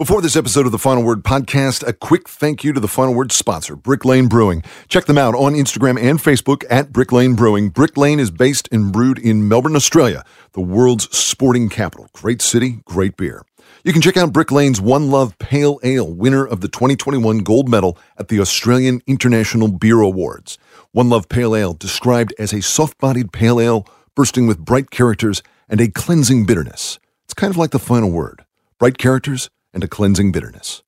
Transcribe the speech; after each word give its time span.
Before 0.00 0.22
this 0.22 0.34
episode 0.34 0.64
of 0.64 0.72
the 0.72 0.78
Final 0.78 1.04
Word 1.04 1.22
podcast, 1.24 1.86
a 1.86 1.92
quick 1.92 2.26
thank 2.26 2.64
you 2.64 2.72
to 2.72 2.80
the 2.80 2.88
Final 2.88 3.12
Word 3.12 3.32
sponsor, 3.32 3.76
Brick 3.76 4.06
Lane 4.06 4.28
Brewing. 4.28 4.62
Check 4.88 5.04
them 5.04 5.18
out 5.18 5.34
on 5.34 5.52
Instagram 5.52 6.00
and 6.00 6.18
Facebook 6.18 6.64
at 6.70 6.90
Brick 6.90 7.12
Lane 7.12 7.34
Brewing. 7.34 7.68
Brick 7.68 7.98
Lane 7.98 8.18
is 8.18 8.30
based 8.30 8.66
and 8.72 8.94
brewed 8.94 9.18
in 9.18 9.46
Melbourne, 9.46 9.76
Australia, 9.76 10.24
the 10.52 10.62
world's 10.62 11.14
sporting 11.14 11.68
capital. 11.68 12.08
Great 12.14 12.40
city, 12.40 12.80
great 12.86 13.18
beer. 13.18 13.42
You 13.84 13.92
can 13.92 14.00
check 14.00 14.16
out 14.16 14.32
Brick 14.32 14.50
Lane's 14.50 14.80
One 14.80 15.10
Love 15.10 15.38
Pale 15.38 15.78
Ale, 15.82 16.10
winner 16.10 16.46
of 16.46 16.62
the 16.62 16.68
2021 16.68 17.40
gold 17.40 17.68
medal 17.68 17.98
at 18.16 18.28
the 18.28 18.40
Australian 18.40 19.02
International 19.06 19.68
Beer 19.68 20.00
Awards. 20.00 20.56
One 20.92 21.10
Love 21.10 21.28
Pale 21.28 21.54
Ale, 21.54 21.74
described 21.74 22.32
as 22.38 22.54
a 22.54 22.62
soft 22.62 22.96
bodied 22.96 23.32
pale 23.34 23.60
ale 23.60 23.86
bursting 24.14 24.46
with 24.46 24.64
bright 24.64 24.90
characters 24.90 25.42
and 25.68 25.78
a 25.78 25.88
cleansing 25.88 26.46
bitterness. 26.46 26.98
It's 27.26 27.34
kind 27.34 27.50
of 27.50 27.58
like 27.58 27.72
the 27.72 27.78
final 27.78 28.10
word 28.10 28.46
bright 28.78 28.96
characters 28.96 29.50
and 29.72 29.84
a 29.84 29.88
cleansing 29.88 30.32
bitterness. 30.32 30.82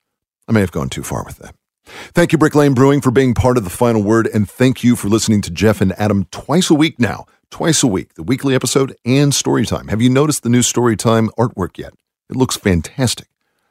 I 0.47 0.51
may 0.51 0.61
have 0.61 0.71
gone 0.71 0.89
too 0.89 1.03
far 1.03 1.23
with 1.23 1.37
that. 1.37 1.55
Thank 1.85 2.31
you, 2.31 2.37
Brick 2.37 2.55
Lane 2.55 2.73
Brewing, 2.73 3.01
for 3.01 3.11
being 3.11 3.33
part 3.33 3.57
of 3.57 3.63
the 3.63 3.69
final 3.69 4.01
word, 4.01 4.27
and 4.33 4.49
thank 4.49 4.83
you 4.83 4.95
for 4.95 5.09
listening 5.09 5.41
to 5.41 5.51
Jeff 5.51 5.81
and 5.81 5.93
Adam 5.99 6.25
twice 6.31 6.69
a 6.69 6.75
week 6.75 6.99
now. 6.99 7.25
Twice 7.49 7.83
a 7.83 7.87
week, 7.87 8.15
the 8.15 8.23
weekly 8.23 8.55
episode 8.55 8.95
and 9.05 9.31
Storytime. 9.31 9.89
Have 9.89 10.01
you 10.01 10.09
noticed 10.09 10.43
the 10.43 10.49
new 10.49 10.61
Storytime 10.61 11.27
artwork 11.37 11.77
yet? 11.77 11.93
It 12.29 12.35
looks 12.35 12.57
fantastic. 12.57 13.27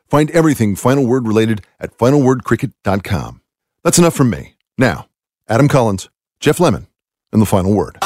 Find 0.08 0.30
everything 0.30 0.76
Final 0.76 1.06
Word 1.06 1.26
related 1.26 1.62
at 1.80 1.96
finalwordcricket.com. 1.96 3.40
That's 3.82 3.98
enough 3.98 4.14
from 4.14 4.30
me. 4.30 4.54
Now, 4.78 5.08
Adam 5.48 5.68
Collins, 5.68 6.10
Jeff 6.38 6.60
Lemon, 6.60 6.86
and 7.32 7.42
the 7.42 7.46
final 7.46 7.74
word. 7.74 7.98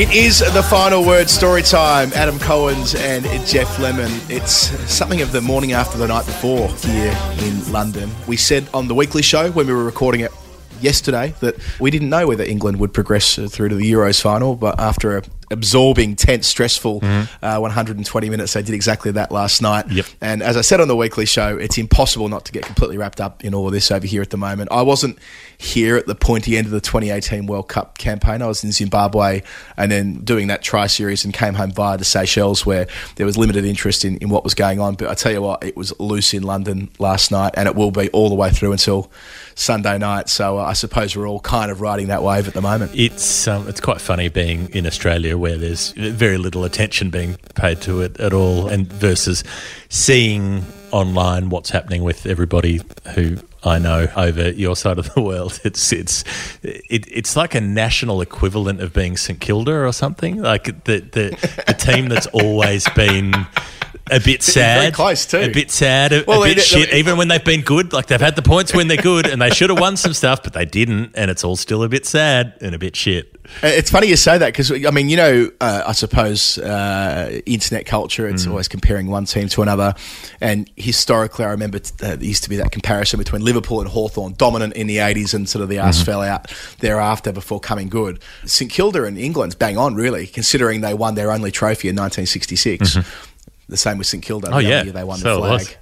It 0.00 0.14
is 0.14 0.38
the 0.38 0.62
final 0.62 1.04
word 1.04 1.28
story 1.28 1.60
time. 1.60 2.10
Adam 2.14 2.38
Collins 2.38 2.94
and 2.94 3.22
Jeff 3.46 3.78
Lemon. 3.78 4.10
It's 4.30 4.70
something 4.90 5.20
of 5.20 5.30
the 5.30 5.42
morning 5.42 5.72
after 5.72 5.98
the 5.98 6.08
night 6.08 6.24
before 6.24 6.68
here 6.68 7.14
in 7.40 7.70
London. 7.70 8.10
We 8.26 8.38
said 8.38 8.66
on 8.72 8.88
the 8.88 8.94
weekly 8.94 9.20
show 9.20 9.50
when 9.50 9.66
we 9.66 9.74
were 9.74 9.84
recording 9.84 10.22
it 10.22 10.32
yesterday 10.80 11.34
that 11.40 11.56
we 11.80 11.90
didn't 11.90 12.08
know 12.08 12.26
whether 12.26 12.42
England 12.42 12.80
would 12.80 12.94
progress 12.94 13.34
through 13.34 13.68
to 13.68 13.74
the 13.74 13.92
Euros 13.92 14.22
final, 14.22 14.56
but 14.56 14.80
after 14.80 15.18
a 15.18 15.22
absorbing, 15.50 16.16
tense, 16.16 16.46
stressful 16.46 17.00
uh, 17.02 17.58
120 17.58 18.30
minutes. 18.30 18.52
They 18.52 18.62
did 18.62 18.74
exactly 18.74 19.10
that 19.12 19.32
last 19.32 19.60
night. 19.62 19.90
Yep. 19.90 20.06
And 20.20 20.42
as 20.42 20.56
I 20.56 20.60
said 20.60 20.80
on 20.80 20.88
the 20.88 20.96
weekly 20.96 21.26
show, 21.26 21.56
it's 21.56 21.78
impossible 21.78 22.28
not 22.28 22.44
to 22.46 22.52
get 22.52 22.64
completely 22.64 22.98
wrapped 22.98 23.20
up 23.20 23.44
in 23.44 23.54
all 23.54 23.66
of 23.66 23.72
this 23.72 23.90
over 23.90 24.06
here 24.06 24.22
at 24.22 24.30
the 24.30 24.36
moment. 24.36 24.70
I 24.70 24.82
wasn't 24.82 25.18
here 25.58 25.96
at 25.96 26.06
the 26.06 26.14
pointy 26.14 26.56
end 26.56 26.66
of 26.66 26.72
the 26.72 26.80
2018 26.80 27.46
World 27.46 27.68
Cup 27.68 27.98
campaign. 27.98 28.42
I 28.42 28.46
was 28.46 28.64
in 28.64 28.72
Zimbabwe 28.72 29.42
and 29.76 29.90
then 29.90 30.24
doing 30.24 30.46
that 30.48 30.62
tri 30.62 30.86
series 30.86 31.24
and 31.24 31.34
came 31.34 31.54
home 31.54 31.72
via 31.72 31.98
the 31.98 32.04
Seychelles 32.04 32.64
where 32.64 32.86
there 33.16 33.26
was 33.26 33.36
limited 33.36 33.64
interest 33.64 34.04
in, 34.04 34.16
in 34.18 34.28
what 34.30 34.44
was 34.44 34.54
going 34.54 34.80
on. 34.80 34.94
But 34.94 35.08
I 35.08 35.14
tell 35.14 35.32
you 35.32 35.42
what, 35.42 35.64
it 35.64 35.76
was 35.76 35.98
loose 35.98 36.32
in 36.32 36.42
London 36.42 36.90
last 36.98 37.30
night 37.30 37.54
and 37.56 37.68
it 37.68 37.74
will 37.74 37.90
be 37.90 38.08
all 38.10 38.28
the 38.28 38.34
way 38.34 38.50
through 38.50 38.72
until 38.72 39.10
Sunday 39.54 39.98
night. 39.98 40.28
So 40.28 40.58
uh, 40.58 40.62
I 40.62 40.72
suppose 40.72 41.16
we're 41.16 41.28
all 41.28 41.40
kind 41.40 41.70
of 41.70 41.80
riding 41.80 42.08
that 42.08 42.22
wave 42.22 42.48
at 42.48 42.54
the 42.54 42.62
moment. 42.62 42.92
It's 42.94 43.46
um, 43.46 43.68
it's 43.68 43.80
quite 43.80 44.00
funny 44.00 44.28
being 44.28 44.70
in 44.70 44.86
Australia 44.86 45.36
where 45.40 45.56
there's 45.56 45.92
very 45.92 46.38
little 46.38 46.64
attention 46.64 47.10
being 47.10 47.36
paid 47.54 47.80
to 47.82 48.00
it 48.02 48.20
at 48.20 48.32
all, 48.32 48.68
and 48.68 48.86
versus 48.92 49.42
seeing 49.88 50.64
online 50.92 51.50
what's 51.50 51.70
happening 51.70 52.02
with 52.02 52.26
everybody 52.26 52.80
who 53.14 53.38
I 53.62 53.78
know 53.78 54.08
over 54.16 54.50
your 54.50 54.76
side 54.76 54.98
of 54.98 55.12
the 55.14 55.20
world. 55.30 55.60
It's 55.64 55.92
it's 55.92 56.24
it, 56.62 57.04
it's 57.10 57.36
like 57.36 57.54
a 57.54 57.60
national 57.60 58.20
equivalent 58.20 58.80
of 58.80 58.92
being 58.92 59.16
St 59.16 59.40
Kilda 59.40 59.72
or 59.72 59.92
something. 59.92 60.40
Like 60.42 60.84
the 60.84 61.00
the, 61.00 61.62
the 61.66 61.74
team 61.74 62.08
that's 62.08 62.26
always 62.28 62.88
been. 62.90 63.34
A 64.10 64.18
bit 64.20 64.42
sad, 64.42 64.92
close 64.94 65.24
too. 65.26 65.38
A 65.38 65.48
bit 65.48 65.70
sad, 65.70 66.12
a, 66.12 66.24
Well, 66.26 66.42
a 66.42 66.46
bit 66.48 66.58
it- 66.58 66.64
shit. 66.64 66.88
it- 66.88 66.94
even 66.96 67.16
when 67.16 67.28
they've 67.28 67.44
been 67.44 67.62
good, 67.62 67.92
like 67.92 68.06
they've 68.06 68.20
had 68.20 68.36
the 68.36 68.42
points 68.42 68.74
when 68.74 68.88
they're 68.88 68.96
good, 68.96 69.26
and 69.26 69.40
they 69.40 69.50
should 69.50 69.70
have 69.70 69.78
won 69.78 69.96
some 69.96 70.12
stuff, 70.14 70.42
but 70.42 70.52
they 70.52 70.64
didn't, 70.64 71.12
and 71.14 71.30
it's 71.30 71.44
all 71.44 71.56
still 71.56 71.82
a 71.82 71.88
bit 71.88 72.06
sad 72.06 72.54
and 72.60 72.74
a 72.74 72.78
bit 72.78 72.96
shit. 72.96 73.36
Uh, 73.64 73.66
It's 73.66 73.90
funny 73.90 74.06
you 74.06 74.16
say 74.16 74.38
that 74.38 74.46
because 74.52 74.70
I 74.70 74.90
mean, 74.90 75.08
you 75.08 75.16
know, 75.16 75.50
uh, 75.60 75.82
I 75.86 75.92
suppose 75.92 76.56
uh, 76.58 77.40
internet 77.46 77.84
culture. 77.86 78.28
It's 78.28 78.46
always 78.46 78.68
comparing 78.68 79.08
one 79.08 79.24
team 79.24 79.48
to 79.48 79.62
another, 79.62 79.94
and 80.40 80.70
historically, 80.76 81.44
I 81.44 81.48
remember 81.50 81.80
t- 81.80 81.90
uh, 82.00 82.14
there 82.16 82.22
used 82.22 82.44
to 82.44 82.50
be 82.50 82.56
that 82.56 82.70
comparison 82.70 83.18
between 83.18 83.42
Liverpool 83.42 83.80
and 83.80 83.88
Hawthorn, 83.90 84.34
dominant 84.36 84.74
in 84.74 84.86
the 84.86 84.98
'80s, 84.98 85.34
and 85.34 85.48
sort 85.48 85.62
of 85.64 85.68
the 85.68 85.78
ass 85.78 86.00
fell 86.00 86.22
out 86.22 86.52
thereafter 86.78 87.32
before 87.32 87.58
coming 87.58 87.88
good. 87.88 88.20
St 88.44 88.70
Kilda 88.70 89.04
and 89.04 89.18
England's 89.18 89.56
bang 89.56 89.76
on, 89.76 89.94
really, 89.96 90.26
considering 90.28 90.80
they 90.80 90.94
won 90.94 91.14
their 91.16 91.32
only 91.32 91.50
trophy 91.50 91.88
in 91.88 91.96
1966. 91.96 92.98
The 93.70 93.76
same 93.76 93.98
with 93.98 94.06
St 94.06 94.22
Kilda. 94.22 94.48
Oh, 94.52 94.56
the 94.56 94.64
yeah. 94.64 94.82
year 94.82 94.92
they 94.92 95.04
won 95.04 95.18
So 95.18 95.40
the 95.40 95.58
flag. 95.58 95.76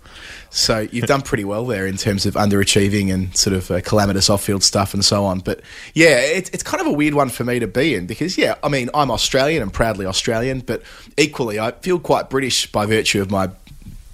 So 0.50 0.88
you've 0.90 1.06
done 1.06 1.22
pretty 1.22 1.44
well 1.44 1.66
there 1.66 1.86
in 1.86 1.96
terms 1.96 2.24
of 2.24 2.34
underachieving 2.34 3.12
and 3.12 3.36
sort 3.36 3.54
of 3.54 3.70
uh, 3.70 3.80
calamitous 3.82 4.30
off-field 4.30 4.62
stuff 4.62 4.94
and 4.94 5.04
so 5.04 5.24
on. 5.24 5.40
But 5.40 5.60
yeah, 5.94 6.20
it's 6.20 6.48
it's 6.50 6.62
kind 6.62 6.80
of 6.80 6.86
a 6.86 6.92
weird 6.92 7.14
one 7.14 7.28
for 7.28 7.44
me 7.44 7.58
to 7.58 7.66
be 7.66 7.94
in 7.94 8.06
because 8.06 8.38
yeah, 8.38 8.54
I 8.62 8.68
mean 8.68 8.88
I'm 8.94 9.10
Australian 9.10 9.62
and 9.62 9.72
proudly 9.72 10.06
Australian, 10.06 10.60
but 10.60 10.82
equally 11.16 11.60
I 11.60 11.72
feel 11.72 11.98
quite 11.98 12.30
British 12.30 12.70
by 12.70 12.86
virtue 12.86 13.20
of 13.20 13.30
my 13.30 13.50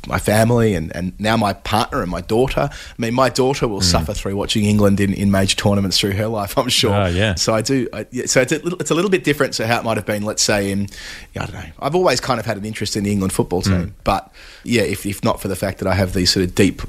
my 0.07 0.19
family 0.19 0.75
and, 0.75 0.95
and 0.95 1.19
now 1.19 1.37
my 1.37 1.53
partner 1.53 2.03
and 2.03 2.11
my 2.11 2.21
daughter. 2.21 2.69
I 2.73 2.95
mean, 2.99 3.15
my 3.15 3.29
daughter 3.29 3.69
will 3.69 3.81
mm. 3.81 3.85
suffer 3.85 4.15
through 4.15 4.37
watching 4.37 4.65
England 4.65 5.01
in, 5.01 5.13
in 5.13 5.31
major 5.31 5.57
tournaments 5.57 5.99
through 5.99 6.13
her 6.13 6.27
life, 6.27 6.57
I'm 6.59 6.69
sure. 6.69 6.95
Oh, 6.95 7.07
yeah. 7.07 7.35
So 7.35 7.55
I 7.55 7.63
do. 7.63 7.89
I, 7.93 8.07
so 8.27 8.41
it's 8.41 8.53
a, 8.53 8.59
little, 8.59 8.79
it's 8.81 8.91
a 8.91 8.95
little 8.95 9.11
bit 9.11 9.25
different 9.25 9.55
to 9.55 9.67
how 9.67 9.81
it 9.81 9.85
might 9.85 9.97
have 9.97 10.07
been, 10.07 10.23
let's 10.23 10.43
say, 10.43 10.71
in, 10.71 10.89
I 11.37 11.47
don't 11.47 11.55
know. 11.55 11.67
I've 11.79 11.95
always 11.95 12.21
kind 12.21 12.41
of 12.41 12.47
had 12.47 12.57
an 12.57 12.65
interest 12.65 12.97
in 12.97 13.05
the 13.05 13.13
England 13.13 13.33
football 13.33 13.63
mm. 13.63 13.67
team. 13.67 13.95
But 14.05 14.33
yeah, 14.65 14.83
if, 14.83 15.07
if 15.07 15.23
not 15.25 15.41
for 15.41 15.49
the 15.49 15.57
fact 15.57 15.79
that 15.79 15.89
I 15.89 15.95
have 15.95 16.13
these 16.13 16.31
sort 16.31 16.45
of 16.45 16.55
deep 16.55 16.83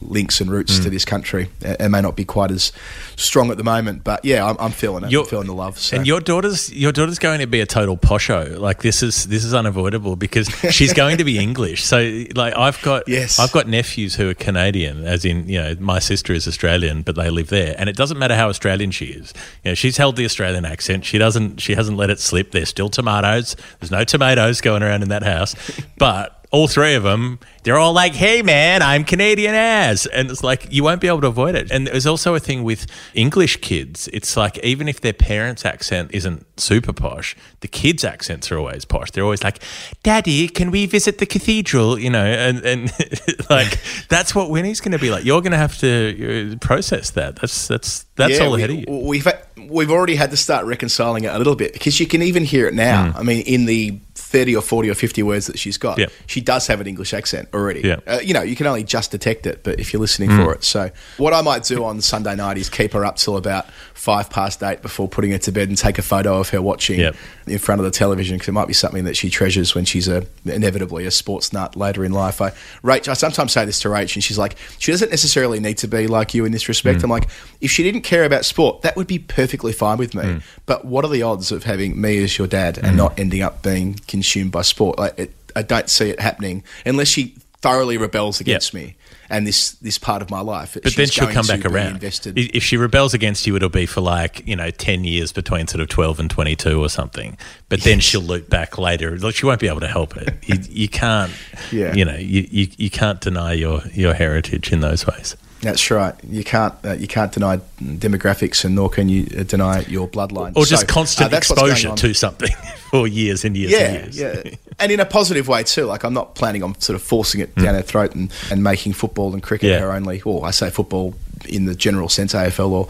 links 0.00 0.40
and 0.40 0.50
roots 0.50 0.78
to 0.78 0.88
mm. 0.88 0.92
this 0.92 1.04
country, 1.04 1.48
it, 1.60 1.90
may 1.90 2.00
not 2.00 2.16
be 2.16 2.24
quite 2.24 2.50
as 2.50 2.72
strong 3.16 3.50
at 3.50 3.56
the 3.56 3.64
moment. 3.64 4.04
But 4.04 4.24
yeah, 4.24 4.46
I'm, 4.46 4.56
I'm 4.58 4.70
feeling 4.70 5.04
it. 5.04 5.10
I'm 5.14 5.26
feeling 5.26 5.46
the 5.46 5.54
love. 5.54 5.78
So. 5.78 5.96
And 5.96 6.06
your 6.06 6.20
daughter's 6.20 6.72
your 6.72 6.92
daughter's 6.92 7.18
going 7.18 7.40
to 7.40 7.46
be 7.46 7.60
a 7.60 7.66
total 7.66 7.96
posho. 7.96 8.58
Like 8.58 8.82
this 8.82 9.02
is 9.02 9.26
this 9.26 9.44
is 9.44 9.54
unavoidable 9.54 10.16
because 10.16 10.48
she's 10.70 10.92
going 10.92 11.18
to 11.18 11.24
be 11.24 11.38
English. 11.38 11.84
So 11.84 12.24
like 12.34 12.54
I've 12.62 12.80
got 12.82 13.08
Yes. 13.08 13.38
I've 13.38 13.52
got 13.52 13.68
nephews 13.68 14.14
who 14.14 14.28
are 14.30 14.34
Canadian, 14.34 15.04
as 15.04 15.24
in 15.24 15.48
you 15.48 15.60
know 15.60 15.76
my 15.80 15.98
sister 15.98 16.32
is 16.32 16.48
Australian, 16.48 17.02
but 17.02 17.14
they 17.16 17.28
live 17.30 17.48
there, 17.48 17.74
and 17.78 17.88
it 17.88 17.96
doesn't 17.96 18.18
matter 18.18 18.34
how 18.36 18.48
Australian 18.48 18.90
she 18.90 19.06
is. 19.06 19.34
You 19.64 19.72
know 19.72 19.74
she's 19.74 19.96
held 19.96 20.16
the 20.16 20.24
Australian 20.24 20.64
accent. 20.64 21.04
She 21.04 21.18
doesn't 21.18 21.60
she 21.60 21.74
hasn't 21.74 21.96
let 21.96 22.10
it 22.10 22.20
slip. 22.20 22.52
There's 22.52 22.68
still 22.68 22.88
tomatoes. 22.88 23.56
There's 23.80 23.90
no 23.90 24.04
tomatoes 24.04 24.60
going 24.60 24.82
around 24.82 25.02
in 25.02 25.08
that 25.10 25.22
house, 25.22 25.54
but. 25.98 26.38
All 26.52 26.68
three 26.68 26.94
of 26.94 27.02
them, 27.02 27.38
they're 27.62 27.78
all 27.78 27.94
like, 27.94 28.12
"Hey, 28.14 28.42
man, 28.42 28.82
I'm 28.82 29.04
Canadian 29.04 29.54
as," 29.54 30.04
and 30.04 30.30
it's 30.30 30.44
like 30.44 30.66
you 30.70 30.84
won't 30.84 31.00
be 31.00 31.08
able 31.08 31.22
to 31.22 31.28
avoid 31.28 31.54
it. 31.54 31.70
And 31.70 31.86
there's 31.86 32.06
also 32.06 32.34
a 32.34 32.40
thing 32.40 32.62
with 32.62 32.86
English 33.14 33.62
kids. 33.62 34.06
It's 34.12 34.36
like 34.36 34.58
even 34.58 34.86
if 34.86 35.00
their 35.00 35.14
parents' 35.14 35.64
accent 35.64 36.10
isn't 36.12 36.44
super 36.60 36.92
posh, 36.92 37.34
the 37.60 37.68
kids' 37.68 38.04
accents 38.04 38.52
are 38.52 38.58
always 38.58 38.84
posh. 38.84 39.10
They're 39.12 39.24
always 39.24 39.42
like, 39.42 39.60
"Daddy, 40.02 40.46
can 40.46 40.70
we 40.70 40.84
visit 40.84 41.16
the 41.16 41.26
cathedral?" 41.26 41.98
You 41.98 42.10
know, 42.10 42.24
and 42.24 42.58
and 42.66 42.92
like 43.50 43.78
that's 44.08 44.34
what 44.34 44.50
Winnie's 44.50 44.80
going 44.80 44.92
to 44.92 44.98
be 44.98 45.10
like. 45.10 45.24
You're 45.24 45.40
going 45.40 45.52
to 45.52 45.58
have 45.58 45.78
to 45.78 46.52
uh, 46.52 46.56
process 46.58 47.10
that. 47.12 47.36
That's 47.36 47.66
that's 47.66 48.04
that's 48.16 48.38
Yeah, 48.38 48.44
all 48.44 48.52
we, 48.52 48.58
ahead 48.58 48.70
of 48.70 48.76
you. 48.76 48.84
We've 49.08 49.26
we've 49.56 49.90
already 49.90 50.16
had 50.16 50.30
to 50.32 50.36
start 50.36 50.66
reconciling 50.66 51.24
it 51.24 51.32
a 51.32 51.38
little 51.38 51.56
bit 51.56 51.72
because 51.72 51.98
you 51.98 52.06
can 52.06 52.20
even 52.20 52.44
hear 52.44 52.66
it 52.68 52.74
now. 52.74 53.14
I 53.16 53.22
mean, 53.22 53.40
in 53.46 53.64
the 53.64 53.98
thirty 54.32 54.56
or 54.56 54.62
forty 54.62 54.88
or 54.90 54.94
fifty 54.94 55.22
words 55.22 55.46
that 55.46 55.58
she's 55.58 55.78
got. 55.78 55.98
Yeah. 55.98 56.06
she 56.26 56.40
does 56.40 56.66
have 56.66 56.80
an 56.80 56.86
English 56.86 57.12
accent 57.14 57.48
already. 57.54 57.82
Yeah. 57.82 58.00
Uh, 58.06 58.18
you 58.22 58.34
know, 58.34 58.42
you 58.42 58.56
can 58.56 58.66
only 58.66 58.82
just 58.84 59.10
detect 59.12 59.46
it, 59.46 59.62
but 59.62 59.78
if 59.78 59.92
you're 59.92 60.00
listening 60.00 60.30
Hmm. 60.30 60.42
for 60.44 60.54
it, 60.54 60.64
so 60.64 60.90
what 61.18 61.32
I 61.32 61.42
might 61.42 61.64
do 61.64 61.84
on 61.84 62.00
Sunday 62.00 62.34
night 62.34 62.56
is 62.58 62.68
keep 62.70 62.92
her 62.94 63.04
up 63.04 63.16
till 63.16 63.36
about 63.36 63.66
five 63.94 64.30
past 64.30 64.62
eight 64.62 64.82
before 64.82 65.06
putting 65.08 65.30
her 65.32 65.38
to 65.38 65.52
bed 65.52 65.68
and 65.68 65.76
take 65.78 65.98
a 65.98 66.02
photo 66.02 66.38
of 66.40 66.48
her 66.50 66.60
watching 66.62 67.00
Yep. 67.00 67.16
In 67.46 67.58
front 67.58 67.80
of 67.80 67.84
the 67.84 67.90
television 67.90 68.36
because 68.36 68.48
it 68.48 68.52
might 68.52 68.68
be 68.68 68.74
something 68.74 69.04
that 69.04 69.16
she 69.16 69.30
treasures 69.30 69.74
when 69.74 69.84
she's 69.84 70.08
a 70.08 70.26
inevitably 70.44 71.06
a 71.06 71.10
sports 71.10 71.52
nut 71.52 71.76
later 71.76 72.04
in 72.04 72.12
life. 72.12 72.40
I 72.40 72.50
Rach, 72.82 73.08
I 73.08 73.14
sometimes 73.14 73.52
say 73.52 73.64
this 73.64 73.80
to 73.80 73.88
Rach, 73.88 74.14
and 74.14 74.24
she's 74.24 74.38
like, 74.38 74.56
she 74.78 74.92
doesn't 74.92 75.10
necessarily 75.10 75.60
need 75.60 75.78
to 75.78 75.88
be 75.88 76.06
like 76.06 76.34
you 76.34 76.44
in 76.44 76.52
this 76.52 76.68
respect. 76.68 77.00
Mm. 77.00 77.04
I'm 77.04 77.10
like, 77.10 77.28
if 77.60 77.70
she 77.70 77.82
didn't 77.82 78.02
care 78.02 78.24
about 78.24 78.44
sport, 78.44 78.82
that 78.82 78.96
would 78.96 79.06
be 79.06 79.18
perfectly 79.18 79.72
fine 79.72 79.98
with 79.98 80.14
me. 80.14 80.22
Mm. 80.22 80.42
But 80.66 80.84
what 80.84 81.04
are 81.04 81.10
the 81.10 81.22
odds 81.22 81.52
of 81.52 81.64
having 81.64 82.00
me 82.00 82.22
as 82.22 82.38
your 82.38 82.46
dad 82.46 82.78
and 82.78 82.96
not 82.96 83.18
ending 83.18 83.42
up 83.42 83.62
being 83.62 83.94
consumed 84.06 84.52
by 84.52 84.62
sport? 84.62 84.98
Like, 84.98 85.18
it, 85.18 85.34
I 85.54 85.62
don't 85.62 85.90
see 85.90 86.10
it 86.10 86.20
happening 86.20 86.64
unless 86.86 87.08
she 87.08 87.36
thoroughly 87.60 87.96
rebels 87.96 88.40
against 88.40 88.74
me 88.74 88.96
and 89.32 89.46
this 89.46 89.72
this 89.72 89.98
part 89.98 90.22
of 90.22 90.30
my 90.30 90.40
life. 90.40 90.76
But 90.80 90.94
then 90.94 91.08
she'll 91.08 91.26
come 91.28 91.46
back 91.46 91.64
around. 91.64 91.94
Invested. 91.94 92.38
If 92.38 92.62
she 92.62 92.76
rebels 92.76 93.14
against 93.14 93.46
you, 93.46 93.56
it'll 93.56 93.68
be 93.70 93.86
for 93.86 94.02
like, 94.02 94.46
you 94.46 94.54
know, 94.54 94.70
10 94.70 95.04
years 95.04 95.32
between 95.32 95.66
sort 95.66 95.80
of 95.80 95.88
12 95.88 96.20
and 96.20 96.30
22 96.30 96.80
or 96.80 96.88
something. 96.88 97.36
But 97.68 97.80
then 97.80 97.98
she'll 97.98 98.20
loop 98.20 98.50
back 98.50 98.76
later. 98.78 99.16
Like, 99.16 99.34
she 99.34 99.46
won't 99.46 99.58
be 99.60 99.68
able 99.68 99.80
to 99.80 99.88
help 99.88 100.16
it. 100.18 100.34
You, 100.46 100.56
you 100.70 100.88
can't, 100.88 101.32
Yeah. 101.72 101.94
you 101.94 102.04
know, 102.04 102.16
you, 102.16 102.46
you, 102.50 102.68
you 102.76 102.90
can't 102.90 103.20
deny 103.20 103.54
your, 103.54 103.80
your 103.94 104.12
heritage 104.14 104.70
in 104.72 104.80
those 104.80 105.06
ways. 105.06 105.34
That's 105.62 105.90
right. 105.90 106.14
You 106.28 106.42
can't 106.44 106.74
uh, 106.84 106.92
you 106.94 107.06
can't 107.06 107.32
deny 107.32 107.58
demographics, 107.80 108.64
and 108.64 108.74
nor 108.74 108.88
can 108.90 109.08
you 109.08 109.26
uh, 109.38 109.44
deny 109.44 109.80
your 109.82 110.08
bloodline. 110.08 110.56
Or 110.56 110.64
just 110.64 110.82
So, 110.82 110.86
uh, 110.86 110.92
constant 110.92 111.30
going 111.30 111.38
exposure 111.38 111.94
to 111.94 112.14
something 112.14 112.50
for 112.90 113.06
years 113.06 113.44
and 113.44 113.56
years 113.56 113.70
yeah, 113.72 113.78
and 113.78 114.14
years. 114.14 114.44
yeah, 114.44 114.54
and 114.80 114.90
in 114.92 114.98
a 115.00 115.04
positive 115.06 115.46
way 115.48 115.62
too. 115.62 115.84
Like 115.86 116.02
I'm 116.04 116.14
not 116.14 116.34
planning 116.34 116.62
on 116.62 116.78
sort 116.80 116.96
of 116.96 117.02
forcing 117.02 117.40
it 117.40 117.54
down 117.54 117.74
her 117.74 117.82
throat 117.82 118.14
and, 118.14 118.32
and 118.50 118.62
making 118.64 118.92
football 118.94 119.32
and 119.34 119.42
cricket 119.42 119.70
Yeah. 119.70 119.78
her 119.80 119.92
only. 119.92 120.20
Or 120.22 120.44
I 120.44 120.50
say 120.50 120.68
football 120.68 121.14
in 121.48 121.64
the 121.66 121.74
general 121.74 122.08
sense, 122.08 122.34
AFL 122.34 122.70
or 122.70 122.88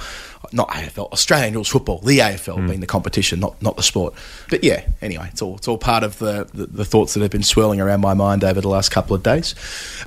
not 0.53 0.69
AFL, 0.71 1.13
Australian 1.13 1.55
rules 1.55 1.69
football, 1.69 1.99
the 1.99 2.19
AFL 2.19 2.57
hmm. 2.57 2.67
being 2.69 2.81
the 2.81 2.87
competition, 2.87 3.41
not 3.41 3.61
not 3.63 3.77
the 3.77 3.83
sport. 3.83 4.15
But 4.51 4.65
yeah, 4.65 4.85
anyway, 5.01 5.29
it's 5.31 5.43
all 5.43 5.57
it's 5.57 5.69
all 5.69 5.79
part 5.79 6.03
of 6.03 6.19
the, 6.19 6.49
the, 6.53 6.67
the 6.67 6.85
thoughts 6.85 7.15
that 7.15 7.21
have 7.21 7.31
been 7.31 7.43
swirling 7.43 7.81
around 7.81 8.01
my 8.01 8.15
mind 8.15 8.45
over 8.45 8.61
the 8.61 8.69
last 8.69 8.91
couple 8.91 9.15
of 9.15 9.23
days. 9.23 9.55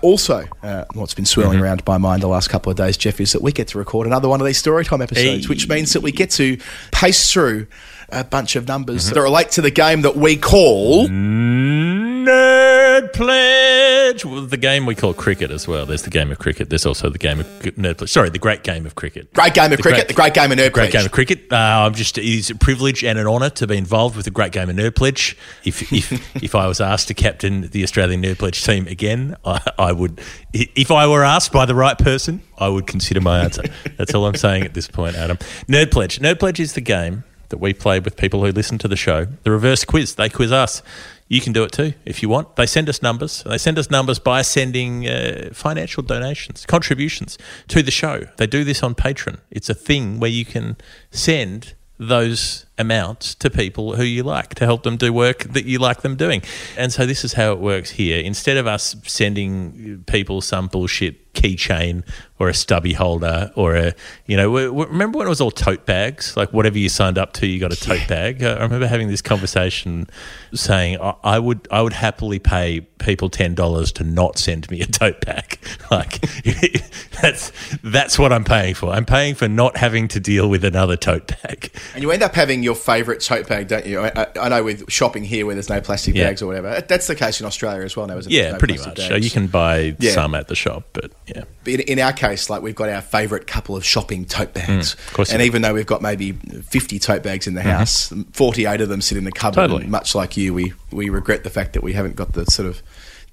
Also, 0.01 0.45
uh, 0.63 0.85
what's 0.93 1.13
been 1.13 1.25
swirling 1.25 1.53
mm-hmm. 1.53 1.63
around 1.63 1.83
my 1.87 1.97
mind 1.97 2.21
the 2.21 2.27
last 2.27 2.49
couple 2.49 2.69
of 2.69 2.77
days, 2.77 2.97
Jeff, 2.97 3.19
is 3.19 3.31
that 3.33 3.41
we 3.41 3.51
get 3.51 3.69
to 3.69 3.77
record 3.77 4.07
another 4.07 4.29
one 4.29 4.41
of 4.41 4.47
these 4.47 4.61
storytime 4.61 5.01
episodes, 5.01 5.45
Hey. 5.45 5.49
which 5.49 5.69
means 5.69 5.93
that 5.93 6.01
we 6.01 6.11
get 6.11 6.31
to 6.31 6.57
pace 6.91 7.31
through 7.31 7.67
a 8.09 8.23
bunch 8.23 8.55
of 8.55 8.67
numbers 8.67 9.05
mm-hmm. 9.05 9.15
that 9.15 9.21
relate 9.21 9.51
to 9.51 9.61
the 9.61 9.71
game 9.71 10.01
that 10.01 10.15
we 10.15 10.35
call. 10.37 11.07
Mm-hmm. 11.07 11.84
Nerd 12.25 13.13
Pledge. 13.13 14.25
Well, 14.25 14.41
the 14.41 14.57
game 14.57 14.85
we 14.85 14.95
call 14.95 15.13
cricket 15.13 15.51
as 15.51 15.67
well. 15.67 15.85
There's 15.85 16.01
the 16.03 16.09
game 16.09 16.31
of 16.31 16.39
cricket. 16.39 16.69
There's 16.69 16.85
also 16.85 17.09
the 17.09 17.17
game 17.17 17.39
of 17.39 17.47
Nerd 17.47 17.97
Pledge. 17.97 18.11
Sorry, 18.11 18.29
the 18.29 18.39
great 18.39 18.63
game 18.63 18.85
of 18.85 18.95
cricket. 18.95 19.31
Great 19.33 19.53
game 19.53 19.71
of 19.71 19.79
cricket, 19.79 20.07
the 20.07 20.13
great 20.13 20.33
game 20.33 20.51
of 20.51 20.57
Nerd 20.57 20.71
Great 20.71 20.91
Pledge. 20.91 20.91
game 20.93 21.05
of 21.05 21.11
cricket. 21.11 21.51
Uh, 21.51 21.55
I'm 21.55 21.93
just 21.93 22.17
it 22.17 22.25
is 22.25 22.49
a 22.49 22.55
privilege 22.55 23.03
and 23.03 23.19
an 23.19 23.27
honour 23.27 23.49
to 23.51 23.67
be 23.67 23.77
involved 23.77 24.15
with 24.15 24.25
the 24.25 24.31
great 24.31 24.51
game 24.51 24.69
of 24.69 24.75
Nerd 24.75 24.95
Pledge. 24.95 25.37
If 25.63 25.91
if 25.93 26.35
if 26.43 26.55
I 26.55 26.67
was 26.67 26.81
asked 26.81 27.07
to 27.09 27.13
captain 27.13 27.67
the 27.69 27.83
Australian 27.83 28.23
Nerd 28.23 28.39
Pledge 28.39 28.63
team 28.63 28.87
again, 28.87 29.35
I, 29.45 29.61
I 29.77 29.91
would. 29.91 30.19
If 30.53 30.91
I 30.91 31.07
were 31.07 31.23
asked 31.23 31.51
by 31.51 31.65
the 31.65 31.75
right 31.75 31.97
person, 31.97 32.41
I 32.57 32.69
would 32.69 32.87
consider 32.87 33.21
my 33.21 33.39
answer. 33.43 33.63
That's 33.97 34.13
all 34.13 34.25
I'm 34.25 34.35
saying 34.35 34.63
at 34.63 34.73
this 34.73 34.87
point, 34.87 35.15
Adam. 35.15 35.37
Nerd 35.67 35.91
Pledge. 35.91 36.19
Nerd 36.19 36.39
Pledge 36.39 36.59
is 36.59 36.73
the 36.73 36.81
game 36.81 37.23
that 37.49 37.57
we 37.57 37.73
play 37.73 37.99
with 37.99 38.17
people 38.17 38.43
who 38.43 38.51
listen 38.51 38.77
to 38.79 38.87
the 38.87 38.95
show. 38.95 39.25
The 39.43 39.51
reverse 39.51 39.85
quiz. 39.85 40.15
They 40.15 40.29
quiz 40.29 40.51
us. 40.51 40.81
You 41.27 41.41
can 41.41 41.53
do 41.53 41.63
it 41.63 41.71
too 41.71 41.93
if 42.05 42.21
you 42.21 42.29
want. 42.29 42.55
They 42.55 42.65
send 42.65 42.87
us 42.87 43.01
numbers. 43.01 43.43
They 43.43 43.57
send 43.57 43.79
us 43.79 43.89
numbers 43.89 44.19
by 44.19 44.43
sending 44.43 45.07
uh, 45.07 45.49
financial 45.53 46.03
donations, 46.03 46.65
contributions 46.65 47.37
to 47.69 47.81
the 47.81 47.91
show. 47.91 48.25
They 48.37 48.47
do 48.47 48.63
this 48.63 48.83
on 48.83 48.93
Patreon. 48.93 49.39
It's 49.49 49.69
a 49.69 49.73
thing 49.73 50.19
where 50.19 50.29
you 50.29 50.45
can 50.45 50.77
send 51.09 51.73
those 51.97 52.64
amounts 52.77 53.35
to 53.35 53.49
people 53.49 53.95
who 53.95 54.03
you 54.03 54.23
like 54.23 54.55
to 54.55 54.65
help 54.65 54.83
them 54.83 54.97
do 54.97 55.13
work 55.13 55.39
that 55.43 55.65
you 55.65 55.79
like 55.79 56.01
them 56.01 56.15
doing. 56.15 56.41
And 56.77 56.91
so 56.91 57.05
this 57.05 57.23
is 57.23 57.33
how 57.33 57.51
it 57.53 57.59
works 57.59 57.91
here. 57.91 58.19
Instead 58.19 58.57
of 58.57 58.67
us 58.67 58.95
sending 59.05 60.03
people 60.07 60.41
some 60.41 60.67
bullshit 60.67 61.21
keychain 61.35 62.03
or 62.39 62.49
a 62.49 62.53
stubby 62.53 62.93
holder 62.93 63.51
or 63.55 63.75
a, 63.75 63.93
you 64.25 64.35
know, 64.35 64.45
w- 64.45 64.67
w- 64.67 64.87
remember 64.87 65.17
when 65.19 65.27
it 65.27 65.29
was 65.29 65.41
all 65.41 65.51
tote 65.51 65.85
bags? 65.85 66.35
Like 66.35 66.51
whatever 66.51 66.77
you 66.77 66.89
signed 66.89 67.17
up 67.17 67.33
to, 67.33 67.47
you 67.47 67.59
got 67.59 67.71
a 67.71 67.75
tote 67.75 68.07
bag. 68.07 68.43
Uh, 68.43 68.55
I 68.59 68.63
remember 68.63 68.87
having 68.87 69.09
this 69.09 69.21
conversation 69.21 70.07
saying 70.53 70.99
I, 71.01 71.15
I 71.23 71.39
would 71.39 71.67
I 71.71 71.81
would 71.81 71.93
happily 71.93 72.39
pay 72.39 72.81
people 72.99 73.29
ten 73.29 73.53
dollars 73.53 73.91
to 73.93 74.03
not 74.03 74.37
send 74.37 74.69
me 74.71 74.81
a 74.81 74.87
tote 74.87 75.21
bag. 75.21 75.59
Like 75.91 76.19
that's 77.21 77.51
that's 77.83 78.17
what 78.17 78.33
I'm 78.33 78.43
paying 78.43 78.73
for. 78.73 78.91
I'm 78.91 79.05
paying 79.05 79.35
for 79.35 79.47
not 79.47 79.77
having 79.77 80.07
to 80.09 80.19
deal 80.19 80.49
with 80.49 80.63
another 80.63 80.97
tote 80.97 81.27
bag. 81.27 81.71
And 81.93 82.01
you 82.01 82.11
end 82.11 82.23
up 82.23 82.33
having 82.33 82.63
your 82.65 82.75
favourite 82.75 83.21
tote 83.21 83.47
bag, 83.47 83.69
don't 83.69 83.85
you? 83.85 84.01
I, 84.01 84.27
I, 84.37 84.49
know 84.49 84.63
with 84.63 84.91
shopping 84.91 85.23
here 85.23 85.45
where 85.45 85.55
there's 85.55 85.69
no 85.69 85.79
plastic 85.79 86.15
Yeah. 86.15 86.25
bags 86.25 86.41
or 86.41 86.47
whatever. 86.47 86.81
That's 86.81 87.07
the 87.07 87.15
case 87.15 87.39
in 87.39 87.45
Australia 87.45 87.85
as 87.85 87.95
well 87.95 88.07
now, 88.07 88.17
isn't 88.17 88.29
it? 88.31 88.35
Yeah, 88.35 88.51
No 88.51 88.57
pretty 88.57 88.77
much. 88.77 88.95
bags. 88.95 89.07
So 89.07 89.15
you 89.15 89.29
can 89.29 89.47
buy 89.47 89.95
Yeah. 89.99 90.11
some 90.11 90.35
at 90.35 90.49
the 90.49 90.55
shop, 90.55 90.83
but 90.91 91.11
yeah. 91.27 91.43
But 91.63 91.73
in, 91.75 91.79
in 91.81 91.99
our 91.99 92.11
case, 92.11 92.49
like 92.49 92.61
we've 92.61 92.75
got 92.75 92.89
our 92.89 93.01
favourite 93.01 93.47
couple 93.47 93.77
of 93.77 93.85
shopping 93.85 94.25
tote 94.25 94.53
bags, 94.53 94.95
Mm, 94.95 95.07
of 95.07 95.13
course 95.13 95.31
and 95.31 95.41
even 95.41 95.61
though 95.61 95.73
we've 95.73 95.85
got 95.85 96.01
maybe 96.01 96.33
fifty 96.33 96.99
tote 96.99 97.23
bags 97.23 97.47
in 97.47 97.53
the 97.53 97.61
house, 97.61 98.11
forty-eight 98.33 98.81
of 98.81 98.89
them 98.89 98.99
sit 99.01 99.17
in 99.17 99.23
the 99.23 99.31
cupboard. 99.31 99.61
Mm-hmm. 99.61 99.71
Totally. 99.71 99.87
much 99.89 100.15
like 100.15 100.35
you, 100.35 100.53
we 100.53 100.73
we 100.91 101.09
regret 101.09 101.43
the 101.43 101.49
fact 101.49 101.73
that 101.73 101.83
we 101.83 101.93
haven't 101.93 102.15
got 102.15 102.33
the 102.33 102.45
sort 102.45 102.67
of. 102.67 102.81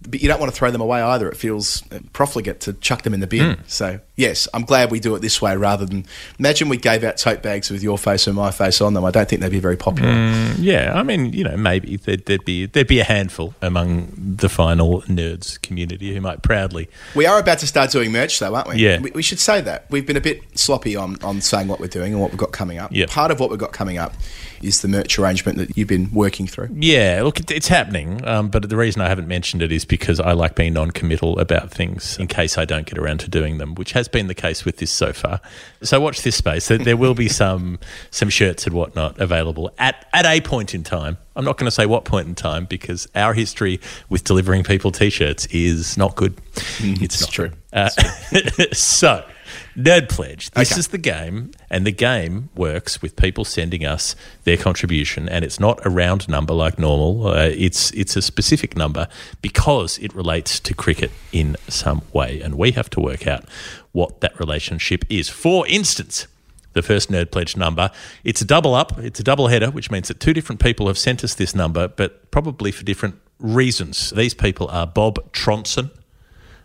But 0.09 0.21
you 0.21 0.29
don't 0.29 0.41
want 0.41 0.53
to 0.53 0.57
throw 0.57 0.71
them 0.71 0.81
away 0.81 1.01
either. 1.01 1.29
It 1.29 1.37
feels 1.37 1.83
uh, 1.93 2.01
profligate 2.13 2.61
to 2.61 2.73
chuck 2.75 3.03
them 3.03 3.15
in 3.15 3.21
the 3.21 3.27
bin. 3.27 3.57
Mm. 3.57 3.59
So 3.67 4.01
yes, 4.17 4.49
I'm 4.53 4.65
glad 4.65 4.91
we 4.91 5.01
do 5.01 5.15
it 5.15 5.21
this 5.21 5.41
way 5.41 5.57
rather 5.57 5.87
than 5.87 6.07
imagine 6.39 6.69
we 6.69 6.77
gave 6.77 7.05
out 7.05 7.17
tote 7.17 7.43
bags 7.43 7.71
with 7.71 7.83
your 7.83 7.99
face 7.99 8.27
and 8.27 8.37
my 8.37 8.51
face 8.51 8.81
on 8.81 8.95
them. 8.95 9.05
I 9.05 9.11
don't 9.11 9.29
think 9.29 9.43
they'd 9.43 9.51
be 9.51 9.61
very 9.61 9.77
popular. 9.77 10.11
Mm. 10.11 10.57
Yeah, 10.59 10.93
I 10.95 11.03
mean, 11.03 11.33
you 11.33 11.45
know, 11.45 11.57
maybe 11.57 11.97
there'd, 11.97 12.27
there'd 12.27 12.45
be 12.45 12.67
there'd 12.67 12.87
be 12.87 13.01
a 13.01 13.05
handful 13.05 13.55
among 13.63 14.13
the 14.17 14.49
final 14.49 15.03
nerds 15.03 15.61
community 15.63 16.15
who 16.15 16.21
might 16.21 16.43
proudly. 16.43 16.89
We 17.15 17.27
are 17.27 17.39
about 17.39 17.59
to 17.61 17.67
start 17.67 17.91
doing 17.91 18.13
merch, 18.13 18.39
though, 18.39 18.55
aren't 18.55 18.69
we? 18.69 18.77
Yeah. 18.77 19.01
We, 19.01 19.11
we 19.13 19.23
should 19.23 19.41
say 19.41 19.61
that. 19.63 19.87
We've 19.91 20.07
been 20.07 20.17
a 20.17 20.21
bit 20.21 20.59
sloppy 20.59 20.97
on, 20.97 21.23
on 21.23 21.41
saying 21.41 21.69
what 21.69 21.81
we're 21.81 21.87
doing 21.87 22.13
and 22.13 22.21
what 22.21 22.31
we've 22.31 22.39
got 22.39 22.53
coming 22.53 22.79
up. 22.79 22.93
Yep. 22.93 23.09
Part 23.11 23.31
of 23.31 23.41
what 23.41 23.51
we've 23.51 23.59
got 23.59 23.73
coming 23.73 23.99
up 23.99 24.15
is 24.63 24.83
the 24.83 24.89
merch 24.89 25.19
arrangement 25.19 25.59
that 25.59 25.77
you've 25.77 25.89
been 25.89 26.11
working 26.13 26.47
through. 26.47 26.69
Yeah, 26.73 27.23
look, 27.25 27.51
it's 27.51 27.69
happening, 27.69 28.27
um, 28.27 28.49
but 28.49 28.69
the 28.69 28.77
reason 28.77 29.03
I 29.03 29.09
haven't 29.09 29.29
mentioned 29.29 29.63
it 29.63 29.73
is 29.73 29.85
because 29.85 30.21
I 30.21 30.33
like 30.33 30.55
being 30.55 30.75
non-committal 30.75 31.39
about 31.39 31.71
things 31.71 32.19
in 32.19 32.27
case 32.27 32.59
I 32.59 32.65
don't 32.65 32.87
get 32.87 32.99
around 32.99 33.19
to 33.21 33.31
doing 33.31 33.59
them, 33.59 33.75
which 33.75 33.93
has 33.93 34.09
been 34.09 34.27
the 34.27 34.35
case 34.35 34.65
with 34.65 34.79
this 34.79 34.91
so 34.91 35.13
far. 35.13 35.41
So 35.83 36.01
watch 36.01 36.23
this 36.23 36.37
space. 36.37 36.69
There, 36.69 36.97
will 36.97 37.15
be 37.15 37.29
some 37.43 37.79
some 38.11 38.29
shirts 38.29 38.67
and 38.67 38.75
whatnot 38.75 39.21
available 39.21 39.73
at 39.79 40.07
at 40.13 40.27
a 40.27 40.41
point 40.41 40.75
in 40.75 40.83
time. 40.83 41.19
I'm 41.35 41.45
not 41.45 41.57
going 41.57 41.67
to 41.67 41.71
say 41.71 41.87
what 41.87 42.05
point 42.05 42.29
in 42.29 42.35
time 42.35 42.67
because 42.67 43.09
our 43.15 43.33
history 43.33 43.81
with 44.09 44.25
delivering 44.25 44.65
people 44.65 44.93
t-shirts 44.93 45.47
is 45.47 45.97
not 45.97 46.15
good. 46.15 46.37
it's 46.81 47.21
not 47.21 47.31
true. 47.31 47.51
Uh, 47.73 47.89
so, 48.73 49.25
Nerd 49.77 50.09
Pledge. 50.09 50.51
This 50.51 50.73
Okay. 50.73 50.79
is 50.81 50.89
the 50.89 50.99
game, 50.99 51.51
and 51.71 51.87
the 51.87 51.93
game 51.93 52.49
works 52.55 53.01
with 53.03 53.17
people 53.17 53.45
sending 53.45 53.85
us 53.85 54.15
their 54.45 54.57
contribution, 54.57 55.29
and 55.29 55.45
it's 55.45 55.59
not 55.61 55.85
a 55.87 55.91
round 55.91 56.29
number 56.29 56.55
like 56.55 56.79
normal. 56.79 57.29
Uh, 57.29 57.51
it's 57.55 57.91
it's 57.93 58.17
a 58.17 58.23
specific 58.23 58.77
number 58.77 59.09
because 59.41 59.99
it 59.99 60.15
relates 60.15 60.61
to 60.61 60.75
cricket 60.75 61.11
in 61.33 61.57
some 61.69 62.03
way, 62.13 62.41
and 62.41 62.57
we 62.57 62.73
have 62.73 62.89
to 62.91 63.01
work 63.01 63.27
out 63.27 63.45
what 63.93 64.21
that 64.21 64.39
relationship 64.39 65.05
is. 65.09 65.29
For 65.29 65.67
instance. 65.67 66.27
The 66.75 66.81
first 66.81 67.11
Nerd 67.11 67.31
Pledge 67.31 67.55
number. 67.55 67.91
It's 68.25 68.41
a 68.41 68.47
double 68.47 68.75
up, 68.75 68.99
it's 68.99 69.21
a 69.21 69.23
double 69.23 69.49
header, 69.49 69.71
which 69.71 69.91
means 69.91 70.09
that 70.09 70.21
two 70.21 70.33
different 70.33 70.59
people 70.59 70.87
have 70.87 70.97
sent 70.97 71.23
us 71.23 71.35
this 71.35 71.55
number, 71.55 71.87
but 71.87 72.31
probably 72.31 72.73
for 72.73 72.83
different 72.83 73.17
reasons. 73.39 74.09
These 74.17 74.33
people 74.33 74.69
are 74.69 74.87
Bob 74.87 75.19
Tronson, 75.33 75.91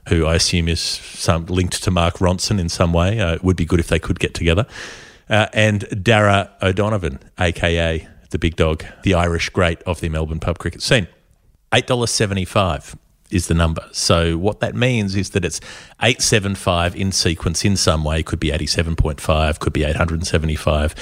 who 0.07 0.25
I 0.25 0.35
assume 0.35 0.67
is 0.67 0.79
some 0.79 1.45
linked 1.45 1.83
to 1.83 1.91
Mark 1.91 2.15
Ronson 2.15 2.59
in 2.59 2.69
some 2.69 2.93
way. 2.93 3.19
Uh, 3.19 3.35
it 3.35 3.43
would 3.43 3.57
be 3.57 3.65
good 3.65 3.79
if 3.79 3.87
they 3.87 3.99
could 3.99 4.19
get 4.19 4.33
together. 4.33 4.65
Uh, 5.29 5.47
and 5.53 5.81
Darragh 6.03 6.49
O'Donovan, 6.61 7.19
aka 7.39 8.07
the 8.29 8.39
big 8.39 8.55
dog, 8.55 8.83
the 9.03 9.13
Irish 9.13 9.49
great 9.49 9.81
of 9.83 9.99
the 10.01 10.09
Melbourne 10.09 10.39
pub 10.39 10.57
cricket 10.57 10.81
scene. 10.81 11.07
$8.75 11.71 12.97
is 13.29 13.47
the 13.47 13.53
number. 13.53 13.87
So 13.91 14.37
what 14.37 14.59
that 14.61 14.75
means 14.75 15.15
is 15.15 15.31
that 15.31 15.43
it's 15.43 15.59
875 16.01 16.95
in 16.95 17.11
sequence 17.11 17.65
in 17.65 17.75
some 17.75 18.03
way, 18.03 18.23
could 18.23 18.39
be 18.39 18.49
87.5, 18.49 19.59
could 19.59 19.73
be 19.73 19.83
875, 19.83 20.95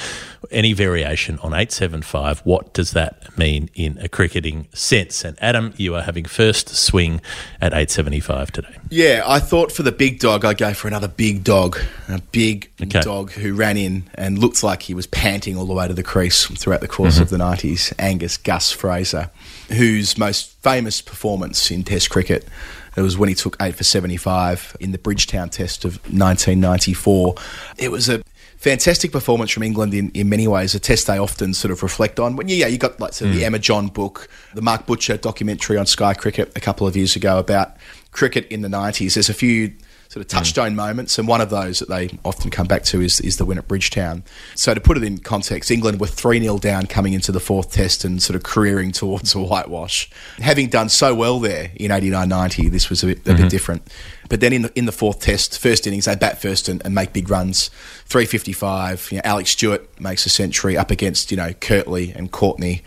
any 0.51 0.74
variation 0.74 1.38
on 1.39 1.53
875. 1.53 2.39
What 2.39 2.74
does 2.74 2.91
that 2.91 3.38
mean 3.38 3.70
in 3.74 3.98
a 4.00 4.08
cricketing 4.08 4.67
sense? 4.74 5.24
And 5.24 5.38
Adam, 5.41 5.74
you 5.77 5.96
are 5.96 6.01
having 6.01 6.25
first 6.25 6.70
swing 6.70 7.22
at 7.62 7.74
875 7.74 8.51
today. 8.51 8.77
Yeah, 8.89 9.24
I 9.25 9.39
thought 9.39 9.72
for 9.72 9.84
the 9.84 9.91
big 9.91 10.20
dog, 10.20 10.46
I'd 10.46 10.58
go 10.58 10.74
for 10.74 10.88
another 10.88 11.08
big 11.08 11.44
dog. 11.44 11.77
A 12.08 12.22
big 12.32 12.72
Okay. 12.82 13.01
dog 13.01 13.32
who 13.32 13.53
ran 13.53 13.77
in 13.77 14.10
and 14.15 14.38
looked 14.38 14.63
like 14.63 14.84
he 14.84 14.94
was 14.94 15.08
panting 15.08 15.58
all 15.58 15.65
the 15.65 15.74
way 15.74 15.88
to 15.88 15.94
the 15.94 16.03
crease 16.03 16.46
throughout 16.46 16.82
the 16.82 16.88
course 16.88 17.15
mm-hmm. 17.15 17.24
of 17.24 17.29
the 17.29 17.38
90s. 17.38 17.94
Angus 17.98 18.38
Gus 18.38 18.72
Fraser, 18.72 19.29
whose 19.70 20.17
most 20.17 20.54
famous 20.65 21.01
performance 21.01 21.69
in 21.69 21.84
Test 21.84 22.10
cricket 22.10 22.48
it 22.95 23.01
was 23.01 23.17
when 23.17 23.29
he 23.29 23.36
took 23.36 23.57
eight 23.62 23.75
for 23.75 23.84
75 23.84 24.77
in 24.79 24.91
the 24.91 24.98
Bridgetown 24.98 25.50
Test 25.50 25.84
of 25.84 25.98
1994. 26.05 27.36
It 27.77 27.91
was 27.91 28.07
a 28.07 28.24
fantastic 28.57 29.12
performance 29.12 29.51
from 29.51 29.63
England 29.63 29.93
in, 29.93 30.12
in 30.12 30.29
many 30.29 30.48
ways, 30.48 30.74
a 30.75 30.79
test 30.79 31.07
they 31.07 31.17
often 31.17 31.53
sort 31.53 31.72
of 31.72 31.84
reflect 31.84 32.19
on. 32.19 32.38
When 32.38 32.48
you, 32.48 32.55
yeah, 32.55 32.67
you 32.67 32.77
got 32.77 33.00
like 33.00 33.13
sort 33.13 33.29
of 33.29 33.36
the 33.36 33.41
mm. 33.41 33.48
Emma 33.48 33.60
John 33.60 33.88
book, 33.88 34.29
the 34.53 34.62
Mark 34.62 34.86
Butcher 34.86 35.17
documentary 35.17 35.77
on 35.77 35.86
Sky 35.86 36.13
Cricket 36.13 36.51
a 36.55 36.62
couple 36.62 36.88
of 36.88 36.95
years 36.95 37.15
ago 37.17 37.38
about 37.38 37.75
cricket 38.12 38.48
in 38.48 38.62
the 38.62 38.69
90s. 38.69 39.15
There's 39.15 39.29
a 39.29 39.34
few 39.34 39.74
sort 40.15 40.24
of 40.24 40.29
touchstone 40.29 40.72
mm. 40.72 40.75
moments, 40.75 41.19
and 41.19 41.27
one 41.27 41.41
of 41.41 41.50
those 41.50 41.79
that 41.79 41.89
they 41.89 42.10
often 42.24 42.50
come 42.50 42.67
back 42.67 42.84
to 42.84 43.01
is, 43.01 43.19
is 43.19 43.36
the 43.36 43.43
win 43.43 43.57
at 43.57 43.67
Bridgetown. 43.67 44.24
So 44.55 44.74
to 44.74 44.79
put 44.79 44.95
it 44.95 45.03
in 45.03 45.17
context, 45.17 45.69
England 45.69 46.00
were 46.00 46.07
3 46.07 46.39
0 46.39 46.57
down 46.57 46.86
coming 46.86 47.12
into 47.12 47.34
the 47.34 47.41
fourth 47.41 47.74
test 47.74 48.05
and 48.05 48.24
sort 48.24 48.38
of 48.38 48.43
careering 48.43 48.93
towards 48.93 49.36
a 49.36 49.39
whitewash. 49.41 50.10
Having 50.38 50.69
done 50.69 50.88
so 50.88 51.13
well 51.13 51.41
there 51.41 51.72
in 51.75 51.91
89 51.91 52.29
90, 52.29 52.69
this 52.69 52.89
was 52.89 53.03
a 53.03 53.07
bit, 53.07 53.19
a 53.19 53.24
bit 53.24 53.36
mm-hmm. 53.36 53.48
different. 53.50 53.93
But 54.29 54.39
then 54.39 54.53
in 54.53 54.62
the, 54.62 54.72
in 54.79 54.86
the 54.86 54.93
fourth 54.93 55.19
test, 55.19 55.60
first 55.60 55.86
innings, 55.86 56.05
they 56.05 56.15
bat 56.15 56.41
first 56.41 56.69
and, 56.69 56.81
and 56.86 56.95
make 56.95 57.12
big 57.12 57.29
runs. 57.29 57.67
355, 58.05 59.12
you 59.12 59.17
know, 59.17 59.22
Alex 59.25 59.50
Stewart 59.50 60.00
makes 60.00 60.25
a 60.25 60.29
century 60.29 60.77
up 60.77 60.91
against, 60.91 61.29
you 61.29 61.36
know, 61.36 61.51
Curtly 61.51 62.13
and 62.13 62.31
Courtney 62.31 62.84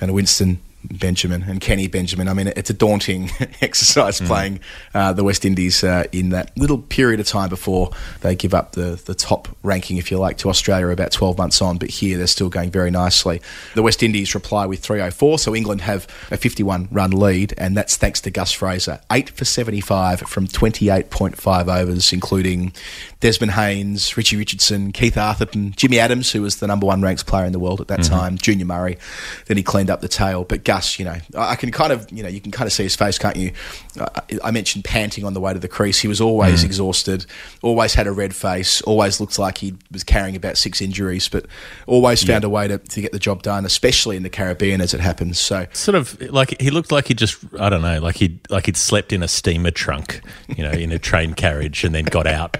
and 0.00 0.14
Winston 0.14 0.62
Benjamin 0.84 1.42
and 1.42 1.60
Kenny 1.60 1.86
Benjamin. 1.86 2.28
I 2.28 2.34
mean, 2.34 2.48
it's 2.48 2.70
a 2.70 2.74
daunting 2.74 3.30
exercise 3.60 4.20
playing 4.20 4.60
uh, 4.94 5.12
the 5.12 5.24
West 5.24 5.44
Indies 5.44 5.82
uh, 5.84 6.04
in 6.12 6.30
that 6.30 6.56
little 6.56 6.78
period 6.78 7.20
of 7.20 7.26
time 7.26 7.48
before 7.48 7.90
they 8.20 8.34
give 8.34 8.54
up 8.54 8.72
the, 8.72 9.00
the 9.04 9.14
top 9.14 9.48
ranking, 9.62 9.96
if 9.96 10.10
you 10.10 10.18
like, 10.18 10.38
to 10.38 10.48
Australia 10.48 10.88
about 10.88 11.12
12 11.12 11.38
months 11.38 11.62
on. 11.62 11.78
But 11.78 11.90
here 11.90 12.18
they're 12.18 12.26
still 12.26 12.48
going 12.48 12.70
very 12.70 12.90
nicely. 12.90 13.40
The 13.74 13.82
West 13.82 14.02
Indies 14.02 14.34
reply 14.34 14.66
with 14.66 14.80
304, 14.80 15.38
so 15.38 15.54
England 15.54 15.82
have 15.82 16.06
a 16.30 16.36
51 16.36 16.88
run 16.90 17.10
lead, 17.10 17.54
and 17.58 17.76
that's 17.76 17.96
thanks 17.96 18.20
to 18.22 18.30
Gus 18.30 18.52
Fraser. 18.52 19.00
8 19.10 19.30
for 19.30 19.44
75 19.44 20.20
from 20.20 20.46
28.5 20.46 21.80
overs, 21.80 22.12
including 22.12 22.72
Desmond 23.20 23.52
Haynes, 23.52 24.16
Richie 24.16 24.36
Richardson, 24.36 24.92
Keith 24.92 25.14
Arthurton, 25.14 25.76
Jimmy 25.76 25.98
Adams, 25.98 26.32
who 26.32 26.42
was 26.42 26.56
the 26.56 26.66
number 26.66 26.86
one 26.86 27.02
ranked 27.02 27.26
player 27.26 27.44
in 27.44 27.52
the 27.52 27.58
world 27.58 27.80
at 27.80 27.88
that 27.88 28.02
time, 28.02 28.36
Junior 28.36 28.64
Murray. 28.64 28.98
Then 29.46 29.56
he 29.56 29.62
cleaned 29.62 29.90
up 29.90 30.00
the 30.00 30.08
tail. 30.08 30.44
But 30.44 30.64
Gus, 30.72 30.98
you 30.98 31.04
know, 31.04 31.16
I 31.36 31.54
can 31.56 31.70
kind 31.70 31.92
of, 31.92 32.10
you 32.10 32.22
know, 32.22 32.30
you 32.30 32.40
can 32.40 32.50
kind 32.50 32.66
of 32.66 32.72
see 32.72 32.84
his 32.84 32.96
face, 32.96 33.18
can't 33.18 33.36
you? 33.36 33.52
I- 34.00 34.22
I 34.42 34.50
mentioned 34.50 34.84
panting 34.84 35.24
on 35.24 35.34
the 35.34 35.40
way 35.40 35.52
to 35.52 35.58
the 35.58 35.68
crease. 35.68 35.98
He 35.98 36.08
was 36.08 36.20
always 36.20 36.62
hmm. 36.62 36.66
exhausted, 36.66 37.26
always 37.60 37.92
had 37.92 38.06
a 38.06 38.12
red 38.12 38.34
face, 38.34 38.80
always 38.82 39.20
looked 39.20 39.38
like 39.38 39.58
he 39.58 39.74
was 39.90 40.02
carrying 40.02 40.34
about 40.34 40.56
six 40.56 40.80
injuries, 40.80 41.28
but 41.28 41.44
always 41.86 42.22
found 42.22 42.44
a 42.44 42.48
way 42.48 42.68
to, 42.68 42.78
to 42.78 43.00
get 43.02 43.12
the 43.12 43.18
job 43.18 43.42
done, 43.42 43.66
especially 43.66 44.16
in 44.16 44.22
the 44.22 44.30
Caribbean 44.30 44.80
as 44.80 44.94
it 44.94 45.00
happens. 45.00 45.38
So 45.38 45.66
Sort 45.72 45.94
of 45.94 46.18
like 46.32 46.58
he 46.60 46.70
looked 46.70 46.90
like 46.90 47.08
he 47.08 47.14
just 47.14 47.38
I 47.60 47.68
don't 47.68 47.82
know 47.82 48.00
like 48.00 48.16
he 48.16 48.40
like 48.48 48.66
he'd 48.66 48.78
slept 48.78 49.12
in 49.12 49.22
a 49.22 49.28
steamer 49.28 49.70
trunk, 49.70 50.22
you 50.56 50.64
know, 50.64 50.70
in 50.70 50.90
a 50.90 50.98
train 50.98 51.34
carriage, 51.34 51.84
and 51.84 51.94
then 51.94 52.04
got 52.04 52.26
out 52.26 52.56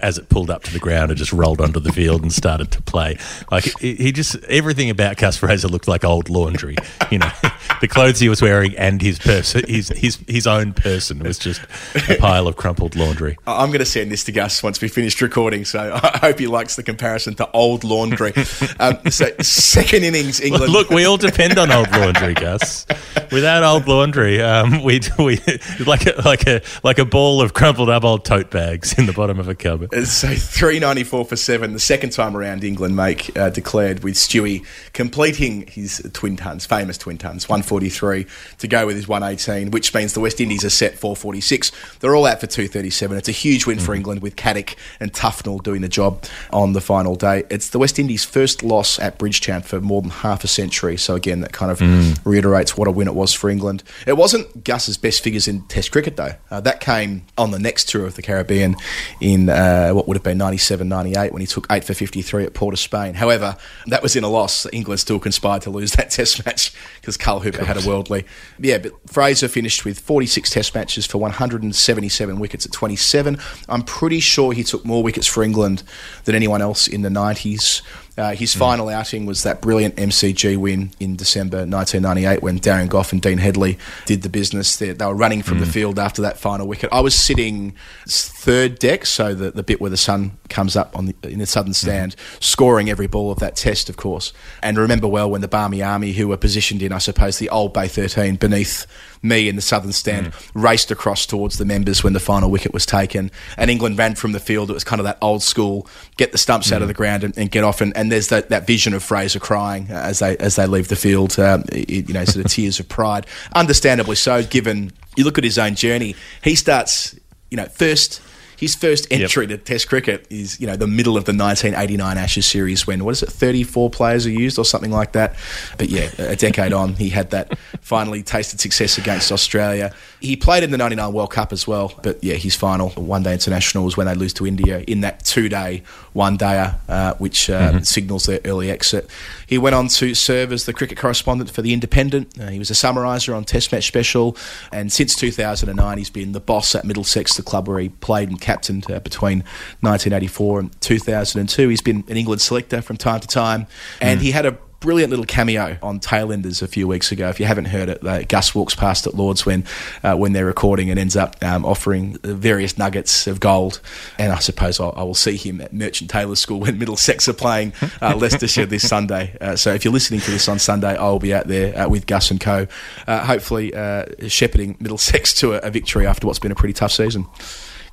as 0.00 0.18
it 0.18 0.28
pulled 0.28 0.50
up 0.50 0.62
to 0.64 0.72
the 0.72 0.78
ground 0.78 1.10
and 1.10 1.18
just 1.18 1.32
rolled 1.32 1.60
onto 1.60 1.80
the 1.80 1.92
field 1.92 2.22
and 2.22 2.32
started 2.32 2.70
to 2.72 2.82
play. 2.82 3.18
Like 3.50 3.64
he, 3.80 3.94
he 3.94 4.12
just 4.12 4.36
everything 4.44 4.90
about 4.90 5.16
Gus 5.16 5.36
Fraser 5.36 5.68
looked 5.68 5.88
like 5.88 6.04
old 6.04 6.28
laundry. 6.28 6.76
You 7.10 7.18
know, 7.18 7.23
the 7.80 7.88
clothes 7.88 8.20
he 8.20 8.28
was 8.28 8.40
wearing 8.42 8.76
and 8.76 9.00
his 9.00 9.18
person, 9.18 9.62
his 9.66 9.88
his 9.88 10.18
his 10.26 10.46
own 10.46 10.72
person 10.72 11.20
was 11.20 11.38
just 11.38 11.60
a 12.08 12.16
pile 12.18 12.46
of 12.46 12.56
crumpled 12.56 12.96
laundry. 12.96 13.36
I'm 13.46 13.68
going 13.68 13.80
to 13.80 13.86
send 13.86 14.10
this 14.10 14.24
to 14.24 14.32
Gus 14.32 14.62
once 14.62 14.80
we 14.80 14.88
finished 14.88 15.20
recording, 15.20 15.64
so 15.64 15.80
I 16.02 16.18
hope 16.18 16.38
he 16.38 16.46
likes 16.46 16.76
the 16.76 16.82
comparison 16.82 17.34
to 17.36 17.50
old 17.52 17.84
laundry. 17.84 18.32
um, 18.80 18.98
so, 19.10 19.26
second 19.40 20.04
innings, 20.04 20.40
England. 20.40 20.72
Look, 20.72 20.90
we 20.90 21.04
all 21.04 21.16
depend 21.16 21.58
on 21.58 21.70
old 21.70 21.90
laundry, 21.92 22.34
Gus. 22.34 22.86
Without 23.32 23.62
old 23.62 23.88
laundry, 23.88 24.40
um, 24.40 24.82
we 24.82 25.00
we 25.18 25.40
like 25.86 26.06
a, 26.06 26.20
like 26.24 26.46
a 26.46 26.62
like 26.82 26.98
a 26.98 27.04
ball 27.04 27.40
of 27.40 27.54
crumpled 27.54 27.90
up 27.90 28.04
old 28.04 28.24
tote 28.24 28.50
bags 28.50 28.96
in 28.98 29.06
the 29.06 29.12
bottom 29.12 29.38
of 29.38 29.48
a 29.48 29.54
cupboard. 29.54 29.92
So 30.06 30.28
394 30.28 31.24
for 31.24 31.36
seven. 31.36 31.72
The 31.72 31.78
second 31.78 32.10
time 32.10 32.36
around, 32.36 32.64
England 32.64 32.96
make 32.96 33.36
uh, 33.36 33.50
declared 33.50 34.04
with 34.04 34.14
Stewie 34.14 34.64
completing 34.92 35.66
his 35.66 36.08
twin 36.12 36.36
tons, 36.36 36.66
famous 36.66 36.98
twin 36.98 37.13
tons, 37.18 37.48
143 37.48 38.26
to 38.58 38.68
go 38.68 38.86
with 38.86 38.96
his 38.96 39.08
118, 39.08 39.70
which 39.70 39.94
means 39.94 40.12
the 40.12 40.20
West 40.20 40.40
Indies 40.40 40.64
are 40.64 40.70
set 40.70 40.98
446. 40.98 41.72
They're 42.00 42.14
all 42.14 42.26
out 42.26 42.40
for 42.40 42.46
237. 42.46 43.16
It's 43.16 43.28
a 43.28 43.32
huge 43.32 43.66
win 43.66 43.78
for 43.78 43.94
England 43.94 44.22
with 44.22 44.36
Caddick 44.36 44.76
and 45.00 45.12
Tufnell 45.12 45.62
doing 45.62 45.82
the 45.82 45.88
job 45.88 46.24
on 46.50 46.72
the 46.72 46.80
final 46.80 47.14
day. 47.14 47.44
It's 47.50 47.70
the 47.70 47.78
West 47.78 47.98
Indies' 47.98 48.24
first 48.24 48.62
loss 48.62 48.98
at 48.98 49.18
Bridgetown 49.18 49.62
for 49.62 49.80
more 49.80 50.02
than 50.02 50.10
half 50.10 50.44
a 50.44 50.48
century. 50.48 50.96
So 50.96 51.14
again, 51.14 51.40
that 51.40 51.52
kind 51.52 51.70
of 51.70 52.26
reiterates 52.26 52.76
what 52.76 52.88
a 52.88 52.90
win 52.90 53.08
it 53.08 53.14
was 53.14 53.32
for 53.32 53.50
England. 53.50 53.82
It 54.06 54.16
wasn't 54.16 54.64
Gus's 54.64 54.96
best 54.96 55.22
figures 55.22 55.48
in 55.48 55.62
Test 55.62 55.92
cricket 55.92 56.16
though. 56.16 56.34
Uh, 56.50 56.60
that 56.60 56.80
came 56.80 57.22
on 57.38 57.50
the 57.50 57.58
next 57.58 57.88
tour 57.88 58.06
of 58.06 58.14
the 58.14 58.22
Caribbean 58.22 58.76
in 59.20 59.48
uh, 59.48 59.90
what 59.90 60.06
would 60.08 60.16
have 60.16 60.22
been 60.22 60.38
97 60.38 60.88
98 60.88 61.32
when 61.32 61.40
he 61.40 61.46
took 61.46 61.66
8 61.70 61.84
for 61.84 61.94
53 61.94 62.44
at 62.44 62.54
Port 62.54 62.74
of 62.74 62.78
Spain. 62.78 63.14
However, 63.14 63.56
that 63.86 64.02
was 64.02 64.16
in 64.16 64.24
a 64.24 64.28
loss. 64.28 64.66
England 64.72 65.00
still 65.00 65.18
conspired 65.18 65.62
to 65.62 65.70
lose 65.70 65.92
that 65.92 66.10
Test 66.14 66.44
match 66.46 66.72
because 67.04 67.18
Carl 67.18 67.40
Hooper 67.40 67.66
had 67.66 67.76
a 67.76 67.86
worldly. 67.86 68.24
Yeah, 68.58 68.78
but 68.78 68.92
Fraser 69.06 69.46
finished 69.46 69.84
with 69.84 70.00
46 70.00 70.48
Test 70.48 70.74
matches 70.74 71.04
for 71.04 71.18
177 71.18 72.38
wickets 72.38 72.64
at 72.64 72.72
27. 72.72 73.38
I'm 73.68 73.82
pretty 73.82 74.20
sure 74.20 74.52
he 74.52 74.64
took 74.64 74.86
more 74.86 75.02
wickets 75.02 75.26
for 75.26 75.42
England 75.42 75.82
than 76.24 76.34
anyone 76.34 76.62
else 76.62 76.88
in 76.88 77.02
the 77.02 77.10
90s. 77.10 77.82
Uh, 78.16 78.32
his 78.34 78.54
final 78.54 78.88
outing 78.88 79.26
was 79.26 79.42
that 79.42 79.60
brilliant 79.60 79.96
MCG 79.96 80.56
win 80.56 80.90
in 81.00 81.16
December 81.16 81.58
1998 81.58 82.42
when 82.42 82.60
Darren 82.60 82.88
Gough 82.88 83.12
and 83.12 83.20
Dean 83.20 83.38
Headley 83.38 83.76
did 84.06 84.22
the 84.22 84.28
business. 84.28 84.76
They, 84.76 84.92
they 84.92 85.04
were 85.04 85.14
running 85.14 85.42
from 85.42 85.58
the 85.58 85.66
field 85.66 85.98
after 85.98 86.22
that 86.22 86.38
final 86.38 86.68
wicket. 86.68 86.90
I 86.92 87.00
was 87.00 87.14
sitting 87.14 87.74
third 88.06 88.78
deck, 88.78 89.04
so 89.06 89.34
the, 89.34 89.50
the 89.50 89.64
bit 89.64 89.80
where 89.80 89.90
the 89.90 89.96
sun 89.96 90.38
comes 90.48 90.76
up 90.76 90.96
on 90.96 91.06
the, 91.06 91.14
in 91.24 91.40
the 91.40 91.46
southern 91.46 91.74
stand, 91.74 92.14
scoring 92.38 92.88
every 92.88 93.08
ball 93.08 93.32
of 93.32 93.40
that 93.40 93.56
test, 93.56 93.88
of 93.88 93.96
course. 93.96 94.32
And 94.62 94.78
remember 94.78 95.08
well 95.08 95.28
when 95.28 95.40
the 95.40 95.48
Barmy 95.48 95.82
Army, 95.82 96.12
who 96.12 96.28
were 96.28 96.36
positioned 96.36 96.82
in, 96.82 96.92
I 96.92 96.98
suppose, 96.98 97.38
the 97.38 97.48
old 97.48 97.72
Bay 97.72 97.88
13 97.88 98.36
beneath 98.36 98.86
me 99.24 99.48
in 99.48 99.56
the 99.56 99.62
southern 99.62 99.92
stand, 99.92 100.32
raced 100.54 100.90
across 100.90 101.26
towards 101.26 101.58
the 101.58 101.64
members 101.64 102.04
when 102.04 102.12
the 102.12 102.20
final 102.20 102.50
wicket 102.50 102.72
was 102.72 102.86
taken. 102.86 103.30
And 103.56 103.70
England 103.70 103.98
ran 103.98 104.14
from 104.14 104.32
the 104.32 104.40
field. 104.40 104.70
It 104.70 104.74
was 104.74 104.84
kind 104.84 105.00
of 105.00 105.04
that 105.04 105.18
old 105.22 105.42
school, 105.42 105.88
get 106.16 106.32
the 106.32 106.38
stumps 106.38 106.70
out 106.70 106.82
of 106.82 106.88
the 106.88 106.94
ground 106.94 107.24
and, 107.24 107.36
and 107.36 107.50
get 107.50 107.64
off. 107.64 107.80
And, 107.80 107.96
and 107.96 108.12
there's 108.12 108.28
that, 108.28 108.50
that 108.50 108.66
vision 108.66 108.94
of 108.94 109.02
Fraser 109.02 109.40
crying 109.40 109.88
as 109.90 110.18
they 110.18 110.36
as 110.36 110.56
they 110.56 110.66
leave 110.66 110.88
the 110.88 110.96
field, 110.96 111.38
um, 111.38 111.64
you 111.72 112.12
know, 112.12 112.24
sort 112.24 112.44
of 112.44 112.50
tears 112.50 112.78
of 112.78 112.88
pride. 112.88 113.26
Understandably 113.54 114.16
so, 114.16 114.42
given 114.42 114.92
you 115.16 115.24
look 115.24 115.38
at 115.38 115.44
his 115.44 115.58
own 115.58 115.74
journey. 115.74 116.14
He 116.42 116.54
starts, 116.54 117.18
you 117.50 117.56
know, 117.56 117.66
first. 117.66 118.20
His 118.56 118.74
first 118.74 119.06
entry 119.10 119.46
to 119.46 119.58
Test 119.58 119.88
cricket 119.88 120.26
is, 120.30 120.60
you 120.60 120.66
know, 120.66 120.76
the 120.76 120.86
middle 120.86 121.16
of 121.16 121.24
the 121.24 121.32
1989 121.32 122.18
Ashes 122.18 122.46
series 122.46 122.86
when 122.86 123.04
what 123.04 123.12
is 123.12 123.22
it, 123.22 123.30
34 123.30 123.90
players 123.90 124.26
are 124.26 124.30
used 124.30 124.58
or 124.58 124.64
something 124.64 124.90
like 124.90 125.12
that. 125.12 125.34
But 125.78 125.88
yeah, 125.88 126.10
a 126.18 126.36
decade 126.36 126.72
on, 126.72 126.94
he 126.94 127.08
had 127.08 127.30
that 127.30 127.58
finally 127.80 128.22
tasted 128.22 128.60
success 128.60 128.98
against 128.98 129.32
Australia. 129.32 129.92
He 130.20 130.36
played 130.36 130.62
in 130.62 130.70
the 130.70 130.78
99 130.78 131.12
World 131.12 131.30
Cup 131.30 131.52
as 131.52 131.66
well. 131.66 131.92
But 132.02 132.22
yeah, 132.22 132.34
his 132.34 132.54
final 132.54 132.90
one 132.90 133.22
day 133.22 133.32
international 133.32 133.84
was 133.84 133.96
when 133.96 134.06
they 134.06 134.14
lose 134.14 134.32
to 134.34 134.46
India 134.46 134.84
in 134.86 135.00
that 135.00 135.24
two 135.24 135.48
day 135.48 135.82
one 136.14 136.38
dayer, 136.38 136.76
uh, 136.88 137.14
which 137.14 137.50
uh, 137.50 137.82
signals 137.82 138.24
their 138.24 138.40
early 138.44 138.70
exit. 138.70 139.10
He 139.46 139.58
went 139.58 139.74
on 139.74 139.88
to 139.88 140.14
serve 140.14 140.52
as 140.52 140.64
the 140.64 140.72
cricket 140.72 140.96
correspondent 140.96 141.50
for 141.50 141.60
The 141.60 141.72
Independent. 141.72 142.40
Uh, 142.40 142.48
he 142.48 142.58
was 142.58 142.70
a 142.70 142.74
summariser 142.74 143.36
on 143.36 143.44
Test 143.44 143.72
Match 143.72 143.86
Special, 143.86 144.36
and 144.72 144.92
since 144.92 145.14
2009, 145.16 145.98
he's 145.98 146.10
been 146.10 146.32
the 146.32 146.40
boss 146.40 146.74
at 146.74 146.84
Middlesex, 146.84 147.36
the 147.36 147.42
club 147.42 147.68
where 147.68 147.80
he 147.80 147.88
played 147.88 148.28
and 148.28 148.40
captained 148.40 148.90
uh, 148.90 149.00
between 149.00 149.40
1984 149.80 150.60
and 150.60 150.80
2002. 150.80 151.68
He's 151.68 151.82
been 151.82 152.04
an 152.08 152.16
England 152.16 152.40
selector 152.40 152.80
from 152.80 152.96
time 152.96 153.20
to 153.20 153.28
time, 153.28 153.66
and 154.00 154.20
he 154.20 154.30
had 154.30 154.46
a 154.46 154.56
brilliant 154.84 155.08
little 155.08 155.24
cameo 155.24 155.78
on 155.82 155.98
Tailenders 155.98 156.60
a 156.60 156.66
few 156.68 156.86
weeks 156.86 157.10
ago. 157.10 157.30
If 157.30 157.40
you 157.40 157.46
haven't 157.46 157.64
heard 157.64 157.88
it, 157.88 158.06
uh, 158.06 158.22
Gus 158.24 158.54
walks 158.54 158.74
past 158.74 159.06
at 159.06 159.14
Lords 159.14 159.46
when 159.46 159.64
uh, 160.02 160.14
when 160.14 160.34
they're 160.34 160.44
recording 160.44 160.90
and 160.90 161.00
ends 161.00 161.16
up 161.16 161.42
um, 161.42 161.64
offering 161.64 162.18
various 162.22 162.76
nuggets 162.76 163.26
of 163.26 163.40
gold. 163.40 163.80
And 164.18 164.30
I 164.30 164.40
suppose 164.40 164.78
I'll, 164.78 164.92
I 164.94 165.02
will 165.02 165.14
see 165.14 165.38
him 165.38 165.62
at 165.62 165.72
Merchant 165.72 166.10
Taylor 166.10 166.36
School 166.36 166.60
when 166.60 166.78
Middlesex 166.78 167.26
are 167.30 167.32
playing 167.32 167.72
uh, 168.02 168.14
Leicestershire 168.20 168.66
this 168.66 168.86
Sunday. 168.86 169.34
Uh, 169.40 169.56
so 169.56 169.72
if 169.72 169.86
you're 169.86 169.94
listening 169.94 170.20
to 170.20 170.30
this 170.30 170.50
on 170.50 170.58
Sunday, 170.58 170.94
I'll 170.96 171.18
be 171.18 171.32
out 171.32 171.48
there 171.48 171.78
uh, 171.78 171.88
with 171.88 172.06
Gus 172.06 172.30
and 172.30 172.38
Co. 172.38 172.66
Uh, 173.06 173.24
hopefully 173.24 173.72
uh, 173.72 174.04
shepherding 174.28 174.76
Middlesex 174.80 175.32
to 175.40 175.54
a, 175.54 175.66
a 175.66 175.70
victory 175.70 176.06
after 176.06 176.26
what's 176.26 176.38
been 176.38 176.52
a 176.52 176.56
pretty 176.56 176.74
tough 176.74 176.92
season. 176.92 177.26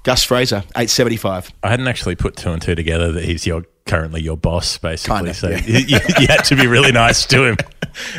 Gus 0.03 0.23
Fraser, 0.23 0.57
875. 0.75 1.53
I 1.63 1.69
hadn't 1.69 1.87
actually 1.87 2.15
put 2.15 2.35
two 2.35 2.51
and 2.51 2.61
two 2.61 2.75
together 2.75 3.11
that 3.11 3.23
he's 3.23 3.45
your 3.45 3.65
currently 3.85 4.21
your 4.21 4.37
boss, 4.37 4.77
basically. 4.77 5.17
Kinda, 5.17 5.33
so 5.33 5.49
yeah. 5.49 5.57
you, 5.65 5.99
you, 6.19 6.27
had 6.27 6.43
to 6.45 6.55
be 6.55 6.67
really 6.67 6.91
nice 6.91 7.25
to 7.27 7.45
him. 7.45 7.57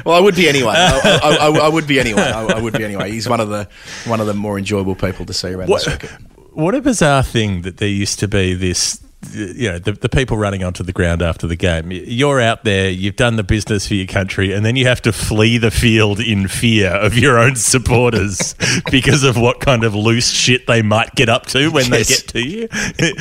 Well, 0.05 0.15
I 0.15 0.21
would 0.21 0.35
be 0.35 0.51
anyway. 0.51 0.75
I, 0.77 1.19
I, 1.23 1.49
I, 1.49 1.59
I 1.61 1.69
would 1.71 1.87
be 1.87 1.99
anyway. 1.99 2.21
I, 2.21 2.45
I 2.45 2.61
would 2.61 2.75
be 2.75 2.85
anyway. 2.85 3.11
He's 3.11 3.27
one 3.27 3.41
of 3.41 3.49
the 3.49 3.67
one 4.05 4.21
of 4.21 4.27
the 4.27 4.35
more 4.35 4.59
enjoyable 4.59 4.95
people 4.95 5.25
to 5.25 5.33
see 5.33 5.49
around 5.49 5.71
the 5.71 5.79
circuit. 5.79 6.11
what 6.53 6.75
a 6.75 6.83
bizarre 6.83 7.23
thing 7.23 7.63
that 7.63 7.79
there 7.79 7.89
used 7.89 8.19
to 8.19 8.29
be 8.29 8.53
this. 8.53 9.03
You 9.31 9.71
know, 9.71 9.79
the, 9.79 9.93
the 9.93 10.09
people 10.09 10.37
running 10.37 10.65
onto 10.65 10.83
the 10.83 10.93
ground 10.93 11.23
after 11.23 11.47
the 11.47 11.55
game. 11.57 11.93
You're 11.93 12.41
out 12.41 12.65
there, 12.65 12.91
you've 12.91 13.15
done 13.17 13.37
the 13.37 13.45
business 13.45 13.87
for 13.87 13.95
your 13.95 14.07
country, 14.09 14.53
and 14.53 14.67
then 14.67 14.75
you 14.75 14.87
have 14.89 15.01
to 15.03 15.13
flee 15.13 15.59
the 15.59 15.71
field 15.71 16.19
in 16.19 16.49
fear 16.49 16.89
of 16.91 17.17
your 17.17 17.39
own 17.39 17.55
supporters 17.55 18.57
because 18.91 19.23
of 19.23 19.37
what 19.39 19.61
kind 19.61 19.85
of 19.85 19.95
loose 19.95 20.29
shit 20.31 20.67
they 20.67 20.83
might 20.83 21.15
get 21.15 21.29
up 21.29 21.47
to 21.47 21.69
when 21.71 21.87
Yes. 21.87 22.09
they 22.09 22.15
get 22.15 22.29
to 22.29 22.41
you. 22.49 22.69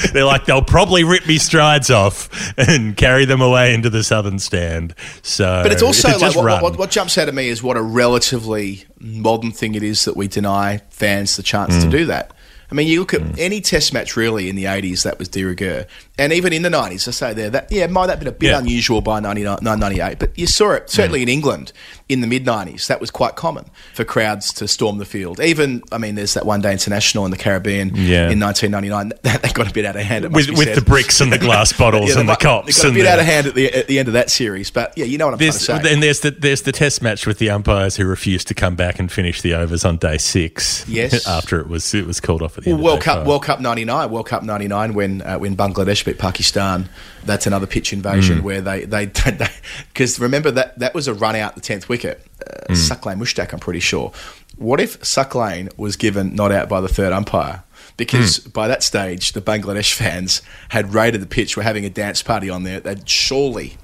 They're 0.14 0.26
like, 0.26 0.46
they'll 0.46 0.64
probably 0.64 1.04
rip 1.04 1.28
me 1.28 1.38
strides 1.38 1.92
off 1.92 2.30
and 2.58 2.98
carry 2.98 3.26
them 3.26 3.40
away 3.42 3.74
into 3.74 3.90
the 3.92 4.04
southern 4.04 4.40
stand. 4.40 4.96
So, 5.22 5.62
But 5.64 5.72
it's 5.72 5.84
also 5.84 6.10
like 6.18 6.36
what, 6.36 6.64
what, 6.64 6.78
what 6.80 6.90
jumps 6.90 7.18
out 7.20 7.28
at 7.28 7.34
me 7.36 7.48
is 7.48 7.62
what 7.62 7.78
a 7.78 7.82
relatively 7.82 8.86
modern 9.00 9.52
thing 9.52 9.76
it 9.76 9.84
is 9.84 10.06
that 10.06 10.18
we 10.18 10.28
deny 10.28 10.82
fans 10.90 11.36
the 11.38 11.44
chance 11.44 11.76
Mm. 11.76 11.82
to 11.84 11.90
do 11.90 12.06
that. 12.08 12.34
I 12.72 12.76
mean, 12.76 12.88
you 12.88 13.02
look 13.02 13.14
at 13.14 13.22
mm. 13.22 13.38
any 13.38 13.60
Test 13.60 13.94
match 13.94 14.16
really 14.16 14.50
in 14.50 14.56
the 14.56 14.64
'80s 14.66 15.04
that 15.04 15.20
was 15.20 15.28
de 15.28 15.44
rigueur, 15.44 15.86
and 16.18 16.34
even 16.34 16.54
in 16.54 16.62
the 16.62 16.70
'90s. 16.70 17.08
I 17.08 17.12
say 17.12 17.34
there 17.34 17.50
that 17.50 17.72
yeah, 17.72 17.88
might 17.88 18.10
have 18.10 18.20
been 18.20 18.28
a 18.28 18.32
bit 18.32 18.50
Yeah. 18.52 18.60
unusual 18.60 19.02
by 19.02 19.20
1998, 19.20 20.20
but 20.20 20.38
you 20.38 20.48
saw 20.48 20.72
it 20.72 20.90
certainly 20.90 21.22
in 21.22 21.30
England 21.30 21.72
in 22.10 22.22
the 22.22 22.28
mid 22.28 22.46
'90s. 22.46 22.88
That 22.88 23.00
was 23.02 23.10
quite 23.12 23.36
common 23.36 23.66
for 23.94 24.04
crowds 24.04 24.52
to 24.54 24.68
storm 24.68 24.98
the 24.98 25.06
field. 25.06 25.40
Even 25.40 25.82
I 25.92 25.98
mean, 25.98 26.16
there's 26.16 26.34
that 26.34 26.46
one 26.46 26.62
day 26.62 26.72
international 26.72 27.26
in 27.26 27.32
the 27.32 27.38
Caribbean 27.38 27.92
Yeah. 27.96 28.30
in 28.30 28.40
1999 28.40 29.14
that, 29.24 29.42
that 29.42 29.54
got 29.54 29.70
a 29.70 29.74
bit 29.74 29.86
out 29.86 29.96
of 29.96 30.02
hand. 30.04 30.26
it 30.26 30.32
With- 30.32 30.50
with 30.52 30.76
the 30.76 30.82
bricks 30.82 31.22
and 31.22 31.32
the 31.32 31.38
glass 31.48 31.72
bottles 31.74 32.10
Yeah, 32.14 32.20
and 32.20 32.30
the 32.30 32.36
cops 32.36 32.78
It 32.78 32.82
got 32.82 32.92
a 32.92 32.94
bit 32.94 33.04
the- 33.04 33.12
out 33.12 33.20
of 33.20 33.26
hand 33.26 33.48
at 33.48 33.56
the 33.56 33.74
at 33.74 33.88
the 33.88 34.00
end 34.00 34.08
of 34.08 34.14
that 34.14 34.30
series, 34.30 34.70
but 34.70 34.94
yeah, 34.98 35.06
you 35.06 35.18
know 35.18 35.26
what 35.28 35.34
I'm 35.36 35.40
There's, 35.40 35.66
trying 35.66 35.80
to 35.82 35.86
say. 35.88 35.94
and 35.94 36.04
there's 36.04 36.20
the 36.20 36.32
there's 36.32 36.64
the 36.64 36.72
test 36.72 37.02
match 37.02 37.26
with 37.26 37.38
the 37.40 37.50
umpires 37.50 37.96
who 37.96 38.06
refused 38.06 38.48
to 38.50 38.54
come 38.54 38.76
back 38.76 39.00
and 39.00 39.12
finish 39.12 39.42
the 39.42 39.54
overs 39.54 39.86
on 39.86 39.98
day 39.98 40.18
six. 40.18 40.86
Yes. 40.88 41.26
after 41.32 41.60
it 41.60 41.68
was 41.68 41.94
it 41.94 42.06
was 42.06 42.20
called 42.20 42.42
off 42.42 42.58
at 42.58 42.64
the 42.66 42.72
Well, 42.72 42.78
end. 42.78 42.84
World 42.86 43.02
Cup, 43.02 43.18
five. 43.20 43.28
World 43.28 43.44
Cup 43.44 43.60
'99, 43.62 44.10
World 44.12 44.26
Cup 44.28 44.44
'99, 44.44 44.94
when 44.94 45.22
uh, 45.22 45.38
when 45.40 45.56
Bangladesh 45.56 46.01
beat 46.06 46.18
Pakistan, 46.18 46.90
that's 47.26 47.46
another 47.48 47.68
pitch 47.68 47.94
invasion 47.94 48.40
Mm. 48.40 48.44
where 48.44 48.62
they 48.62 48.86
they 48.86 49.06
because 49.94 50.20
remember 50.20 50.52
that 50.52 50.78
that 50.80 50.94
was 50.94 51.08
a 51.08 51.14
run 51.14 51.36
out 51.36 51.56
the 51.56 51.62
tenth 51.62 51.88
wicket, 51.90 52.26
uh, 52.42 52.74
Mm. 52.74 52.76
Saqlain 52.90 53.18
Mushtaq, 53.20 53.54
I'm 53.54 53.60
pretty 53.60 53.80
sure. 53.80 54.12
What 54.58 54.80
if 54.80 55.00
Saqlain 55.02 55.70
was 55.78 55.96
given 55.96 56.36
not 56.36 56.52
out 56.52 56.70
by 56.70 56.82
the 56.82 56.88
third 56.90 57.14
umpire? 57.14 57.64
Because 57.98 58.40
Mm. 58.40 58.54
by 58.54 58.68
that 58.68 58.84
stage, 58.84 59.32
the 59.34 59.42
Bangladesh 59.42 59.94
fans 59.94 60.42
had 60.70 60.94
raided 60.94 61.22
the 61.22 61.26
pitch, 61.28 61.56
were 61.58 61.64
having 61.64 61.86
a 61.86 61.90
dance 61.90 62.22
party 62.24 62.50
on 62.50 62.64
there. 62.64 62.80
They'd 62.80 63.08
surely, 63.10 63.78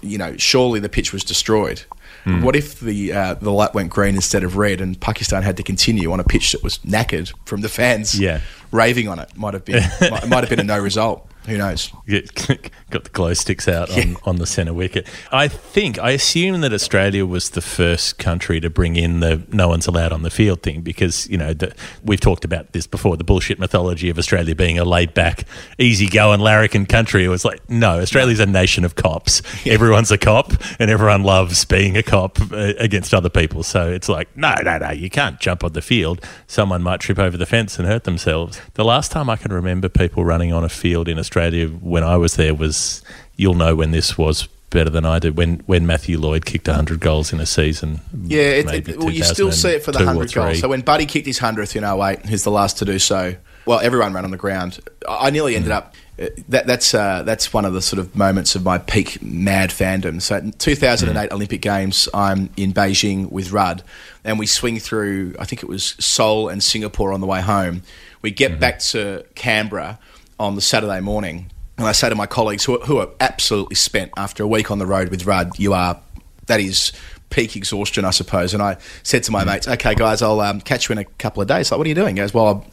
you 0.00 0.18
know, 0.18 0.34
surely 0.38 0.80
the 0.80 0.88
pitch 0.88 1.12
was 1.12 1.22
destroyed. 1.24 1.82
Hmm. 2.24 2.42
What 2.42 2.56
if 2.56 2.80
the 2.80 3.12
uh, 3.12 3.34
the 3.34 3.52
light 3.52 3.72
went 3.74 3.90
green 3.90 4.14
instead 4.16 4.42
of 4.42 4.56
red, 4.56 4.80
and 4.80 4.98
Pakistan 5.00 5.42
had 5.44 5.56
to 5.58 5.62
continue 5.62 6.10
on 6.12 6.18
a 6.18 6.24
pitch 6.24 6.50
that 6.52 6.62
was 6.62 6.78
knackered 6.78 7.32
from 7.44 7.60
the 7.60 7.68
fans 7.68 8.18
Yeah. 8.18 8.40
raving 8.72 9.06
on 9.08 9.18
it? 9.20 9.28
Might 9.36 9.54
have 9.54 9.64
been 9.64 9.84
might, 10.00 10.26
might 10.28 10.40
have 10.40 10.48
been 10.50 10.58
a 10.60 10.64
no 10.64 10.78
result. 10.78 11.28
Who 11.46 11.56
knows? 11.58 11.92
Get- 12.06 12.34
got 12.90 13.04
the 13.04 13.10
glow 13.10 13.34
sticks 13.34 13.68
out 13.68 13.90
on, 13.90 14.16
on 14.24 14.36
the 14.36 14.46
centre 14.46 14.74
wicket. 14.74 15.06
I 15.32 15.48
think, 15.48 15.98
I 15.98 16.10
assume 16.10 16.60
that 16.62 16.72
Australia 16.72 17.24
was 17.24 17.50
the 17.50 17.60
first 17.60 18.18
country 18.18 18.60
to 18.60 18.70
bring 18.70 18.96
in 18.96 19.20
the 19.20 19.42
no 19.52 19.68
one's 19.68 19.86
allowed 19.86 20.12
on 20.12 20.22
the 20.22 20.30
field 20.30 20.62
thing 20.62 20.82
because, 20.82 21.28
you 21.28 21.36
know, 21.36 21.52
the, 21.54 21.74
we've 22.04 22.20
talked 22.20 22.44
about 22.44 22.72
this 22.72 22.86
before 22.86 23.16
the 23.16 23.24
bullshit 23.24 23.58
mythology 23.58 24.10
of 24.10 24.18
Australia 24.18 24.54
being 24.54 24.78
a 24.78 24.84
laid 24.84 25.14
back, 25.14 25.44
easygoing 25.78 26.40
larrikin 26.40 26.86
country. 26.86 27.24
It 27.24 27.28
was 27.28 27.44
like, 27.44 27.68
no, 27.70 28.00
Australia's 28.00 28.40
a 28.40 28.46
nation 28.46 28.84
of 28.84 28.96
cops. 28.96 29.42
Everyone's 29.66 30.10
a 30.10 30.18
cop 30.18 30.52
and 30.78 30.90
everyone 30.90 31.22
loves 31.22 31.64
being 31.64 31.96
a 31.96 32.02
cop 32.02 32.40
uh, 32.52 32.72
against 32.78 33.14
other 33.14 33.30
people. 33.30 33.62
So 33.62 33.90
it's 33.90 34.08
like, 34.08 34.36
no, 34.36 34.54
no, 34.64 34.78
no, 34.78 34.90
you 34.90 35.10
can't 35.10 35.38
jump 35.40 35.62
on 35.62 35.72
the 35.72 35.82
field. 35.82 36.24
Someone 36.46 36.82
might 36.82 37.00
trip 37.00 37.18
over 37.18 37.36
the 37.36 37.46
fence 37.46 37.78
and 37.78 37.86
hurt 37.86 38.04
themselves. 38.04 38.60
The 38.74 38.84
last 38.84 39.12
time 39.12 39.30
I 39.30 39.36
can 39.36 39.52
remember 39.52 39.88
people 39.88 40.24
running 40.24 40.52
on 40.52 40.64
a 40.64 40.68
field 40.68 41.08
in 41.08 41.18
Australia 41.18 41.35
when 41.82 42.02
I 42.02 42.16
was 42.16 42.36
there 42.36 42.54
was, 42.54 43.02
you'll 43.36 43.54
know 43.54 43.74
when 43.76 43.90
this 43.90 44.16
was 44.18 44.48
better 44.70 44.90
than 44.90 45.06
I 45.06 45.18
did, 45.18 45.36
when, 45.36 45.60
when 45.66 45.86
Matthew 45.86 46.18
Lloyd 46.18 46.44
kicked 46.44 46.66
100 46.68 47.00
goals 47.00 47.32
in 47.32 47.40
a 47.40 47.46
season. 47.46 48.00
Yeah, 48.24 48.40
it, 48.42 48.88
it, 48.88 48.98
well, 48.98 49.10
you 49.10 49.22
still 49.24 49.52
see 49.52 49.70
it 49.70 49.82
for 49.84 49.92
the 49.92 49.98
2002 50.00 50.02
or 50.02 50.06
hundred 50.06 50.34
goals. 50.34 50.60
So 50.60 50.68
when 50.68 50.80
Buddy 50.80 51.06
kicked 51.06 51.26
his 51.26 51.38
hundredth 51.38 51.76
in 51.76 51.84
08, 51.84 52.26
who's 52.26 52.42
the 52.44 52.50
last 52.50 52.78
to 52.78 52.84
do 52.84 52.98
so, 52.98 53.36
well, 53.64 53.80
everyone 53.80 54.12
ran 54.12 54.24
on 54.24 54.30
the 54.30 54.36
ground. 54.36 54.80
I 55.08 55.30
nearly 55.30 55.56
ended 55.56 55.72
up. 55.72 55.94
uh, 56.20 56.26
That, 56.48 56.66
that's 56.66 56.94
uh, 56.94 57.22
that's 57.24 57.52
one 57.52 57.64
of 57.64 57.72
the 57.74 57.82
sort 57.82 57.98
of 57.98 58.14
moments 58.14 58.54
of 58.54 58.64
my 58.64 58.78
peak 58.78 59.20
mad 59.22 59.70
fandom. 59.70 60.22
So, 60.22 60.36
in 60.36 60.52
2008 60.52 61.32
Olympic 61.32 61.62
Games, 61.62 62.08
I'm 62.14 62.48
in 62.56 62.72
Beijing 62.72 63.30
with 63.30 63.50
Rudd, 63.52 63.82
and 64.24 64.38
we 64.38 64.46
swing 64.46 64.78
through. 64.78 65.34
I 65.40 65.44
think 65.46 65.62
it 65.64 65.68
was 65.68 65.96
Seoul 65.98 66.48
and 66.48 66.62
Singapore 66.62 67.12
on 67.12 67.20
the 67.20 67.26
way 67.26 67.40
home. 67.40 67.82
We 68.22 68.30
get 68.30 68.58
back 68.60 68.78
to 68.80 69.24
Canberra 69.34 69.98
on 70.38 70.54
the 70.54 70.60
Saturday 70.60 71.00
morning, 71.00 71.50
and 71.78 71.86
I 71.86 71.92
say 71.92 72.08
to 72.08 72.14
my 72.14 72.26
colleagues 72.26 72.64
who 72.64 72.80
are, 72.80 72.86
who 72.86 72.98
are 72.98 73.08
absolutely 73.20 73.76
spent 73.76 74.12
after 74.16 74.42
a 74.42 74.46
week 74.46 74.70
on 74.70 74.78
the 74.78 74.86
road 74.86 75.08
with 75.08 75.26
Rudd, 75.26 75.58
you 75.58 75.72
are 75.72 76.00
that 76.46 76.60
is 76.60 76.92
peak 77.30 77.56
exhaustion, 77.56 78.04
I 78.04 78.10
suppose. 78.10 78.54
And 78.54 78.62
I 78.62 78.78
said 79.02 79.22
to 79.24 79.32
my 79.32 79.44
mates, 79.44 79.68
"Okay, 79.68 79.94
guys, 79.94 80.22
I'll 80.22 80.40
um, 80.40 80.60
catch 80.60 80.88
you 80.88 80.92
in 80.92 80.98
a 80.98 81.04
couple 81.04 81.42
of 81.42 81.48
days." 81.48 81.70
Like, 81.70 81.78
what 81.78 81.86
are 81.86 81.88
you 81.88 81.94
doing? 81.94 82.16
He 82.16 82.22
goes, 82.22 82.32
"Well, 82.32 82.64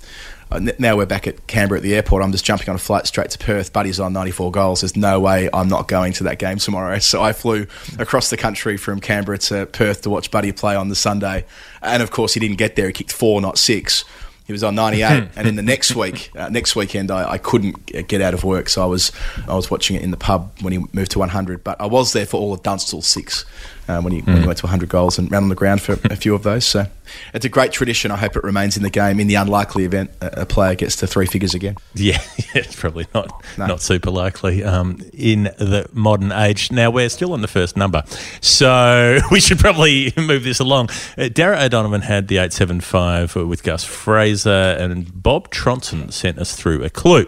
I'm, 0.52 0.70
now 0.78 0.96
we're 0.96 1.06
back 1.06 1.28
at 1.28 1.48
Canberra 1.48 1.80
at 1.80 1.84
the 1.84 1.96
airport. 1.96 2.24
I'm 2.24 2.32
just 2.32 2.46
jumping 2.46 2.70
on 2.70 2.76
a 2.76 2.80
flight 2.80 3.08
straight 3.08 3.32
to 3.32 3.40
Perth. 3.40 3.74
Buddy's 3.74 4.00
on 4.00 4.14
94 4.14 4.52
goals. 4.52 4.82
There's 4.82 4.96
no 4.96 5.20
way 5.20 5.50
I'm 5.52 5.68
not 5.68 5.88
going 5.88 6.14
to 6.14 6.24
that 6.26 6.40
game 6.40 6.58
tomorrow." 6.58 7.00
So 7.00 7.22
I 7.22 7.34
flew 7.34 7.68
across 8.00 8.30
the 8.30 8.38
country 8.38 8.78
from 8.78 9.00
Canberra 9.00 9.38
to 9.40 9.66
Perth 9.66 10.02
to 10.04 10.10
watch 10.10 10.32
Buddy 10.32 10.52
play 10.52 10.76
on 10.76 10.90
the 10.90 10.96
Sunday. 10.96 11.46
And 11.82 12.04
of 12.04 12.12
course, 12.12 12.34
he 12.34 12.40
didn't 12.40 12.58
get 12.58 12.76
there. 12.76 12.88
He 12.88 12.94
kicked 12.94 13.12
four, 13.12 13.42
not 13.42 13.58
six 13.58 14.06
he 14.46 14.52
was 14.52 14.64
on 14.64 14.76
98 14.76 15.30
and 15.36 15.48
in 15.48 15.56
the 15.56 15.62
next 15.62 15.96
week 15.96 16.32
uh, 16.36 16.50
next 16.50 16.76
weekend 16.76 17.12
I, 17.12 17.32
I, 17.32 17.38
couldn't 17.38 17.86
get 18.08 18.22
out 18.22 18.34
of 18.34 18.44
work 18.44 18.70
so 18.70 18.84
I 18.84 18.86
was 18.86 19.12
I 19.48 19.56
was 19.56 19.72
watching 19.72 19.96
it 19.96 20.02
in 20.02 20.12
the 20.12 20.18
pub 20.18 20.52
when 20.62 20.74
he 20.74 20.80
moved 20.94 21.12
to 21.12 21.20
100 21.20 21.64
but 21.64 21.80
I 21.80 21.86
was 21.86 22.14
there 22.14 22.26
for 22.26 22.40
all 22.40 22.54
of 22.54 22.64
Dunstall 22.64 23.02
6 23.02 23.46
um, 23.88 24.04
when, 24.04 24.14
he, 24.14 24.22
mm. 24.22 24.28
when, 24.28 24.42
he, 24.42 24.48
went 24.48 24.58
to 24.60 24.66
100 24.66 24.90
goals 24.90 25.18
and 25.18 25.32
ran 25.32 25.44
on 25.44 25.50
the 25.50 25.56
ground 25.56 25.82
for 25.82 25.94
a 26.06 26.16
few 26.16 26.34
of 26.34 26.44
those. 26.44 26.66
So 26.66 26.86
it's 27.34 27.46
a 27.46 27.50
great 27.50 27.72
tradition. 27.72 28.12
I 28.12 28.18
hope 28.18 28.36
it 28.36 28.44
remains 28.44 28.78
in 28.78 28.84
the 28.84 28.90
game 28.90 29.20
in 29.20 29.28
the 29.28 29.36
unlikely 29.36 29.84
event 29.86 30.12
a 30.22 30.46
player 30.46 30.76
gets 30.76 30.96
to 30.98 31.08
three 31.08 31.26
figures 31.26 31.54
again. 31.54 31.76
Yeah, 31.96 32.22
yeah 32.38 32.46
it's 32.56 32.76
probably 32.76 33.08
not 33.14 33.44
no. 33.58 33.68
not 33.68 33.82
super 33.82 34.10
likely 34.10 34.64
um, 34.64 35.00
in 35.14 35.44
the 35.44 35.88
modern 35.94 36.32
age. 36.32 36.72
Now, 36.72 36.90
we're 36.90 37.08
still 37.08 37.32
on 37.34 37.42
the 37.42 37.48
first 37.48 37.78
number, 37.78 38.04
so 38.42 39.20
we 39.32 39.40
should 39.40 39.60
probably 39.60 40.12
move 40.18 40.44
this 40.44 40.60
along. 40.60 40.90
Uh, 41.18 41.30
O'Donovan 41.38 42.02
had 42.02 42.28
the 42.28 42.38
875 42.38 43.36
with 43.36 43.64
Gus 43.64 43.84
Fraser, 43.84 44.50
and 44.50 45.22
Bob 45.22 45.50
Tronson 45.50 46.12
sent 46.12 46.40
us 46.40 46.56
through 46.56 46.84
a 46.84 46.90
clue. 46.90 47.26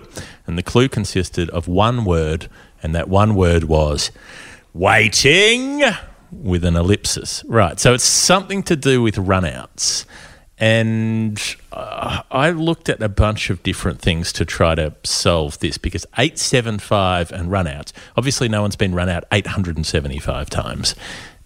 And 0.47 0.57
the 0.57 0.63
clue 0.63 0.89
consisted 0.89 1.49
of 1.51 1.67
one 1.67 2.05
word, 2.05 2.49
and 2.83 2.93
that 2.95 3.07
one 3.07 3.35
word 3.35 3.65
was 3.65 4.11
waiting 4.73 5.83
with 6.31 6.63
an 6.65 6.75
ellipsis. 6.75 7.43
Right, 7.47 7.79
so 7.79 7.93
it's 7.93 8.03
something 8.03 8.63
to 8.63 8.75
do 8.75 9.01
with 9.01 9.15
runouts. 9.15 10.05
And 10.57 11.41
uh, 11.73 12.21
I 12.31 12.51
looked 12.51 12.87
at 12.87 13.01
a 13.01 13.09
bunch 13.09 13.49
of 13.49 13.61
different 13.61 13.99
things 13.99 14.31
to 14.33 14.45
try 14.45 14.73
to 14.75 14.93
solve 15.03 15.59
this 15.59 15.77
because 15.77 16.05
875 16.17 17.31
and 17.31 17.49
runouts, 17.49 17.91
obviously, 18.15 18.47
no 18.47 18.61
one's 18.61 18.77
been 18.77 18.95
run 18.95 19.09
out 19.09 19.25
875 19.31 20.49
times. 20.49 20.95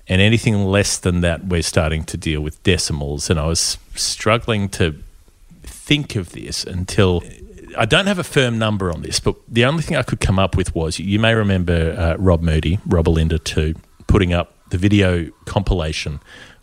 And 0.08 0.22
anything 0.22 0.64
less 0.66 0.98
than 0.98 1.22
that, 1.22 1.46
we're 1.46 1.64
starting 1.64 2.04
to 2.06 2.18
deal 2.18 2.42
with 2.42 2.62
decimals. 2.64 3.30
And 3.30 3.40
I 3.40 3.48
was 3.48 3.78
struggling 3.96 4.70
to 4.70 4.96
think 5.64 6.16
of 6.16 6.32
this 6.32 6.64
until 6.64 7.24
I 7.78 7.86
don't 7.86 8.08
have 8.08 8.20
a 8.20 8.24
firm 8.24 8.60
number 8.60 8.92
on 8.92 9.02
this, 9.02 9.20
but 9.20 9.36
the 9.48 9.66
only 9.66 9.84
thing 9.84 9.98
I 9.98 10.04
could 10.04 10.20
come 10.20 10.40
up 10.40 10.56
with 10.56 10.74
was 10.76 11.00
you 11.00 11.20
may 11.20 11.34
remember 11.34 11.96
uh, 11.98 12.16
Rob 12.18 12.42
Moody, 12.42 12.80
Rob 12.86 13.06
Alinda 13.06 13.44
too, 13.44 13.76
putting 14.08 14.34
up 14.34 14.54
the 14.70 14.78
video 14.78 15.30
compilation 15.46 16.20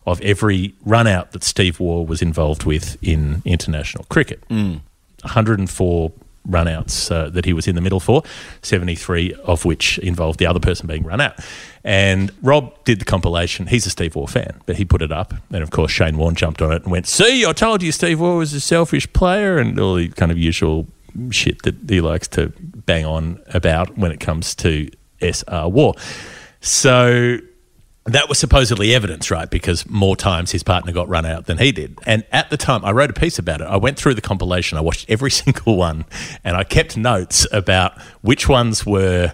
of 0.07 0.21
every 0.21 0.75
run 0.85 1.07
out 1.07 1.33
that 1.33 1.43
Steve 1.43 1.81
Waugh 1.81 2.03
was 2.03 2.23
involved 2.23 2.65
with 2.65 2.97
in 3.03 3.43
international 3.45 4.05
cricket. 4.09 4.43
104 4.49 6.13
runouts 6.49 7.11
uh, 7.11 7.29
that 7.31 7.45
he 7.45 7.53
was 7.53 7.67
in 7.67 7.75
the 7.75 7.81
middle 7.81 7.99
for, 7.99 8.23
73 8.63 9.35
of 9.45 9.65
which 9.65 9.99
involved 9.99 10.39
the 10.39 10.47
other 10.47 10.61
person 10.61 10.87
being 10.87 11.03
run 11.03 11.21
out. 11.21 11.35
And 11.83 12.33
Rob 12.43 12.73
did 12.85 13.01
the 13.01 13.05
compilation. 13.05 13.67
He's 13.67 13.87
a 13.87 13.91
Steve 13.91 14.15
Waugh 14.15 14.27
fan, 14.27 14.61
but 14.67 14.77
he 14.77 14.85
put 14.85 15.03
it 15.03 15.11
up. 15.13 15.35
And 15.51 15.63
of 15.63 15.71
course, 15.71 15.91
Shane 15.91 16.17
Warne 16.17 16.35
jumped 16.35 16.63
on 16.63 16.73
it 16.73 16.83
and 16.83 16.93
went, 16.93 17.07
See, 17.07 17.45
I 17.45 17.53
told 17.53 17.83
you 17.83 17.93
Steve 17.93 18.21
Waugh 18.21 18.39
was 18.39 18.53
a 18.53 18.61
selfish 18.61 19.13
player, 19.13 19.59
and 19.59 19.79
all 19.79 19.97
the 19.97 20.09
kind 20.11 20.31
of 20.31 20.39
usual 20.39 20.87
shit 21.31 21.63
that 21.63 21.75
he 21.89 22.01
likes 22.01 22.29
to 22.29 22.53
bang 22.59 23.05
on 23.05 23.41
about 23.55 23.97
when 23.99 24.13
it 24.13 24.21
comes 24.21 24.55
to 24.57 24.89
SR 25.21 25.69
Waugh. 25.69 25.95
So 26.61 27.39
that 28.07 28.29
was 28.29 28.39
supposedly 28.39 28.95
evidence, 28.95 29.31
right? 29.31 29.49
Because 29.49 29.89
more 29.89 30.17
times 30.17 30.53
his 30.53 30.63
partner 30.63 30.93
got 30.93 31.09
run 31.09 31.27
out 31.27 31.47
than 31.47 31.59
he 31.59 31.73
did. 31.73 31.99
And 32.07 32.25
at 32.33 32.51
the 32.51 32.57
time, 32.57 32.85
I 32.85 32.93
wrote 32.93 33.11
a 33.11 33.15
piece 33.15 33.39
about 33.39 33.61
it. 33.61 33.65
I 33.65 33.77
went 33.77 33.99
through 33.99 34.15
the 34.15 34.21
compilation, 34.21 34.79
I 34.79 34.81
watched 34.81 35.09
every 35.09 35.31
single 35.43 35.77
one, 35.77 36.05
and 36.45 36.57
I 36.57 36.65
kept 36.65 36.97
notes 36.97 37.47
about 37.53 38.01
which 38.23 38.49
ones 38.49 38.87
were 38.87 39.33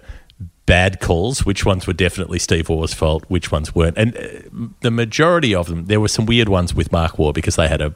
bad 0.64 1.00
calls, 1.00 1.44
which 1.44 1.66
ones 1.66 1.86
were 1.88 1.92
definitely 1.92 2.38
Steve 2.38 2.68
Waugh's 2.68 2.94
fault, 2.94 3.24
which 3.28 3.50
ones 3.50 3.74
weren't. 3.74 3.98
And 3.98 4.16
uh, 4.16 4.68
the 4.80 4.90
majority 4.92 5.54
of 5.54 5.66
them, 5.66 5.86
there 5.86 6.00
were 6.00 6.08
some 6.08 6.24
weird 6.24 6.48
ones 6.48 6.72
with 6.72 6.92
Mark 6.92 7.18
Waugh 7.18 7.32
because 7.32 7.56
they 7.56 7.66
had 7.66 7.80
a 7.82 7.92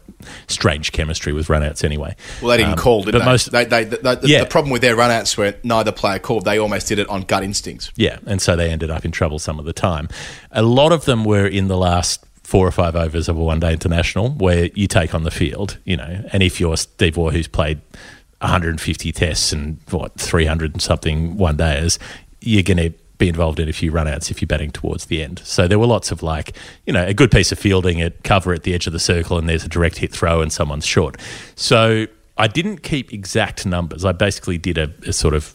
strange 0.49 0.91
chemistry 0.91 1.33
with 1.33 1.47
runouts 1.47 1.85
anyway. 1.85 2.17
Well, 2.43 2.51
they 2.51 2.57
didn't 2.57 2.73
Um, 2.73 2.79
call, 2.79 3.03
didn't 3.05 3.13
but 3.13 3.19
they? 3.21 3.25
most- 3.25 3.53
they, 3.53 3.65
they, 3.65 3.85
the, 3.85 3.97
the, 3.99 4.21
Yeah. 4.29 4.41
the 4.41 4.47
problem 4.47 4.73
with 4.73 4.83
their 4.83 4.97
runouts 4.97 5.37
were 5.39 5.55
neither 5.63 5.93
player 5.93 6.19
called. 6.19 6.45
They 6.45 6.59
almost 6.59 6.89
did 6.89 6.99
it 6.99 7.09
on 7.09 7.23
gut 7.23 7.45
instincts. 7.45 7.93
Yeah, 7.97 8.19
and 8.27 8.43
so 8.43 8.57
they 8.57 8.71
ended 8.71 8.91
up 8.91 9.05
in 9.05 9.13
trouble 9.13 9.39
some 9.39 9.59
of 9.61 9.65
the 9.65 9.73
time. 9.73 10.09
A 10.51 10.63
lot 10.63 10.91
of 10.91 11.05
them 11.05 11.25
were 11.25 11.47
in 11.47 11.69
the 11.69 11.77
last 11.77 12.25
four 12.43 12.67
or 12.67 12.73
five 12.73 12.97
overs 12.97 13.29
of 13.29 13.37
a 13.37 13.43
one 13.43 13.61
day 13.61 13.73
international 13.73 14.31
where 14.31 14.71
you 14.75 14.87
take 14.89 15.15
on 15.15 15.23
the 15.23 15.31
field, 15.31 15.79
you 15.85 15.97
know, 15.97 16.25
and 16.33 16.43
if 16.43 16.61
you're 16.61 16.77
Steve 16.77 17.17
Waugh 17.17 17.31
who's 17.31 17.49
played 17.49 17.81
150 18.41 19.13
tests 19.13 19.53
and 19.53 19.79
what 19.91 20.19
300 20.21 20.73
and 20.75 20.83
something 20.83 21.37
one 21.39 21.57
days, 21.57 21.99
you're 22.47 22.63
going 22.63 22.77
to 22.79 22.93
be 23.19 23.29
involved 23.29 23.59
in 23.59 23.69
a 23.69 23.73
few 23.73 23.91
runouts 23.91 24.31
if 24.31 24.43
you're 24.43 24.47
batting 24.47 24.71
towards 24.71 25.07
the 25.07 25.23
end. 25.23 25.41
So 25.45 25.67
there 25.67 25.79
were 25.79 25.87
lots 25.87 26.11
of 26.11 26.23
like, 26.23 26.55
you 26.85 26.93
know, 26.93 27.05
a 27.05 27.15
good 27.15 27.31
piece 27.31 27.51
of 27.51 27.59
fielding 27.59 28.01
at 28.01 28.23
cover 28.25 28.53
at 28.53 28.63
the 28.63 28.75
edge 28.75 28.87
of 28.87 28.93
the 28.93 28.99
circle 28.99 29.39
and 29.39 29.49
there's 29.49 29.65
a 29.65 29.69
direct 29.69 29.99
hit 29.99 30.13
throw 30.13 30.43
and 30.43 30.53
someone's 30.53 30.85
short. 30.85 31.17
So 31.55 32.07
I 32.39 32.47
didn't 32.47 32.83
keep 32.83 33.13
exact 33.13 33.65
numbers. 33.65 34.05
I 34.05 34.13
basically 34.13 34.59
did 34.59 34.77
a, 34.77 34.93
a 35.07 35.13
sort 35.13 35.35
of 35.35 35.55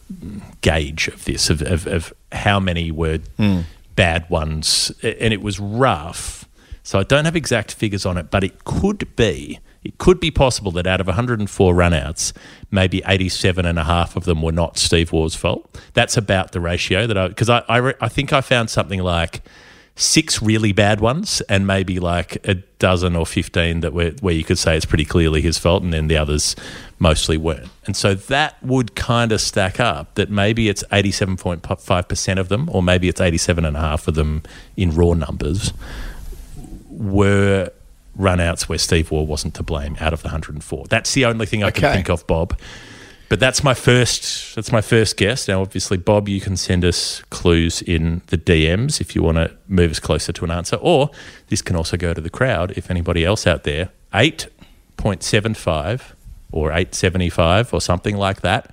gauge 0.62 1.08
of 1.08 1.26
this, 1.26 1.50
of, 1.50 1.62
of, 1.62 1.86
of 1.86 2.14
how 2.32 2.60
many 2.60 2.92
were 2.92 3.20
hmm. 3.38 3.62
bad 3.96 4.28
ones, 4.30 4.92
and 5.04 5.34
it 5.34 5.42
was 5.42 5.60
rough. 5.60 6.46
So 6.84 7.00
I 7.00 7.04
don't 7.04 7.26
have 7.26 7.36
exact 7.36 7.74
figures 7.74 8.06
on 8.06 8.18
it, 8.18 8.32
but 8.32 8.44
it 8.44 8.64
could 8.64 9.16
be, 9.16 9.60
it 9.84 9.98
could 9.98 10.20
be 10.20 10.32
possible 10.32 10.72
that 10.72 10.88
out 10.88 11.00
of 11.00 11.08
104 11.08 11.74
runouts, 11.74 12.34
maybe 12.72 13.02
87 13.06 13.66
and 13.66 13.78
a 13.78 13.84
half 13.84 14.16
of 14.16 14.26
them 14.26 14.42
were 14.42 14.52
not 14.52 14.78
Steve 14.78 15.12
Waugh's 15.12 15.36
fault. 15.36 15.80
That's 15.94 16.18
about 16.18 16.52
the 16.52 16.60
ratio 16.60 17.08
that 17.08 17.18
I, 17.18 17.28
because 17.28 17.50
I, 17.50 17.64
I, 17.70 17.94
I 18.02 18.10
think 18.10 18.34
I 18.34 18.42
found 18.42 18.70
something 18.70 19.02
like 19.02 19.42
six 19.96 20.42
really 20.42 20.72
bad 20.72 21.00
ones 21.02 21.42
and 21.42 21.68
maybe 21.68 22.00
like 22.00 22.38
a 22.48 22.56
dozen 22.80 23.16
or 23.16 23.26
15 23.26 23.82
that 23.82 23.94
were 23.94 24.12
where 24.22 24.34
you 24.34 24.44
could 24.44 24.58
say 24.58 24.76
it's 24.76 24.86
pretty 24.86 25.06
clearly 25.06 25.42
his 25.42 25.58
fault 25.58 25.84
and 25.84 25.94
then 25.94 26.08
the 26.08 26.18
others 26.18 26.56
mostly 26.98 27.38
weren't 27.38 27.70
and 27.86 27.96
so 27.96 28.14
that 28.16 28.62
would 28.64 28.96
kind 28.96 29.32
of 29.32 29.42
stack 29.42 29.80
up 29.80 30.16
that 30.16 30.30
maybe 30.30 30.70
it's 30.70 30.84
87.5% 30.92 32.40
of 32.40 32.50
them 32.50 32.70
or 32.72 32.82
maybe 32.82 33.10
it's 33.10 33.20
87.5 33.20 34.08
of 34.08 34.16
them 34.16 34.44
in 34.78 34.96
raw 34.96 35.14
numbers 35.14 35.74
were 37.02 37.72
runouts 38.18 38.64
where 38.64 38.78
Steve 38.78 39.12
Waugh 39.12 39.24
wasn't 39.24 39.56
to 39.56 39.64
blame 39.64 39.96
out 40.00 40.14
of 40.14 40.22
the 40.22 40.28
104 40.28 40.86
that's 40.90 41.14
the 41.14 41.26
only 41.26 41.46
thing 41.46 41.64
I 41.64 41.72
can 41.72 41.94
think 41.94 42.10
of 42.10 42.28
Bob 42.28 42.60
but 43.32 43.40
that's 43.40 43.64
my 43.64 43.74
first. 43.74 44.56
That's 44.56 44.74
my 44.74 44.82
first 44.82 45.16
guess. 45.16 45.48
Now, 45.48 45.62
obviously, 45.62 45.96
Bob, 45.96 46.28
you 46.28 46.42
can 46.42 46.58
send 46.58 46.84
us 46.84 47.22
clues 47.30 47.82
in 47.82 48.22
the 48.28 48.38
DMs 48.38 49.00
if 49.00 49.16
you 49.16 49.24
want 49.24 49.38
to 49.38 49.56
move 49.70 49.90
us 49.90 50.02
closer 50.02 50.34
to 50.34 50.44
an 50.44 50.52
answer, 50.52 50.76
or 50.76 51.10
this 51.48 51.62
can 51.62 51.78
also 51.78 51.96
go 51.96 52.14
to 52.14 52.20
the 52.20 52.30
crowd 52.30 52.72
if 52.76 52.92
anybody 52.92 53.24
else 53.24 53.48
out 53.48 53.64
there. 53.64 53.88
Eight 54.14 54.50
point 54.98 55.24
seven 55.24 55.54
five 55.54 56.14
or 56.52 56.74
eight 56.74 56.94
seventy 56.94 57.30
five 57.30 57.74
or 57.74 57.80
something 57.80 58.18
like 58.18 58.42
that. 58.42 58.70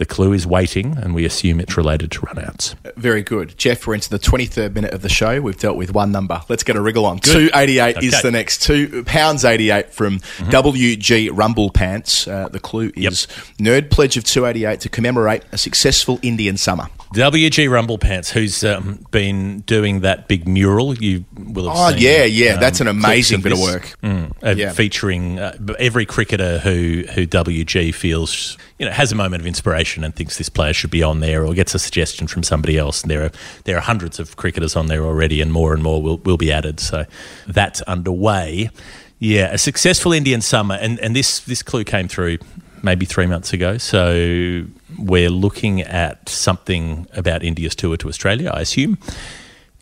The 0.00 0.06
clue 0.06 0.32
is 0.32 0.46
waiting, 0.46 0.96
and 0.96 1.14
we 1.14 1.26
assume 1.26 1.60
it's 1.60 1.76
related 1.76 2.10
to 2.12 2.20
runouts. 2.20 2.74
Very 2.96 3.22
good. 3.22 3.58
Jeff, 3.58 3.86
we're 3.86 3.92
into 3.92 4.08
the 4.08 4.18
23rd 4.18 4.72
minute 4.74 4.94
of 4.94 5.02
the 5.02 5.10
show. 5.10 5.42
We've 5.42 5.58
dealt 5.58 5.76
with 5.76 5.92
one 5.92 6.10
number. 6.10 6.40
Let's 6.48 6.62
get 6.62 6.74
a 6.76 6.80
wriggle 6.80 7.04
on. 7.04 7.18
288 7.18 7.98
is 8.02 8.22
the 8.22 8.30
next. 8.30 8.62
Two 8.62 9.04
pounds 9.04 9.44
88 9.44 9.92
from 9.92 10.20
WG 10.20 11.28
Rumblepants. 11.28 12.26
Uh, 12.26 12.48
the 12.48 12.60
clue 12.60 12.90
is 12.96 13.26
Nerd 13.58 13.90
Pledge 13.90 14.16
of 14.16 14.24
288 14.24 14.80
to 14.80 14.88
commemorate 14.88 15.42
a 15.52 15.58
successful 15.58 16.18
Indian 16.22 16.56
summer. 16.56 16.86
WG 17.14 17.68
Rumblepants, 17.68 18.30
who's 18.30 18.64
um, 18.64 19.04
been 19.10 19.60
doing 19.60 20.00
that 20.00 20.28
big 20.28 20.48
mural, 20.48 20.94
you 20.96 21.26
will 21.36 21.68
have 21.68 21.76
Oh, 21.76 21.90
seen. 21.90 21.98
yeah, 22.02 22.24
yeah. 22.24 22.56
That's 22.56 22.80
an 22.80 22.86
amazing 22.88 23.42
bit 23.42 23.52
of 23.52 23.60
work. 23.60 23.96
Mm, 24.02 24.32
uh, 24.42 24.54
Yeah. 24.56 24.72
featuring 24.72 25.38
uh, 25.38 25.58
every 25.78 26.06
cricketer 26.06 26.58
who 26.60 27.04
who 27.14 27.26
WG 27.26 27.92
feels 27.92 28.56
you 28.80 28.86
know 28.86 28.92
has 28.92 29.12
a 29.12 29.14
moment 29.14 29.42
of 29.42 29.46
inspiration 29.46 30.02
and 30.02 30.16
thinks 30.16 30.38
this 30.38 30.48
player 30.48 30.72
should 30.72 30.90
be 30.90 31.02
on 31.02 31.20
there, 31.20 31.44
or 31.44 31.52
gets 31.52 31.74
a 31.74 31.78
suggestion 31.78 32.26
from 32.26 32.42
somebody 32.42 32.78
else. 32.78 33.02
And 33.02 33.10
there 33.10 33.24
are 33.24 33.30
there 33.64 33.76
are 33.76 33.80
hundreds 33.82 34.18
of 34.18 34.36
cricketers 34.36 34.74
on 34.74 34.86
there 34.86 35.04
already, 35.04 35.42
and 35.42 35.52
more 35.52 35.74
and 35.74 35.82
more 35.82 36.02
will 36.02 36.16
will 36.18 36.38
be 36.38 36.50
added. 36.50 36.80
So 36.80 37.04
that's 37.46 37.82
underway. 37.82 38.70
Yeah, 39.18 39.52
a 39.52 39.58
successful 39.58 40.14
Indian 40.14 40.40
summer, 40.40 40.76
and 40.76 40.98
and 41.00 41.14
this 41.14 41.40
this 41.40 41.62
clue 41.62 41.84
came 41.84 42.08
through 42.08 42.38
maybe 42.82 43.04
three 43.04 43.26
months 43.26 43.52
ago. 43.52 43.76
So 43.76 44.64
we're 44.98 45.28
looking 45.28 45.82
at 45.82 46.30
something 46.30 47.06
about 47.12 47.42
India's 47.44 47.74
tour 47.74 47.98
to 47.98 48.08
Australia, 48.08 48.50
I 48.54 48.62
assume. 48.62 48.96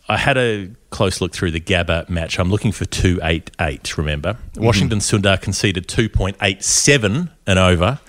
I 0.09 0.17
had 0.17 0.37
a 0.37 0.71
close 0.89 1.21
look 1.21 1.31
through 1.31 1.51
the 1.51 1.61
Gabba 1.61 2.09
match. 2.09 2.39
I'm 2.39 2.49
looking 2.49 2.71
for 2.73 2.83
288, 2.83 3.97
remember? 3.97 4.33
Mm-hmm. 4.33 4.65
Washington 4.65 4.99
Sundar 4.99 5.39
conceded 5.39 5.87
2.87 5.87 7.29
and 7.45 7.59
over 7.59 7.99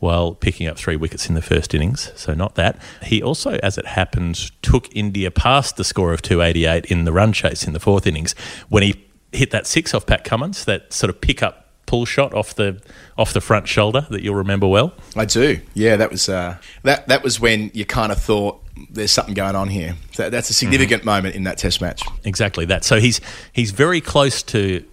while 0.00 0.34
picking 0.34 0.66
up 0.66 0.76
three 0.76 0.96
wickets 0.96 1.28
in 1.28 1.34
the 1.34 1.42
first 1.42 1.74
innings, 1.74 2.10
so 2.16 2.34
not 2.34 2.56
that. 2.56 2.80
He 3.02 3.22
also, 3.22 3.58
as 3.62 3.78
it 3.78 3.86
happened, 3.86 4.50
took 4.62 4.94
India 4.94 5.30
past 5.30 5.76
the 5.76 5.84
score 5.84 6.12
of 6.12 6.22
288 6.22 6.86
in 6.86 7.04
the 7.04 7.12
run 7.12 7.32
chase 7.32 7.66
in 7.66 7.72
the 7.72 7.80
fourth 7.80 8.06
innings 8.06 8.34
when 8.68 8.82
he 8.82 9.06
hit 9.32 9.50
that 9.50 9.66
six 9.66 9.94
off 9.94 10.06
Pat 10.06 10.24
Cummins, 10.24 10.64
that 10.64 10.92
sort 10.92 11.10
of 11.10 11.20
pick 11.20 11.42
up 11.42 11.68
pull 11.86 12.04
shot 12.04 12.32
off 12.32 12.54
the 12.54 12.80
off 13.18 13.32
the 13.32 13.40
front 13.40 13.66
shoulder 13.66 14.06
that 14.10 14.22
you'll 14.22 14.36
remember 14.36 14.66
well. 14.66 14.92
I 15.16 15.24
do. 15.24 15.60
Yeah, 15.74 15.96
that 15.96 16.10
was 16.10 16.28
uh, 16.28 16.56
that. 16.84 17.08
That 17.08 17.22
was 17.22 17.40
when 17.40 17.70
you 17.74 17.84
kind 17.84 18.12
of 18.12 18.22
thought 18.22 18.62
there's 18.88 19.12
something 19.12 19.34
going 19.34 19.56
on 19.56 19.68
here. 19.68 19.96
That, 20.16 20.30
that's 20.30 20.50
a 20.50 20.54
significant 20.54 21.04
moment 21.04 21.34
in 21.34 21.44
that 21.44 21.58
Test 21.58 21.80
match. 21.80 22.02
Exactly 22.24 22.64
that. 22.66 22.84
So 22.84 23.00
he's 23.00 23.20
he's 23.52 23.72
very 23.72 24.00
close 24.00 24.42
to 24.44 24.84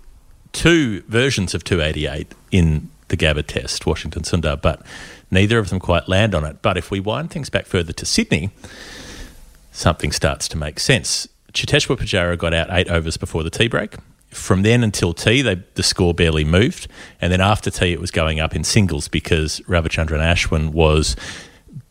two 0.53 1.01
versions 1.03 1.53
of 1.53 1.63
288 1.63 2.33
in 2.51 2.89
the 3.09 3.17
Gabba 3.17 3.45
test, 3.45 3.85
Washington 3.85 4.23
Sundar, 4.23 4.61
but 4.61 4.81
neither 5.31 5.59
of 5.59 5.69
them 5.69 5.79
quite 5.79 6.07
land 6.07 6.35
on 6.35 6.43
it. 6.45 6.61
But 6.61 6.77
if 6.77 6.91
we 6.91 6.99
wind 6.99 7.31
things 7.31 7.49
back 7.49 7.65
further 7.65 7.93
to 7.93 8.05
Sydney, 8.05 8.51
something 9.71 10.11
starts 10.11 10.47
to 10.49 10.57
make 10.57 10.79
sense. 10.79 11.27
Cheteshwar 11.53 11.97
Pujara 11.97 12.37
got 12.37 12.53
out 12.53 12.67
eight 12.71 12.89
overs 12.89 13.17
before 13.17 13.43
the 13.43 13.49
tea 13.49 13.67
break. 13.67 13.95
From 14.29 14.61
then 14.61 14.83
until 14.83 15.13
tea, 15.13 15.41
they, 15.41 15.63
the 15.75 15.83
score 15.83 16.13
barely 16.13 16.43
moved. 16.43 16.87
And 17.21 17.31
then 17.31 17.41
after 17.41 17.71
tea, 17.71 17.93
it 17.93 18.01
was 18.01 18.11
going 18.11 18.39
up 18.39 18.55
in 18.55 18.63
singles 18.63 19.07
because 19.07 19.61
Ravichandran 19.61 20.19
Ashwin 20.19 20.69
was 20.69 21.15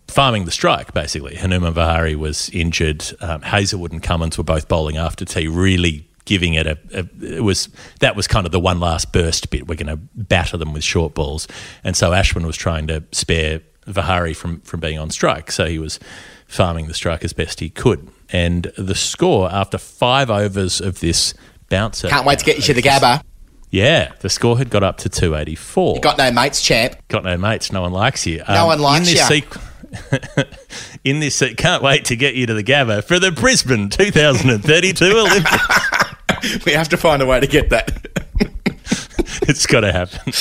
farming 0.06 0.44
the 0.44 0.50
strike, 0.50 0.92
basically. 0.92 1.36
Hanuman 1.36 1.72
Vihari 1.72 2.14
was 2.14 2.50
injured. 2.50 3.04
Um, 3.20 3.42
Hazlewood 3.42 3.92
and 3.92 4.02
Cummins 4.02 4.36
were 4.38 4.44
both 4.44 4.68
bowling 4.68 4.96
after 4.96 5.24
tea, 5.24 5.48
really 5.48 6.06
giving 6.26 6.54
it 6.54 6.66
a, 6.66 6.78
a. 6.92 7.08
It 7.24 7.42
was 7.42 7.70
that 8.00 8.14
was 8.14 8.28
kind 8.28 8.44
of 8.44 8.52
the 8.52 8.60
one 8.60 8.78
last 8.78 9.12
burst 9.12 9.48
bit. 9.50 9.66
We're 9.66 9.76
going 9.76 9.86
to 9.86 9.96
batter 10.14 10.58
them 10.58 10.74
with 10.74 10.84
short 10.84 11.14
balls, 11.14 11.48
and 11.82 11.96
so 11.96 12.10
Ashwin 12.10 12.44
was 12.44 12.56
trying 12.56 12.86
to 12.88 13.02
spare 13.12 13.62
Vihari 13.86 14.34
from 14.34 14.60
from 14.60 14.80
being 14.80 14.98
on 14.98 15.08
strike. 15.10 15.50
So 15.50 15.64
he 15.64 15.78
was 15.78 15.98
farming 16.46 16.88
the 16.88 16.94
strike 16.94 17.24
as 17.24 17.32
best 17.32 17.60
he 17.60 17.70
could. 17.70 18.08
And 18.30 18.64
the 18.76 18.94
score 18.94 19.50
after 19.50 19.78
five 19.78 20.30
overs 20.30 20.80
of 20.80 21.00
this 21.00 21.34
bouncer. 21.68 22.08
Can't 22.08 22.26
wait 22.26 22.38
to 22.40 22.44
get 22.44 22.56
you 22.56 22.62
to 22.62 22.74
the 22.74 22.82
Gabba. 22.82 23.22
Yeah, 23.70 24.12
the 24.20 24.30
score 24.30 24.56
had 24.58 24.70
got 24.70 24.82
up 24.82 24.98
to 24.98 25.08
284 25.08 26.00
Got 26.00 26.18
no 26.18 26.30
mates, 26.30 26.62
champ. 26.62 26.96
got 27.08 27.24
no 27.24 27.36
mates. 27.36 27.72
No 27.72 27.82
one 27.82 27.92
likes 27.92 28.26
you. 28.26 28.42
No 28.48 28.62
um, 28.62 28.66
one 28.68 28.78
likes 28.80 29.08
in 29.08 29.14
this 29.14 29.28
ya. 29.30 29.36
sequ- 29.36 30.48
in 31.04 31.20
this, 31.20 31.34
se- 31.34 31.54
can't 31.54 31.82
wait 31.82 32.04
to 32.06 32.16
get 32.16 32.34
you 32.34 32.46
to 32.46 32.54
the 32.54 32.62
Gabba 32.62 33.02
for 33.02 33.18
the 33.18 33.32
Brisbane 33.32 33.88
2032 33.88 35.04
Olympics. 35.04 35.50
We 36.66 36.72
have 36.72 36.88
to 36.90 36.96
find 36.96 37.22
a 37.22 37.26
way 37.26 37.40
to 37.40 37.46
get 37.46 37.70
that. 37.70 37.92
it's 39.42 39.66
got 39.66 39.80
to 39.80 39.92
happen. 39.92 40.32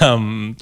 um, 0.00 0.56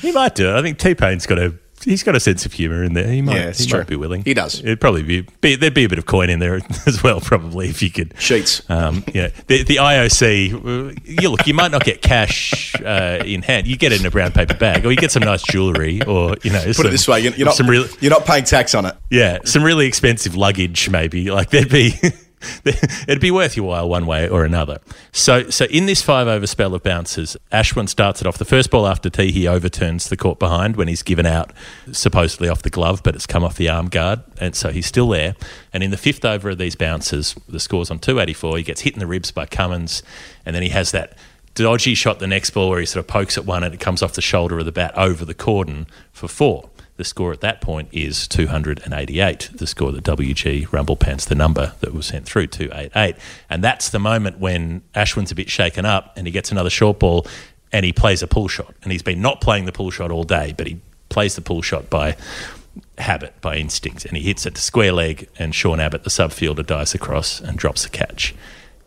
he 0.00 0.12
might 0.12 0.34
do 0.34 0.48
it. 0.48 0.58
I 0.58 0.62
think 0.62 0.78
T 0.78 0.94
Pain's 0.94 1.26
got 1.26 1.38
a. 1.38 1.54
He's 1.82 2.02
got 2.02 2.14
a 2.14 2.20
sense 2.20 2.44
of 2.44 2.52
humour 2.52 2.84
in 2.84 2.92
there. 2.92 3.08
He 3.08 3.22
might. 3.22 3.36
Yeah, 3.36 3.52
he 3.52 3.64
true. 3.64 3.78
might 3.78 3.86
be 3.86 3.96
willing. 3.96 4.22
He 4.22 4.34
does. 4.34 4.60
It'd 4.60 4.82
probably 4.82 5.02
be, 5.02 5.22
be. 5.40 5.56
There'd 5.56 5.72
be 5.72 5.84
a 5.84 5.88
bit 5.88 5.98
of 5.98 6.04
coin 6.04 6.28
in 6.28 6.38
there 6.38 6.60
as 6.86 7.02
well, 7.02 7.20
probably, 7.20 7.70
if 7.70 7.82
you 7.82 7.90
could. 7.90 8.12
Sheets. 8.18 8.68
Um, 8.68 9.02
yeah, 9.14 9.30
the, 9.46 9.62
the 9.62 9.76
IOC. 9.76 11.08
You 11.08 11.30
look, 11.30 11.46
you 11.46 11.54
might 11.54 11.70
not 11.70 11.82
get 11.84 12.02
cash 12.02 12.74
uh, 12.82 13.22
in 13.24 13.40
hand. 13.40 13.66
You 13.66 13.78
get 13.78 13.92
it 13.92 14.00
in 14.00 14.06
a 14.06 14.10
brown 14.10 14.32
paper 14.32 14.54
bag, 14.54 14.84
or 14.84 14.90
you 14.90 14.98
get 14.98 15.10
some 15.10 15.22
nice 15.22 15.42
jewellery, 15.42 16.02
or 16.02 16.36
you 16.42 16.50
know. 16.50 16.62
Put 16.74 16.84
it 16.84 16.90
this 16.90 17.08
way: 17.08 17.20
you're, 17.20 17.32
you're 17.32 17.46
not 17.46 17.54
some 17.54 17.68
real, 17.68 17.86
you're 18.00 18.10
not 18.10 18.26
paying 18.26 18.44
tax 18.44 18.74
on 18.74 18.84
it. 18.84 18.94
yeah, 19.08 19.38
some 19.44 19.62
really 19.62 19.86
expensive 19.86 20.36
luggage, 20.36 20.90
maybe. 20.90 21.30
Like 21.30 21.48
there'd 21.48 21.70
be, 21.70 21.94
it'd 22.64 23.20
be 23.20 23.30
worth 23.30 23.56
your 23.56 23.66
while 23.66 23.88
one 23.88 24.06
way 24.06 24.28
or 24.28 24.44
another. 24.44 24.78
So, 25.12 25.50
so 25.50 25.66
in 25.66 25.86
this 25.86 26.02
five 26.02 26.26
over 26.26 26.46
spell 26.46 26.74
of 26.74 26.82
bounces, 26.82 27.36
Ashwin 27.52 27.88
starts 27.88 28.20
it 28.20 28.26
off. 28.26 28.38
The 28.38 28.44
first 28.44 28.70
ball 28.70 28.86
after 28.86 29.10
tea, 29.10 29.30
he 29.30 29.46
overturns 29.46 30.08
the 30.08 30.16
caught 30.16 30.38
behind 30.38 30.76
when 30.76 30.88
he's 30.88 31.02
given 31.02 31.26
out, 31.26 31.52
supposedly 31.92 32.48
off 32.48 32.62
the 32.62 32.70
glove, 32.70 33.02
but 33.02 33.14
it's 33.14 33.26
come 33.26 33.44
off 33.44 33.56
the 33.56 33.68
arm 33.68 33.88
guard, 33.88 34.20
and 34.38 34.54
so 34.54 34.70
he's 34.70 34.86
still 34.86 35.08
there. 35.08 35.34
And 35.72 35.82
in 35.82 35.90
the 35.90 35.96
fifth 35.96 36.24
over 36.24 36.50
of 36.50 36.58
these 36.58 36.76
bounces, 36.76 37.34
the 37.48 37.60
score's 37.60 37.90
on 37.90 37.98
two 37.98 38.20
eighty 38.20 38.34
four. 38.34 38.56
He 38.56 38.62
gets 38.62 38.82
hit 38.82 38.94
in 38.94 39.00
the 39.00 39.06
ribs 39.06 39.30
by 39.30 39.46
Cummins, 39.46 40.02
and 40.46 40.54
then 40.54 40.62
he 40.62 40.70
has 40.70 40.92
that. 40.92 41.16
Dodgy 41.54 41.94
shot 41.94 42.20
the 42.20 42.28
next 42.28 42.50
ball 42.50 42.70
where 42.70 42.80
he 42.80 42.86
sort 42.86 43.04
of 43.04 43.08
pokes 43.08 43.36
at 43.36 43.44
one 43.44 43.64
and 43.64 43.74
it 43.74 43.80
comes 43.80 44.02
off 44.02 44.12
the 44.12 44.22
shoulder 44.22 44.60
of 44.60 44.64
the 44.64 44.72
bat 44.72 44.96
over 44.96 45.24
the 45.24 45.34
cordon 45.34 45.88
for 46.12 46.28
four. 46.28 46.70
The 47.00 47.04
score 47.06 47.32
at 47.32 47.40
that 47.40 47.62
point 47.62 47.88
is 47.92 48.28
288, 48.28 49.52
the 49.54 49.66
score 49.66 49.90
that 49.90 50.04
WG 50.04 50.68
Rumblepants, 50.68 51.28
the 51.28 51.34
number 51.34 51.72
that 51.80 51.94
was 51.94 52.04
sent 52.04 52.26
through, 52.26 52.48
288. 52.48 53.16
And 53.48 53.64
that's 53.64 53.88
the 53.88 53.98
moment 53.98 54.38
when 54.38 54.82
Ashwin's 54.94 55.32
a 55.32 55.34
bit 55.34 55.48
shaken 55.48 55.86
up 55.86 56.12
and 56.18 56.26
he 56.26 56.30
gets 56.30 56.52
another 56.52 56.68
short 56.68 56.98
ball 56.98 57.26
and 57.72 57.86
he 57.86 57.92
plays 57.94 58.22
a 58.22 58.26
pull 58.26 58.48
shot. 58.48 58.74
And 58.82 58.92
he's 58.92 59.02
been 59.02 59.22
not 59.22 59.40
playing 59.40 59.64
the 59.64 59.72
pull 59.72 59.90
shot 59.90 60.10
all 60.10 60.24
day, 60.24 60.52
but 60.54 60.66
he 60.66 60.78
plays 61.08 61.36
the 61.36 61.40
pull 61.40 61.62
shot 61.62 61.88
by 61.88 62.18
habit, 62.98 63.40
by 63.40 63.56
instinct. 63.56 64.04
And 64.04 64.14
he 64.14 64.22
hits 64.22 64.44
it 64.44 64.56
to 64.56 64.60
square 64.60 64.92
leg, 64.92 65.26
and 65.38 65.54
Sean 65.54 65.80
Abbott, 65.80 66.04
the 66.04 66.10
subfielder, 66.10 66.66
dives 66.66 66.94
across 66.94 67.40
and 67.40 67.56
drops 67.56 67.84
the 67.84 67.88
catch. 67.88 68.34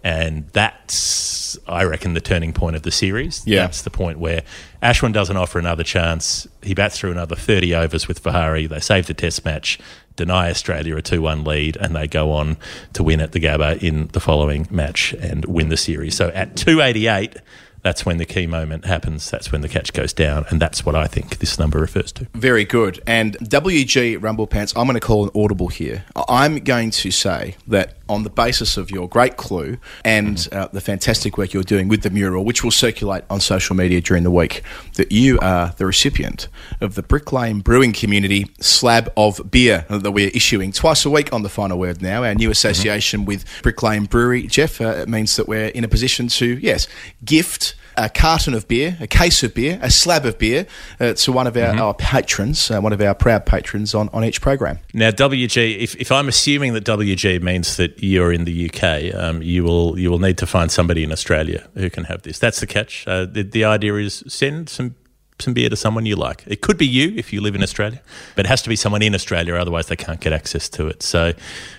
And 0.03 0.49
that's, 0.49 1.57
I 1.67 1.85
reckon, 1.85 2.13
the 2.13 2.21
turning 2.21 2.53
point 2.53 2.75
of 2.75 2.83
the 2.83 2.91
series. 2.91 3.41
Yeah. 3.47 3.61
That's 3.61 3.81
the 3.81 3.89
point 3.89 4.19
where 4.19 4.43
Ashwin 4.83 5.13
doesn't 5.13 5.37
offer 5.37 5.59
another 5.59 5.83
chance. 5.83 6.45
He 6.61 6.73
bats 6.73 6.99
through 6.99 7.11
another 7.11 7.35
30 7.35 7.73
overs 7.73 8.07
with 8.07 8.19
Vihari. 8.19 8.67
They 8.67 8.81
save 8.81 9.07
the 9.07 9.13
test 9.13 9.45
match, 9.45 9.79
deny 10.17 10.49
Australia 10.49 10.97
a 10.97 11.01
2 11.01 11.21
1 11.21 11.45
lead, 11.45 11.77
and 11.77 11.95
they 11.95 12.07
go 12.07 12.31
on 12.33 12.57
to 12.91 13.01
win 13.01 13.21
at 13.21 13.31
the 13.31 13.39
Gabba 13.39 13.81
in 13.81 14.07
the 14.07 14.19
following 14.19 14.67
match 14.69 15.13
and 15.13 15.45
win 15.45 15.69
the 15.69 15.77
series. 15.77 16.17
So 16.17 16.27
at 16.29 16.57
288, 16.57 17.37
that's 17.81 18.05
when 18.05 18.17
the 18.17 18.25
key 18.25 18.47
moment 18.47 18.85
happens. 18.85 19.29
That's 19.29 19.51
when 19.51 19.61
the 19.61 19.69
catch 19.69 19.93
goes 19.93 20.13
down, 20.13 20.45
and 20.49 20.61
that's 20.61 20.85
what 20.85 20.95
I 20.95 21.05
think 21.07 21.37
this 21.37 21.59
number 21.59 21.79
refers 21.79 22.11
to. 22.13 22.27
Very 22.33 22.65
good. 22.65 23.01
And 23.05 23.37
WG 23.39 24.17
Rumblepants, 24.19 24.73
I'm 24.75 24.87
going 24.87 24.95
to 24.95 25.05
call 25.05 25.25
an 25.25 25.31
audible 25.35 25.67
here. 25.67 26.05
I'm 26.27 26.59
going 26.59 26.91
to 26.91 27.11
say 27.11 27.55
that 27.67 28.02
on 28.09 28.23
the 28.23 28.29
basis 28.29 28.77
of 28.77 28.91
your 28.91 29.07
great 29.07 29.37
clue 29.37 29.77
and 30.03 30.47
uh, 30.51 30.67
the 30.73 30.81
fantastic 30.81 31.37
work 31.37 31.53
you're 31.53 31.63
doing 31.63 31.87
with 31.87 32.01
the 32.01 32.09
mural, 32.09 32.43
which 32.43 32.63
will 32.63 32.71
circulate 32.71 33.23
on 33.29 33.39
social 33.39 33.75
media 33.75 34.01
during 34.01 34.23
the 34.23 34.31
week, 34.31 34.63
that 34.95 35.11
you 35.11 35.39
are 35.39 35.73
the 35.77 35.85
recipient 35.85 36.47
of 36.81 36.95
the 36.95 37.03
Brick 37.03 37.31
Lane 37.31 37.61
Brewing 37.61 37.93
Community 37.93 38.51
slab 38.59 39.11
of 39.15 39.49
beer 39.49 39.85
that 39.89 40.11
we're 40.11 40.31
issuing 40.33 40.71
twice 40.71 41.05
a 41.05 41.09
week 41.09 41.31
on 41.31 41.43
the 41.43 41.49
final 41.49 41.79
word 41.79 42.01
now. 42.01 42.23
Our 42.23 42.35
new 42.35 42.51
association 42.51 43.25
with 43.25 43.45
Brick 43.61 43.81
Lane 43.81 44.05
Brewery, 44.05 44.47
Jeff, 44.47 44.81
uh, 44.81 44.89
it 44.89 45.09
means 45.09 45.35
that 45.37 45.47
we're 45.47 45.67
in 45.67 45.83
a 45.83 45.87
position 45.87 46.27
to, 46.27 46.45
yes, 46.45 46.87
gift 47.23 47.75
a 47.97 48.09
carton 48.09 48.53
of 48.53 48.67
beer, 48.67 48.97
a 48.99 49.07
case 49.07 49.43
of 49.43 49.53
beer, 49.53 49.79
a 49.81 49.89
slab 49.89 50.25
of 50.25 50.37
beer 50.37 50.65
uh, 50.99 51.13
to 51.13 51.31
one 51.31 51.47
of 51.47 51.55
our, 51.57 51.75
our 51.77 51.93
patrons, 51.93 52.71
uh, 52.71 52.79
one 52.79 52.93
of 52.93 53.01
our 53.01 53.13
proud 53.13 53.45
patrons 53.45 53.93
on, 53.93 54.09
on 54.09 54.23
each 54.23 54.41
program. 54.41 54.79
Now, 54.93 55.11
WG, 55.11 55.77
if, 55.79 55.95
if 55.95 56.11
I'm 56.11 56.27
assuming 56.27 56.73
that 56.73 56.85
WG 56.85 57.41
means 57.41 57.77
that 57.77 58.01
you're 58.01 58.31
in 58.31 58.45
the 58.45 58.69
UK, 58.69 59.13
um, 59.15 59.41
you 59.41 59.63
will 59.63 59.97
you 59.99 60.09
will 60.09 60.19
need 60.19 60.37
to 60.39 60.45
find 60.45 60.71
somebody 60.71 61.03
in 61.03 61.11
Australia 61.11 61.67
who 61.75 61.89
can 61.89 62.05
have 62.05 62.23
this. 62.23 62.39
That's 62.39 62.59
the 62.59 62.67
catch. 62.67 63.07
Uh, 63.07 63.25
the, 63.25 63.43
the 63.43 63.65
idea 63.65 63.95
is 63.95 64.23
send 64.27 64.69
some 64.69 64.95
some 65.39 65.53
beer 65.53 65.69
to 65.69 65.75
someone 65.75 66.05
you 66.05 66.15
like. 66.15 66.43
It 66.47 66.61
could 66.61 66.77
be 66.77 66.87
you 66.87 67.13
if 67.15 67.33
you 67.33 67.41
live 67.41 67.55
in 67.55 67.63
Australia, 67.63 68.01
but 68.35 68.45
it 68.45 68.49
has 68.49 68.61
to 68.63 68.69
be 68.69 68.75
someone 68.75 69.01
in 69.01 69.13
Australia, 69.13 69.55
otherwise 69.55 69.87
they 69.87 69.95
can't 69.95 70.19
get 70.19 70.33
access 70.33 70.69
to 70.69 70.87
it. 70.87 71.03
So 71.03 71.33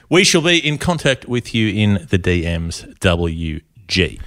we 0.09 0.25
shall 0.25 0.43
be 0.43 0.59
in 0.59 0.79
contact 0.79 1.27
with 1.27 1.55
you 1.55 1.69
in 1.69 2.07
the 2.11 2.19
DMs, 2.19 2.99
WG. 2.99 3.63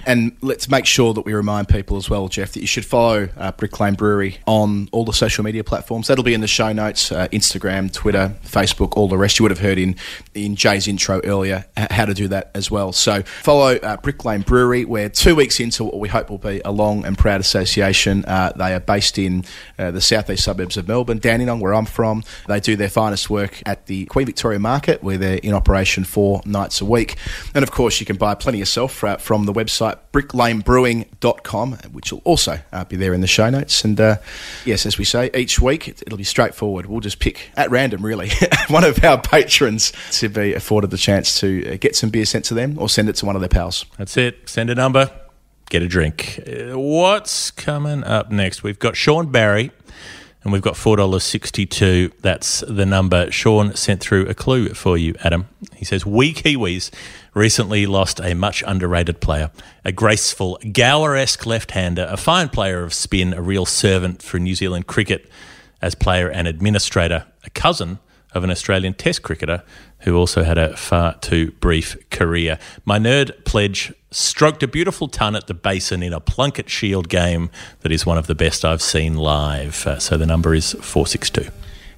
And 0.06 0.36
let's 0.40 0.68
make 0.68 0.86
sure 0.86 1.12
that 1.14 1.22
we 1.22 1.32
remind 1.32 1.68
people 1.68 1.96
as 1.96 2.08
well, 2.08 2.28
Jeff, 2.28 2.52
that 2.52 2.60
you 2.60 2.66
should 2.66 2.84
follow 2.84 3.28
uh, 3.36 3.52
Brick 3.52 3.78
Lane 3.80 3.94
Brewery 3.94 4.38
on 4.46 4.88
all 4.92 5.04
the 5.04 5.12
social 5.12 5.42
media 5.42 5.64
platforms. 5.64 6.06
That'll 6.06 6.24
be 6.24 6.34
in 6.34 6.40
the 6.40 6.46
show 6.46 6.72
notes 6.72 7.10
uh, 7.10 7.28
Instagram, 7.28 7.92
Twitter, 7.92 8.34
Facebook, 8.44 8.96
all 8.96 9.08
the 9.08 9.18
rest. 9.18 9.38
You 9.38 9.44
would 9.44 9.50
have 9.50 9.58
heard 9.58 9.78
in, 9.78 9.96
in 10.34 10.54
Jay's 10.54 10.86
intro 10.86 11.20
earlier 11.24 11.66
how 11.76 12.04
to 12.04 12.14
do 12.14 12.28
that 12.28 12.50
as 12.54 12.70
well. 12.70 12.92
So 12.92 13.22
follow 13.22 13.76
uh, 13.76 13.96
Brick 13.96 14.24
Lane 14.24 14.42
Brewery. 14.42 14.84
We're 14.84 15.08
two 15.08 15.34
weeks 15.34 15.58
into 15.58 15.84
what 15.84 15.98
we 15.98 16.08
hope 16.08 16.30
will 16.30 16.38
be 16.38 16.60
a 16.64 16.70
long 16.70 17.04
and 17.04 17.18
proud 17.18 17.40
association. 17.40 18.24
Uh, 18.26 18.52
they 18.54 18.74
are 18.74 18.80
based 18.80 19.18
in 19.18 19.44
uh, 19.78 19.90
the 19.90 20.00
southeast 20.00 20.44
suburbs 20.44 20.76
of 20.76 20.86
Melbourne, 20.86 21.18
Dandenong, 21.18 21.60
where 21.60 21.74
I'm 21.74 21.86
from. 21.86 22.22
They 22.46 22.60
do 22.60 22.76
their 22.76 22.88
finest 22.88 23.28
work 23.28 23.60
at 23.66 23.86
the 23.86 24.06
Queen 24.06 24.26
Victoria 24.26 24.60
Market, 24.60 25.02
where 25.02 25.18
they're 25.18 25.38
in 25.38 25.52
operation 25.52 26.04
four 26.04 26.42
nights 26.44 26.80
a 26.80 26.84
week. 26.84 27.16
And 27.54 27.64
of 27.64 27.72
course, 27.72 27.98
you 27.98 28.06
can 28.06 28.16
buy 28.16 28.34
plenty 28.34 28.58
yourself 28.58 29.02
uh, 29.02 29.16
from 29.16 29.47
the 29.48 29.58
website 29.58 29.98
bricklanebrewing.com, 30.12 31.72
which 31.92 32.12
will 32.12 32.20
also 32.24 32.58
uh, 32.72 32.84
be 32.84 32.96
there 32.96 33.14
in 33.14 33.20
the 33.20 33.26
show 33.26 33.50
notes. 33.50 33.84
And 33.84 34.00
uh, 34.00 34.16
yes, 34.64 34.86
as 34.86 34.98
we 34.98 35.04
say, 35.04 35.30
each 35.34 35.60
week 35.60 35.88
it, 35.88 36.02
it'll 36.02 36.18
be 36.18 36.24
straightforward. 36.24 36.86
We'll 36.86 37.00
just 37.00 37.18
pick 37.18 37.50
at 37.56 37.70
random, 37.70 38.04
really, 38.04 38.30
one 38.68 38.84
of 38.84 39.02
our 39.04 39.20
patrons 39.20 39.92
to 40.12 40.28
be 40.28 40.54
afforded 40.54 40.90
the 40.90 40.98
chance 40.98 41.40
to 41.40 41.72
uh, 41.72 41.76
get 41.80 41.96
some 41.96 42.10
beer 42.10 42.24
sent 42.24 42.44
to 42.46 42.54
them 42.54 42.78
or 42.78 42.88
send 42.88 43.08
it 43.08 43.16
to 43.16 43.26
one 43.26 43.34
of 43.36 43.40
their 43.40 43.48
pals. 43.48 43.84
That's 43.96 44.16
it. 44.16 44.48
Send 44.48 44.70
a 44.70 44.74
number, 44.74 45.10
get 45.70 45.82
a 45.82 45.88
drink. 45.88 46.40
Uh, 46.46 46.78
What's 46.78 47.50
coming 47.50 48.04
up 48.04 48.30
next? 48.30 48.62
We've 48.62 48.78
got 48.78 48.96
Sean 48.96 49.30
Barry, 49.32 49.70
and 50.42 50.52
we've 50.52 50.62
got 50.62 50.76
four 50.76 50.96
dollars 50.96 51.24
sixty-two. 51.24 52.12
That's 52.20 52.60
the 52.68 52.86
number. 52.86 53.30
Sean 53.30 53.74
sent 53.74 54.00
through 54.00 54.26
a 54.28 54.34
clue 54.34 54.70
for 54.70 54.96
you, 54.96 55.14
Adam. 55.24 55.48
He 55.74 55.84
says 55.84 56.06
we 56.06 56.32
Kiwis 56.32 56.90
recently 57.34 57.86
lost 57.86 58.20
a 58.20 58.34
much 58.34 58.62
underrated 58.66 59.20
player, 59.20 59.50
a 59.84 59.92
graceful 59.92 60.58
Gower-esque 60.72 61.46
left-hander, 61.46 62.06
a 62.10 62.16
fine 62.16 62.48
player 62.48 62.82
of 62.82 62.94
spin, 62.94 63.32
a 63.32 63.42
real 63.42 63.66
servant 63.66 64.22
for 64.22 64.38
New 64.38 64.54
Zealand 64.54 64.86
cricket 64.86 65.30
as 65.80 65.94
player 65.94 66.28
and 66.28 66.48
administrator, 66.48 67.26
a 67.44 67.50
cousin 67.50 67.98
of 68.32 68.44
an 68.44 68.50
Australian 68.50 68.94
Test 68.94 69.22
cricketer 69.22 69.62
who 70.00 70.16
also 70.16 70.42
had 70.42 70.58
a 70.58 70.76
far 70.76 71.14
too 71.18 71.52
brief 71.52 71.96
career. 72.10 72.58
My 72.84 72.98
nerd 72.98 73.44
pledge 73.44 73.92
stroked 74.10 74.62
a 74.62 74.68
beautiful 74.68 75.08
ton 75.08 75.36
at 75.36 75.46
the 75.46 75.54
basin 75.54 76.02
in 76.02 76.12
a 76.12 76.20
Plunkett 76.20 76.70
Shield 76.70 77.08
game 77.08 77.50
that 77.80 77.92
is 77.92 78.06
one 78.06 78.18
of 78.18 78.26
the 78.26 78.34
best 78.34 78.64
I've 78.64 78.82
seen 78.82 79.14
live. 79.14 79.86
Uh, 79.86 79.98
so 79.98 80.16
the 80.16 80.26
number 80.26 80.54
is 80.54 80.72
462. 80.72 81.50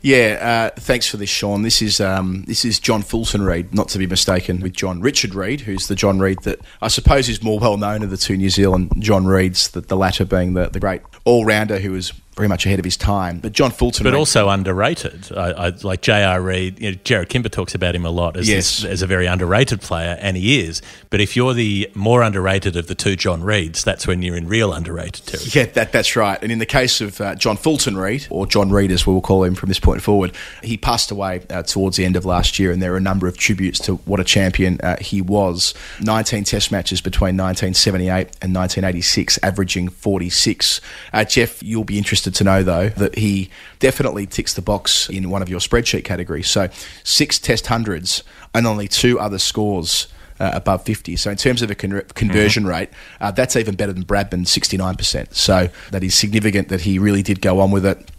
Yeah, 0.02 0.70
uh, 0.74 0.80
thanks 0.80 1.06
for 1.06 1.18
this, 1.18 1.28
Sean. 1.28 1.60
This 1.60 1.82
is 1.82 2.00
um, 2.00 2.44
this 2.46 2.64
is 2.64 2.80
John 2.80 3.02
Fulton 3.02 3.42
Reid, 3.42 3.74
not 3.74 3.88
to 3.88 3.98
be 3.98 4.06
mistaken 4.06 4.60
with 4.60 4.72
John 4.72 5.02
Richard 5.02 5.34
Reid, 5.34 5.60
who's 5.60 5.88
the 5.88 5.94
John 5.94 6.18
Reid 6.18 6.38
that 6.44 6.58
I 6.80 6.88
suppose 6.88 7.28
is 7.28 7.42
more 7.42 7.58
well 7.58 7.76
known 7.76 8.02
of 8.02 8.08
the 8.08 8.16
two 8.16 8.38
New 8.38 8.48
Zealand 8.48 8.92
John 8.98 9.24
Reids, 9.24 9.70
the, 9.72 9.82
the 9.82 9.96
latter 9.96 10.24
being 10.24 10.54
the, 10.54 10.70
the 10.70 10.80
great 10.80 11.02
all 11.26 11.44
rounder 11.44 11.80
who 11.80 11.92
was 11.92 12.14
very 12.40 12.48
much 12.48 12.64
ahead 12.64 12.78
of 12.78 12.84
his 12.86 12.96
time. 12.96 13.38
But 13.38 13.52
John 13.52 13.70
Fulton, 13.70 14.02
But 14.02 14.14
also 14.14 14.48
underrated. 14.48 15.30
I, 15.36 15.50
I, 15.66 15.72
like 15.82 16.00
J.R. 16.00 16.40
Reid, 16.40 16.80
you 16.80 16.92
know, 16.92 16.96
Jarrod 17.04 17.28
Kimber 17.28 17.50
talks 17.50 17.74
about 17.74 17.94
him 17.94 18.06
a 18.06 18.10
lot 18.10 18.36
as, 18.38 18.48
Yes. 18.48 18.80
this, 18.80 18.84
as 18.90 19.02
a 19.02 19.06
very 19.06 19.26
underrated 19.26 19.82
player, 19.82 20.16
and 20.20 20.38
he 20.38 20.60
is. 20.60 20.80
But 21.10 21.20
if 21.20 21.36
you're 21.36 21.52
the 21.52 21.90
more 21.94 22.22
underrated 22.22 22.76
of 22.76 22.86
the 22.86 22.94
two 22.94 23.14
John 23.14 23.42
Reids, 23.42 23.84
that's 23.84 24.06
when 24.06 24.22
you're 24.22 24.36
in 24.36 24.48
real 24.48 24.72
underrated 24.72 25.26
territory. 25.26 25.50
Yeah, 25.52 25.70
that, 25.72 25.92
that's 25.92 26.16
right. 26.16 26.38
And 26.42 26.50
in 26.50 26.58
the 26.60 26.66
case 26.66 27.02
of 27.02 27.20
uh, 27.20 27.34
John 27.34 27.58
Fulton 27.58 27.96
Reid, 27.98 28.26
or 28.30 28.46
John 28.46 28.70
Reid 28.70 28.90
as 28.90 29.06
we 29.06 29.12
will 29.12 29.20
call 29.20 29.44
him 29.44 29.54
from 29.54 29.68
this 29.68 29.78
point 29.80 30.00
forward, 30.00 30.32
he 30.62 30.78
passed 30.78 31.10
away 31.10 31.42
uh, 31.50 31.62
towards 31.62 31.98
the 31.98 32.06
end 32.06 32.16
of 32.16 32.24
last 32.24 32.58
year, 32.58 32.72
and 32.72 32.80
there 32.80 32.94
are 32.94 32.96
a 32.96 33.00
number 33.02 33.28
of 33.28 33.36
tributes 33.36 33.78
to 33.80 33.96
what 33.96 34.18
a 34.18 34.24
champion 34.24 34.80
uh, 34.80 34.96
he 34.98 35.20
was. 35.20 35.74
19 36.00 36.44
test 36.44 36.72
matches 36.72 37.02
between 37.02 37.36
1978 37.36 38.08
and 38.40 38.54
1986, 38.54 39.38
averaging 39.42 39.90
46. 39.90 40.80
Uh, 41.12 41.24
Jeff, 41.24 41.62
you'll 41.62 41.84
be 41.84 41.98
interested 41.98 42.29
to 42.32 42.44
know, 42.44 42.62
though, 42.62 42.88
that 42.90 43.16
he 43.16 43.50
definitely 43.78 44.26
ticks 44.26 44.54
the 44.54 44.62
box 44.62 45.08
in 45.08 45.30
one 45.30 45.42
of 45.42 45.48
your 45.48 45.60
spreadsheet 45.60 46.04
categories. 46.04 46.48
So, 46.48 46.68
six 47.04 47.38
test 47.38 47.66
hundreds 47.66 48.22
and 48.54 48.66
only 48.66 48.88
two 48.88 49.18
other 49.18 49.38
scores 49.38 50.08
uh, 50.40 50.50
above 50.54 50.82
50. 50.84 51.16
So 51.16 51.30
in 51.30 51.36
terms 51.36 51.62
of 51.62 51.70
a 51.70 51.74
con- 51.74 52.02
conversion 52.14 52.66
rate, 52.66 52.88
uh, 53.20 53.30
that's 53.30 53.56
even 53.56 53.76
better 53.76 53.92
than 53.92 54.04
Bradman, 54.04 54.46
69%. 54.46 55.34
So 55.34 55.68
that 55.90 56.02
is 56.02 56.14
significant 56.14 56.68
that 56.68 56.80
he 56.80 56.98
really 56.98 57.22
did 57.22 57.40
go 57.40 57.60
on 57.60 57.70
with 57.70 57.84
it. 57.84 58.10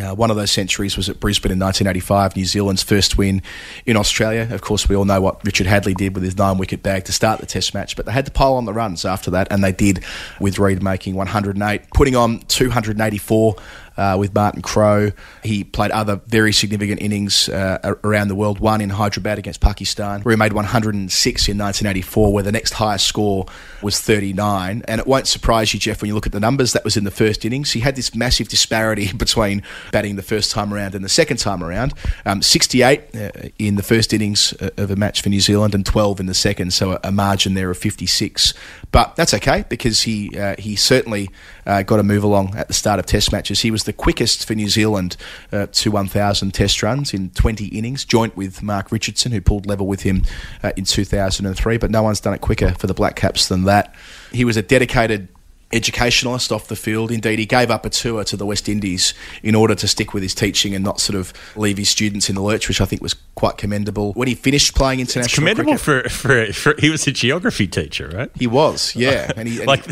Uh, 0.00 0.14
one 0.14 0.30
of 0.30 0.36
those 0.36 0.50
centuries 0.50 0.96
was 0.96 1.08
at 1.08 1.20
Brisbane 1.20 1.52
in 1.52 1.58
1985, 1.58 2.36
New 2.36 2.44
Zealand's 2.44 2.82
first 2.82 3.16
win 3.16 3.42
in 3.84 3.96
Australia. 3.96 4.48
Of 4.50 4.60
course, 4.60 4.88
we 4.88 4.96
all 4.96 5.04
know 5.04 5.20
what 5.20 5.44
Richard 5.44 5.66
Hadlee 5.66 5.96
did 5.96 6.14
with 6.14 6.22
his 6.22 6.36
nine 6.36 6.58
wicket 6.58 6.82
bag 6.82 7.04
to 7.04 7.12
start 7.12 7.40
the 7.40 7.46
Test 7.46 7.74
match, 7.74 7.96
but 7.96 8.06
they 8.06 8.12
had 8.12 8.26
to 8.26 8.32
pile 8.32 8.54
on 8.54 8.64
the 8.64 8.72
runs 8.72 9.04
after 9.04 9.30
that, 9.32 9.48
and 9.50 9.62
they 9.62 9.72
did 9.72 10.04
with 10.40 10.58
Reid 10.58 10.82
making 10.82 11.14
108, 11.14 11.90
putting 11.94 12.16
on 12.16 12.40
284 12.48 13.56
uh, 13.96 14.16
with 14.18 14.34
Martin 14.34 14.62
Crowe. 14.62 15.12
He 15.42 15.64
played 15.64 15.90
other 15.90 16.20
very 16.26 16.52
significant 16.52 17.00
innings 17.00 17.48
uh, 17.48 17.94
around 18.04 18.28
the 18.28 18.34
world. 18.34 18.58
One 18.58 18.80
in 18.80 18.90
Hyderabad 18.90 19.38
against 19.38 19.60
Pakistan, 19.60 20.22
where 20.22 20.34
he 20.34 20.38
made 20.38 20.52
106 20.52 21.48
in 21.48 21.58
1984, 21.58 22.32
where 22.32 22.42
the 22.42 22.52
next 22.52 22.74
highest 22.74 23.06
score 23.06 23.46
was 23.82 24.00
39. 24.00 24.82
And 24.86 25.00
it 25.00 25.06
won't 25.06 25.26
surprise 25.26 25.72
you, 25.72 25.80
Jeff, 25.80 26.02
when 26.02 26.08
you 26.08 26.14
look 26.14 26.26
at 26.26 26.32
the 26.32 26.40
numbers. 26.40 26.72
That 26.72 26.84
was 26.84 26.96
in 26.96 27.04
the 27.04 27.10
first 27.10 27.44
innings. 27.44 27.72
He 27.72 27.80
had 27.80 27.96
this 27.96 28.14
massive 28.14 28.48
disparity 28.48 29.12
between 29.16 29.62
batting 29.92 30.16
the 30.16 30.22
first 30.22 30.50
time 30.50 30.72
around 30.72 30.94
and 30.94 31.04
the 31.04 31.08
second 31.08 31.38
time 31.38 31.62
around. 31.62 31.94
Um, 32.24 32.42
68 32.42 33.14
uh, 33.14 33.30
in 33.58 33.76
the 33.76 33.82
first 33.82 34.12
innings 34.12 34.52
uh, 34.60 34.70
of 34.76 34.90
a 34.90 34.96
match 34.96 35.22
for 35.22 35.28
New 35.28 35.40
Zealand, 35.40 35.74
and 35.74 35.84
12 35.84 36.20
in 36.20 36.26
the 36.26 36.34
second. 36.34 36.72
So 36.72 36.92
a, 36.92 37.00
a 37.04 37.12
margin 37.12 37.54
there 37.54 37.70
of 37.70 37.78
56. 37.78 38.54
But 38.92 39.16
that's 39.16 39.34
okay 39.34 39.64
because 39.68 40.02
he 40.02 40.38
uh, 40.38 40.56
he 40.58 40.76
certainly 40.76 41.28
uh, 41.66 41.82
got 41.82 41.96
to 41.96 42.02
move 42.02 42.24
along 42.24 42.54
at 42.56 42.68
the 42.68 42.74
start 42.74 42.98
of 42.98 43.06
Test 43.06 43.32
matches. 43.32 43.60
He 43.60 43.70
was 43.70 43.84
the 43.86 43.92
quickest 43.92 44.46
for 44.46 44.54
New 44.54 44.68
Zealand 44.68 45.16
uh, 45.50 45.66
to 45.72 45.90
1,000 45.90 46.52
Test 46.52 46.82
runs 46.82 47.14
in 47.14 47.30
20 47.30 47.66
innings, 47.66 48.04
joint 48.04 48.36
with 48.36 48.62
Mark 48.62 48.92
Richardson, 48.92 49.32
who 49.32 49.40
pulled 49.40 49.66
level 49.66 49.86
with 49.86 50.02
him 50.02 50.24
uh, 50.62 50.72
in 50.76 50.84
2003. 50.84 51.78
But 51.78 51.90
no 51.90 52.02
one's 52.02 52.20
done 52.20 52.34
it 52.34 52.40
quicker 52.40 52.74
for 52.74 52.86
the 52.86 52.94
Black 52.94 53.16
Caps 53.16 53.48
than 53.48 53.64
that. 53.64 53.94
He 54.30 54.44
was 54.44 54.56
a 54.56 54.62
dedicated 54.62 55.28
educationalist 55.72 56.52
off 56.52 56.68
the 56.68 56.76
field. 56.76 57.10
Indeed, 57.10 57.38
he 57.38 57.46
gave 57.46 57.70
up 57.70 57.84
a 57.84 57.90
tour 57.90 58.24
to 58.24 58.36
the 58.36 58.46
West 58.46 58.68
Indies 58.68 59.14
in 59.42 59.54
order 59.54 59.74
to 59.74 59.88
stick 59.88 60.14
with 60.14 60.22
his 60.22 60.34
teaching 60.34 60.74
and 60.74 60.84
not 60.84 61.00
sort 61.00 61.18
of 61.18 61.32
leave 61.56 61.76
his 61.76 61.88
students 61.88 62.28
in 62.28 62.34
the 62.34 62.42
lurch, 62.42 62.68
which 62.68 62.80
I 62.80 62.84
think 62.84 63.02
was 63.02 63.14
quite 63.34 63.56
commendable. 63.56 64.12
When 64.12 64.28
he 64.28 64.34
finished 64.34 64.74
playing 64.74 65.00
international 65.00 65.26
It's 65.26 65.34
commendable 65.34 65.76
cricket, 65.76 66.12
for, 66.12 66.48
for, 66.48 66.52
for 66.52 66.80
he 66.80 66.90
was 66.90 67.06
a 67.06 67.12
geography 67.12 67.66
teacher, 67.66 68.08
right? 68.14 68.30
he 68.36 68.46
was, 68.46 68.94
yeah, 68.94 69.32
and 69.36 69.48
he, 69.48 69.58
and 69.58 69.66
like 69.66 69.84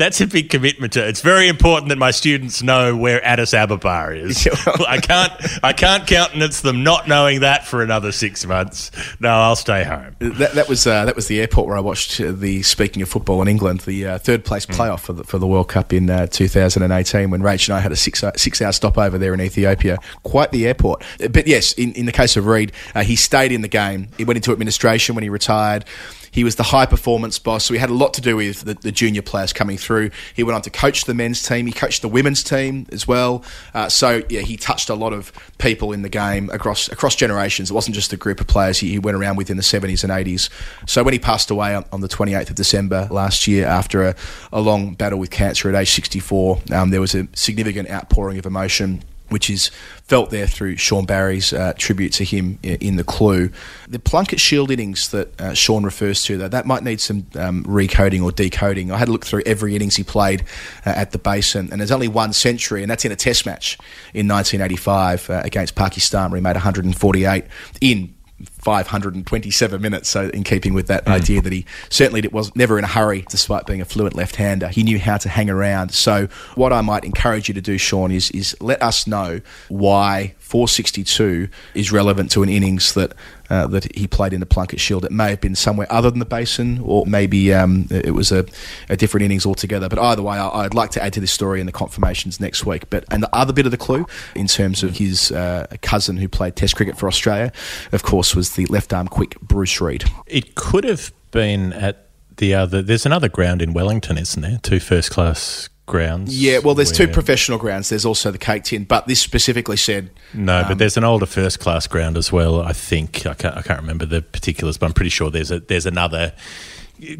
that's 0.00 0.20
a 0.22 0.26
big 0.26 0.48
commitment 0.48 0.94
to 0.94 1.06
it's 1.06 1.20
very 1.20 1.46
important 1.46 1.90
that 1.90 1.98
my 1.98 2.10
students 2.10 2.62
know 2.62 2.96
where 2.96 3.22
Addis 3.22 3.52
Ababa 3.52 4.12
is. 4.14 4.48
I 4.88 4.98
can't 4.98 5.32
I 5.62 5.74
can't 5.74 6.06
countenance 6.06 6.62
them 6.62 6.82
not 6.82 7.06
knowing 7.06 7.40
that 7.40 7.66
for 7.66 7.82
another 7.82 8.10
six 8.10 8.46
months. 8.46 8.90
No, 9.20 9.28
I'll 9.28 9.56
stay 9.56 9.84
home. 9.84 10.16
That, 10.18 10.54
that 10.54 10.68
was 10.70 10.86
uh, 10.86 11.04
that 11.04 11.16
was 11.16 11.28
the 11.28 11.38
airport 11.38 11.66
where 11.66 11.76
I 11.76 11.80
watched 11.80 12.18
uh, 12.18 12.32
the 12.32 12.62
speaking 12.62 13.02
of 13.02 13.10
football 13.10 13.42
in 13.42 13.48
England, 13.48 13.80
the 13.80 14.06
uh, 14.06 14.18
third 14.18 14.42
place 14.42 14.64
playoff 14.64 15.00
for 15.00 15.12
the, 15.12 15.24
for 15.24 15.38
the 15.38 15.46
World 15.46 15.68
Cup 15.68 15.92
in 15.92 16.08
uh, 16.08 16.26
2018 16.28 17.28
when 17.28 17.42
Rach 17.42 17.68
and 17.68 17.76
I 17.76 17.80
had 17.80 17.92
a 17.92 17.96
six 17.96 18.24
uh, 18.24 18.32
six 18.36 18.62
hour 18.62 18.72
stopover 18.72 19.18
there 19.18 19.34
in 19.34 19.40
Ethiopia. 19.42 19.98
Quite 20.22 20.50
the 20.50 20.66
airport. 20.66 21.04
But 21.30 21.46
yes, 21.46 21.74
in, 21.74 21.92
in 21.92 22.06
the 22.06 22.12
case 22.12 22.38
of 22.38 22.46
Reid, 22.46 22.72
uh, 22.94 23.02
he 23.02 23.16
stayed 23.16 23.52
in 23.52 23.60
the 23.60 23.68
game. 23.68 24.08
He 24.16 24.24
went 24.24 24.38
into 24.38 24.50
administration 24.52 25.14
when 25.14 25.22
he 25.22 25.28
retired. 25.28 25.84
He 26.30 26.44
was 26.44 26.56
the 26.56 26.64
high 26.64 26.86
performance 26.86 27.38
boss, 27.38 27.64
so 27.64 27.74
he 27.74 27.80
had 27.80 27.90
a 27.90 27.94
lot 27.94 28.14
to 28.14 28.20
do 28.20 28.36
with 28.36 28.62
the, 28.62 28.74
the 28.74 28.92
junior 28.92 29.22
players 29.22 29.52
coming 29.52 29.76
through. 29.76 30.10
He 30.34 30.42
went 30.42 30.54
on 30.54 30.62
to 30.62 30.70
coach 30.70 31.04
the 31.04 31.14
men's 31.14 31.42
team. 31.42 31.66
He 31.66 31.72
coached 31.72 32.02
the 32.02 32.08
women's 32.08 32.42
team 32.42 32.86
as 32.92 33.08
well. 33.08 33.44
Uh, 33.74 33.88
so 33.88 34.22
yeah, 34.28 34.40
he 34.40 34.56
touched 34.56 34.88
a 34.88 34.94
lot 34.94 35.12
of 35.12 35.32
people 35.58 35.92
in 35.92 36.02
the 36.02 36.08
game 36.08 36.50
across 36.50 36.88
across 36.88 37.14
generations. 37.16 37.70
It 37.70 37.74
wasn't 37.74 37.94
just 37.94 38.12
a 38.12 38.16
group 38.16 38.40
of 38.40 38.46
players 38.46 38.78
he, 38.78 38.90
he 38.90 38.98
went 38.98 39.16
around 39.16 39.36
with 39.36 39.50
in 39.50 39.56
the 39.56 39.62
70s 39.62 40.04
and 40.04 40.12
80s. 40.12 40.48
So 40.88 41.02
when 41.02 41.12
he 41.12 41.18
passed 41.18 41.50
away 41.50 41.74
on, 41.74 41.84
on 41.92 42.00
the 42.00 42.08
28th 42.08 42.50
of 42.50 42.56
December 42.56 43.08
last 43.10 43.46
year 43.46 43.66
after 43.66 44.02
a, 44.04 44.14
a 44.52 44.60
long 44.60 44.94
battle 44.94 45.18
with 45.18 45.30
cancer 45.30 45.68
at 45.68 45.74
age 45.74 45.90
64, 45.90 46.60
um, 46.72 46.90
there 46.90 47.00
was 47.00 47.14
a 47.14 47.26
significant 47.34 47.90
outpouring 47.90 48.38
of 48.38 48.46
emotion 48.46 49.02
which 49.30 49.48
is 49.48 49.70
felt 50.04 50.30
there 50.30 50.46
through 50.46 50.76
Sean 50.76 51.06
Barry's 51.06 51.52
uh, 51.52 51.72
tribute 51.76 52.12
to 52.14 52.24
him 52.24 52.58
in 52.62 52.96
the 52.96 53.04
Clue. 53.04 53.50
The 53.88 53.98
Plunkett 53.98 54.40
Shield 54.40 54.70
innings 54.70 55.10
that 55.10 55.40
uh, 55.40 55.54
Sean 55.54 55.84
refers 55.84 56.22
to, 56.24 56.36
though, 56.36 56.48
that 56.48 56.66
might 56.66 56.82
need 56.82 57.00
some 57.00 57.26
um, 57.36 57.64
recoding 57.64 58.22
or 58.22 58.32
decoding. 58.32 58.90
I 58.90 58.98
had 58.98 59.08
a 59.08 59.12
look 59.12 59.24
through 59.24 59.42
every 59.46 59.74
innings 59.74 59.96
he 59.96 60.04
played 60.04 60.44
uh, 60.84 60.90
at 60.90 61.12
the 61.12 61.18
Basin, 61.18 61.68
and 61.70 61.80
there's 61.80 61.92
only 61.92 62.08
one 62.08 62.32
century, 62.32 62.82
and 62.82 62.90
that's 62.90 63.04
in 63.04 63.12
a 63.12 63.16
Test 63.16 63.46
match 63.46 63.78
in 64.14 64.26
1985 64.26 65.30
uh, 65.30 65.42
against 65.44 65.74
Pakistan, 65.74 66.30
where 66.30 66.38
he 66.38 66.42
made 66.42 66.56
148 66.56 67.44
in 67.80 68.14
527 68.60 69.80
minutes. 69.80 70.08
So, 70.08 70.28
in 70.28 70.44
keeping 70.44 70.74
with 70.74 70.86
that 70.88 71.06
idea 71.08 71.40
that 71.40 71.52
he 71.52 71.66
certainly 71.88 72.26
was 72.28 72.54
never 72.54 72.78
in 72.78 72.84
a 72.84 72.88
hurry, 72.88 73.24
despite 73.28 73.66
being 73.66 73.80
a 73.80 73.84
fluent 73.84 74.14
left-hander, 74.14 74.68
he 74.68 74.82
knew 74.82 74.98
how 74.98 75.16
to 75.18 75.28
hang 75.28 75.50
around. 75.50 75.92
So, 75.92 76.28
what 76.54 76.72
I 76.72 76.80
might 76.80 77.04
encourage 77.04 77.48
you 77.48 77.54
to 77.54 77.60
do, 77.60 77.78
Sean, 77.78 78.10
is 78.10 78.30
is 78.30 78.56
let 78.60 78.82
us 78.82 79.06
know 79.06 79.40
why 79.68 80.34
462 80.38 81.48
is 81.74 81.92
relevant 81.92 82.30
to 82.32 82.42
an 82.42 82.48
innings 82.48 82.94
that 82.94 83.14
uh, 83.50 83.66
that 83.66 83.94
he 83.96 84.06
played 84.06 84.32
in 84.32 84.40
the 84.40 84.46
Plunkett 84.46 84.78
Shield. 84.78 85.04
It 85.04 85.10
may 85.10 85.30
have 85.30 85.40
been 85.40 85.56
somewhere 85.56 85.86
other 85.90 86.08
than 86.08 86.20
the 86.20 86.24
Basin, 86.24 86.80
or 86.84 87.04
maybe 87.04 87.52
um, 87.52 87.88
it 87.90 88.14
was 88.14 88.30
a, 88.30 88.46
a 88.88 88.96
different 88.96 89.24
innings 89.24 89.44
altogether. 89.44 89.88
But 89.88 89.98
either 89.98 90.22
way, 90.22 90.38
I, 90.38 90.64
I'd 90.64 90.74
like 90.74 90.90
to 90.92 91.02
add 91.02 91.12
to 91.14 91.20
this 91.20 91.32
story 91.32 91.58
in 91.60 91.66
the 91.66 91.72
confirmations 91.72 92.38
next 92.40 92.64
week. 92.64 92.88
But 92.90 93.04
and 93.10 93.22
the 93.22 93.34
other 93.34 93.52
bit 93.52 93.66
of 93.66 93.72
the 93.72 93.76
clue, 93.76 94.06
in 94.36 94.46
terms 94.46 94.82
of 94.82 94.98
his 94.98 95.32
uh, 95.32 95.66
cousin 95.82 96.16
who 96.16 96.28
played 96.28 96.54
Test 96.54 96.76
cricket 96.76 96.96
for 96.96 97.08
Australia, 97.08 97.52
of 97.90 98.02
course, 98.04 98.36
was 98.36 98.49
the 98.54 98.66
left 98.66 98.92
arm 98.92 99.08
quick 99.08 99.40
Bruce 99.40 99.80
Reid. 99.80 100.04
It 100.26 100.54
could 100.54 100.84
have 100.84 101.12
been 101.30 101.72
at 101.72 102.06
the 102.36 102.54
other. 102.54 102.82
There's 102.82 103.06
another 103.06 103.28
ground 103.28 103.62
in 103.62 103.72
Wellington, 103.72 104.18
isn't 104.18 104.40
there? 104.40 104.58
Two 104.62 104.80
first 104.80 105.10
class 105.10 105.68
grounds. 105.86 106.40
Yeah, 106.40 106.58
well, 106.58 106.74
there's 106.74 106.92
two 106.92 107.08
professional 107.08 107.58
grounds. 107.58 107.88
There's 107.88 108.06
also 108.06 108.30
the 108.30 108.38
Cake 108.38 108.64
Tin, 108.64 108.84
but 108.84 109.06
this 109.06 109.20
specifically 109.20 109.76
said 109.76 110.10
No, 110.32 110.60
um, 110.60 110.68
but 110.68 110.78
there's 110.78 110.96
an 110.96 111.04
older 111.04 111.26
first 111.26 111.60
class 111.60 111.86
ground 111.86 112.16
as 112.16 112.32
well. 112.32 112.62
I 112.62 112.72
think 112.72 113.26
I 113.26 113.34
can't, 113.34 113.56
I 113.56 113.62
can't 113.62 113.80
remember 113.80 114.06
the 114.06 114.22
particulars, 114.22 114.78
but 114.78 114.86
I'm 114.86 114.92
pretty 114.92 115.10
sure 115.10 115.30
there's 115.30 115.50
a 115.50 115.60
there's 115.60 115.86
another 115.86 116.32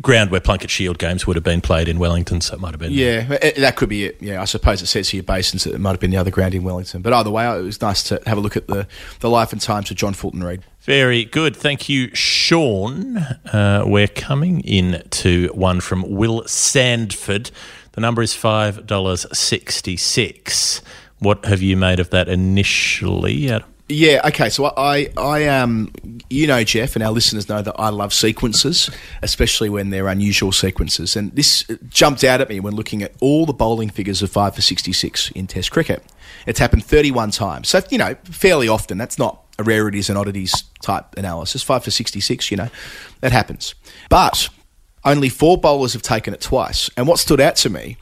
ground 0.00 0.30
where 0.30 0.40
Plunkett 0.40 0.70
Shield 0.70 0.98
games 0.98 1.26
would 1.26 1.36
have 1.36 1.44
been 1.44 1.60
played 1.60 1.88
in 1.88 1.98
Wellington. 1.98 2.40
So 2.40 2.54
it 2.54 2.60
might 2.60 2.70
have 2.70 2.80
been. 2.80 2.92
Yeah, 2.92 3.38
eh, 3.42 3.52
that 3.60 3.76
could 3.76 3.88
be 3.88 4.04
it. 4.06 4.18
Yeah, 4.20 4.40
I 4.40 4.44
suppose 4.44 4.82
it 4.82 4.86
says 4.86 5.08
here 5.08 5.22
Basins. 5.22 5.66
It 5.66 5.80
might 5.80 5.92
have 5.92 6.00
been 6.00 6.10
the 6.10 6.16
other 6.16 6.30
ground 6.30 6.54
in 6.54 6.62
Wellington. 6.62 7.02
But 7.02 7.12
either 7.12 7.30
way, 7.30 7.46
it 7.58 7.62
was 7.62 7.80
nice 7.80 8.02
to 8.04 8.20
have 8.26 8.38
a 8.38 8.40
look 8.40 8.56
at 8.56 8.66
the, 8.66 8.86
the 9.20 9.30
life 9.30 9.52
and 9.52 9.60
times 9.60 9.90
of 9.90 9.96
John 9.96 10.14
Fulton 10.14 10.44
Reid. 10.44 10.62
Very 10.82 11.26
good. 11.26 11.54
Thank 11.54 11.90
you, 11.90 12.08
Sean. 12.14 13.18
Uh, 13.18 13.84
we're 13.86 14.08
coming 14.08 14.60
in 14.60 15.02
to 15.10 15.50
one 15.54 15.80
from 15.80 16.10
Will 16.10 16.42
Sandford. 16.46 17.50
The 17.92 18.00
number 18.00 18.22
is 18.22 18.32
$5.66. 18.32 20.80
What 21.18 21.44
have 21.44 21.60
you 21.60 21.76
made 21.76 22.00
of 22.00 22.08
that 22.10 22.30
initially? 22.30 23.50
Adam? 23.50 23.70
Yeah, 23.90 24.20
okay. 24.26 24.48
So 24.48 24.72
I, 24.76 25.10
I, 25.16 25.48
um, 25.48 25.92
you 26.30 26.46
know, 26.46 26.62
Geoff, 26.62 26.94
and 26.94 27.02
our 27.02 27.10
listeners 27.10 27.48
know 27.48 27.60
that 27.60 27.74
I 27.76 27.88
love 27.88 28.14
sequences, 28.14 28.88
especially 29.20 29.68
when 29.68 29.90
they're 29.90 30.06
unusual 30.06 30.52
sequences. 30.52 31.16
And 31.16 31.32
this 31.32 31.64
jumped 31.88 32.22
out 32.22 32.40
at 32.40 32.48
me 32.48 32.60
when 32.60 32.74
looking 32.74 33.02
at 33.02 33.12
all 33.20 33.46
the 33.46 33.52
bowling 33.52 33.90
figures 33.90 34.22
of 34.22 34.30
five 34.30 34.54
for 34.54 34.62
sixty-six 34.62 35.32
in 35.32 35.48
Test 35.48 35.72
cricket. 35.72 36.04
It's 36.46 36.60
happened 36.60 36.84
thirty-one 36.84 37.32
times, 37.32 37.68
so 37.68 37.80
you 37.90 37.98
know, 37.98 38.14
fairly 38.24 38.68
often. 38.68 38.96
That's 38.96 39.18
not 39.18 39.42
a 39.60 39.62
rarities 39.62 40.08
and 40.08 40.18
oddities 40.18 40.64
type 40.82 41.04
analysis. 41.16 41.62
Five 41.62 41.84
for 41.84 41.90
sixty-six, 41.90 42.50
you 42.50 42.56
know, 42.56 42.68
that 43.20 43.32
happens. 43.32 43.74
But 44.08 44.48
only 45.04 45.28
four 45.28 45.56
bowlers 45.56 45.92
have 45.92 46.02
taken 46.02 46.34
it 46.34 46.40
twice. 46.40 46.90
And 46.96 47.06
what 47.06 47.18
stood 47.18 47.40
out 47.40 47.56
to 47.56 47.70
me 47.70 47.96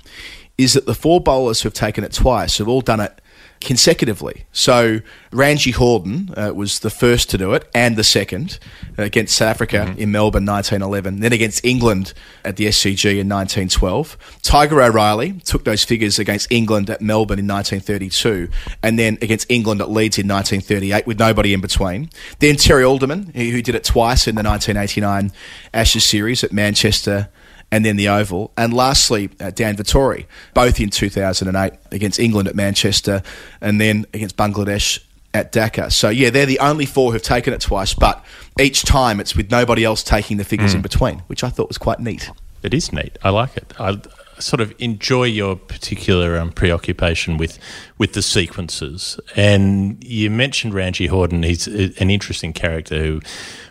is 0.56 0.72
that 0.72 0.86
the 0.86 0.94
four 0.94 1.20
bowlers 1.20 1.62
who 1.62 1.66
have 1.66 1.74
taken 1.74 2.02
it 2.04 2.12
twice 2.12 2.58
have 2.58 2.68
all 2.68 2.80
done 2.80 3.00
it 3.00 3.20
consecutively. 3.60 4.44
So 4.52 5.00
Ranji 5.32 5.72
Hordern 5.72 6.32
uh, 6.36 6.54
was 6.54 6.80
the 6.80 6.90
first 6.90 7.28
to 7.30 7.38
do 7.38 7.54
it 7.54 7.68
and 7.74 7.96
the 7.96 8.04
second 8.04 8.58
uh, 8.98 9.02
against 9.02 9.36
South 9.36 9.48
Africa 9.48 9.94
in 9.96 10.12
Melbourne 10.12 10.46
1911, 10.46 11.20
then 11.20 11.32
against 11.32 11.64
England 11.64 12.12
at 12.44 12.56
the 12.56 12.66
SCG 12.66 13.04
in 13.04 13.28
1912. 13.28 14.16
Tiger 14.42 14.82
O'Reilly 14.82 15.32
took 15.44 15.64
those 15.64 15.84
figures 15.84 16.18
against 16.18 16.50
England 16.50 16.88
at 16.90 17.00
Melbourne 17.00 17.38
in 17.38 17.46
1932 17.46 18.48
and 18.82 18.98
then 18.98 19.18
against 19.22 19.50
England 19.50 19.80
at 19.80 19.90
Leeds 19.90 20.18
in 20.18 20.28
1938 20.28 21.06
with 21.06 21.18
nobody 21.18 21.52
in 21.52 21.60
between. 21.60 22.10
Then 22.38 22.56
Terry 22.56 22.84
Alderman, 22.84 23.32
who 23.34 23.62
did 23.62 23.74
it 23.74 23.84
twice 23.84 24.26
in 24.26 24.34
the 24.34 24.42
1989 24.42 25.32
Ashes 25.74 26.04
series 26.04 26.44
at 26.44 26.52
Manchester 26.52 27.28
and 27.70 27.84
then 27.84 27.96
the 27.96 28.08
Oval. 28.08 28.52
And 28.56 28.72
lastly, 28.72 29.30
uh, 29.40 29.50
Dan 29.50 29.76
Vittori, 29.76 30.26
both 30.54 30.80
in 30.80 30.90
2008 30.90 31.72
against 31.92 32.18
England 32.18 32.48
at 32.48 32.54
Manchester 32.54 33.22
and 33.60 33.80
then 33.80 34.06
against 34.14 34.36
Bangladesh 34.36 35.02
at 35.34 35.52
Dhaka. 35.52 35.92
So, 35.92 36.08
yeah, 36.08 36.30
they're 36.30 36.46
the 36.46 36.58
only 36.58 36.86
four 36.86 37.12
who've 37.12 37.22
taken 37.22 37.52
it 37.52 37.60
twice, 37.60 37.94
but 37.94 38.24
each 38.58 38.82
time 38.82 39.20
it's 39.20 39.36
with 39.36 39.50
nobody 39.50 39.84
else 39.84 40.02
taking 40.02 40.38
the 40.38 40.44
figures 40.44 40.74
in 40.74 40.82
between, 40.82 41.20
which 41.26 41.44
I 41.44 41.50
thought 41.50 41.68
was 41.68 41.78
quite 41.78 42.00
neat. 42.00 42.30
It 42.62 42.74
is 42.74 42.92
neat. 42.92 43.18
I 43.22 43.30
like 43.30 43.56
it. 43.56 43.72
I 43.78 44.00
sort 44.40 44.60
of 44.60 44.74
enjoy 44.78 45.24
your 45.24 45.56
particular 45.56 46.38
um, 46.38 46.52
preoccupation 46.52 47.36
with 47.36 47.58
with 47.98 48.14
the 48.14 48.22
sequences. 48.22 49.18
And 49.36 50.02
you 50.02 50.30
mentioned 50.30 50.74
Ranji 50.74 51.08
Hordern. 51.08 51.44
He's 51.44 51.66
an 51.66 52.10
interesting 52.10 52.52
character 52.52 52.98
who 52.98 53.20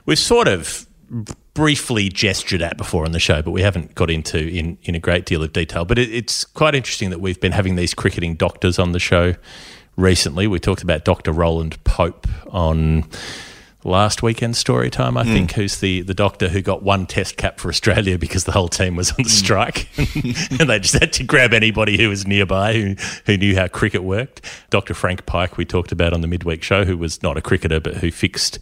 we've 0.06 0.20
sort 0.20 0.48
of 0.48 0.88
briefly 1.58 2.08
gestured 2.08 2.62
at 2.62 2.78
before 2.78 3.04
on 3.04 3.13
the 3.13 3.20
show, 3.20 3.41
but 3.41 3.50
we 3.50 3.63
haven't 3.63 3.96
got 3.96 4.12
into 4.12 4.38
in, 4.38 4.78
in 4.84 4.93
a 4.93 5.00
great 5.00 5.26
deal 5.26 5.41
of 5.41 5.52
detail. 5.52 5.86
But 5.86 5.98
it, 5.98 6.13
it's 6.13 6.46
quite 6.46 6.76
interesting 6.76 7.10
that 7.10 7.20
we've 7.20 7.39
been 7.39 7.52
having 7.52 7.76
these 7.76 7.96
cricketing 7.96 8.36
doctors 8.36 8.78
on 8.78 8.91
the 8.91 9.00
show 9.00 9.34
recently. 9.96 10.46
We 10.46 10.60
talked 10.60 10.84
about 10.84 11.04
Dr. 11.04 11.32
Roland 11.32 11.84
Pope 11.84 12.28
on 12.52 13.06
last 13.84 14.22
weekend 14.22 14.56
story 14.56 14.91
time, 14.91 15.17
I 15.17 15.24
hmm. 15.24 15.34
think, 15.34 15.52
who's 15.54 15.80
the, 15.80 16.02
the 16.02 16.13
doctor 16.13 16.48
who 16.50 16.62
got 16.62 16.84
one 16.84 17.08
test 17.08 17.38
cap 17.38 17.60
for 17.60 17.70
Australia 17.70 18.20
because 18.20 18.43
the 18.43 18.52
whole 18.52 18.67
team 18.67 18.96
was 18.96 19.10
on 19.10 19.17
the 19.17 19.24
hmm. 19.24 19.30
strike. 19.30 19.89
and 20.60 20.70
they 20.70 20.78
just 20.78 20.93
had 20.93 21.12
to 21.13 21.24
grab 21.24 21.54
anybody 21.54 21.98
who 21.98 22.10
was 22.10 22.28
nearby 22.28 22.74
who, 22.74 22.96
who 23.26 23.36
knew 23.36 23.56
how 23.56 23.67
cricket 23.67 24.04
worked. 24.04 24.41
Dr. 24.70 24.93
Frank 24.93 25.26
Pyke, 25.26 25.58
we 25.58 25.65
talked 25.65 25.91
about 25.91 26.13
on 26.13 26.22
the 26.22 26.28
midweek 26.28 26.62
show, 26.62 26.86
who 26.86 26.98
was 26.98 27.24
not 27.24 27.36
a 27.36 27.41
cricketer, 27.41 27.80
but 27.80 27.96
who 27.96 28.12
fixed 28.12 28.60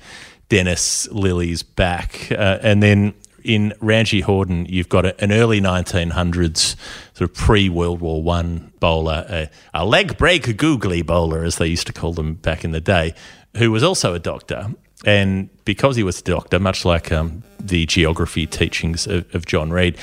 Dennis 0.50 1.08
Lillee's 1.10 1.64
back. 1.64 2.32
Uh, 2.32 2.60
and 2.62 2.82
then 2.82 3.14
in 3.44 3.74
Ranji 3.80 4.22
Hordern, 4.22 4.70
you've 4.70 4.90
got 4.90 5.06
a, 5.06 5.24
an 5.24 5.32
early 5.32 5.62
1900s 5.62 6.76
sort 7.14 7.30
of 7.30 7.36
pre 7.36 7.70
World 7.70 8.02
War 8.02 8.22
One 8.22 8.74
bowler, 8.80 9.26
a, 9.30 9.50
a 9.74 9.86
leg 9.86 10.18
break 10.18 10.58
googly 10.58 11.02
bowler, 11.02 11.44
as 11.44 11.58
they 11.58 11.68
used 11.68 11.88
to 11.88 11.94
call 11.94 12.14
them 12.14 12.34
back 12.34 12.64
in 12.64 12.72
the 12.72 12.82
day, 12.82 13.14
who 13.58 13.72
was 13.72 13.84
also 13.84 14.14
a 14.14 14.20
doctor. 14.20 14.72
And 15.06 15.50
because 15.66 15.96
he 15.96 16.04
was 16.04 16.20
a 16.20 16.24
doctor, 16.24 16.60
much 16.60 16.86
like 16.86 17.12
um, 17.12 17.44
the 17.60 17.86
geography 17.86 18.48
teachings 18.48 19.06
of, 19.06 19.34
of 19.36 19.46
John 19.46 19.72
Reid, 19.72 19.98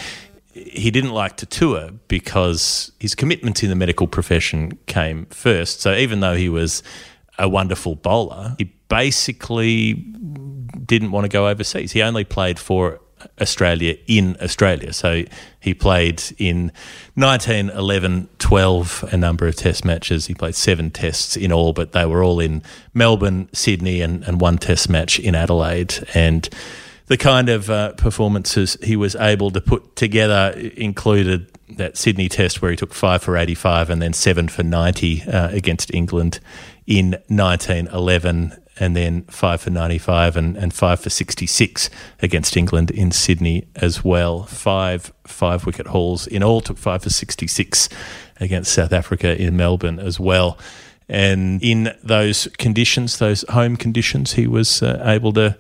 he 0.53 0.91
didn't 0.91 1.13
like 1.13 1.37
to 1.39 1.47
tour 1.47 1.91
because 2.09 2.93
his 3.01 3.15
commitment 3.15 3.63
in 3.63 3.71
the 3.71 3.75
medical 3.75 4.07
profession 4.07 4.79
came 4.87 5.27
first. 5.27 5.81
So 5.81 5.95
even 5.95 6.21
though 6.21 6.35
he 6.35 6.49
was 6.49 6.83
a 7.39 7.49
wonderful 7.49 7.95
bowler, 7.95 8.55
he 8.59 8.73
basically 8.89 9.95
didn't 9.95 11.11
want 11.11 11.25
to 11.25 11.29
go 11.29 11.49
overseas. 11.49 11.93
He 11.93 12.03
only 12.03 12.25
played 12.25 12.59
for 12.59 13.01
Australia 13.41 13.97
in 14.07 14.37
Australia. 14.41 14.93
So 14.93 15.25
he 15.61 15.75
played 15.75 16.23
in 16.39 16.73
1911 17.15 18.29
12, 18.39 19.05
a 19.13 19.17
number 19.17 19.47
of 19.47 19.57
test 19.57 19.85
matches. 19.85 20.27
He 20.27 20.35
played 20.35 20.55
seven 20.55 20.91
tests 20.91 21.37
in 21.37 21.53
all, 21.53 21.73
but 21.73 21.93
they 21.93 22.05
were 22.05 22.23
all 22.23 22.41
in 22.41 22.63
Melbourne, 22.95 23.49
Sydney, 23.53 24.01
and, 24.01 24.23
and 24.25 24.41
one 24.41 24.59
test 24.59 24.89
match 24.89 25.19
in 25.19 25.35
Adelaide. 25.35 26.07
And 26.15 26.49
the 27.07 27.17
kind 27.17 27.49
of 27.49 27.71
uh, 27.71 27.93
performances 27.93 28.77
he 28.83 28.97
was 28.97 29.15
able 29.17 29.51
to 29.51 29.61
put 29.61 29.97
together 29.97 30.53
included 30.77 31.47
that 31.77 31.97
Sydney 31.97 32.29
test 32.29 32.61
where 32.61 32.71
he 32.71 32.77
took 32.77 32.93
five 32.93 33.23
for 33.23 33.37
85 33.37 33.91
and 33.91 34.03
then 34.03 34.13
seven 34.13 34.49
for 34.49 34.63
90 34.63 35.23
uh, 35.23 35.49
against 35.51 35.93
England 35.95 36.41
in 36.87 37.13
1911 37.29 38.63
and 38.79 38.97
then 38.97 39.23
five 39.25 39.61
for 39.61 39.71
95 39.71 40.37
and, 40.37 40.57
and 40.57 40.73
five 40.73 41.01
for 41.01 41.11
66 41.11 41.91
against 42.21 42.57
England 42.57 42.91
in 42.91 43.11
Sydney 43.11 43.69
as 43.77 44.03
well. 44.03 44.45
Five 44.45 45.13
five 45.25 45.67
wicket 45.67 45.89
hauls 45.89 46.27
in 46.27 46.43
all, 46.43 46.61
took 46.61 46.79
five 46.79 47.03
for 47.03 47.11
66 47.11 47.89
against 48.41 48.73
South 48.73 48.93
Africa 48.93 49.41
in 49.41 49.57
Melbourne 49.57 49.99
as 49.99 50.19
well. 50.19 50.59
And 51.09 51.63
in 51.63 51.95
those 52.03 52.49
conditions, 52.59 53.19
those 53.19 53.45
home 53.51 53.77
conditions, 53.77 54.33
he 54.33 54.47
was 54.47 54.83
uh, 54.83 55.03
able 55.05 55.33
to 55.35 55.57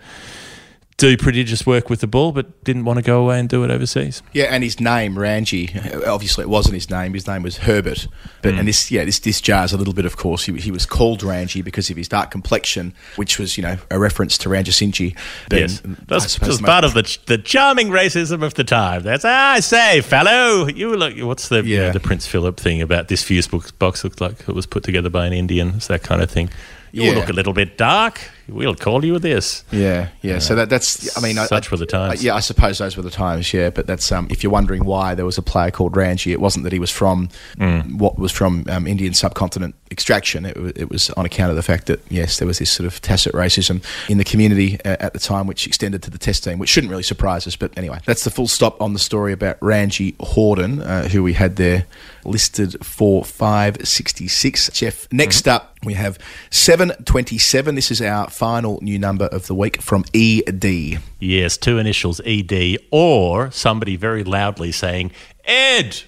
do 1.03 1.17
prodigious 1.17 1.67
work 1.67 1.91
with 1.91 2.01
the 2.01 2.07
ball, 2.07 2.31
but 2.31 2.63
didn't 2.63 2.85
want 2.85 2.97
to 2.97 3.03
go 3.03 3.21
away 3.21 3.41
and 3.41 3.49
do 3.49 3.65
it 3.65 3.73
overseas. 3.73 4.23
Yeah, 4.33 4.45
and 4.45 4.63
his 4.63 4.79
name 4.79 5.19
Ranji. 5.19 5.69
Obviously, 6.07 6.43
it 6.43 6.49
wasn't 6.49 6.75
his 6.75 6.89
name. 6.91 7.13
His 7.15 7.27
name 7.27 7.43
was 7.43 7.57
Herbert. 7.59 8.07
But 8.41 8.55
and 8.55 8.69
this, 8.69 8.89
yeah, 8.89 9.05
this 9.05 9.19
this 9.19 9.41
jars 9.41 9.73
a 9.73 9.77
little 9.77 9.95
bit. 9.95 10.05
Of 10.05 10.17
course, 10.17 10.45
he, 10.45 10.53
he 10.61 10.71
was 10.71 10.87
called 10.87 11.25
Ranji 11.25 11.61
because 11.61 11.91
of 11.91 11.97
his 11.97 12.07
dark 12.07 12.31
complexion, 12.31 12.95
which 13.17 13.37
was 13.41 13.57
you 13.57 13.65
know 13.65 13.79
a 13.91 13.99
reference 13.99 14.39
to 14.39 14.49
But 14.49 15.59
yes, 15.59 15.83
that's, 16.07 16.39
part 16.61 16.85
of 16.85 16.95
the 16.95 17.19
the 17.27 17.39
charming 17.39 17.89
racism 17.89 18.45
of 18.45 18.55
the 18.55 18.65
time. 18.65 19.03
That's 19.03 19.25
ah, 19.25 19.55
I 19.55 19.61
say, 19.61 20.03
fellow, 20.03 20.69
you 20.69 20.95
look. 20.95 21.19
What's 21.19 21.49
the 21.49 21.65
you 21.65 21.79
know, 21.79 21.87
Yeah. 21.87 21.91
the 21.91 22.01
Prince 22.01 22.29
Philip 22.29 22.61
thing 22.61 22.81
about 22.81 23.09
this 23.09 23.25
fuse 23.25 23.49
box 23.49 24.05
looked 24.05 24.21
like 24.21 24.49
it 24.49 24.55
was 24.55 24.67
put 24.67 24.85
together 24.85 25.11
by 25.11 25.27
an 25.27 25.33
Indian? 25.33 25.73
It's 25.77 25.89
that 25.89 26.05
kind 26.05 26.23
of 26.23 26.31
thing. 26.31 26.49
You 26.95 27.05
Yeah. 27.05 27.13
look 27.15 27.31
a 27.31 27.33
little 27.33 27.55
bit 27.55 27.79
dark. 27.79 28.21
We'll 28.49 28.75
call 28.75 29.03
you 29.03 29.19
this. 29.19 29.65
Yeah, 29.71 30.09
yeah. 30.21 30.39
So 30.39 30.55
that 30.57 30.69
that's. 30.69 31.17
I 31.17 31.21
mean, 31.23 31.39
I- 31.39 31.47
Such 31.47 31.69
I, 31.69 31.71
were 31.71 31.77
the 31.79 31.87
times. 31.87 32.23
Yeah, 32.23 32.35
I 32.35 32.41
suppose 32.41 32.79
those 32.79 32.97
were 32.99 33.03
the 33.03 33.09
times. 33.11 33.55
Yeah, 33.55 33.71
but 33.71 33.87
that's 33.87 34.13
um. 34.13 34.27
If 34.31 34.43
you're 34.43 34.53
wondering 34.53 34.85
why 34.85 35.15
there 35.15 35.25
was 35.25 35.39
a 35.39 35.43
player 35.43 35.71
called 35.71 35.97
Ranji, 35.97 36.33
it 36.33 36.41
wasn't 36.41 36.65
that 36.65 36.73
he 36.73 36.79
was 36.79 36.91
from 36.91 37.31
Mm. 37.59 37.95
what 37.97 38.19
was 38.19 38.31
from 38.31 38.65
um, 38.69 38.87
Indian 38.87 39.15
subcontinent 39.15 39.75
extraction. 39.91 40.45
It, 40.45 40.57
it 40.77 40.91
was 40.91 41.09
on 41.11 41.25
account 41.25 41.51
of 41.51 41.57
the 41.57 41.63
fact 41.63 41.87
that 41.87 42.01
yes, 42.11 42.39
there 42.39 42.47
was 42.47 42.59
this 42.59 42.71
sort 42.71 42.87
of 42.87 43.01
tacit 43.01 43.33
racism 43.33 43.83
in 44.11 44.19
the 44.19 44.25
community 44.25 44.79
uh, 44.85 44.97
at 45.01 45.13
the 45.15 45.19
time, 45.21 45.47
which 45.47 45.67
extended 45.67 46.03
to 46.03 46.11
the 46.11 46.19
test 46.19 46.45
team, 46.45 46.59
which 46.59 46.69
shouldn't 46.69 46.91
really 46.91 47.03
surprise 47.05 47.47
us. 47.47 47.57
But 47.57 47.73
anyway, 47.79 48.01
that's 48.05 48.25
the 48.25 48.31
full 48.31 48.49
stop 48.49 48.83
on 48.83 48.93
the 48.93 48.99
story 48.99 49.33
about 49.33 49.57
Ranji 49.63 50.13
Hordern, 50.21 50.85
uh, 50.85 51.09
who 51.09 51.23
we 51.23 51.33
had 51.35 51.57
there 51.57 51.87
listed 52.25 52.85
for 52.85 53.25
five 53.25 53.77
sixty 53.89 54.29
six. 54.29 54.69
Geoff. 54.71 55.07
Next 55.13 55.49
up, 55.49 55.72
we 55.85 55.95
have 55.95 56.19
seven 56.51 56.93
twenty 57.05 57.39
seven. 57.39 57.75
This 57.75 57.91
is 57.91 58.01
our 58.01 58.29
final 58.31 58.79
new 58.83 58.99
number 58.99 59.27
of 59.27 59.47
the 59.47 59.55
week 59.55 59.81
from 59.83 60.05
ED. 60.15 61.01
Yes, 61.19 61.57
two 61.57 61.79
initials 61.79 62.21
ED, 62.25 62.79
or 62.91 63.51
somebody 63.51 63.97
very 63.97 64.25
loudly 64.25 64.73
saying 64.73 65.13
Ed. 65.45 66.03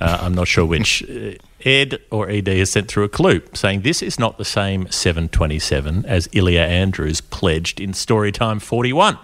Uh, 0.00 0.18
I'm 0.22 0.34
not 0.34 0.48
sure 0.48 0.66
which. 0.66 1.04
Uh, 1.18 1.32
Ed 1.64 1.98
or 2.12 2.30
ED 2.30 2.46
has 2.46 2.70
sent 2.70 2.88
through 2.88 3.04
a 3.04 3.08
clue 3.08 3.42
saying 3.52 3.80
this 3.80 4.00
is 4.00 4.18
not 4.18 4.38
the 4.38 4.44
same 4.44 4.88
727 4.90 6.06
as 6.06 6.28
Ilya 6.32 6.60
Andrews 6.60 7.20
pledged 7.20 7.80
in 7.80 7.90
Storytime 7.92 8.62
41. 8.62 9.18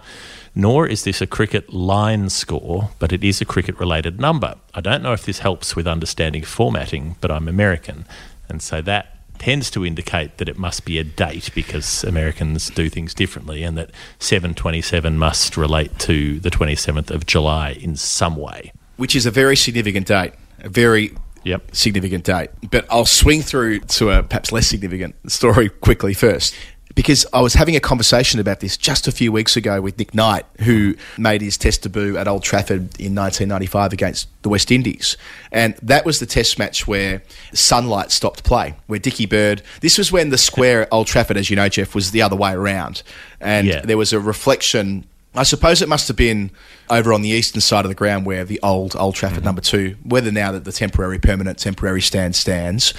Nor 0.57 0.87
is 0.87 1.05
this 1.05 1.21
a 1.21 1.27
cricket 1.27 1.73
line 1.73 2.31
score, 2.31 2.91
but 2.99 3.13
it 3.13 3.25
is 3.25 3.41
a 3.41 3.45
cricket 3.45 3.79
related 3.79 4.21
number. 4.21 4.55
I 4.73 4.81
don't 4.81 5.03
know 5.03 5.13
if 5.13 5.25
this 5.25 5.41
helps 5.41 5.75
with 5.75 5.87
understanding 5.87 6.43
formatting, 6.45 7.17
but 7.21 7.31
I'm 7.31 7.49
American. 7.49 8.05
And 8.49 8.63
so 8.63 8.81
that 8.83 9.14
tends 9.39 9.71
to 9.73 9.85
indicate 9.85 10.39
that 10.39 10.49
it 10.49 10.59
must 10.59 10.85
be 10.85 10.99
a 10.99 11.05
date 11.05 11.51
because 11.55 12.03
Americans 12.05 12.71
do 12.71 12.89
things 12.89 13.13
differently 13.15 13.63
and 13.63 13.77
that 13.77 13.91
727 14.19 15.19
must 15.19 15.57
relate 15.57 15.99
to 16.01 16.41
the 16.41 16.51
27th 16.51 17.11
of 17.11 17.27
July 17.27 17.71
in 17.81 17.97
some 17.97 18.37
way. 18.37 18.73
which 18.97 19.17
is 19.17 19.27
a 19.27 19.31
very 19.31 19.57
significant 19.57 20.07
date. 20.07 20.33
A 20.61 20.69
very 20.69 21.15
Yep. 21.43 21.75
significant 21.75 22.25
date. 22.25 22.49
But 22.71 22.87
I'll 22.89 23.05
swing 23.05 23.43
through 23.43 23.81
to 23.81 24.11
a 24.13 24.23
perhaps 24.23 24.51
less 24.53 24.67
significant 24.69 25.15
story 25.31 25.69
quickly 25.69 26.15
first. 26.15 26.55
Because 26.95 27.27
I 27.33 27.41
was 27.41 27.55
having 27.55 27.75
a 27.75 27.81
conversation 27.81 28.39
about 28.39 28.61
this 28.61 28.77
just 28.77 29.09
a 29.09 29.13
few 29.13 29.33
weeks 29.33 29.57
ago 29.57 29.81
with 29.81 29.99
Nick 29.99 30.15
Knight, 30.15 30.47
who 30.61 30.95
made 31.19 31.41
his 31.41 31.59
test 31.59 31.83
debut 31.83 32.17
at 32.17 32.29
Old 32.29 32.45
Trafford 32.45 32.83
in 33.01 33.15
1995 33.17 33.93
against 33.93 34.29
the 34.43 34.49
West 34.49 34.71
Indies. 34.71 35.17
And 35.51 35.75
that 35.83 36.05
was 36.05 36.21
the 36.21 36.27
test 36.27 36.57
match 36.57 36.87
where 36.87 37.23
sunlight 37.53 38.13
stopped 38.13 38.45
play, 38.45 38.75
where 38.87 39.01
Dickie 39.01 39.27
Bird. 39.27 39.63
This 39.81 39.99
was 39.99 40.13
when 40.13 40.31
the 40.31 40.39
square 40.39 40.83
at 40.83 40.89
Old 40.93 41.09
Trafford, 41.09 41.37
as 41.37 41.51
you 41.51 41.57
know, 41.57 41.69
Geoff, 41.69 41.97
was 41.97 42.13
the 42.13 42.23
other 42.23 42.37
way 42.37 42.53
around. 42.53 43.03
And 43.41 43.67
Yeah. 43.67 43.81
there 43.81 43.99
was 43.99 44.13
a 44.13 44.21
reflection 44.21 45.05
I 45.37 45.43
suppose 45.43 45.83
it 45.83 45.89
must 45.89 46.07
have 46.07 46.17
been 46.17 46.53
over 46.89 47.13
on 47.13 47.23
the 47.23 47.31
eastern 47.31 47.61
side 47.61 47.85
of 47.85 47.89
the 47.89 47.95
ground 47.97 48.25
where 48.25 48.45
the 48.45 48.61
old 48.63 48.95
Old 48.95 49.17
Trafford 49.17 49.39
Mm-hmm. 49.39 49.45
number 49.47 49.63
two, 49.63 49.97
whether 50.05 50.31
now 50.31 50.53
that 50.53 50.63
the 50.65 50.71
temporary, 50.71 51.19
permanent, 51.19 51.59
temporary 51.59 52.03
stand 52.03 52.37
stands, 52.37 52.95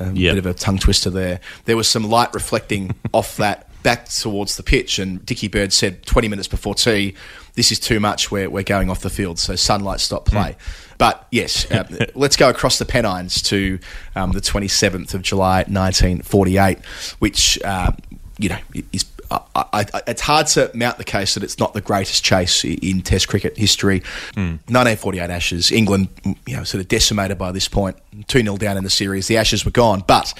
a 0.00 0.12
Yeah. 0.12 0.32
bit 0.32 0.38
of 0.38 0.46
a 0.46 0.54
tongue 0.54 0.78
twister 0.78 1.10
there. 1.10 1.40
There 1.64 1.76
was 1.76 1.88
some 1.88 2.04
light 2.08 2.32
reflecting 2.34 2.94
off 3.12 3.36
that 3.38 3.64
back 3.82 4.08
towards 4.08 4.56
the 4.56 4.62
pitch, 4.62 4.98
and 4.98 5.24
Dickie 5.24 5.48
Bird 5.48 5.72
said 5.72 6.04
20 6.04 6.28
minutes 6.28 6.48
before 6.48 6.74
tea, 6.74 7.14
this 7.54 7.70
is 7.72 7.78
too 7.78 8.00
much, 8.00 8.30
we're, 8.30 8.50
we're 8.50 8.62
going 8.64 8.90
off 8.90 9.00
the 9.00 9.10
field, 9.10 9.38
so 9.38 9.54
sunlight 9.54 10.00
stop 10.00 10.26
play. 10.26 10.56
Mm. 10.58 10.94
But 10.98 11.26
yes, 11.30 11.70
uh, 11.70 11.84
let's 12.14 12.36
go 12.36 12.48
across 12.48 12.78
the 12.78 12.84
Pennines 12.84 13.40
to 13.42 13.78
um, 14.16 14.32
the 14.32 14.40
27th 14.40 15.14
of 15.14 15.22
July 15.22 15.58
1948, 15.68 16.78
which, 17.20 17.58
uh, 17.64 17.92
you 18.38 18.48
know, 18.48 18.58
is 18.92 19.04
I, 19.30 19.40
I, 19.54 19.86
it's 20.06 20.22
hard 20.22 20.46
to 20.48 20.70
mount 20.74 20.98
the 20.98 21.04
case 21.04 21.34
that 21.34 21.42
it's 21.42 21.58
not 21.58 21.74
the 21.74 21.80
greatest 21.80 22.24
chase 22.24 22.64
in 22.64 23.02
Test 23.02 23.28
cricket 23.28 23.56
history. 23.56 24.02
1948 24.34 25.30
Ashes, 25.30 25.70
England, 25.70 26.08
you 26.46 26.56
know, 26.56 26.64
sort 26.64 26.80
of 26.80 26.88
decimated 26.88 27.38
by 27.38 27.52
this 27.52 27.68
point, 27.68 27.96
two 28.26 28.40
0 28.40 28.56
down 28.56 28.76
in 28.76 28.84
the 28.84 28.90
series. 28.90 29.26
The 29.26 29.36
Ashes 29.36 29.64
were 29.64 29.70
gone, 29.70 30.02
but 30.06 30.32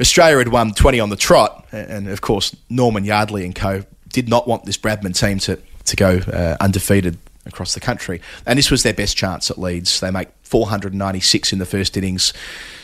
Australia 0.00 0.38
had 0.38 0.48
won 0.48 0.72
20 0.72 1.00
on 1.00 1.10
the 1.10 1.16
trot, 1.16 1.66
and 1.72 2.08
of 2.08 2.20
course 2.20 2.54
Norman 2.68 3.04
Yardley 3.04 3.44
and 3.44 3.54
co 3.54 3.84
did 4.08 4.28
not 4.28 4.46
want 4.46 4.64
this 4.64 4.76
Bradman 4.76 5.18
team 5.18 5.38
to 5.40 5.58
to 5.84 5.96
go 5.96 6.18
uh, 6.32 6.56
undefeated 6.60 7.18
across 7.46 7.74
the 7.74 7.80
country, 7.80 8.20
and 8.46 8.58
this 8.58 8.70
was 8.70 8.82
their 8.82 8.94
best 8.94 9.16
chance 9.16 9.50
at 9.50 9.58
Leeds. 9.58 10.00
They 10.00 10.10
make 10.10 10.28
496 10.44 11.52
in 11.52 11.58
the 11.58 11.66
first 11.66 11.96
innings. 11.96 12.32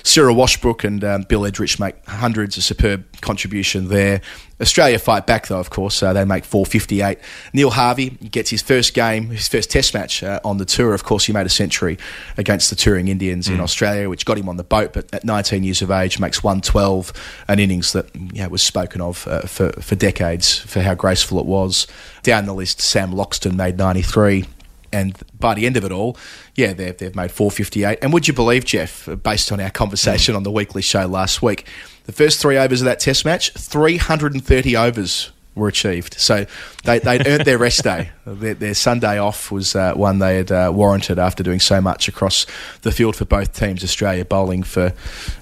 Cyril 0.03 0.35
Washbrook 0.35 0.83
and 0.85 1.05
um, 1.05 1.23
Bill 1.23 1.43
Edrich 1.43 1.79
make 1.79 2.05
hundreds, 2.07 2.57
a 2.57 2.63
superb 2.63 3.05
contribution 3.21 3.89
there. 3.89 4.23
Australia 4.61 4.99
fight 4.99 5.27
back 5.27 5.47
though, 5.47 5.59
of 5.59 5.71
course. 5.71 6.03
Uh, 6.03 6.13
they 6.13 6.25
make 6.25 6.45
458. 6.45 7.19
Neil 7.53 7.71
Harvey 7.71 8.11
gets 8.11 8.51
his 8.51 8.63
first 8.63 8.95
game, 8.95 9.31
his 9.31 9.49
first 9.49 9.71
Test 9.71 9.95
match 9.95 10.23
uh, 10.23 10.41
on 10.45 10.59
the 10.59 10.65
tour. 10.65 10.95
Of 10.95 11.05
course, 11.05 11.27
he 11.27 11.33
made 11.33 11.47
a 11.47 11.51
century 11.51 11.99
against 12.37 12.71
the 12.71 12.77
touring 12.77 13.09
Indians 13.09 13.49
in 13.49 13.61
Australia, 13.61 14.09
which 14.09 14.25
got 14.25 14.37
him 14.37 14.49
on 14.49 14.57
the 14.57 14.65
boat. 14.65 14.93
But 14.93 15.13
at 15.15 15.25
19 15.25 15.65
years 15.65 15.81
of 15.83 15.91
age, 15.91 16.19
makes 16.19 16.43
112, 16.43 17.13
an 17.49 17.59
innings 17.59 17.93
that 17.93 18.15
know, 18.15 18.49
was 18.49 18.63
spoken 18.63 19.01
of 19.01 19.27
uh, 19.29 19.43
for 19.43 19.71
for 19.73 19.95
decades 19.95 20.59
for 20.59 20.81
how 20.81 20.95
graceful 20.95 21.39
it 21.39 21.47
was. 21.47 21.87
Down 22.23 22.47
the 22.47 22.55
list, 22.55 22.81
Sam 22.81 23.13
Loxton 23.13 23.55
made 23.55 23.79
93. 23.79 24.45
And 24.93 25.16
by 25.38 25.55
the 25.55 25.66
end 25.66 25.76
of 25.76 25.84
it 25.84 25.93
all, 25.93 26.16
yeah, 26.55 26.72
they've, 26.72 26.97
they've 26.97 27.14
made 27.14 27.30
458. 27.30 27.99
And 28.03 28.12
would 28.12 28.26
you 28.26 28.34
believe, 28.34 28.64
Geoff, 28.64 29.09
based 29.22 29.53
on 29.53 29.61
our 29.61 29.70
conversation 29.70 30.34
on 30.34 30.43
the 30.43 30.51
weekly 30.51 30.82
show 30.82 31.07
last 31.07 31.43
week, 31.43 31.66
the 32.05 32.12
first 32.12 32.41
three 32.41 32.57
overs 32.57 32.80
of 32.80 32.86
that 32.86 33.01
test 33.01 33.24
match, 33.24 33.53
330 33.53 34.76
overs 34.76 35.30
were 35.55 35.68
achieved. 35.68 36.14
So 36.18 36.46
they, 36.84 36.98
they'd 36.98 37.26
earned 37.26 37.44
their 37.44 37.59
rest 37.59 37.82
day. 37.82 38.11
Their, 38.24 38.55
their 38.55 38.74
Sunday 38.74 39.18
off 39.18 39.51
was 39.51 39.74
uh, 39.74 39.94
one 39.94 40.18
they 40.18 40.36
had 40.36 40.53
uh, 40.53 40.70
warranted 40.72 41.18
after 41.18 41.42
doing 41.42 41.61
so 41.61 41.80
much 41.80 42.09
across 42.09 42.46
the 42.82 42.92
field 42.92 43.16
for 43.16 43.24
both 43.24 43.53
teams. 43.53 43.82
Australia 43.82 44.24
bowling 44.24 44.62
for, 44.62 44.92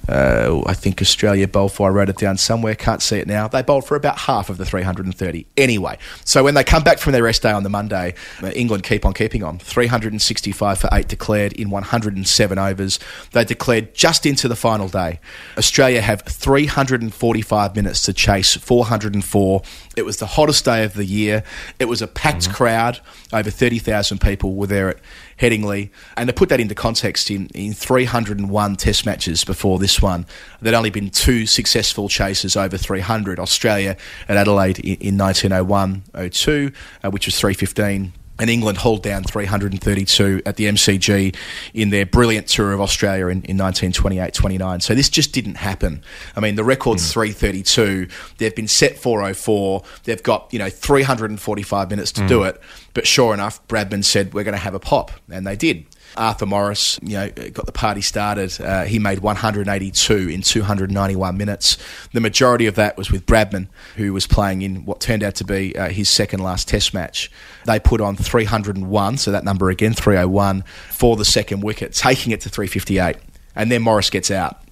uh, 0.08 0.62
I 0.66 0.74
think 0.74 1.02
Australia 1.02 1.46
bowled 1.46 1.72
for, 1.72 1.88
I 1.88 1.92
wrote 1.92 2.08
it 2.08 2.16
down 2.16 2.38
somewhere, 2.38 2.74
can't 2.74 3.02
see 3.02 3.18
it 3.18 3.26
now. 3.26 3.48
They 3.48 3.62
bowled 3.62 3.84
for 3.84 3.96
about 3.96 4.18
half 4.18 4.48
of 4.48 4.56
the 4.56 4.64
330. 4.64 5.46
Anyway, 5.56 5.98
so 6.24 6.42
when 6.42 6.54
they 6.54 6.64
come 6.64 6.82
back 6.82 6.98
from 6.98 7.12
their 7.12 7.22
rest 7.22 7.42
day 7.42 7.52
on 7.52 7.62
the 7.62 7.70
Monday, 7.70 8.14
uh, 8.42 8.48
England 8.48 8.84
keep 8.84 9.04
on 9.04 9.12
keeping 9.12 9.42
on. 9.42 9.58
365 9.58 10.78
for 10.78 10.88
8 10.90 11.06
declared 11.06 11.52
in 11.52 11.70
107 11.70 12.58
overs. 12.58 12.98
They 13.32 13.44
declared 13.44 13.94
just 13.94 14.26
into 14.26 14.48
the 14.48 14.56
final 14.56 14.88
day. 14.88 15.20
Australia 15.56 16.00
have 16.00 16.22
345 16.22 17.76
minutes 17.76 18.02
to 18.02 18.12
chase 18.12 18.56
404. 18.56 19.62
It 19.98 20.04
was 20.04 20.18
the 20.18 20.26
hottest 20.26 20.64
day 20.64 20.84
of 20.84 20.94
the 20.94 21.04
year. 21.04 21.42
It 21.78 21.86
was 21.86 22.00
a 22.00 22.06
packed 22.06 22.50
crowd. 22.50 23.00
Over 23.32 23.50
30,000 23.50 24.20
people 24.20 24.54
were 24.54 24.66
there 24.66 24.88
at 24.90 24.98
Headingley. 25.40 25.90
And 26.16 26.28
to 26.28 26.32
put 26.32 26.48
that 26.50 26.60
into 26.60 26.74
context, 26.74 27.30
in, 27.30 27.48
in 27.48 27.72
301 27.72 28.76
test 28.76 29.04
matches 29.04 29.44
before 29.44 29.78
this 29.78 30.00
one, 30.00 30.24
there'd 30.60 30.74
only 30.74 30.90
been 30.90 31.10
two 31.10 31.46
successful 31.46 32.08
chases 32.08 32.56
over 32.56 32.76
300. 32.76 33.38
Australia 33.38 33.96
at 34.28 34.36
Adelaide 34.36 34.78
in, 34.78 34.94
in 35.00 35.18
1901 35.18 36.30
02, 36.30 36.72
uh, 37.02 37.10
which 37.10 37.26
was 37.26 37.38
315 37.38 38.12
and 38.38 38.48
England 38.48 38.78
hauled 38.78 39.02
down 39.02 39.24
332 39.24 40.42
at 40.46 40.56
the 40.56 40.66
MCG 40.66 41.34
in 41.74 41.90
their 41.90 42.06
brilliant 42.06 42.46
tour 42.46 42.72
of 42.72 42.80
Australia 42.80 43.28
in, 43.28 43.42
in 43.42 43.56
1928-29. 43.56 44.82
So 44.82 44.94
this 44.94 45.08
just 45.08 45.32
didn't 45.32 45.56
happen. 45.56 46.02
I 46.36 46.40
mean, 46.40 46.54
the 46.54 46.64
record's 46.64 47.04
hmm. 47.06 47.20
332. 47.20 48.08
They've 48.38 48.54
been 48.54 48.68
set 48.68 48.96
404. 48.96 49.82
They've 50.04 50.22
got 50.22 50.48
you 50.52 50.58
know 50.58 50.70
345 50.70 51.90
minutes 51.90 52.12
to 52.12 52.26
do 52.26 52.40
hmm. 52.40 52.48
it. 52.48 52.60
But 52.94 53.06
sure 53.06 53.34
enough, 53.34 53.66
Bradman 53.68 54.04
said 54.04 54.34
we're 54.34 54.44
going 54.44 54.52
to 54.52 54.58
have 54.58 54.74
a 54.74 54.80
pop, 54.80 55.10
and 55.30 55.46
they 55.46 55.56
did. 55.56 55.86
Arthur 56.18 56.46
Morris, 56.46 56.98
you 57.02 57.16
know, 57.16 57.30
got 57.30 57.66
the 57.66 57.72
party 57.72 58.00
started. 58.00 58.60
Uh, 58.60 58.84
he 58.84 58.98
made 58.98 59.20
182 59.20 60.28
in 60.28 60.42
291 60.42 61.36
minutes. 61.36 61.78
The 62.12 62.20
majority 62.20 62.66
of 62.66 62.74
that 62.74 62.96
was 62.96 63.10
with 63.10 63.24
Bradman, 63.24 63.68
who 63.96 64.12
was 64.12 64.26
playing 64.26 64.62
in 64.62 64.84
what 64.84 65.00
turned 65.00 65.22
out 65.22 65.36
to 65.36 65.44
be 65.44 65.76
uh, 65.76 65.88
his 65.88 66.08
second 66.08 66.40
last 66.40 66.68
Test 66.68 66.92
match. 66.92 67.30
They 67.64 67.78
put 67.78 68.00
on 68.00 68.16
301, 68.16 69.16
so 69.18 69.30
that 69.30 69.44
number 69.44 69.70
again, 69.70 69.94
301, 69.94 70.62
for 70.90 71.16
the 71.16 71.24
second 71.24 71.62
wicket, 71.62 71.94
taking 71.94 72.32
it 72.32 72.40
to 72.42 72.48
358. 72.48 73.16
And 73.54 73.70
then 73.70 73.82
Morris 73.82 74.10
gets 74.10 74.30
out 74.30 74.62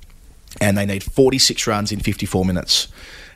and 0.60 0.76
they 0.76 0.86
need 0.86 1.02
46 1.02 1.66
runs 1.66 1.92
in 1.92 2.00
54 2.00 2.44
minutes. 2.44 2.88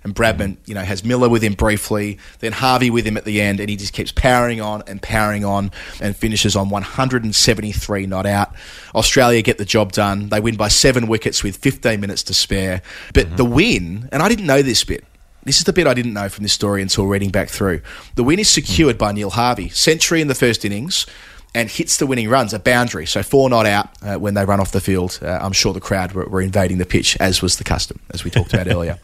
And 0.03 0.15
Bradman, 0.15 0.57
you 0.67 0.75
know, 0.75 0.83
has 0.83 1.05
Miller 1.05 1.29
with 1.29 1.43
him 1.43 1.55
briefly, 1.55 2.19
then 2.39 2.53
Harvey 2.53 2.91
with 2.91 3.05
him 3.05 3.17
at 3.17 3.25
the 3.25 3.41
end, 3.41 3.61
and 3.61 3.69
he 3.69 3.77
just 3.77 3.93
keeps 3.93 4.13
powering 4.13 4.61
on 4.61 4.83
and 4.87 5.01
powering 5.03 5.45
on 5.45 5.71
and 6.01 6.17
finishes 6.17 6.57
on 6.57 6.71
173 6.71 8.07
not 8.07 8.27
out. 8.27 8.55
Australia 8.95 9.43
get 9.43 9.59
the 9.59 9.65
job 9.65 9.93
done. 9.93 10.29
They 10.29 10.41
win 10.41 10.57
by 10.57 10.69
seven 10.69 11.07
wickets 11.07 11.43
with 11.43 11.57
15 11.57 12.01
minutes 12.01 12.23
to 12.25 12.35
spare. 12.35 12.83
But 13.13 13.27
mm-hmm. 13.27 13.37
the 13.37 13.45
win, 13.45 14.09
and 14.13 14.23
I 14.23 14.29
didn't 14.29 14.47
know 14.47 14.63
this 14.63 14.85
bit, 14.85 15.05
this 15.45 15.59
is 15.59 15.65
the 15.65 15.73
bit 15.73 15.87
I 15.87 15.95
didn't 15.95 16.13
know 16.13 16.29
from 16.29 16.43
this 16.43 16.53
story 16.53 16.83
until 16.83 17.07
reading 17.07 17.31
back 17.31 17.49
through. 17.49 17.81
The 18.15 18.25
win 18.25 18.39
is 18.39 18.49
secured 18.49 18.97
mm. 18.97 18.99
by 18.99 19.13
Neil 19.13 19.31
Harvey. 19.31 19.71
Century 19.71 20.21
in 20.21 20.29
the 20.29 20.35
first 20.35 20.65
innings 20.65 21.07
and 21.55 21.69
hits 21.69 21.97
the 21.97 22.07
winning 22.07 22.29
runs, 22.29 22.53
a 22.55 22.59
boundary. 22.59 23.07
So 23.07 23.23
four 23.23 23.51
not 23.51 23.67
out 23.67 23.89
uh, 24.03 24.17
when 24.17 24.35
they 24.35 24.45
run 24.45 24.61
off 24.61 24.71
the 24.73 24.81
field. 24.81 25.19
Uh, 25.23 25.39
I'm 25.43 25.53
sure 25.53 25.73
the 25.73 25.81
crowd 25.81 26.13
were, 26.13 26.27
were 26.27 26.41
invading 26.41 26.79
the 26.79 26.87
pitch, 26.87 27.17
as 27.19 27.43
was 27.43 27.57
the 27.57 27.65
custom, 27.65 27.99
as 28.13 28.23
we 28.25 28.31
talked 28.31 28.53
about 28.55 28.69
earlier. 28.73 28.99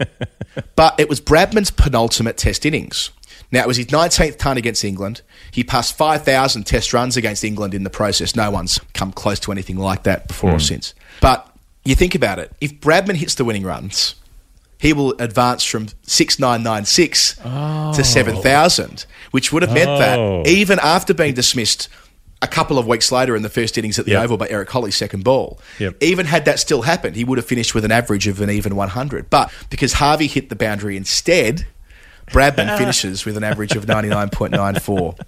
But 0.77 0.99
it 1.01 1.09
was 1.09 1.21
Bradman's 1.21 1.71
penultimate 1.71 2.37
test 2.37 2.65
innings. 2.65 3.11
Now, 3.53 3.61
it 3.63 3.67
was 3.69 3.77
his 3.77 3.87
19th 3.87 4.39
ton 4.39 4.57
against 4.57 4.85
England. 4.85 5.23
He 5.53 5.63
passed 5.65 5.97
5,000 5.97 6.65
test 6.65 6.93
runs 6.93 7.17
against 7.17 7.45
England 7.45 7.75
in 7.75 7.85
the 7.85 7.91
process. 7.91 8.35
No 8.35 8.51
one's 8.51 8.79
come 8.95 9.13
close 9.13 9.39
to 9.41 9.53
anything 9.53 9.77
like 9.77 10.03
that 10.05 10.27
before 10.29 10.53
or 10.53 10.59
since. 10.61 10.95
But 11.21 11.49
you 11.85 11.95
think 11.95 12.15
about 12.17 12.39
it 12.41 12.53
if 12.61 12.81
Bradman 12.81 13.15
hits 13.17 13.35
the 13.37 13.45
winning 13.45 13.63
runs, 13.63 14.17
he 14.79 14.93
will 14.93 15.13
advance 15.21 15.65
from 15.65 15.87
6996 16.03 17.37
to 17.37 18.05
7000, 18.05 19.07
which 19.31 19.53
would 19.53 19.63
have 19.63 19.73
meant 19.73 19.91
Oh. 19.91 20.43
that 20.43 20.51
even 20.51 20.79
after 20.81 21.15
being 21.15 21.35
dismissed 21.35 21.89
a 22.43 22.47
couple 22.47 22.79
of 22.79 22.87
weeks 22.87 23.11
later 23.11 23.35
in 23.35 23.43
the 23.43 23.49
first 23.49 23.79
innings 23.79 23.99
at 23.99 24.05
the 24.05 24.13
Yep. 24.13 24.25
Oval 24.25 24.37
by 24.37 24.49
Eric 24.49 24.71
Hollies' 24.71 24.97
second 24.97 25.25
ball, 25.25 25.59
Yep. 25.79 25.97
even 26.03 26.27
had 26.27 26.45
that 26.45 26.59
still 26.59 26.83
happened, 26.83 27.17
he 27.17 27.25
would 27.25 27.39
have 27.39 27.47
finished 27.47 27.75
with 27.75 27.85
an 27.85 27.93
average 27.93 28.27
of 28.27 28.41
an 28.41 28.51
even 28.51 28.77
100. 28.77 29.31
But 29.31 29.51
because 29.71 29.95
Harvey 29.95 30.27
hit 30.27 30.49
the 30.51 30.57
boundary 30.57 30.97
instead, 30.97 31.67
Bradman 32.29 32.77
finishes 32.79 33.25
with 33.25 33.37
an 33.37 33.45
average 33.45 33.75
of 33.77 33.87
99.94. 33.87 35.19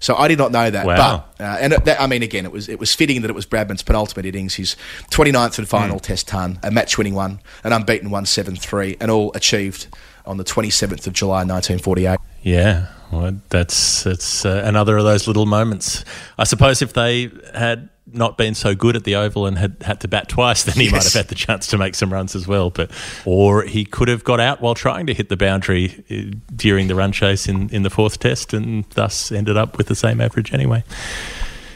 So 0.00 0.14
I 0.16 0.28
did 0.28 0.38
not 0.38 0.52
know 0.52 0.68
that. 0.70 0.86
Wow. 0.86 1.24
But, 1.38 1.44
uh, 1.44 1.56
and 1.60 1.72
that, 1.72 2.00
I 2.00 2.06
mean, 2.06 2.22
again, 2.22 2.44
it 2.44 2.52
was 2.52 2.68
it 2.68 2.78
was 2.78 2.94
fitting 2.94 3.22
that 3.22 3.30
it 3.30 3.34
was 3.34 3.46
Bradman's 3.46 3.82
penultimate 3.82 4.26
innings, 4.26 4.54
his 4.56 4.76
29th 5.10 5.58
and 5.58 5.68
final 5.68 5.98
Test 5.98 6.28
ton, 6.28 6.58
a 6.62 6.70
match 6.70 6.98
winning 6.98 7.14
one, 7.14 7.40
an 7.64 7.72
unbeaten 7.72 8.10
173, 8.10 8.96
and 9.00 9.10
all 9.10 9.32
achieved 9.34 9.86
on 10.26 10.36
the 10.36 10.44
27th 10.44 11.06
of 11.06 11.12
July 11.14 11.38
1948. 11.44 12.18
Yeah, 12.48 12.86
well, 13.12 13.38
that's 13.50 14.04
that's 14.04 14.46
uh, 14.46 14.62
another 14.64 14.96
of 14.96 15.04
those 15.04 15.26
little 15.26 15.44
moments. 15.44 16.04
I 16.38 16.44
suppose 16.44 16.80
if 16.80 16.94
they 16.94 17.30
had 17.54 17.90
not 18.10 18.38
been 18.38 18.54
so 18.54 18.74
good 18.74 18.96
at 18.96 19.04
the 19.04 19.16
Oval 19.16 19.46
and 19.46 19.58
had 19.58 19.76
had 19.82 20.00
to 20.00 20.08
bat 20.08 20.30
twice, 20.30 20.62
then 20.64 20.74
he 20.76 20.90
might 20.90 21.04
have 21.04 21.12
had 21.12 21.28
the 21.28 21.34
chance 21.34 21.66
to 21.68 21.78
make 21.78 21.94
some 21.94 22.10
runs 22.10 22.34
as 22.34 22.48
well. 22.48 22.70
But 22.70 22.90
or 23.26 23.64
he 23.64 23.84
could 23.84 24.08
have 24.08 24.24
got 24.24 24.40
out 24.40 24.62
while 24.62 24.74
trying 24.74 25.06
to 25.06 25.14
hit 25.14 25.28
the 25.28 25.36
boundary 25.36 26.04
uh, 26.10 26.36
during 26.56 26.88
the 26.88 26.94
run 26.94 27.12
chase 27.12 27.48
in, 27.48 27.68
in 27.70 27.82
the 27.82 27.90
fourth 27.90 28.18
Test, 28.18 28.54
and 28.54 28.84
thus 28.90 29.30
ended 29.30 29.56
up 29.58 29.76
with 29.76 29.88
the 29.88 29.94
same 29.94 30.20
average 30.20 30.54
anyway. 30.54 30.84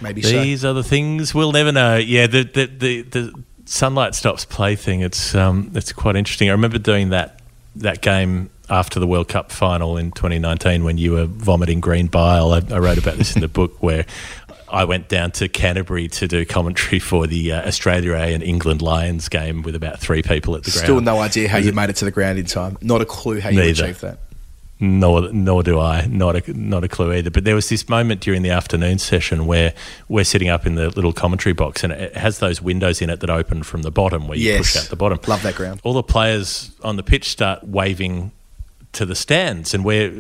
Maybe 0.00 0.22
so. 0.22 0.30
These 0.42 0.64
are 0.64 0.72
the 0.72 0.82
things 0.82 1.34
we'll 1.34 1.52
never 1.52 1.70
know. 1.70 1.96
Yeah, 1.96 2.26
the 2.26 2.44
the 2.44 2.66
the, 2.66 3.02
the 3.02 3.44
sunlight 3.66 4.14
stops 4.14 4.46
play 4.46 4.74
thing. 4.74 5.00
It's 5.00 5.34
um 5.34 5.70
it's 5.74 5.92
quite 5.92 6.16
interesting. 6.16 6.48
I 6.48 6.52
remember 6.52 6.78
doing 6.78 7.10
that 7.10 7.40
that 7.76 8.00
game 8.00 8.50
after 8.72 8.98
the 8.98 9.06
World 9.06 9.28
Cup 9.28 9.52
final 9.52 9.96
in 9.96 10.10
2019 10.12 10.82
when 10.82 10.98
you 10.98 11.12
were 11.12 11.26
vomiting 11.26 11.78
green 11.80 12.06
bile. 12.08 12.52
I, 12.52 12.62
I 12.70 12.78
wrote 12.78 12.98
about 12.98 13.16
this 13.18 13.34
in 13.36 13.40
the 13.42 13.48
book 13.60 13.80
where. 13.82 14.06
I 14.68 14.84
went 14.84 15.10
down 15.10 15.32
to 15.32 15.50
Canterbury 15.50 16.08
to 16.08 16.26
do 16.26 16.46
commentary 16.46 16.98
for 16.98 17.26
the 17.26 17.52
uh, 17.52 17.68
Australia 17.68 18.14
A 18.14 18.32
and 18.32 18.42
England 18.42 18.80
Lions 18.80 19.28
game 19.28 19.60
with 19.60 19.74
about 19.74 20.00
three 20.00 20.22
people 20.22 20.56
at 20.56 20.62
the 20.64 20.70
Still 20.70 20.94
ground. 20.94 21.04
no 21.04 21.18
idea 21.20 21.46
how 21.46 21.58
you 21.58 21.74
made 21.74 21.90
it 21.90 21.96
to 21.96 22.06
the 22.06 22.10
ground 22.10 22.38
in 22.38 22.46
time. 22.46 22.78
Not 22.80 23.02
a 23.02 23.04
clue 23.04 23.38
how 23.38 23.50
you 23.50 23.58
Neither. 23.60 23.84
achieved 23.84 24.00
that. 24.00 24.20
Nor, 24.80 25.30
nor 25.30 25.62
do 25.62 25.78
I. 25.78 26.06
Not 26.06 26.36
a, 26.48 26.58
not 26.58 26.84
a 26.84 26.88
clue 26.88 27.12
either. 27.12 27.30
But 27.30 27.44
there 27.44 27.54
was 27.54 27.68
this 27.68 27.86
moment 27.90 28.22
during 28.22 28.40
the 28.40 28.48
afternoon 28.48 28.98
session 28.98 29.44
where 29.44 29.74
we're 30.08 30.24
sitting 30.24 30.48
up 30.48 30.64
in 30.64 30.74
the 30.74 30.88
little 30.88 31.12
commentary 31.12 31.52
box 31.52 31.84
and 31.84 31.92
it 31.92 32.16
has 32.16 32.38
those 32.38 32.62
windows 32.62 33.02
in 33.02 33.10
it 33.10 33.20
that 33.20 33.28
open 33.28 33.64
from 33.64 33.82
the 33.82 33.90
bottom 33.90 34.26
where 34.26 34.38
you 34.38 34.56
push 34.56 34.74
Yes. 34.74 34.84
out 34.86 34.88
the 34.90 34.96
bottom. 34.96 35.18
Love 35.26 35.42
that 35.42 35.54
ground. 35.54 35.80
All 35.84 35.92
the 35.92 36.02
players 36.02 36.70
on 36.82 36.96
the 36.96 37.02
pitch 37.02 37.28
start 37.28 37.62
waving 37.62 38.32
to 38.92 39.06
the 39.06 39.14
stands 39.14 39.72
and 39.72 39.84
we're 39.84 40.12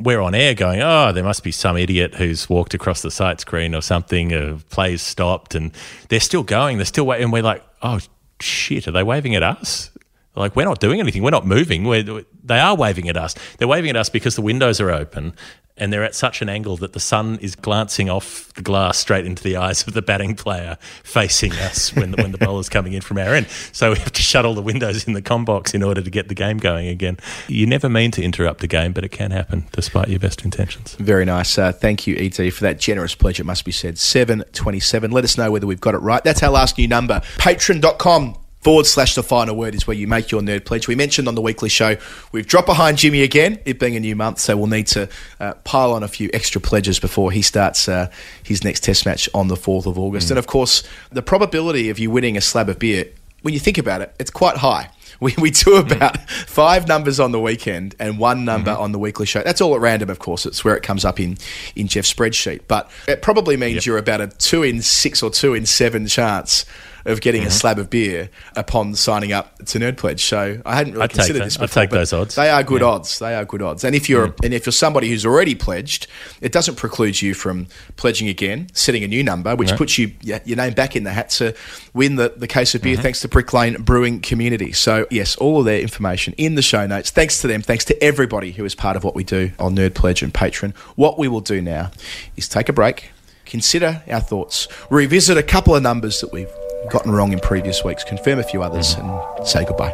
we're 0.00 0.20
on 0.20 0.34
air 0.34 0.52
going 0.54 0.80
oh 0.82 1.12
there 1.12 1.22
must 1.22 1.44
be 1.44 1.52
some 1.52 1.76
idiot 1.76 2.14
who's 2.16 2.48
walked 2.48 2.74
across 2.74 3.02
the 3.02 3.10
sight 3.10 3.40
screen 3.40 3.74
or 3.74 3.80
something 3.80 4.32
uh, 4.32 4.58
plays 4.70 5.00
stopped 5.00 5.54
and 5.54 5.70
they're 6.08 6.18
still 6.18 6.42
going 6.42 6.76
they're 6.76 6.84
still 6.84 7.06
waiting 7.06 7.24
and 7.24 7.32
we're 7.32 7.42
like 7.42 7.62
oh 7.82 8.00
shit 8.40 8.88
are 8.88 8.90
they 8.90 9.02
waving 9.02 9.34
at 9.36 9.42
us 9.44 9.90
like 10.36 10.56
we're 10.56 10.64
not 10.64 10.80
doing 10.80 11.00
anything 11.00 11.22
we're 11.22 11.30
not 11.30 11.46
moving 11.46 11.84
we're, 11.84 12.24
they 12.42 12.58
are 12.58 12.76
waving 12.76 13.08
at 13.08 13.16
us 13.16 13.34
they're 13.58 13.68
waving 13.68 13.90
at 13.90 13.96
us 13.96 14.08
because 14.08 14.36
the 14.36 14.42
windows 14.42 14.80
are 14.80 14.90
open 14.90 15.34
and 15.76 15.92
they're 15.92 16.04
at 16.04 16.14
such 16.14 16.40
an 16.40 16.48
angle 16.48 16.76
that 16.76 16.92
the 16.92 17.00
sun 17.00 17.38
is 17.40 17.56
glancing 17.56 18.08
off 18.08 18.52
the 18.54 18.62
glass 18.62 18.98
straight 18.98 19.26
into 19.26 19.42
the 19.42 19.56
eyes 19.56 19.86
of 19.86 19.94
the 19.94 20.02
batting 20.02 20.36
player 20.36 20.78
facing 21.02 21.52
us 21.52 21.92
when 21.94 22.12
the, 22.12 22.22
when 22.22 22.32
the 22.32 22.38
bowler's 22.38 22.68
coming 22.68 22.92
in 22.92 23.00
from 23.00 23.18
our 23.18 23.34
end. 23.34 23.48
So 23.72 23.92
we 23.92 23.98
have 23.98 24.12
to 24.12 24.22
shut 24.22 24.44
all 24.44 24.54
the 24.54 24.62
windows 24.62 25.06
in 25.06 25.14
the 25.14 25.22
com 25.22 25.44
box 25.44 25.74
in 25.74 25.82
order 25.82 26.00
to 26.00 26.10
get 26.10 26.28
the 26.28 26.34
game 26.34 26.58
going 26.58 26.86
again. 26.86 27.18
You 27.48 27.66
never 27.66 27.88
mean 27.88 28.12
to 28.12 28.22
interrupt 28.22 28.62
a 28.62 28.68
game, 28.68 28.92
but 28.92 29.04
it 29.04 29.10
can 29.10 29.32
happen 29.32 29.66
despite 29.72 30.08
your 30.08 30.20
best 30.20 30.44
intentions. 30.44 30.94
Very 30.94 31.24
nice. 31.24 31.58
Uh, 31.58 31.72
thank 31.72 32.06
you, 32.06 32.16
ED, 32.16 32.54
for 32.54 32.62
that 32.62 32.78
generous 32.78 33.14
pledge. 33.14 33.40
It 33.40 33.44
must 33.44 33.64
be 33.64 33.72
said. 33.72 33.98
727. 33.98 35.10
Let 35.10 35.24
us 35.24 35.36
know 35.36 35.50
whether 35.50 35.66
we've 35.66 35.80
got 35.80 35.94
it 35.94 35.98
right. 35.98 36.22
That's 36.22 36.42
our 36.42 36.50
last 36.50 36.78
new 36.78 36.86
number. 36.86 37.20
Patreon.com 37.38 38.36
forward 38.64 38.86
slash 38.86 39.14
the 39.14 39.22
final 39.22 39.54
word 39.54 39.74
is 39.74 39.86
where 39.86 39.96
you 39.96 40.08
make 40.08 40.30
your 40.30 40.40
nerd 40.40 40.64
pledge. 40.64 40.88
We 40.88 40.94
mentioned 40.94 41.28
on 41.28 41.34
the 41.34 41.42
weekly 41.42 41.68
show 41.68 41.96
we've 42.32 42.46
dropped 42.46 42.66
behind 42.66 42.96
Jimmy 42.96 43.22
again, 43.22 43.60
it 43.66 43.78
being 43.78 43.94
a 43.94 44.00
new 44.00 44.16
month, 44.16 44.38
so 44.40 44.56
we'll 44.56 44.66
need 44.66 44.86
to 44.88 45.08
uh, 45.38 45.52
pile 45.64 45.92
on 45.92 46.02
a 46.02 46.08
few 46.08 46.30
extra 46.32 46.60
pledges 46.60 46.98
before 46.98 47.30
he 47.30 47.42
starts 47.42 47.88
uh, 47.88 48.10
his 48.42 48.64
next 48.64 48.82
test 48.82 49.04
match 49.04 49.28
on 49.34 49.48
the 49.48 49.54
4th 49.54 49.84
of 49.84 49.98
August. 49.98 50.30
And 50.30 50.38
of 50.38 50.46
course, 50.46 50.82
the 51.12 51.22
probability 51.22 51.90
of 51.90 51.98
you 51.98 52.10
winning 52.10 52.38
a 52.38 52.40
slab 52.40 52.70
of 52.70 52.78
beer, 52.78 53.06
when 53.42 53.52
you 53.52 53.60
think 53.60 53.76
about 53.76 54.00
it, 54.00 54.14
it's 54.18 54.30
quite 54.30 54.56
high. 54.56 54.90
We, 55.20 55.32
we 55.38 55.52
do 55.52 55.76
about 55.76 56.28
five 56.28 56.88
numbers 56.88 57.20
on 57.20 57.30
the 57.30 57.40
weekend 57.40 57.94
and 58.00 58.18
one 58.18 58.44
number 58.44 58.72
on 58.72 58.90
the 58.90 58.98
weekly 58.98 59.26
show. 59.26 59.42
That's 59.42 59.60
all 59.60 59.74
at 59.74 59.80
random, 59.80 60.10
of 60.10 60.18
course. 60.18 60.44
It's 60.44 60.64
where 60.64 60.76
it 60.76 60.82
comes 60.82 61.04
up 61.04 61.20
in, 61.20 61.38
in 61.76 61.86
Geoff's 61.86 62.12
spreadsheet. 62.12 62.62
But 62.66 62.90
it 63.06 63.22
probably 63.22 63.56
means 63.56 63.86
you're 63.86 63.96
about 63.96 64.20
a 64.20 64.26
two 64.26 64.64
in 64.64 64.82
six 64.82 65.22
or 65.22 65.30
two 65.30 65.54
in 65.54 65.66
seven 65.66 66.08
chance 66.08 66.66
of 67.04 67.20
getting 67.20 67.42
a 67.44 67.50
slab 67.50 67.78
of 67.78 67.90
beer 67.90 68.30
upon 68.56 68.94
signing 68.94 69.32
up 69.32 69.56
to 69.66 69.78
Nerd 69.78 69.96
Pledge. 69.96 70.24
So 70.24 70.60
I 70.64 70.74
hadn't 70.76 70.94
really 70.94 71.04
I'd 71.04 71.10
considered 71.10 71.42
this 71.44 71.58
I'd 71.58 71.70
take 71.70 71.90
those 71.90 72.12
odds. 72.12 72.34
They 72.34 72.50
are 72.50 72.62
good 72.62 72.80
Yeah. 72.80 72.88
odds. 72.88 73.18
They 73.18 73.34
are 73.34 73.44
good 73.44 73.62
odds. 73.62 73.84
And 73.84 73.94
if 73.94 74.08
you're 74.08 74.34
and 74.42 74.54
if 74.54 74.66
you're 74.66 74.72
somebody 74.72 75.08
who's 75.08 75.26
already 75.26 75.54
pledged, 75.54 76.06
it 76.40 76.52
doesn't 76.52 76.76
preclude 76.76 77.20
you 77.22 77.34
from 77.34 77.66
pledging 77.96 78.28
again, 78.28 78.68
setting 78.72 79.02
a 79.04 79.08
new 79.08 79.22
number, 79.22 79.54
which 79.56 79.70
No. 79.70 79.76
puts 79.76 79.98
you 79.98 80.12
your 80.22 80.56
name 80.56 80.72
back 80.74 80.96
in 80.96 81.04
the 81.04 81.10
hat 81.12 81.30
to 81.30 81.54
win 81.92 82.16
the, 82.16 82.32
the 82.36 82.46
case 82.46 82.74
of 82.74 82.80
Mm-hmm. 82.80 82.94
beer 82.94 83.02
thanks 83.02 83.20
to 83.20 83.28
Brick 83.28 83.52
Lane 83.52 83.80
Brewing 83.82 84.20
Community. 84.20 84.72
So 84.72 85.06
yes, 85.10 85.36
all 85.36 85.60
of 85.60 85.64
their 85.64 85.80
information 85.80 86.34
in 86.36 86.54
the 86.54 86.62
show 86.62 86.86
notes. 86.86 87.10
Thanks 87.10 87.40
to 87.42 87.46
them. 87.46 87.62
Thanks 87.62 87.84
to 87.86 88.02
everybody 88.02 88.52
who 88.52 88.64
is 88.64 88.74
part 88.74 88.96
of 88.96 89.04
what 89.04 89.14
we 89.14 89.24
do 89.24 89.52
on 89.58 89.76
Nerd 89.76 89.94
Pledge 89.94 90.22
and 90.22 90.32
Patreon. 90.32 90.74
What 90.96 91.18
we 91.18 91.28
will 91.28 91.40
do 91.40 91.60
now 91.62 91.90
is 92.36 92.48
take 92.48 92.68
a 92.68 92.72
break, 92.72 93.10
consider 93.44 94.02
our 94.10 94.20
thoughts, 94.20 94.68
revisit 94.90 95.36
a 95.36 95.42
couple 95.42 95.74
of 95.74 95.82
numbers 95.82 96.20
that 96.20 96.32
we've 96.32 96.48
gotten 96.90 97.12
wrong 97.12 97.32
in 97.32 97.40
previous 97.40 97.84
weeks, 97.84 98.04
confirm 98.04 98.38
a 98.38 98.42
few 98.42 98.62
others, 98.62 98.94
and 98.94 99.46
say 99.46 99.64
goodbye. 99.64 99.92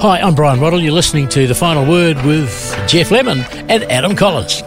Hi, 0.00 0.20
I'm 0.20 0.34
Brian 0.34 0.60
Roddle. 0.60 0.82
You're 0.82 0.92
listening 0.92 1.28
to 1.30 1.46
The 1.46 1.54
Final 1.54 1.88
Word 1.88 2.16
with 2.26 2.78
Geoff 2.86 3.10
Lemon 3.10 3.38
and 3.70 3.84
Adam 3.84 4.14
Collins. 4.14 4.62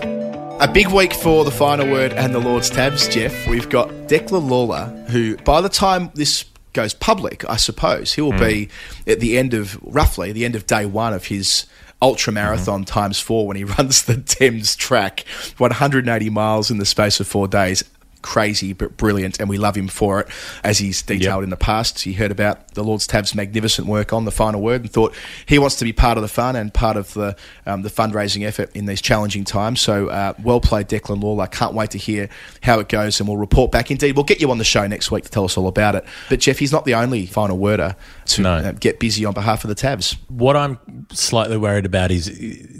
A 0.59 0.67
big 0.73 0.87
week 0.87 1.13
for 1.13 1.45
the 1.45 1.51
final 1.51 1.87
word 1.87 2.13
and 2.13 2.33
the 2.33 2.39
Lord's 2.39 2.71
Tavs, 2.71 3.11
Geoff. 3.11 3.47
We've 3.47 3.69
got 3.69 3.89
Declan 4.07 4.49
Lawlor, 4.49 5.07
who, 5.09 5.37
by 5.37 5.61
the 5.61 5.69
time 5.69 6.09
this 6.15 6.45
goes 6.73 6.95
public, 6.95 7.47
I 7.47 7.57
suppose, 7.57 8.13
he 8.13 8.21
will 8.21 8.31
hmm. 8.31 8.39
be 8.39 8.69
at 9.05 9.19
the 9.19 9.37
end 9.37 9.53
of, 9.53 9.77
roughly, 9.83 10.31
the 10.31 10.45
end 10.45 10.55
of 10.55 10.65
day 10.65 10.87
one 10.87 11.13
of 11.13 11.25
his 11.25 11.67
ultra 12.01 12.33
marathon 12.33 12.81
mm-hmm. 12.81 12.93
times 12.93 13.19
four 13.19 13.47
when 13.47 13.57
he 13.57 13.63
runs 13.77 14.03
the 14.03 14.17
Thames 14.17 14.75
track, 14.75 15.23
180 15.57 16.29
miles 16.29 16.71
in 16.71 16.77
the 16.77 16.85
space 16.85 17.19
of 17.19 17.27
four 17.27 17.47
days. 17.47 17.83
Crazy 18.21 18.73
but 18.73 18.97
brilliant, 18.97 19.39
and 19.39 19.47
we 19.47 19.57
love 19.57 19.75
him 19.77 19.87
for 19.87 20.19
it. 20.19 20.27
As 20.63 20.79
he's 20.79 21.01
detailed 21.01 21.41
Yep. 21.41 21.43
in 21.43 21.49
the 21.49 21.57
past, 21.57 22.01
he 22.01 22.13
heard 22.13 22.31
about 22.31 22.73
the 22.73 22.83
Lord's 22.83 23.07
Tav's 23.07 23.33
magnificent 23.35 23.87
work 23.87 24.11
on 24.11 24.25
the 24.25 24.31
final 24.31 24.61
word 24.61 24.81
and 24.81 24.91
thought 24.91 25.13
he 25.45 25.59
wants 25.59 25.75
to 25.77 25.85
be 25.85 25.93
part 25.93 26.17
of 26.17 26.21
the 26.23 26.27
fun 26.27 26.55
and 26.55 26.73
part 26.73 26.97
of 26.97 27.13
the 27.13 27.35
um, 27.65 27.83
the 27.83 27.89
fundraising 27.89 28.45
effort 28.45 28.69
in 28.75 28.85
these 28.85 29.01
challenging 29.01 29.43
times. 29.45 29.81
So 29.81 30.07
uh, 30.07 30.33
well 30.43 30.59
played, 30.59 30.87
Declan 30.89 31.21
Lawlor. 31.21 31.43
I 31.43 31.47
can't 31.47 31.73
wait 31.73 31.91
to 31.91 31.97
hear 31.97 32.27
how 32.63 32.79
it 32.79 32.89
goes, 32.89 33.19
and 33.19 33.29
we'll 33.29 33.37
report 33.37 33.71
back. 33.71 33.91
Indeed, 33.91 34.15
we'll 34.15 34.25
get 34.25 34.41
you 34.41 34.49
on 34.51 34.57
the 34.57 34.63
show 34.63 34.85
next 34.87 35.11
week 35.11 35.23
to 35.23 35.29
tell 35.29 35.45
us 35.45 35.57
all 35.57 35.67
about 35.67 35.95
it. 35.95 36.03
But 36.29 36.39
Geoff, 36.39 36.59
he's 36.59 36.71
not 36.71 36.85
the 36.85 36.95
only 36.95 37.25
final 37.27 37.57
worder 37.57 37.95
to 38.27 38.41
No. 38.41 38.55
uh, 38.55 38.71
get 38.73 38.99
busy 38.99 39.25
on 39.25 39.33
behalf 39.33 39.63
of 39.63 39.69
the 39.69 39.75
Tavs. 39.75 40.17
What 40.27 40.55
I'm 40.55 40.77
slightly 41.11 41.57
worried 41.57 41.85
about 41.85 42.11
is, 42.11 42.29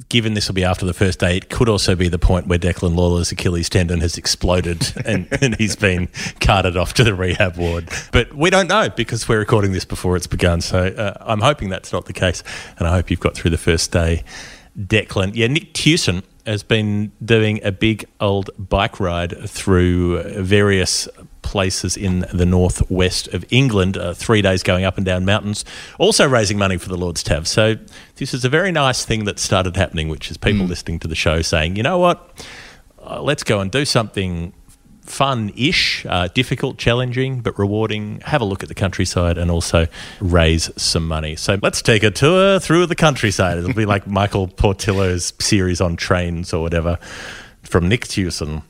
given 0.10 0.34
this 0.34 0.48
will 0.48 0.56
be 0.56 0.64
after 0.64 0.86
the 0.86 0.94
first 0.94 1.20
day, 1.20 1.38
it 1.38 1.50
could 1.50 1.70
also 1.70 1.96
be 1.96 2.08
the 2.10 2.20
point 2.20 2.48
where 2.48 2.60
Declan 2.60 2.96
Lawlor's 2.96 3.32
Achilles 3.32 3.70
tendon 3.70 4.02
has 4.02 4.18
exploded 4.18 4.92
and 5.06 5.28
and 5.42 5.56
he's 5.56 5.76
been 5.76 6.10
carted 6.40 6.78
off 6.78 6.94
to 6.96 7.04
the 7.04 7.14
rehab 7.16 7.58
ward. 7.58 7.90
But 8.12 8.34
we 8.34 8.50
don't 8.50 8.68
know 8.68 8.90
because 8.90 9.28
we're 9.28 9.40
recording 9.40 9.72
this 9.72 9.86
before 9.86 10.16
it's 10.16 10.28
begun. 10.28 10.62
So 10.62 10.88
uh, 10.88 11.18
I'm 11.22 11.42
hoping 11.42 11.70
that's 11.70 11.92
not 11.92 12.06
the 12.06 12.14
case, 12.14 12.44
and 12.78 12.88
I 12.88 12.92
hope 12.92 13.10
you've 13.10 13.20
got 13.20 13.36
through 13.36 13.52
the 13.52 13.58
first 13.58 13.92
day, 13.92 14.24
Declan. 14.80 15.32
Yeah, 15.36 15.48
Nick 15.48 15.74
Tewson 15.74 16.24
has 16.46 16.64
been 16.64 17.12
doing 17.26 17.60
a 17.64 17.72
big 17.74 18.06
old 18.22 18.50
bike 18.58 19.00
ride 19.02 19.50
through 19.50 20.24
various 20.44 21.08
places 21.48 21.96
in 21.96 22.26
the 22.34 22.46
northwest 22.46 23.30
of 23.30 23.46
England, 23.50 23.96
uh, 23.96 24.14
three 24.14 24.42
days 24.42 24.64
going 24.64 24.84
up 24.84 24.98
and 24.98 25.06
down 25.06 25.24
mountains, 25.24 25.64
also 25.98 26.28
raising 26.28 26.58
money 26.58 26.76
for 26.76 26.90
the 26.90 26.98
Lord's 26.98 27.24
Tav. 27.24 27.48
So 27.48 27.76
this 28.18 28.34
is 28.34 28.44
a 28.44 28.50
very 28.50 28.74
nice 28.74 29.06
thing 29.06 29.24
that 29.24 29.40
started 29.40 29.78
happening, 29.78 30.10
which 30.10 30.30
is 30.30 30.36
people 30.36 30.66
listening 30.66 31.00
to 31.00 31.08
the 31.08 31.16
show 31.16 31.42
saying, 31.42 31.78
you 31.78 31.84
know 31.84 31.98
what, 31.98 32.46
uh, 33.02 33.22
let's 33.22 33.44
go 33.44 33.62
and 33.62 33.72
do 33.72 33.86
something 33.86 34.52
fun-ish, 35.02 36.06
uh, 36.06 36.28
difficult, 36.34 36.78
challenging, 36.78 37.40
but 37.40 37.58
rewarding. 37.58 38.20
Have 38.26 38.42
a 38.42 38.46
look 38.46 38.62
at 38.62 38.68
the 38.68 38.76
countryside 38.76 39.38
and 39.38 39.50
also 39.50 39.88
raise 40.20 40.70
some 40.76 41.08
money. 41.08 41.38
So 41.38 41.58
let's 41.62 41.82
take 41.82 42.04
a 42.04 42.12
tour 42.12 42.60
through 42.60 42.88
the 42.88 42.96
countryside. 42.96 43.58
It'll 43.58 43.74
be 43.74 43.86
like 43.86 44.06
Michael 44.20 44.50
Portillo's 44.50 45.32
series 45.40 45.80
on 45.80 45.96
trains 45.96 46.54
or 46.54 46.62
whatever 46.62 47.00
from 47.64 47.88
Nick 47.88 48.06
Tewson. 48.06 48.64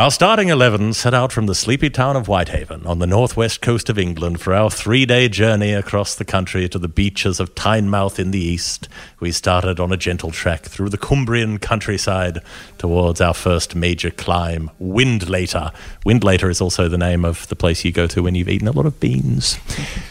Our 0.00 0.10
starting 0.10 0.48
11 0.48 0.94
set 0.94 1.12
out 1.12 1.30
from 1.30 1.44
the 1.44 1.54
sleepy 1.54 1.90
town 1.90 2.16
of 2.16 2.26
Whitehaven 2.26 2.86
on 2.86 3.00
the 3.00 3.06
northwest 3.06 3.60
coast 3.60 3.90
of 3.90 3.98
England 3.98 4.40
for 4.40 4.54
our 4.54 4.70
three 4.70 5.04
day 5.04 5.28
journey 5.28 5.74
across 5.74 6.14
the 6.14 6.24
country 6.24 6.66
to 6.70 6.78
the 6.78 6.88
beaches 6.88 7.38
of 7.38 7.54
Tynemouth 7.54 8.18
in 8.18 8.30
the 8.30 8.38
east. 8.38 8.88
We 9.20 9.30
started 9.30 9.78
on 9.78 9.92
a 9.92 9.98
gentle 9.98 10.30
trek 10.30 10.62
through 10.62 10.88
the 10.88 10.96
Cumbrian 10.96 11.58
countryside 11.58 12.38
towards 12.78 13.20
our 13.20 13.34
first 13.34 13.74
major 13.74 14.10
climb, 14.10 14.70
Whinlatter. 14.80 15.70
Whinlatter 16.06 16.48
is 16.50 16.62
also 16.62 16.88
the 16.88 16.96
name 16.96 17.26
of 17.26 17.46
the 17.48 17.56
place 17.56 17.84
you 17.84 17.92
go 17.92 18.06
to 18.06 18.22
when 18.22 18.34
you've 18.34 18.48
eaten 18.48 18.68
a 18.68 18.72
lot 18.72 18.86
of 18.86 18.98
beans. 19.00 19.58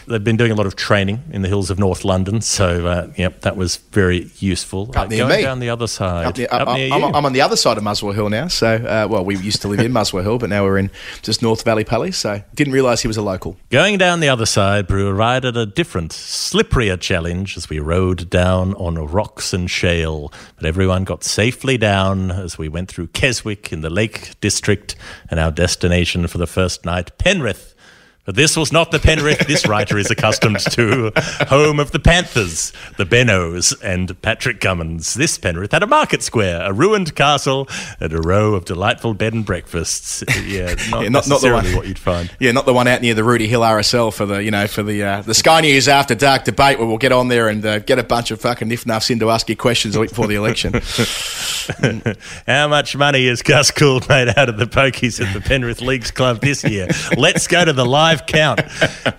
They've 0.06 0.22
been 0.22 0.36
doing 0.36 0.52
a 0.52 0.54
lot 0.54 0.66
of 0.66 0.76
training 0.76 1.20
in 1.32 1.42
the 1.42 1.48
hills 1.48 1.68
of 1.68 1.80
North 1.80 2.04
London, 2.04 2.42
so 2.42 2.86
uh, 2.86 3.12
yep, 3.16 3.40
that 3.40 3.56
was 3.56 3.78
very 3.90 4.30
useful. 4.38 4.90
Up 4.90 4.96
Uh, 4.98 5.06
near 5.06 5.18
going 5.26 5.38
me. 5.38 5.42
down 5.42 5.58
the 5.58 5.70
other 5.70 5.88
side. 5.88 6.26
Up 6.26 6.38
near, 6.38 6.46
Up 6.52 6.68
I- 6.68 6.76
near 6.76 6.92
I'm. 6.94 7.04
I'm 7.16 7.26
on 7.26 7.32
the 7.32 7.40
other 7.40 7.56
side 7.56 7.76
of 7.76 7.82
Muswell 7.82 8.12
Hill 8.12 8.28
now. 8.28 8.46
So, 8.46 8.76
uh, 8.76 9.08
well, 9.10 9.24
we 9.24 9.36
used 9.36 9.62
to 9.62 9.68
live 9.68 9.79
in 9.86 9.92
Muswell 9.92 10.22
Hill, 10.22 10.38
but 10.38 10.50
now 10.50 10.64
we're 10.64 10.78
in 10.78 10.90
just 11.22 11.42
North 11.42 11.64
Valley 11.64 11.84
Pally. 11.84 12.12
So, 12.12 12.42
didn't 12.54 12.72
realise 12.72 13.02
he 13.02 13.08
was 13.08 13.16
a 13.16 13.22
local. 13.22 13.56
Going 13.70 13.98
down 13.98 14.20
the 14.20 14.28
other 14.28 14.46
side, 14.46 14.86
Brew 14.86 15.08
arrived 15.08 15.44
at 15.44 15.56
a 15.56 15.66
different, 15.66 16.12
slipperier 16.12 16.98
challenge 16.98 17.56
as 17.56 17.68
we 17.68 17.78
rode 17.78 18.30
down 18.30 18.74
on 18.74 18.94
rocks 18.94 19.52
and 19.52 19.70
shale. 19.70 20.32
But 20.56 20.66
everyone 20.66 21.04
got 21.04 21.24
safely 21.24 21.78
down 21.78 22.30
as 22.30 22.58
we 22.58 22.68
went 22.68 22.88
through 22.88 23.08
Keswick 23.08 23.72
in 23.72 23.80
the 23.80 23.90
Lake 23.90 24.38
District 24.40 24.94
and 25.30 25.40
our 25.40 25.50
destination 25.50 26.26
for 26.26 26.38
the 26.38 26.46
first 26.46 26.84
night, 26.84 27.16
Penrith. 27.18 27.74
But 28.26 28.36
this 28.36 28.56
was 28.56 28.70
not 28.70 28.90
the 28.92 28.98
Penrith 29.00 29.40
this 29.48 29.66
writer 29.66 29.98
is 29.98 30.10
accustomed 30.10 30.60
to, 30.60 31.10
home 31.48 31.80
of 31.80 31.90
the 31.90 31.98
Panthers, 31.98 32.72
the 32.96 33.04
Bennos, 33.06 33.74
and 33.82 34.20
Patrick 34.22 34.60
Cummins. 34.60 35.14
This 35.14 35.36
Penrith 35.38 35.72
had 35.72 35.82
a 35.82 35.86
market 35.86 36.22
square, 36.22 36.62
a 36.62 36.72
ruined 36.72 37.14
castle, 37.16 37.66
and 37.98 38.12
a 38.12 38.20
row 38.20 38.54
of 38.54 38.66
delightful 38.66 39.14
bed 39.14 39.32
and 39.32 39.44
breakfasts. 39.44 40.22
Yeah, 40.44 40.74
not, 40.90 41.02
Yeah, 41.02 41.08
not- 41.08 41.28
not 41.28 41.40
the 41.40 41.50
one- 41.52 41.64
what 41.74 41.88
you'd 41.88 41.98
find. 41.98 42.30
Yeah, 42.38 42.52
not 42.52 42.66
the 42.66 42.74
one 42.74 42.86
out 42.86 43.00
near 43.00 43.14
the 43.14 43.24
Rooty 43.24 43.48
Hill 43.48 43.62
RSL 43.62 44.12
for 44.12 44.26
the 44.26 44.42
you 44.44 44.50
know 44.50 44.66
for 44.66 44.82
the 44.82 45.02
uh, 45.02 45.22
the 45.22 45.34
Sky 45.34 45.62
News 45.62 45.88
After 45.88 46.14
Dark 46.14 46.44
debate 46.44 46.78
where 46.78 46.86
we'll 46.86 46.98
get 46.98 47.12
on 47.12 47.28
there 47.28 47.48
and 47.48 47.64
uh, 47.64 47.78
get 47.80 47.98
a 47.98 48.04
bunch 48.04 48.30
of 48.30 48.40
fucking 48.40 48.70
if 48.70 48.84
nuffs 48.84 49.10
in 49.10 49.18
to 49.20 49.30
ask 49.30 49.48
you 49.48 49.56
questions 49.56 49.96
before 49.96 50.26
the 50.28 50.34
election. 50.36 50.74
How 52.46 52.68
much 52.68 52.96
money 52.96 53.28
has 53.28 53.42
Gus 53.42 53.70
Gould 53.70 54.08
made 54.08 54.28
out 54.36 54.48
of 54.48 54.58
the 54.58 54.66
pokies 54.66 55.24
at 55.24 55.32
the 55.32 55.40
Penrith 55.40 55.80
Leagues 55.80 56.10
Club 56.10 56.40
this 56.40 56.64
year? 56.64 56.88
Let's 57.16 57.46
go 57.46 57.64
to 57.64 57.72
the 57.72 57.84
live 57.86 58.09
count. 58.16 58.60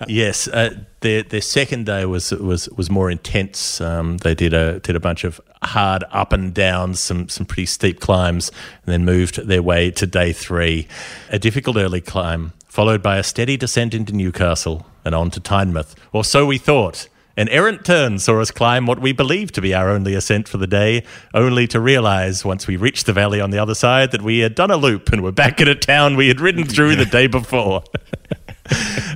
Yes, 0.08 0.48
uh, 0.48 0.74
their 1.00 1.22
their 1.22 1.40
second 1.40 1.86
day 1.86 2.04
was 2.04 2.32
was 2.32 2.68
was 2.70 2.90
more 2.90 3.10
intense. 3.10 3.80
Um, 3.80 4.18
they 4.18 4.34
did 4.34 4.52
a 4.52 4.80
did 4.80 4.96
a 4.96 5.00
bunch 5.00 5.24
of 5.24 5.40
hard 5.62 6.04
up 6.10 6.32
and 6.32 6.52
downs, 6.52 7.00
some 7.00 7.28
some 7.28 7.46
pretty 7.46 7.66
steep 7.66 8.00
climbs, 8.00 8.50
and 8.84 8.92
then 8.92 9.04
moved 9.04 9.46
their 9.46 9.62
way 9.62 9.90
to 9.92 10.06
day 10.06 10.32
three, 10.32 10.88
a 11.30 11.38
difficult 11.38 11.76
early 11.76 12.00
climb, 12.00 12.52
followed 12.68 13.02
by 13.02 13.16
a 13.16 13.22
steady 13.22 13.56
descent 13.56 13.94
into 13.94 14.12
Newcastle 14.12 14.86
and 15.04 15.14
on 15.14 15.30
to 15.30 15.40
Tynemouth, 15.40 15.94
or 16.12 16.24
so 16.24 16.46
we 16.46 16.58
thought. 16.58 17.08
An 17.34 17.48
errant 17.48 17.86
turn 17.86 18.18
saw 18.18 18.40
us 18.42 18.50
climb 18.50 18.84
what 18.84 18.98
we 18.98 19.12
believed 19.12 19.54
to 19.54 19.62
be 19.62 19.72
our 19.72 19.88
only 19.88 20.14
ascent 20.14 20.48
for 20.48 20.58
the 20.58 20.66
day, 20.66 21.02
only 21.32 21.66
to 21.68 21.80
realise 21.80 22.44
once 22.44 22.66
we 22.66 22.76
reached 22.76 23.06
the 23.06 23.14
valley 23.14 23.40
on 23.40 23.50
the 23.50 23.58
other 23.58 23.74
side 23.74 24.10
that 24.12 24.20
we 24.20 24.40
had 24.40 24.54
done 24.54 24.70
a 24.70 24.76
loop 24.76 25.10
and 25.10 25.22
were 25.22 25.32
back 25.32 25.58
in 25.58 25.66
a 25.66 25.74
town 25.74 26.16
we 26.16 26.28
had 26.28 26.40
ridden 26.40 26.64
through 26.64 26.96
the 26.96 27.06
day 27.18 27.26
before. 27.26 27.84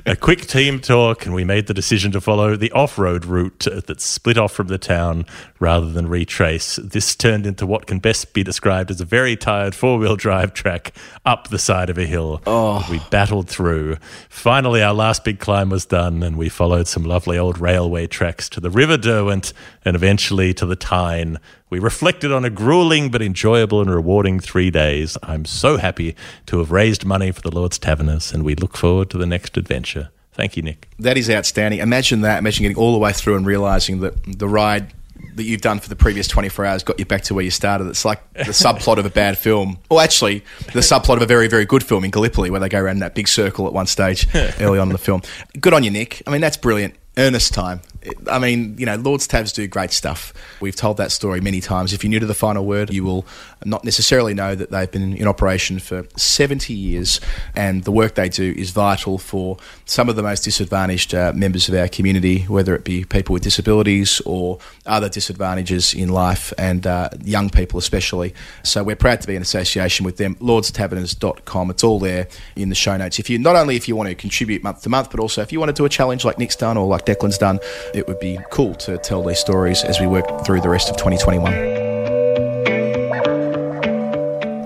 a 0.05 0.15
quick 0.15 0.41
team 0.47 0.79
talk, 0.79 1.25
and 1.25 1.33
we 1.33 1.43
made 1.43 1.67
the 1.67 1.73
decision 1.73 2.11
to 2.11 2.21
follow 2.21 2.55
the 2.55 2.71
off 2.71 2.97
road 2.97 3.25
route 3.25 3.67
that 3.85 4.01
split 4.01 4.37
off 4.37 4.51
from 4.51 4.67
the 4.67 4.77
town 4.77 5.25
rather 5.59 5.89
than 5.91 6.07
retrace. 6.07 6.77
This 6.77 7.15
turned 7.15 7.45
into 7.45 7.65
what 7.65 7.87
can 7.87 7.99
best 7.99 8.33
be 8.33 8.43
described 8.43 8.91
as 8.91 9.01
a 9.01 9.05
very 9.05 9.35
tired 9.35 9.75
four 9.75 9.97
wheel 9.97 10.15
drive 10.15 10.53
track 10.53 10.93
up 11.25 11.49
the 11.49 11.59
side 11.59 11.89
of 11.89 11.97
a 11.97 12.05
hill. 12.05 12.41
Oh. 12.45 12.85
We 12.89 13.01
battled 13.09 13.49
through. 13.49 13.97
Finally, 14.29 14.81
our 14.81 14.93
last 14.93 15.23
big 15.23 15.39
climb 15.39 15.69
was 15.69 15.85
done, 15.85 16.23
and 16.23 16.37
we 16.37 16.49
followed 16.49 16.87
some 16.87 17.03
lovely 17.03 17.37
old 17.37 17.57
railway 17.57 18.07
tracks 18.07 18.49
to 18.49 18.59
the 18.59 18.69
River 18.69 18.97
Derwent 18.97 19.53
and 19.83 19.95
eventually 19.95 20.53
to 20.53 20.65
the 20.65 20.75
Tyne. 20.75 21.39
We 21.69 21.79
reflected 21.79 22.31
on 22.31 22.45
a 22.45 22.49
grueling 22.49 23.09
but 23.11 23.21
enjoyable 23.21 23.81
and 23.81 23.89
rewarding 23.93 24.39
three 24.39 24.71
days. 24.71 25.17
I'm 25.21 25.43
so 25.43 25.77
happy 25.77 26.15
to 26.45 26.59
have 26.59 26.71
raised 26.71 27.05
money 27.05 27.31
for 27.31 27.41
the 27.41 27.51
Lord's 27.51 27.77
Taverners, 27.77 28.31
and 28.33 28.43
we 28.43 28.55
look 28.55 28.77
forward 28.77 29.09
to 29.09 29.17
the 29.17 29.25
next 29.25 29.57
adventure. 29.57 30.09
Thank 30.31 30.55
you, 30.55 30.63
Nick. 30.63 30.87
that 30.99 31.17
is 31.17 31.29
outstanding. 31.29 31.79
Imagine 31.79 32.21
that. 32.21 32.37
Imagine 32.37 32.63
getting 32.63 32.77
all 32.77 32.93
the 32.93 32.99
way 32.99 33.11
through 33.11 33.35
and 33.35 33.45
realising 33.45 33.99
that 34.01 34.13
the 34.37 34.47
ride 34.47 34.93
that 35.35 35.43
you've 35.43 35.61
done 35.61 35.79
for 35.79 35.89
the 35.89 35.95
previous 35.95 36.27
24 36.27 36.65
hours 36.65 36.83
got 36.83 36.99
you 36.99 37.05
back 37.05 37.23
to 37.23 37.33
where 37.33 37.43
you 37.43 37.51
started. 37.51 37.87
It's 37.87 38.05
like 38.05 38.21
the 38.33 38.43
subplot 38.43 38.97
of 38.97 39.05
a 39.05 39.09
bad 39.09 39.37
film. 39.37 39.79
Or 39.89 40.01
actually, 40.01 40.43
the 40.73 40.79
subplot 40.81 41.17
of 41.17 41.21
a 41.23 41.25
very, 41.25 41.47
very 41.47 41.65
good 41.65 41.83
film 41.83 42.03
in 42.05 42.11
Gallipoli 42.11 42.49
where 42.49 42.59
they 42.59 42.69
go 42.69 42.79
around 42.79 42.99
that 42.99 43.15
big 43.15 43.27
circle 43.27 43.65
at 43.67 43.73
one 43.73 43.87
stage 43.87 44.27
early 44.59 44.79
on 44.79 44.89
in 44.89 44.93
the 44.93 44.99
film. 44.99 45.21
Good 45.59 45.73
on 45.73 45.83
you, 45.83 45.91
Nick. 45.91 46.21
I 46.27 46.31
mean, 46.31 46.41
that's 46.41 46.57
brilliant. 46.57 46.95
Earnest 47.17 47.53
time. 47.53 47.81
I 48.29 48.39
mean, 48.39 48.75
you 48.77 48.85
know, 48.85 48.95
Lord's 48.95 49.27
Tavs 49.27 49.53
do 49.53 49.67
great 49.67 49.91
stuff. 49.91 50.33
We've 50.59 50.75
told 50.75 50.97
that 50.97 51.11
story 51.11 51.41
many 51.41 51.61
times. 51.61 51.93
If 51.93 52.03
you're 52.03 52.09
new 52.09 52.19
to 52.19 52.25
the 52.25 52.33
final 52.33 52.65
word, 52.65 52.93
you 52.93 53.03
will 53.03 53.25
not 53.65 53.83
necessarily 53.83 54.33
know 54.33 54.55
that 54.55 54.69
they've 54.69 54.91
been 54.91 55.15
in 55.15 55.27
operation 55.27 55.79
for 55.79 56.05
70 56.15 56.73
years, 56.73 57.19
and 57.55 57.83
the 57.83 57.91
work 57.91 58.15
they 58.15 58.29
do 58.29 58.53
is 58.57 58.71
vital 58.71 59.17
for 59.17 59.57
some 59.85 60.09
of 60.09 60.15
the 60.15 60.23
most 60.23 60.43
disadvantaged 60.43 61.13
uh, 61.13 61.33
members 61.33 61.67
of 61.69 61.75
our 61.75 61.87
community, 61.87 62.43
whether 62.43 62.75
it 62.75 62.83
be 62.83 63.03
people 63.03 63.33
with 63.33 63.43
disabilities 63.43 64.21
or 64.25 64.59
other 64.85 65.09
disadvantages 65.09 65.93
in 65.93 66.09
life, 66.09 66.53
and 66.57 66.85
uh, 66.85 67.09
young 67.23 67.49
people 67.49 67.79
especially. 67.79 68.33
So 68.63 68.83
we're 68.83 68.95
proud 68.95 69.21
to 69.21 69.27
be 69.27 69.35
in 69.35 69.41
association 69.41 70.05
with 70.05 70.17
them. 70.17 70.35
LordsTaverners.com. 70.35 71.71
It's 71.71 71.83
all 71.83 71.99
there 71.99 72.27
in 72.55 72.69
the 72.69 72.75
show 72.75 72.95
notes. 72.97 73.19
If 73.19 73.29
you 73.29 73.39
not 73.39 73.55
only 73.55 73.75
if 73.75 73.87
you 73.87 73.95
want 73.95 74.09
to 74.09 74.15
contribute 74.15 74.63
month 74.63 74.83
to 74.83 74.89
month, 74.89 75.11
but 75.11 75.19
also 75.19 75.41
if 75.41 75.51
you 75.51 75.59
want 75.59 75.69
to 75.69 75.73
do 75.73 75.85
a 75.85 75.89
challenge 75.89 76.25
like 76.25 76.37
Nick's 76.37 76.55
done 76.55 76.77
or 76.77 76.87
like 76.87 77.05
Declan's 77.05 77.37
done, 77.37 77.59
it 77.97 78.07
would 78.07 78.19
be 78.19 78.39
cool 78.51 78.75
to 78.75 78.97
tell 78.99 79.23
these 79.23 79.39
stories 79.39 79.83
as 79.83 79.99
we 79.99 80.05
work 80.05 80.45
through 80.45 80.61
the 80.61 80.69
rest 80.69 80.89
of 80.89 80.97
2021. 80.97 81.51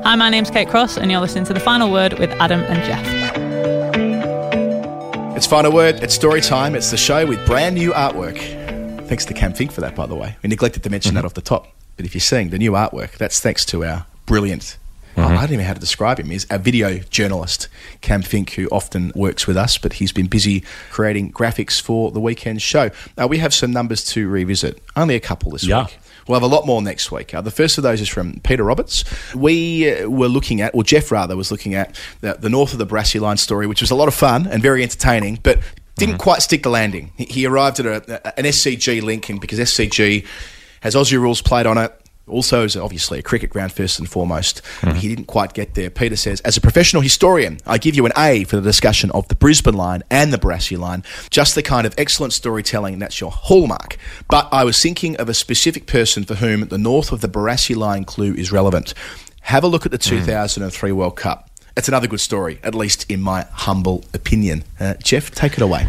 Hi, 0.04 0.16
my 0.16 0.30
name's 0.30 0.52
Kate 0.52 0.68
Cross, 0.68 0.98
and 0.98 1.10
you're 1.10 1.22
listening 1.22 1.46
to 1.46 1.54
The 1.54 1.60
Final 1.62 1.92
Word 1.92 2.20
with 2.20 2.30
Adam 2.32 2.60
and 2.60 2.84
Geoff. 2.84 3.22
It's 5.38 5.48
final 5.48 5.72
word. 5.72 6.04
It's 6.04 6.14
story 6.14 6.42
time. 6.42 6.76
It's 6.76 6.92
the 6.92 6.98
show 6.98 7.26
with 7.26 7.44
brand 7.48 7.76
new 7.76 7.94
artwork. 7.94 8.38
Thanks 9.08 9.26
to 9.26 9.34
Cam 9.34 9.54
Fink 9.54 9.72
for 9.72 9.82
that, 9.82 9.96
by 9.96 10.06
the 10.06 10.16
way. 10.16 10.36
We 10.44 10.50
neglected 10.50 10.84
to 10.84 10.90
mention 10.90 11.12
mm-hmm. 11.12 11.16
that 11.16 11.26
off 11.26 11.34
the 11.34 11.42
top. 11.42 11.68
But 11.96 12.06
if 12.06 12.14
you're 12.14 12.22
seeing 12.22 12.50
the 12.50 12.60
new 12.60 12.74
artwork, 12.74 13.14
that's 13.14 13.40
thanks 13.40 13.66
to 13.66 13.84
our 13.84 14.06
brilliant. 14.26 14.78
I 15.18 15.36
don't 15.36 15.44
even 15.46 15.58
know 15.60 15.64
how 15.66 15.74
to 15.74 15.80
describe 15.80 16.20
him. 16.20 16.30
He's 16.30 16.46
a 16.50 16.58
video 16.60 17.00
journalist, 17.00 17.68
Cam 18.02 18.22
Fink, 18.22 18.52
who 18.52 18.68
often 18.70 19.12
works 19.16 19.46
with 19.48 19.58
us, 19.58 19.78
but 19.78 19.94
he's 19.94 20.12
been 20.12 20.28
busy 20.28 20.64
creating 20.92 21.32
graphics 21.32 21.82
for 21.82 22.12
the 22.12 22.20
weekend 22.20 22.62
show. 22.62 22.90
Now, 23.18 23.28
we 23.28 23.38
have 23.40 23.54
some 23.54 23.72
numbers 23.72 24.04
to 24.06 24.28
revisit. 24.28 24.82
Only 24.96 25.16
a 25.16 25.20
couple 25.20 25.52
this 25.52 25.64
Yeah. 25.66 25.84
week. 25.84 25.98
We'll 26.28 26.40
have 26.40 26.50
a 26.50 26.54
lot 26.56 26.66
more 26.68 26.82
next 26.82 27.12
week. 27.12 27.34
Uh, 27.34 27.42
the 27.42 27.52
first 27.52 27.78
of 27.78 27.84
those 27.84 28.00
is 28.00 28.08
from 28.08 28.40
Peter 28.44 28.64
Roberts. 28.64 29.04
We 29.36 29.92
uh, 29.92 30.08
were 30.08 30.28
looking 30.28 30.62
at, 30.62 30.74
or 30.76 30.84
Geoff 30.84 31.12
rather, 31.12 31.36
was 31.36 31.52
looking 31.52 31.74
at 31.74 32.00
the, 32.22 32.36
the 32.40 32.50
North 32.50 32.74
of 32.74 32.80
the 32.80 32.86
Barassi 32.86 33.20
Line 33.20 33.38
story, 33.38 33.66
which 33.68 33.82
was 33.82 33.90
a 33.92 33.96
lot 33.96 34.08
of 34.08 34.14
fun 34.14 34.46
and 34.48 34.62
very 34.62 34.84
entertaining, 34.84 35.40
but 35.42 35.60
didn't 35.98 36.20
quite 36.20 36.42
stick 36.42 36.64
the 36.64 36.70
landing. 36.70 37.12
He, 37.18 37.26
he 37.26 37.46
arrived 37.46 37.80
at 37.80 37.86
a, 37.86 38.28
a- 38.28 38.40
an 38.40 38.46
SCG 38.46 39.02
link, 39.02 39.30
and 39.30 39.42
because 39.42 39.60
SCG 39.60 40.26
has 40.82 40.96
Aussie 40.96 41.20
rules 41.20 41.42
played 41.42 41.66
on 41.66 41.78
it, 41.78 41.92
also 42.28 42.64
is 42.64 42.78
obviously 42.78 43.20
a 43.20 43.22
cricket 43.22 43.50
ground 43.50 43.72
first 43.74 44.00
and 44.00 44.10
foremost. 44.10 44.62
He 44.96 45.08
didn't 45.10 45.26
quite 45.26 45.54
get 45.54 45.74
there. 45.74 45.90
Peter 45.90 46.16
says, 46.16 46.40
as 46.42 46.56
a 46.56 46.62
professional 46.62 47.02
historian, 47.02 47.60
I 47.66 47.78
give 47.78 47.96
you 47.96 48.06
an 48.06 48.14
A 48.18 48.44
for 48.46 48.56
the 48.56 48.62
discussion 48.62 49.12
of 49.12 49.28
the 49.28 49.36
Brisbane 49.36 49.74
line 49.76 50.04
and 50.10 50.32
the 50.32 50.38
Barassi 50.38 50.78
line. 50.78 51.04
Just 51.30 51.56
the 51.56 51.64
kind 51.64 51.86
of 51.86 51.94
excellent 51.98 52.34
storytelling 52.34 53.00
that's 53.00 53.20
your 53.20 53.32
hallmark. 53.32 53.98
But 54.30 54.48
I 54.52 54.64
was 54.64 54.82
thinking 54.82 55.18
of 55.18 55.28
a 55.30 55.34
specific 55.34 55.88
person 55.88 56.24
for 56.24 56.36
whom 56.36 56.68
the 56.68 56.78
north 56.78 57.12
of 57.12 57.22
the 57.22 57.28
Barassi 57.28 57.76
line 57.76 58.06
clue 58.06 58.34
is 58.34 58.52
relevant. 58.52 58.94
Have 59.42 59.64
a 59.64 59.68
look 59.68 59.86
at 59.86 59.92
the 59.92 59.98
2003 59.98 60.92
World 60.92 61.16
Cup. 61.18 61.50
it's 61.76 61.88
another 61.88 62.08
good 62.08 62.20
story, 62.22 62.60
at 62.64 62.76
least 62.76 63.10
in 63.10 63.22
my 63.22 63.44
humble 63.52 64.04
opinion. 64.14 64.64
Uh, 64.80 64.94
Geoff, 65.04 65.32
take 65.32 65.54
it 65.54 65.62
away. 65.62 65.88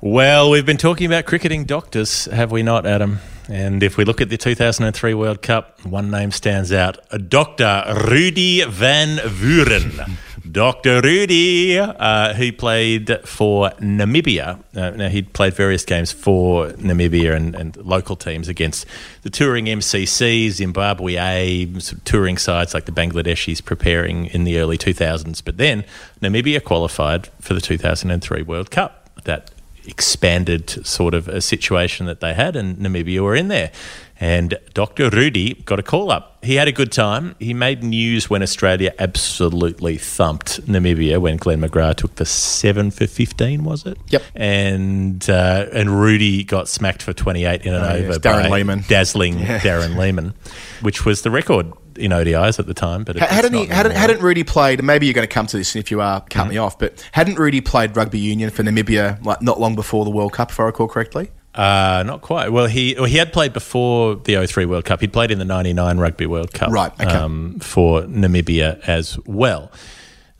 Well, 0.00 0.50
we've 0.50 0.64
been 0.66 0.76
talking 0.76 1.06
about 1.06 1.24
cricketing 1.24 1.64
doctors, 1.64 2.26
have 2.26 2.52
we 2.52 2.62
not, 2.62 2.86
Adam? 2.86 3.18
And 3.48 3.82
if 3.82 3.96
we 3.96 4.04
look 4.04 4.20
at 4.20 4.28
the 4.28 4.36
2003 4.36 5.14
World 5.14 5.40
Cup, 5.40 5.84
one 5.84 6.10
name 6.10 6.30
stands 6.32 6.70
out 6.70 6.98
Dr. 7.28 7.84
Rudy 8.08 8.62
van 8.64 9.16
Vuren. 9.18 10.16
Dr. 10.52 11.00
Rudy, 11.02 11.78
uh, 11.78 12.34
who 12.34 12.52
played 12.52 13.18
for 13.24 13.70
Namibia. 13.80 14.62
Uh, 14.74 14.90
now, 14.90 15.08
he'd 15.08 15.32
played 15.32 15.54
various 15.54 15.84
games 15.84 16.12
for 16.12 16.68
Namibia 16.72 17.34
and, 17.34 17.54
and 17.54 17.76
local 17.78 18.16
teams 18.16 18.48
against 18.48 18.86
the 19.22 19.30
touring 19.30 19.66
MCC, 19.66 20.50
Zimbabwe 20.50 21.16
A, 21.16 21.80
some 21.80 22.00
touring 22.04 22.38
sides 22.38 22.72
like 22.72 22.86
the 22.86 22.92
Bangladeshis 22.92 23.64
preparing 23.64 24.26
in 24.26 24.44
the 24.44 24.58
early 24.58 24.78
2000s. 24.78 25.42
But 25.44 25.56
then 25.56 25.84
Namibia 26.22 26.62
qualified 26.62 27.28
for 27.40 27.54
the 27.54 27.60
2003 27.60 28.42
World 28.42 28.70
Cup. 28.70 29.10
That 29.24 29.50
expanded 29.88 30.86
sort 30.86 31.14
of 31.14 31.26
a 31.28 31.40
situation 31.40 32.06
that 32.06 32.20
they 32.20 32.34
had, 32.34 32.54
and 32.56 32.76
Namibia 32.78 33.20
were 33.20 33.34
in 33.34 33.48
there. 33.48 33.72
And 34.20 34.58
Dr. 34.74 35.10
Rudy 35.10 35.54
got 35.64 35.78
a 35.78 35.82
call 35.82 36.10
up. 36.10 36.44
He 36.44 36.56
had 36.56 36.66
a 36.66 36.72
good 36.72 36.90
time. 36.90 37.36
He 37.38 37.54
made 37.54 37.84
news 37.84 38.28
when 38.28 38.42
Australia 38.42 38.92
absolutely 38.98 39.96
thumped 39.96 40.66
Namibia 40.66 41.20
when 41.20 41.36
Glenn 41.36 41.60
McGrath 41.60 41.96
took 41.96 42.16
the 42.16 42.24
seven 42.26 42.90
for 42.90 43.06
fifteen, 43.06 43.62
was 43.62 43.86
it? 43.86 43.96
Yep. 44.08 44.22
And 44.34 45.30
uh, 45.30 45.66
and 45.72 46.00
Rudy 46.00 46.42
got 46.42 46.66
smacked 46.68 47.02
for 47.02 47.12
twenty 47.12 47.44
eight 47.44 47.64
in 47.64 47.74
an 47.74 47.82
Oh, 47.82 47.88
over 47.90 48.06
yes, 48.08 48.18
Darren 48.18 48.42
by 48.50 48.56
Lehmann. 48.58 48.84
dazzling 48.88 49.38
Yeah. 49.38 49.60
Darren 49.60 49.96
Lehmann, 49.96 50.34
which 50.82 51.04
was 51.04 51.22
the 51.22 51.30
record 51.30 51.72
in 51.98 52.10
ODIs 52.12 52.58
at 52.58 52.66
the 52.66 52.74
time. 52.74 53.04
But 53.04 53.16
Hadn't, 53.16 53.54
he, 53.54 53.66
hadn't, 53.66 53.92
hadn't 53.92 54.20
Rudy 54.20 54.44
played? 54.44 54.82
Maybe 54.82 55.06
you're 55.06 55.14
going 55.14 55.26
to 55.26 55.32
come 55.32 55.46
to 55.46 55.56
this, 55.56 55.74
and 55.74 55.82
if 55.84 55.90
you 55.90 56.00
are, 56.00 56.20
cut 56.30 56.48
me 56.48 56.56
off. 56.58 56.78
But 56.78 57.06
hadn't 57.12 57.38
Rudy 57.38 57.60
played 57.60 57.96
rugby 57.96 58.18
union 58.18 58.50
for 58.50 58.62
Namibia 58.62 59.24
like 59.24 59.42
not 59.42 59.60
long 59.60 59.74
before 59.74 60.04
the 60.04 60.10
World 60.10 60.32
Cup, 60.32 60.50
if 60.50 60.60
I 60.60 60.64
recall 60.64 60.88
correctly? 60.88 61.30
Uh, 61.54 62.04
not 62.06 62.20
quite. 62.20 62.52
Well, 62.52 62.66
he 62.66 62.94
well, 62.94 63.06
he 63.06 63.16
had 63.16 63.32
played 63.32 63.52
before 63.52 64.14
the 64.14 64.46
03 64.46 64.64
World 64.66 64.84
Cup. 64.84 65.00
He'd 65.00 65.12
played 65.12 65.30
in 65.32 65.38
the 65.40 65.44
99 65.44 65.98
Rugby 65.98 66.26
World 66.26 66.52
Cup 66.52 66.70
Right, 66.70 66.92
okay. 67.00 67.04
um, 67.06 67.58
for 67.58 68.02
Namibia 68.02 68.78
as 68.86 69.18
well. 69.26 69.72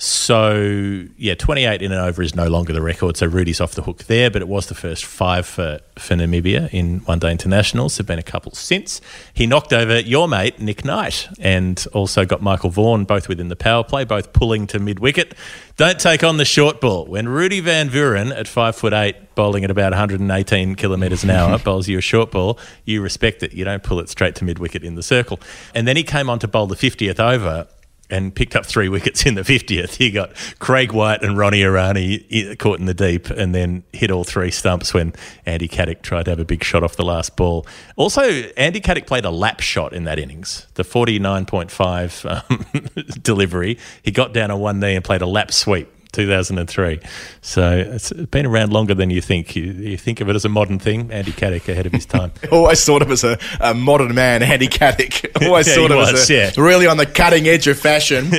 So, 0.00 1.06
yeah, 1.16 1.34
28 1.34 1.82
in 1.82 1.90
and 1.90 2.00
over 2.00 2.22
is 2.22 2.36
no 2.36 2.46
longer 2.46 2.72
the 2.72 2.80
record. 2.80 3.16
So 3.16 3.26
Rudy's 3.26 3.60
off 3.60 3.74
the 3.74 3.82
hook 3.82 4.04
there, 4.04 4.30
but 4.30 4.40
it 4.40 4.46
was 4.46 4.68
the 4.68 4.74
first 4.76 5.04
five 5.04 5.44
for, 5.44 5.80
for 5.96 6.14
Namibia 6.14 6.72
in 6.72 7.00
one 7.00 7.18
day 7.18 7.32
internationals. 7.32 7.96
There 7.96 8.04
have 8.04 8.06
been 8.06 8.20
a 8.20 8.22
couple 8.22 8.52
since. 8.52 9.00
He 9.34 9.44
knocked 9.44 9.72
over 9.72 9.98
your 9.98 10.28
mate, 10.28 10.60
Nick 10.60 10.84
Knight, 10.84 11.28
and 11.40 11.84
also 11.92 12.24
got 12.24 12.40
Michael 12.40 12.70
Vaughan, 12.70 13.06
both 13.06 13.28
within 13.28 13.48
the 13.48 13.56
power 13.56 13.82
play, 13.82 14.04
both 14.04 14.32
pulling 14.32 14.68
to 14.68 14.78
mid 14.78 15.00
wicket. 15.00 15.34
Don't 15.76 15.98
take 15.98 16.22
on 16.22 16.36
the 16.36 16.44
short 16.44 16.80
ball. 16.80 17.06
When 17.06 17.28
Rudy 17.28 17.58
Van 17.58 17.90
Vuren 17.90 18.30
at 18.30 18.46
five 18.46 18.76
foot 18.76 18.92
eight, 18.92 19.34
bowling 19.34 19.64
at 19.64 19.70
about 19.70 19.90
118 19.90 20.76
kilometres 20.76 21.24
an 21.24 21.30
hour, 21.30 21.58
bowls 21.64 21.88
you 21.88 21.98
a 21.98 22.00
short 22.00 22.30
ball, 22.30 22.56
you 22.84 23.02
respect 23.02 23.42
it. 23.42 23.52
You 23.52 23.64
don't 23.64 23.82
pull 23.82 23.98
it 23.98 24.08
straight 24.08 24.36
to 24.36 24.44
mid 24.44 24.60
wicket 24.60 24.84
in 24.84 24.94
the 24.94 25.02
circle. 25.02 25.40
And 25.74 25.88
then 25.88 25.96
he 25.96 26.04
came 26.04 26.30
on 26.30 26.38
to 26.38 26.46
bowl 26.46 26.68
the 26.68 26.76
50th 26.76 27.18
over 27.18 27.66
and 28.10 28.34
picked 28.34 28.56
up 28.56 28.64
three 28.64 28.88
wickets 28.88 29.26
in 29.26 29.34
the 29.34 29.42
50th. 29.42 29.96
He 29.96 30.10
got 30.10 30.32
Craig 30.58 30.92
White 30.92 31.22
and 31.22 31.36
Ronnie 31.36 31.60
Irani 31.60 32.58
caught 32.58 32.78
in 32.78 32.86
the 32.86 32.94
deep 32.94 33.30
and 33.30 33.54
then 33.54 33.84
hit 33.92 34.10
all 34.10 34.24
three 34.24 34.50
stumps 34.50 34.94
when 34.94 35.12
Andy 35.46 35.68
Caddick 35.68 36.02
tried 36.02 36.24
to 36.24 36.30
have 36.30 36.40
a 36.40 36.44
big 36.44 36.64
shot 36.64 36.82
off 36.82 36.96
the 36.96 37.04
last 37.04 37.36
ball. 37.36 37.66
Also, 37.96 38.22
Andy 38.22 38.80
Caddick 38.80 39.06
played 39.06 39.24
a 39.24 39.30
lap 39.30 39.60
shot 39.60 39.92
in 39.92 40.04
that 40.04 40.18
innings, 40.18 40.66
the 40.74 40.82
49.5 40.82 42.50
um, 42.50 43.14
delivery. 43.22 43.78
He 44.02 44.10
got 44.10 44.32
down 44.32 44.50
on 44.50 44.60
one 44.60 44.80
knee 44.80 44.94
and 44.94 45.04
played 45.04 45.22
a 45.22 45.26
lap 45.26 45.52
sweep. 45.52 45.92
2003. 46.12 47.00
So 47.40 47.70
it's 47.76 48.12
been 48.12 48.46
around 48.46 48.72
longer 48.72 48.94
than 48.94 49.10
you 49.10 49.20
think. 49.20 49.56
You, 49.56 49.64
you 49.64 49.96
think 49.96 50.20
of 50.20 50.28
it 50.28 50.36
as 50.36 50.44
a 50.44 50.48
modern 50.48 50.78
thing, 50.78 51.10
Andy 51.12 51.32
Caddick 51.32 51.68
ahead 51.68 51.86
of 51.86 51.92
his 51.92 52.06
time. 52.06 52.32
Always 52.52 52.84
thought 52.84 53.02
of 53.02 53.10
as 53.10 53.24
a, 53.24 53.38
a 53.60 53.74
modern 53.74 54.14
man, 54.14 54.42
Andy 54.42 54.68
Caddick. 54.68 55.42
Always 55.46 55.68
Yeah, 55.68 55.74
thought 55.74 55.90
of 55.92 56.14
as 56.14 56.30
a, 56.30 56.34
yeah. 56.34 56.50
really 56.56 56.86
on 56.86 56.96
the 56.96 57.06
cutting 57.06 57.46
edge 57.48 57.66
of 57.66 57.78
fashion 57.78 58.26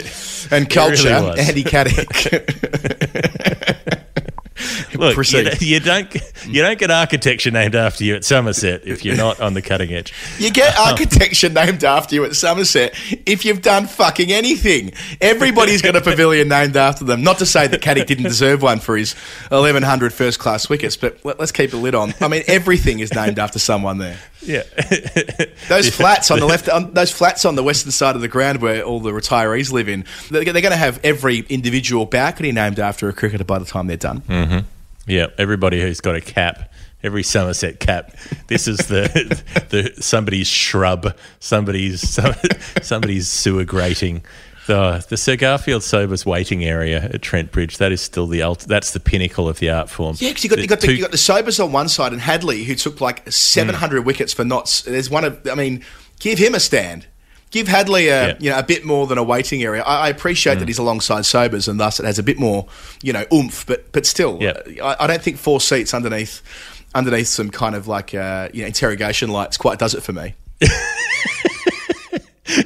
and 0.51 0.69
culture, 0.69 1.09
really. 1.09 1.39
Andy 1.39 1.63
Caddick. 1.63 3.78
Look, 4.99 5.09
you, 5.11 5.15
Proceed. 5.15 5.43
don't- 5.45 5.61
you 5.61 5.79
don't 5.79 6.15
you 6.45 6.61
don't 6.61 6.77
get 6.79 6.91
architecture 6.91 7.51
named 7.51 7.75
after 7.75 8.03
you 8.03 8.15
at 8.15 8.23
Somerset 8.23 8.85
if 8.85 9.03
you're 9.05 9.15
not 9.17 9.39
on 9.39 9.53
the 9.53 9.61
cutting 9.61 9.93
edge. 9.93 10.13
You 10.37 10.51
get 10.51 10.77
um, 10.77 10.89
architecture 10.89 11.49
named 11.49 11.83
after 11.83 12.15
you 12.15 12.25
at 12.25 12.35
Somerset 12.35 12.93
if 13.25 13.45
you've 13.45 13.61
done 13.61 13.87
fucking 13.87 14.31
anything. 14.31 14.91
Everybody's 15.21 15.81
got 15.81 15.95
a 15.95 16.01
pavilion 16.01 16.47
named 16.49 16.75
after 16.77 17.05
them. 17.05 17.23
Not 17.23 17.39
to 17.39 17.45
say 17.45 17.67
that 17.67 17.81
Caddick 17.81 18.05
didn't 18.05 18.25
deserve 18.25 18.61
one 18.61 18.79
for 18.79 18.97
his 18.97 19.13
1100 19.49 20.13
first 20.13 20.39
class 20.39 20.69
wickets, 20.69 20.97
but 20.97 21.23
let, 21.23 21.39
us 21.39 21.51
keep 21.51 21.73
a 21.73 21.77
lid 21.77 21.95
on. 21.95 22.13
I 22.21 22.27
mean, 22.27 22.43
everything 22.47 22.99
is 22.99 23.13
named 23.13 23.39
after 23.39 23.59
someone 23.59 23.97
there. 23.97 24.17
Yeah, 24.41 24.63
Those 25.67 25.89
flats 25.93 26.31
on 26.31 26.39
the 26.39 26.45
left, 26.45 26.69
on, 26.69 26.93
those 26.93 27.11
flats 27.11 27.43
on 27.43 27.55
the 27.55 27.63
western 27.63 27.91
side 27.91 28.15
of 28.15 28.21
the 28.21 28.27
ground 28.29 28.61
where 28.61 28.83
all 28.83 28.99
the 29.01 29.11
retirees 29.11 29.71
live 29.71 29.89
in, 29.89 30.05
they're, 30.31 30.45
they're 30.45 30.61
going 30.61 30.71
to 30.71 30.77
have 30.77 30.99
every 31.03 31.39
individual 31.49 32.05
balcony 32.05 32.51
named 32.53 32.79
after 32.79 33.09
a 33.09 33.13
cricketer 33.13 33.43
by 33.43 33.59
the 33.59 33.65
time 33.65 33.87
they're 33.87 33.97
done. 33.97 34.21
Mm-hmm. 34.21 34.59
Yeah. 35.09 35.27
Everybody 35.37 35.81
who's 35.81 36.01
got 36.01 36.15
a 36.15 36.21
cap, 36.21 36.71
every 37.03 37.23
Somerset 37.23 37.79
cap. 37.79 38.15
This 38.47 38.67
is 38.67 38.77
the 38.77 39.43
the 39.69 40.01
somebody's 40.01 40.47
shrub, 40.47 41.15
somebody's 41.39 42.07
some, 42.07 42.33
somebody's 42.81 43.27
sewer 43.27 43.65
grating. 43.65 44.23
The, 44.67 45.03
the 45.09 45.17
Sir 45.17 45.35
Garfield 45.35 45.81
Sobers 45.81 46.27
waiting 46.27 46.63
area 46.63 47.01
at 47.01 47.23
Trent 47.23 47.51
Bridge, 47.51 47.77
that 47.77 47.91
is 47.91 48.01
still 48.01 48.27
the 48.27 48.43
ult- 48.43 48.67
that's 48.67 48.91
the 48.91 48.99
pinnacle 48.99 49.49
of 49.49 49.57
the 49.57 49.71
art 49.71 49.89
form. 49.89 50.15
Yeah, 50.19 50.29
because 50.29 50.43
you 50.43 50.49
got, 50.51 50.59
you, 50.59 50.67
got 50.67 50.79
the, 50.81 50.93
you 50.93 51.01
got 51.01 51.09
the 51.09 51.17
Sobers 51.17 51.59
on 51.59 51.71
one 51.71 51.89
side 51.89 52.13
and 52.13 52.21
Hadlee, 52.21 52.65
who 52.65 52.75
took 52.75 53.01
like 53.01 53.31
700 53.31 54.03
mm. 54.03 54.05
wickets 54.05 54.31
for 54.31 54.43
Notts. 54.43 54.83
There's 54.83 55.09
one 55.09 55.23
of, 55.23 55.47
I 55.47 55.55
mean, 55.55 55.83
give 56.19 56.37
him 56.37 56.53
a 56.53 56.59
stand. 56.59 57.07
Give 57.51 57.67
Hadlee 57.67 58.01
a 58.03 58.05
Yeah. 58.05 58.37
you 58.39 58.49
know 58.51 58.59
a 58.59 58.63
bit 58.63 58.85
more 58.85 59.07
than 59.07 59.17
a 59.17 59.23
waiting 59.23 59.63
area. 59.63 59.81
I, 59.83 60.05
I 60.05 60.09
appreciate 60.09 60.59
that 60.59 60.67
he's 60.67 60.77
alongside 60.77 61.25
Sobers, 61.25 61.67
and 61.67 61.79
thus 61.79 61.99
it 61.99 62.05
has 62.05 62.19
a 62.19 62.23
bit 62.23 62.37
more 62.37 62.67
you 63.01 63.11
know 63.13 63.25
oomph. 63.33 63.65
But 63.65 63.91
but 63.91 64.05
still, 64.05 64.37
Yeah. 64.41 64.53
I, 64.83 64.97
I 65.01 65.07
don't 65.07 65.21
think 65.21 65.37
four 65.37 65.59
seats 65.59 65.93
underneath 65.93 66.41
underneath 66.95 67.27
some 67.27 67.49
kind 67.49 67.75
of 67.75 67.87
like 67.87 68.13
uh, 68.13 68.49
you 68.53 68.61
know 68.61 68.67
interrogation 68.67 69.29
lights 69.31 69.57
quite 69.57 69.79
does 69.79 69.93
it 69.95 70.03
for 70.03 70.13
me. 70.13 70.35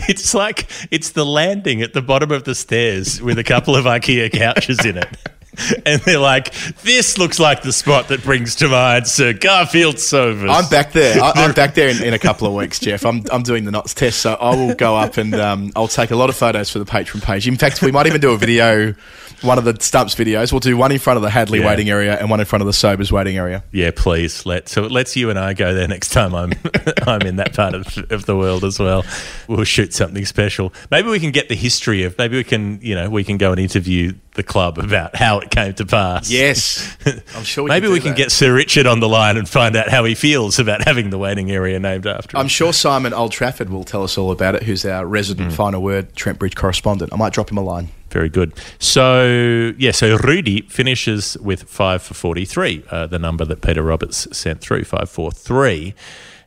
It's 0.07 0.33
like 0.33 0.67
it's 0.91 1.09
the 1.11 1.25
landing 1.25 1.81
at 1.81 1.93
the 1.93 2.01
bottom 2.01 2.31
of 2.31 2.45
the 2.45 2.55
stairs 2.55 3.21
with 3.21 3.37
a 3.37 3.43
couple 3.43 3.75
of 3.75 3.83
IKEA 3.83 4.31
couches 4.31 4.85
in 4.85 4.97
it. 4.97 5.07
And 5.85 6.01
they're 6.01 6.19
like, 6.19 6.53
this 6.83 7.17
looks 7.17 7.39
like 7.39 7.61
the 7.61 7.73
spot 7.73 8.07
that 8.07 8.23
brings 8.23 8.55
to 8.55 8.69
mind 8.69 9.05
Sir 9.07 9.33
Garfield 9.33 9.99
Sobers. 9.99 10.49
I'm 10.49 10.67
back 10.69 10.91
there. 10.93 11.21
I, 11.21 11.31
I'm 11.35 11.53
back 11.55 11.73
there 11.73 11.89
in, 11.89 12.01
in 12.01 12.13
a 12.13 12.19
couple 12.19 12.47
of 12.47 12.53
weeks, 12.53 12.79
Geoff. 12.79 13.05
I'm, 13.05 13.23
I'm 13.31 13.43
doing 13.43 13.65
the 13.65 13.71
Notts 13.71 13.93
test, 13.93 14.19
so 14.19 14.33
I 14.35 14.55
will 14.55 14.73
go 14.75 14.95
up 14.95 15.17
and 15.17 15.33
um, 15.35 15.71
I'll 15.75 15.87
take 15.87 16.11
a 16.11 16.15
lot 16.15 16.29
of 16.29 16.35
photos 16.35 16.69
for 16.69 16.79
the 16.79 16.85
Patreon 16.85 17.21
page. 17.21 17.47
In 17.47 17.57
fact, 17.57 17.81
we 17.81 17.91
might 17.91 18.07
even 18.07 18.21
do 18.21 18.31
a 18.31 18.37
video, 18.37 18.93
one 19.41 19.57
of 19.57 19.65
the 19.65 19.75
stumps 19.79 20.15
videos. 20.15 20.51
We'll 20.51 20.59
do 20.59 20.77
one 20.77 20.91
in 20.91 20.99
front 20.99 21.17
of 21.17 21.23
the 21.23 21.29
Hadlee 21.29 21.59
Yeah. 21.59 21.67
waiting 21.67 21.89
area 21.89 22.17
and 22.17 22.29
one 22.29 22.39
in 22.39 22.45
front 22.45 22.61
of 22.61 22.67
the 22.67 22.73
Sobers 22.73 23.11
waiting 23.11 23.37
area. 23.37 23.63
Yeah, 23.71 23.91
please 23.95 24.45
let 24.45 24.69
so 24.69 24.85
it 24.85 24.91
lets 24.91 25.15
you 25.15 25.29
and 25.29 25.37
I 25.37 25.53
go 25.53 25.73
there 25.73 25.87
next 25.87 26.09
time 26.09 26.33
I'm 26.33 26.53
I'm 27.07 27.21
in 27.23 27.35
that 27.37 27.53
part 27.53 27.73
of, 27.75 27.97
of 28.11 28.25
the 28.25 28.37
world 28.37 28.63
as 28.63 28.79
well. 28.79 29.03
We'll 29.47 29.63
shoot 29.65 29.93
something 29.93 30.25
special. 30.25 30.73
Maybe 30.91 31.09
we 31.09 31.19
can 31.19 31.31
get 31.31 31.49
the 31.49 31.55
history 31.55 32.03
of. 32.03 32.17
Maybe 32.17 32.37
we 32.37 32.43
can 32.43 32.79
you 32.81 32.95
know 32.95 33.09
we 33.09 33.23
can 33.23 33.37
go 33.37 33.51
and 33.51 33.59
interview 33.59 34.13
the 34.35 34.43
club 34.43 34.79
about 34.79 35.15
how 35.15 35.39
it 35.39 35.49
came 35.51 35.73
to 35.75 35.85
pass. 35.85 36.29
Yes, 36.31 36.95
I'm 37.35 37.43
sure. 37.43 37.67
Maybe 37.67 37.87
we 37.87 37.99
can 37.99 38.09
that. 38.09 38.17
get 38.17 38.31
Sir 38.31 38.53
Richard 38.53 38.87
on 38.87 38.99
the 38.99 39.07
line 39.09 39.37
and 39.37 39.47
find 39.47 39.75
out 39.75 39.89
how 39.89 40.03
he 40.05 40.15
feels 40.15 40.57
about 40.59 40.83
having 40.85 41.09
the 41.11 41.17
waiting 41.19 41.51
area 41.51 41.79
named 41.79 42.07
after 42.07 42.35
him. 42.35 42.41
I'm 42.41 42.47
sure 42.47 42.73
Simon 42.73 43.13
Old 43.13 43.31
Trafford 43.31 43.69
will 43.69 43.83
tell 43.83 44.03
us 44.03 44.17
all 44.17 44.31
about 44.31 44.55
it. 44.55 44.63
Who's 44.63 44.85
our 44.85 45.05
resident 45.05 45.49
Hmm. 45.51 45.55
final 45.55 45.81
word 45.83 46.15
Trent 46.15 46.39
Bridge 46.39 46.55
correspondent? 46.55 47.13
I 47.13 47.15
might 47.17 47.33
drop 47.33 47.51
him 47.51 47.57
a 47.57 47.63
line. 47.63 47.89
Very 48.09 48.29
good. 48.29 48.53
So, 48.79 49.73
yeah, 49.77 49.89
so 49.91 50.17
Rudy 50.17 50.61
finishes 50.69 51.35
with 51.41 51.63
5 51.63 52.01
for 52.03 52.13
43, 52.13 52.83
uh, 52.91 53.07
the 53.07 53.17
number 53.17 53.43
that 53.45 53.61
Peter 53.61 53.81
Roberts 53.81 54.27
sent 54.35 54.61
through, 54.61 54.83
543. 54.83 55.95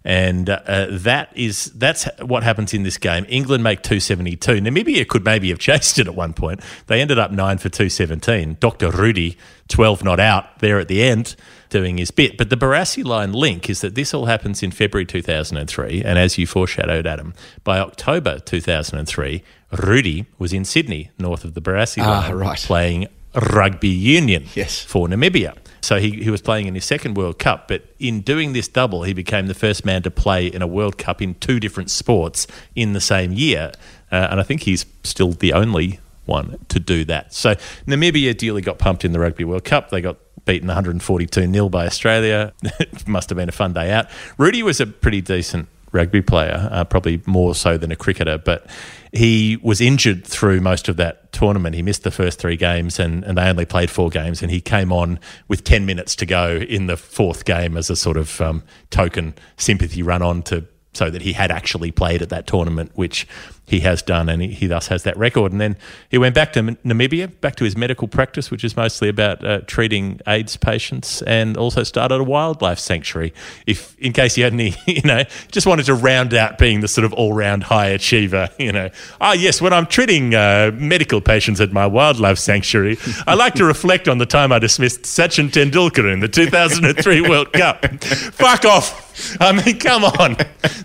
And 0.09 0.49
uh, 0.49 0.87
that 0.89 1.31
is 1.37 1.65
that's 1.75 2.07
what 2.21 2.45
happens 2.45 2.73
in 2.73 2.85
this 2.85 2.97
game. 2.97 3.27
England 3.29 3.65
make 3.65 3.83
272. 3.83 4.53
Namibia 4.61 5.07
could 5.09 5.25
maybe 5.25 5.49
have 5.49 5.59
chased 5.69 5.99
it 5.99 6.07
at 6.07 6.15
one 6.15 6.33
point. 6.33 6.61
They 6.87 7.01
ended 7.01 7.19
up 7.19 7.33
9 7.33 7.59
for 7.59 7.69
217. 7.69 8.57
Dr. 8.61 8.93
Rudy, 8.93 9.37
12 9.67 10.05
not 10.05 10.21
out 10.21 10.61
there 10.61 10.79
at 10.79 10.87
the 10.87 11.03
end, 11.03 11.35
doing 11.71 11.99
his 11.99 12.13
bit. 12.13 12.39
But 12.39 12.51
the 12.51 12.57
Barassi 12.57 13.05
line 13.05 13.33
link 13.33 13.69
is 13.69 13.81
that 13.81 13.97
this 13.97 14.15
all 14.15 14.27
happens 14.27 14.63
in 14.63 14.71
February 14.71 15.07
2003. 15.07 16.03
And 16.05 16.21
as 16.21 16.39
you 16.39 16.47
foreshadowed, 16.47 17.05
Adam, 17.05 17.35
by 17.65 17.81
October 17.81 18.39
2003, 18.39 19.43
Rudy 19.73 20.27
was 20.39 20.53
in 20.53 20.65
Sydney, 20.65 21.11
north 21.19 21.45
of 21.45 21.55
the 21.55 21.61
Barassi 21.61 22.01
Ah, 22.01 22.29
line, 22.29 22.35
right. 22.37 22.59
playing 22.59 23.09
rugby 23.51 23.89
union 23.89 24.47
Yes. 24.55 24.81
for 24.85 25.09
Namibia. 25.09 25.57
So 25.81 25.99
he, 25.99 26.11
he 26.23 26.31
was 26.31 26.43
playing 26.43 26.67
in 26.67 26.75
his 26.75 26.85
second 26.85 27.17
World 27.17 27.39
Cup, 27.39 27.69
but 27.69 27.85
in 27.99 28.21
doing 28.21 28.53
this 28.53 28.69
double, 28.69 29.05
he 29.05 29.13
became 29.13 29.47
the 29.47 29.55
first 29.55 29.85
man 29.85 30.03
to 30.03 30.11
play 30.11 30.47
in 30.47 30.63
a 30.63 30.67
World 30.67 30.99
Cup 30.99 31.23
in 31.23 31.35
two 31.35 31.61
different 31.61 31.91
sports 31.91 32.47
in 32.75 32.93
the 32.93 33.01
same 33.01 33.33
year. 33.33 33.73
Uh, 34.11 34.29
and 34.31 34.41
I 34.41 34.43
think 34.43 34.63
he's 34.63 34.87
still 35.03 35.33
the 35.33 35.53
only 35.53 36.01
one 36.25 36.59
to 36.69 36.81
do 36.81 37.05
that. 37.05 37.33
So 37.33 37.55
Namibia 37.87 38.37
duly 38.37 38.63
got 38.63 38.79
pumped 38.79 39.05
in 39.05 39.13
the 39.13 39.21
Rugby 39.21 39.45
World 39.45 39.65
Cup. 39.65 39.91
They 39.91 40.01
got 40.01 40.17
beaten 40.45 40.69
142 40.69 41.47
nil 41.47 41.69
by 41.69 41.87
Australia. 41.87 42.53
it 42.63 43.07
must 43.09 43.29
have 43.31 43.37
been 43.37 43.49
a 43.49 43.53
fun 43.53 43.73
day 43.73 43.91
out. 43.93 44.07
Rudy 44.39 44.63
was 44.63 44.81
a 44.81 44.87
pretty 44.87 45.21
decent 45.21 45.69
rugby 45.93 46.23
player, 46.23 46.69
uh, 46.71 46.85
probably 46.85 47.23
more 47.27 47.55
so 47.55 47.77
than 47.79 47.91
a 47.91 47.97
cricketer, 47.97 48.39
but 48.39 48.67
he 49.13 49.59
was 49.63 49.81
injured 49.81 50.27
through 50.27 50.61
most 50.61 50.89
of 50.89 50.97
that 50.97 51.33
tournament. 51.33 51.75
He 51.75 51.83
missed 51.83 52.03
the 52.03 52.11
first 52.11 52.39
three 52.39 52.57
games 52.57 52.99
and, 52.99 53.25
and 53.25 53.39
they 53.39 53.49
only 53.49 53.65
played 53.65 53.91
four 53.91 54.11
games, 54.11 54.43
and 54.43 54.51
he 54.51 54.61
came 54.61 54.93
on 54.93 55.19
with 55.49 55.65
10 55.65 55.87
minutes 55.87 56.15
to 56.17 56.27
go 56.27 56.57
in 56.57 56.87
the 56.87 56.97
fourth 56.97 57.45
game 57.45 57.77
as 57.77 57.89
a 57.91 57.97
sort 57.97 58.17
of 58.17 58.41
um, 58.41 58.63
token 58.91 59.35
sympathy 59.57 60.03
run 60.03 60.23
on 60.23 60.43
to 60.45 60.67
so 60.97 61.11
that 61.11 61.21
he 61.23 61.35
had 61.35 61.51
actually 61.51 61.91
played 61.91 62.23
at 62.23 62.31
that 62.31 62.47
tournament, 62.47 62.91
which 62.95 63.29
he 63.67 63.81
has 63.81 64.01
done, 64.01 64.29
and 64.29 64.41
he, 64.41 64.49
he 64.49 64.67
thus 64.69 64.87
has 64.89 65.03
that 65.03 65.17
record. 65.17 65.51
And 65.51 65.61
then 65.61 65.77
he 66.09 66.19
went 66.19 66.35
back 66.35 66.53
to 66.53 66.61
M- 66.61 66.77
Namibia, 66.85 67.41
back 67.41 67.57
to 67.57 67.65
his 67.65 67.77
medical 67.77 68.07
practice, 68.07 68.51
which 68.51 68.63
is 68.63 68.77
mostly 68.77 69.09
about 69.09 69.45
uh, 69.45 69.61
treating 69.67 70.21
AIDS 70.27 70.57
patients, 70.57 71.21
and 71.23 71.57
also 71.57 71.83
started 71.83 72.21
a 72.21 72.25
wildlife 72.25 72.79
sanctuary. 72.79 73.35
If, 73.67 73.99
in 73.99 74.13
case 74.13 74.39
you 74.39 74.45
had 74.45 74.53
any, 74.53 74.75
you 74.87 75.03
know, 75.03 75.25
just 75.51 75.67
wanted 75.67 75.87
to 75.87 75.95
round 75.95 76.33
out 76.33 76.59
being 76.59 76.81
the 76.81 76.89
sort 76.89 77.05
of 77.05 77.13
all-round 77.13 77.65
high 77.65 77.89
achiever, 77.89 78.49
you 78.59 78.71
know. 78.71 78.91
Ah, 79.21 79.33
yes, 79.33 79.61
when 79.61 79.73
I'm 79.73 79.87
treating 79.87 80.35
uh, 80.35 80.71
medical 80.75 81.21
patients 81.21 81.61
at 81.61 81.73
my 81.73 81.87
wildlife 81.87 82.39
sanctuary, 82.39 82.99
I 83.27 83.35
like 83.35 83.55
to 83.55 83.65
reflect 83.65 84.07
on 84.07 84.19
the 84.19 84.27
time 84.27 84.53
I 84.53 84.61
dismissed 84.61 85.03
Sachin 85.03 85.51
Tendulkar 85.51 86.13
in 86.13 86.21
the 86.21 86.29
2003 86.29 87.21
World 87.29 87.53
Cup. 87.53 87.85
Fuck 88.05 88.65
off. 88.65 89.03
I 89.41 89.53
mean, 89.53 89.79
come 89.79 90.05
on. 90.05 90.37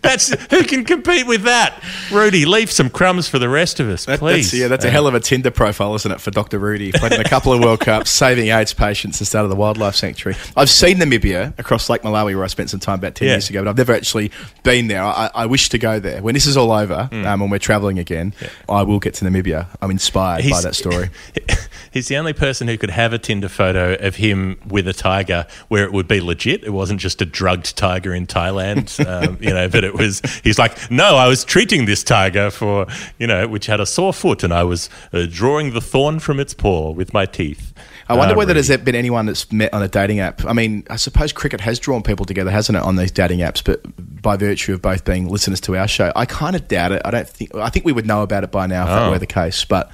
That's 0.02 0.30
who 0.52 0.64
can 0.64 0.86
compete 0.86 1.28
with 1.28 1.44
that? 1.44 1.84
Rudy, 2.12 2.46
leave 2.46 2.71
some 2.72 2.90
crumbs 2.90 3.28
for 3.28 3.40
the 3.40 3.50
rest 3.50 3.80
of 3.80 3.90
us, 3.90 4.06
That- 4.06 4.20
please. 4.20 4.52
That's, 4.52 4.62
yeah, 4.62 4.68
that's 4.68 4.86
a 4.86 4.90
hell 4.90 5.08
of 5.08 5.14
a 5.14 5.20
Tinder 5.20 5.52
profile, 5.52 5.94
isn't 5.96 6.12
it, 6.12 6.22
for 6.22 6.32
Dr. 6.32 6.60
Rudy? 6.60 6.92
Played 6.92 7.14
in 7.14 7.22
a 7.22 7.26
couple 7.26 7.54
of 7.54 7.60
World 7.62 7.80
Cups, 7.82 8.10
saving 8.12 8.50
AIDS 8.50 8.74
patients 8.74 9.20
and 9.20 9.28
started 9.28 9.50
the 9.50 9.56
wildlife 9.56 9.96
sanctuary. 9.96 10.38
I've 10.56 10.70
seen 10.70 10.98
Namibia 10.98 11.58
across 11.60 11.90
Lake 11.90 12.02
Malawi, 12.02 12.36
where 12.36 12.44
I 12.44 12.48
spent 12.48 12.70
some 12.70 12.80
time 12.80 13.00
about 13.00 13.16
10 13.16 13.28
Yeah. 13.28 13.34
years 13.36 13.50
ago, 13.50 13.64
but 13.64 13.70
I've 13.72 13.78
never 13.78 13.94
actually 13.94 14.32
been 14.64 14.88
there. 14.88 15.04
I, 15.04 15.30
I 15.34 15.46
wish 15.46 15.70
to 15.70 15.78
go 15.78 16.00
there. 16.00 16.22
When 16.22 16.34
this 16.34 16.46
is 16.46 16.58
all 16.58 16.72
over, 16.72 17.10
Mm. 17.12 17.26
um, 17.26 17.40
when 17.42 17.50
we're 17.50 17.58
travelling 17.60 18.00
again, 18.00 18.34
I 18.70 18.84
will 18.84 19.00
get 19.00 19.14
to 19.16 19.26
Namibia. 19.26 19.68
I'm 19.82 19.92
inspired 19.92 20.50
by 20.50 20.62
that 20.62 20.76
story. 20.76 21.10
He's 21.92 22.08
the 22.08 22.16
only 22.18 22.32
person 22.34 22.68
who 22.70 22.78
could 22.78 22.90
have 22.92 23.12
a 23.12 23.20
Tinder 23.20 23.50
photo 23.50 23.96
of 23.96 24.16
him 24.16 24.58
with 24.66 24.88
a 24.88 24.94
tiger 24.94 25.46
where 25.68 25.84
it 25.84 25.92
would 25.92 26.08
be 26.08 26.22
legit. 26.22 26.64
It 26.64 26.70
wasn't 26.70 27.02
just 27.02 27.22
a 27.22 27.26
drugged 27.26 27.76
tiger 27.76 28.14
in 28.14 28.28
Thailand, 28.28 29.06
um, 29.28 29.38
you 29.42 29.50
know, 29.54 29.68
but 29.68 29.84
it 29.84 29.94
was, 29.94 30.22
he's 30.44 30.58
like, 30.58 30.90
no, 30.90 31.18
I 31.18 31.28
was 31.28 31.44
treating 31.44 31.86
this 31.86 32.02
tiger 32.04 32.50
for, 32.62 32.86
you 33.18 33.26
know, 33.26 33.48
which 33.48 33.66
had 33.66 33.80
a 33.80 33.88
sore 33.88 34.14
foot 34.14 34.44
and 34.44 34.54
I 34.54 34.64
was 34.64 34.88
uh, 35.12 35.26
drawing 35.30 35.74
the 35.74 35.82
thorn 35.82 36.20
from 36.20 36.40
its 36.40 36.54
paw 36.54 36.92
with 36.92 37.12
my 37.12 37.26
teeth. 37.26 37.74
I 38.08 38.14
wonder 38.14 38.36
Uh, 38.36 38.38
whether 38.38 38.54
Rudy. 38.54 38.68
there's 38.68 38.82
been 38.82 38.94
anyone 38.96 39.26
that's 39.26 39.52
met 39.52 39.74
on 39.74 39.82
a 39.82 39.88
dating 39.88 40.20
app. 40.20 40.46
I 40.46 40.54
mean, 40.54 40.84
I 40.90 40.98
suppose 40.98 41.32
cricket 41.34 41.62
has 41.62 41.80
drawn 41.80 42.04
people 42.04 42.26
together, 42.26 42.52
hasn't 42.52 42.78
it, 42.78 42.84
on 42.84 42.98
these 42.98 43.10
dating 43.12 43.40
apps? 43.40 43.64
But 43.64 43.82
by 44.22 44.38
virtue 44.38 44.74
of 44.76 44.82
both 44.82 45.06
being 45.06 45.28
listeners 45.28 45.60
to 45.62 45.76
our 45.76 45.88
show, 45.88 46.12
I 46.16 46.26
kind 46.26 46.56
of 46.56 46.68
doubt 46.68 46.92
it. 46.92 47.02
I 47.06 47.10
don't 47.10 47.28
think. 47.28 47.56
I 47.56 47.70
think 47.70 47.84
we 47.86 47.92
would 47.94 48.06
know 48.06 48.22
about 48.22 48.44
it 48.44 48.52
by 48.52 48.68
now 48.68 48.84
if 48.84 48.90
that 48.90 49.02
Oh. 49.08 49.12
were 49.12 49.20
the 49.20 49.26
case. 49.26 49.66
But 49.66 49.90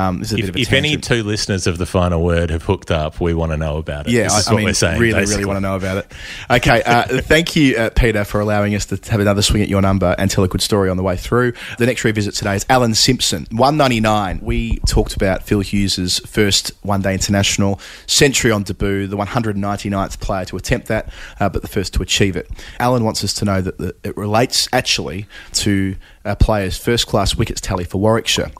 um, 0.00 0.18
this 0.20 0.32
is 0.32 0.48
a 0.48 0.52
bit 0.52 0.62
If, 0.62 0.68
if 0.68 0.72
any 0.72 0.96
two 0.96 1.22
listeners 1.22 1.66
of 1.66 1.78
the 1.78 1.86
final 1.86 2.22
word 2.22 2.50
have 2.50 2.62
hooked 2.62 2.90
up, 2.90 3.20
we 3.20 3.34
want 3.34 3.52
to 3.52 3.56
know 3.56 3.76
about 3.76 4.06
it. 4.06 4.12
Yeah, 4.12 4.24
this 4.24 4.38
is 4.38 4.48
I, 4.48 4.50
I 4.50 4.54
what 4.54 4.58
mean, 4.58 4.64
we're 4.66 4.74
saying. 4.74 5.00
really, 5.00 5.20
basically. 5.20 5.44
really 5.44 5.46
want 5.46 5.56
to 5.58 5.60
know 5.60 5.76
about 5.76 5.96
it. 5.98 6.12
Okay, 6.50 6.82
uh, 6.82 7.04
thank 7.22 7.54
you, 7.56 7.76
uh, 7.76 7.90
Peter, 7.90 8.24
for 8.24 8.40
allowing 8.40 8.74
us 8.74 8.86
to 8.86 8.98
have 9.10 9.20
another 9.20 9.42
swing 9.42 9.62
at 9.62 9.68
your 9.68 9.82
number 9.82 10.14
and 10.18 10.30
tell 10.30 10.44
a 10.44 10.48
good 10.48 10.62
story 10.62 10.88
on 10.88 10.96
the 10.96 11.02
way 11.02 11.16
through. 11.16 11.52
The 11.78 11.86
next 11.86 12.04
revisit 12.04 12.34
today 12.34 12.56
is 12.56 12.64
Alan 12.68 12.94
Simpson, 12.94 13.46
199. 13.50 14.40
We 14.42 14.76
talked 14.86 15.14
about 15.14 15.42
Phil 15.42 15.60
Hughes's 15.60 16.18
first 16.20 16.72
one 16.82 17.02
day 17.02 17.12
international 17.12 17.80
century 18.06 18.50
on 18.50 18.62
debut, 18.62 19.06
the 19.06 19.16
199th 19.16 20.20
player 20.20 20.44
to 20.46 20.56
attempt 20.56 20.88
that, 20.88 21.12
uh, 21.38 21.48
but 21.48 21.62
the 21.62 21.68
first 21.68 21.94
to 21.94 22.02
achieve 22.02 22.36
it. 22.36 22.48
Alan 22.78 23.04
wants 23.04 23.22
us 23.24 23.34
to 23.34 23.44
know 23.44 23.60
that 23.60 23.78
the, 23.78 23.94
it 24.04 24.16
relates 24.16 24.68
actually 24.72 25.26
to 25.52 25.96
a 26.24 26.36
player's 26.36 26.76
first 26.76 27.06
class 27.06 27.34
wickets 27.34 27.60
tally 27.60 27.84
for 27.84 27.98
Warwickshire 27.98 28.50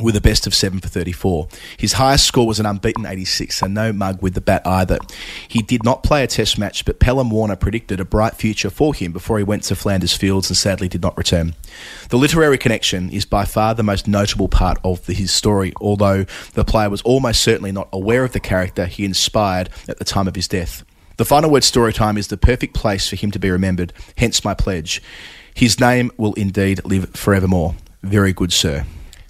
with 0.00 0.16
a 0.16 0.20
best 0.20 0.46
of 0.46 0.54
7 0.54 0.80
for 0.80 0.88
34. 0.88 1.48
His 1.78 1.94
highest 1.94 2.26
score 2.26 2.46
was 2.46 2.58
an 2.58 2.66
unbeaten 2.66 3.06
86, 3.06 3.54
so 3.56 3.66
no 3.66 3.92
mug 3.92 4.20
with 4.22 4.34
the 4.34 4.40
bat 4.40 4.66
either. 4.66 4.98
He 5.46 5.62
did 5.62 5.84
not 5.84 6.02
play 6.02 6.24
a 6.24 6.26
test 6.26 6.58
match, 6.58 6.84
but 6.84 6.98
Pelham 6.98 7.30
Warner 7.30 7.56
predicted 7.56 8.00
a 8.00 8.04
bright 8.04 8.34
future 8.34 8.70
for 8.70 8.94
him 8.94 9.12
before 9.12 9.38
he 9.38 9.44
went 9.44 9.62
to 9.64 9.76
Flanders 9.76 10.16
Fields 10.16 10.50
and 10.50 10.56
sadly 10.56 10.88
did 10.88 11.02
not 11.02 11.16
return. 11.16 11.54
The 12.08 12.18
literary 12.18 12.58
connection 12.58 13.10
is 13.10 13.24
by 13.24 13.44
far 13.44 13.74
the 13.74 13.82
most 13.82 14.08
notable 14.08 14.48
part 14.48 14.78
of 14.82 15.06
his 15.06 15.32
story, 15.32 15.72
although 15.80 16.24
the 16.54 16.64
player 16.64 16.90
was 16.90 17.02
almost 17.02 17.42
certainly 17.42 17.72
not 17.72 17.88
aware 17.92 18.24
of 18.24 18.32
the 18.32 18.40
character 18.40 18.86
he 18.86 19.04
inspired 19.04 19.70
at 19.88 19.98
the 19.98 20.04
time 20.04 20.26
of 20.26 20.34
his 20.34 20.48
death. 20.48 20.84
The 21.16 21.24
final 21.24 21.50
word 21.50 21.62
story 21.62 21.92
time 21.92 22.18
is 22.18 22.26
the 22.26 22.36
perfect 22.36 22.74
place 22.74 23.08
for 23.08 23.14
him 23.14 23.30
to 23.30 23.38
be 23.38 23.50
remembered, 23.50 23.92
hence 24.16 24.44
my 24.44 24.54
pledge. 24.54 25.00
His 25.54 25.78
name 25.78 26.10
will 26.16 26.34
indeed 26.34 26.84
live 26.84 27.10
forevermore. 27.10 27.76
Very 28.02 28.32
good, 28.32 28.52
sir. 28.52 28.84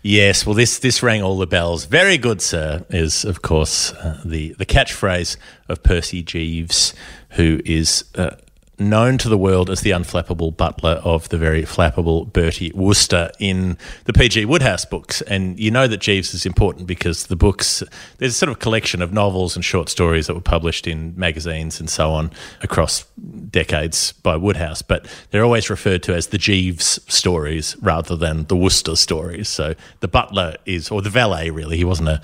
Yes, 0.07 0.45
well, 0.45 0.55
this 0.55 0.81
this 0.81 1.03
rang 1.03 1.23
all 1.23 1.39
the 1.39 1.47
bells. 1.47 1.87
Very 1.87 2.19
good, 2.19 2.43
sir. 2.43 2.85
Is 2.91 3.25
of 3.25 3.41
course 3.41 3.91
uh, 3.95 4.21
the 4.23 4.53
the 4.59 4.67
catchphrase 4.67 5.39
of 5.67 5.83
Percy 5.83 6.23
Jeeves, 6.23 6.93
who 7.31 7.63
is 7.65 8.05
uh, 8.15 8.37
known 8.79 9.19
to 9.19 9.29
the 9.29 9.39
world 9.39 9.71
as 9.71 9.81
the 9.81 9.91
unflappable 9.91 10.57
butler 10.57 11.01
of 11.05 11.29
the 11.29 11.39
very 11.39 11.63
flappable 11.63 12.33
Bertie 12.33 12.73
Wooster 12.75 13.31
in 13.39 13.79
the 14.05 14.13
PG 14.13 14.47
Wodehouse 14.47 14.85
books. 14.85 15.21
And 15.23 15.59
you 15.59 15.71
know 15.71 15.87
that 15.87 15.99
Jeeves 15.99 16.35
is 16.35 16.45
important 16.47 16.87
because 16.87 17.27
the 17.27 17.37
books 17.37 17.83
there's 18.19 18.33
a 18.33 18.37
sort 18.37 18.51
of 18.51 18.59
collection 18.59 19.03
of 19.03 19.13
novels 19.13 19.57
and 19.57 19.65
short 19.65 19.89
stories 19.89 20.27
that 20.27 20.35
were 20.35 20.41
published 20.41 20.87
in 20.87 21.15
magazines 21.17 21.81
and 21.81 21.89
so 21.89 22.11
on 22.11 22.31
across 22.63 23.05
decades 23.51 24.13
by 24.13 24.37
Woodhouse, 24.37 24.83
but 24.83 25.07
they're 25.31 25.45
always 25.45 25.71
referred 25.71 26.03
to 26.05 26.15
as 26.15 26.29
the 26.29 26.39
Jeeves 26.39 27.01
stories 27.13 27.77
rather 27.81 28.17
than 28.17 28.45
the 28.45 28.57
Wooster 28.57 28.97
stories. 28.97 29.49
So 29.49 29.75
the 30.01 30.09
butler 30.09 30.57
is, 30.67 30.91
or 30.91 31.03
the 31.03 31.11
valet 31.11 31.51
really, 31.51 31.77
he 31.77 31.85
wasn't 31.85 32.09
a 32.09 32.21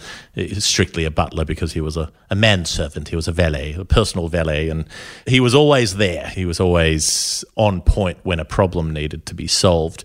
strictly 0.58 1.04
a 1.04 1.10
butler 1.10 1.44
because 1.44 1.72
he 1.72 1.80
was 1.80 1.96
a, 1.96 2.10
a 2.30 2.34
manservant, 2.34 3.08
he 3.08 3.16
was 3.16 3.28
a 3.28 3.32
valet, 3.32 3.74
a 3.74 3.84
personal 3.84 4.28
valet, 4.28 4.68
and 4.68 4.86
he 5.26 5.40
was 5.40 5.54
always 5.54 5.96
there. 5.96 6.28
He 6.40 6.46
was 6.46 6.58
always 6.58 7.44
on 7.56 7.82
point 7.82 8.18
when 8.22 8.40
a 8.40 8.44
problem 8.46 8.92
needed 8.92 9.26
to 9.26 9.34
be 9.34 9.46
solved. 9.46 10.04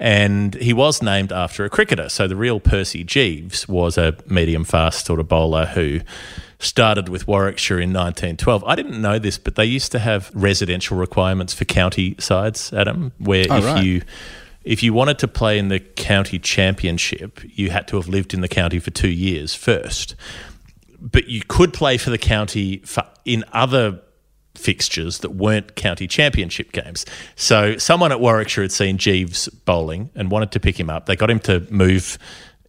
And 0.00 0.54
he 0.56 0.72
was 0.72 1.00
named 1.00 1.32
after 1.32 1.64
a 1.64 1.70
cricketer. 1.70 2.08
So 2.08 2.26
the 2.26 2.36
real 2.36 2.58
Percy 2.60 3.04
Jeeves 3.04 3.66
was 3.68 3.96
a 3.96 4.14
medium 4.26 4.64
fast 4.64 5.06
sort 5.06 5.20
of 5.20 5.28
bowler 5.28 5.66
who 5.66 6.00
started 6.58 7.08
with 7.08 7.28
Warwickshire 7.28 7.78
in 7.78 7.90
1912. 7.92 8.64
I 8.64 8.74
didn't 8.74 9.00
know 9.00 9.18
this, 9.20 9.38
but 9.38 9.54
they 9.54 9.64
used 9.64 9.92
to 9.92 9.98
have 10.00 10.30
residential 10.34 10.96
requirements 10.96 11.54
for 11.54 11.64
county 11.64 12.16
sides, 12.18 12.72
Adam, 12.72 13.12
where 13.18 13.46
Oh, 13.48 13.58
if 13.58 13.64
right. 13.64 13.84
you 13.84 14.02
if 14.64 14.82
you 14.82 14.92
wanted 14.92 15.20
to 15.20 15.28
play 15.28 15.58
in 15.58 15.68
the 15.68 15.78
county 15.78 16.40
championship, 16.40 17.40
you 17.44 17.70
had 17.70 17.86
to 17.88 17.96
have 17.96 18.08
lived 18.08 18.34
in 18.34 18.40
the 18.40 18.48
county 18.48 18.80
for 18.80 18.90
two 18.90 19.08
years 19.08 19.54
first. 19.54 20.16
But 21.00 21.28
you 21.28 21.42
could 21.46 21.72
play 21.72 21.98
for 21.98 22.10
the 22.10 22.18
county 22.18 22.78
for, 22.78 23.04
in 23.24 23.44
other 23.52 24.00
fixtures 24.56 25.18
that 25.18 25.30
weren't 25.30 25.74
county 25.76 26.06
championship 26.06 26.72
games. 26.72 27.04
So 27.34 27.76
someone 27.78 28.12
at 28.12 28.20
Warwickshire 28.20 28.62
had 28.64 28.72
seen 28.72 28.98
Jeeves 28.98 29.48
bowling 29.48 30.10
and 30.14 30.30
wanted 30.30 30.52
to 30.52 30.60
pick 30.60 30.78
him 30.78 30.90
up. 30.90 31.06
They 31.06 31.16
got 31.16 31.30
him 31.30 31.40
to 31.40 31.66
move 31.70 32.18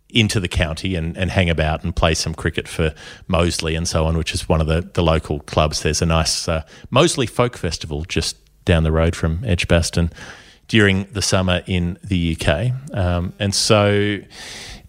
into 0.10 0.40
the 0.40 0.48
county 0.48 0.96
and, 0.96 1.18
and 1.18 1.30
hang 1.30 1.50
about 1.50 1.84
and 1.84 1.96
play 1.96 2.14
some 2.14 2.34
cricket 2.34 2.68
for 2.68 2.94
Moseley 3.28 3.76
and 3.76 3.88
so 3.88 4.06
on, 4.06 4.18
which 4.18 4.34
is 4.34 4.48
one 4.48 4.62
of 4.62 4.68
the, 4.68 4.82
the 4.94 5.04
local 5.04 5.42
clubs. 5.42 5.82
There's 5.82 6.02
a 6.02 6.06
nice 6.06 6.48
uh, 6.48 6.64
Moseley 6.90 7.28
Folk 7.28 7.58
Festival 7.58 8.06
just 8.06 8.38
down 8.66 8.84
the 8.84 8.92
road 8.92 9.16
from 9.16 9.44
Edgbaston 9.46 10.12
during 10.68 11.06
the 11.12 11.22
summer 11.22 11.62
in 11.66 11.98
the 12.04 12.38
UK. 12.40 12.72
Um, 12.94 13.34
and 13.40 13.54
so 13.54 14.20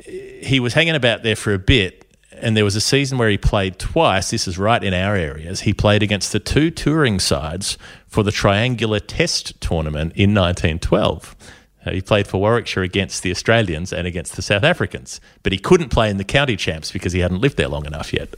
he 0.05 0.61
was 0.61 0.75
hanging 0.75 0.95
about 0.95 1.23
there 1.23 1.37
for 1.37 1.53
a 1.53 1.59
bit. 1.59 2.05
And 2.41 2.57
there 2.57 2.65
was 2.65 2.77
a 2.77 2.81
season 2.81 3.19
where 3.19 3.29
he 3.29 3.39
played 3.39 3.79
twice. 3.79 4.31
This 4.31 4.47
is 4.49 4.59
right 4.59 4.83
in 4.83 4.95
our 4.95 5.15
areas. 5.17 5.61
He 5.61 5.73
played 5.73 6.03
against 6.03 6.33
the 6.33 6.41
two 6.41 6.71
touring 6.71 7.19
sides 7.21 7.79
for 8.07 8.23
the 8.23 8.33
Triangular 8.33 9.01
Test 9.01 9.61
tournament 9.61 10.13
in 10.15 10.35
1912. 10.35 11.37
Uh, 11.87 11.91
He 11.93 12.01
played 12.01 12.27
for 12.27 12.39
Warwickshire 12.39 12.83
against 12.83 13.23
the 13.23 13.31
Australians 13.31 13.93
and 13.93 14.07
against 14.07 14.37
the 14.37 14.43
South 14.43 14.65
Africans, 14.65 15.21
but 15.43 15.53
he 15.53 15.59
couldn't 15.59 15.91
play 15.91 16.11
in 16.11 16.17
the 16.17 16.25
county 16.25 16.57
champs 16.57 16.91
because 16.93 17.13
he 17.13 17.21
hadn't 17.21 17.41
lived 17.41 17.57
there 17.57 17.69
long 17.69 17.87
enough 17.87 18.13
yet. 18.13 18.35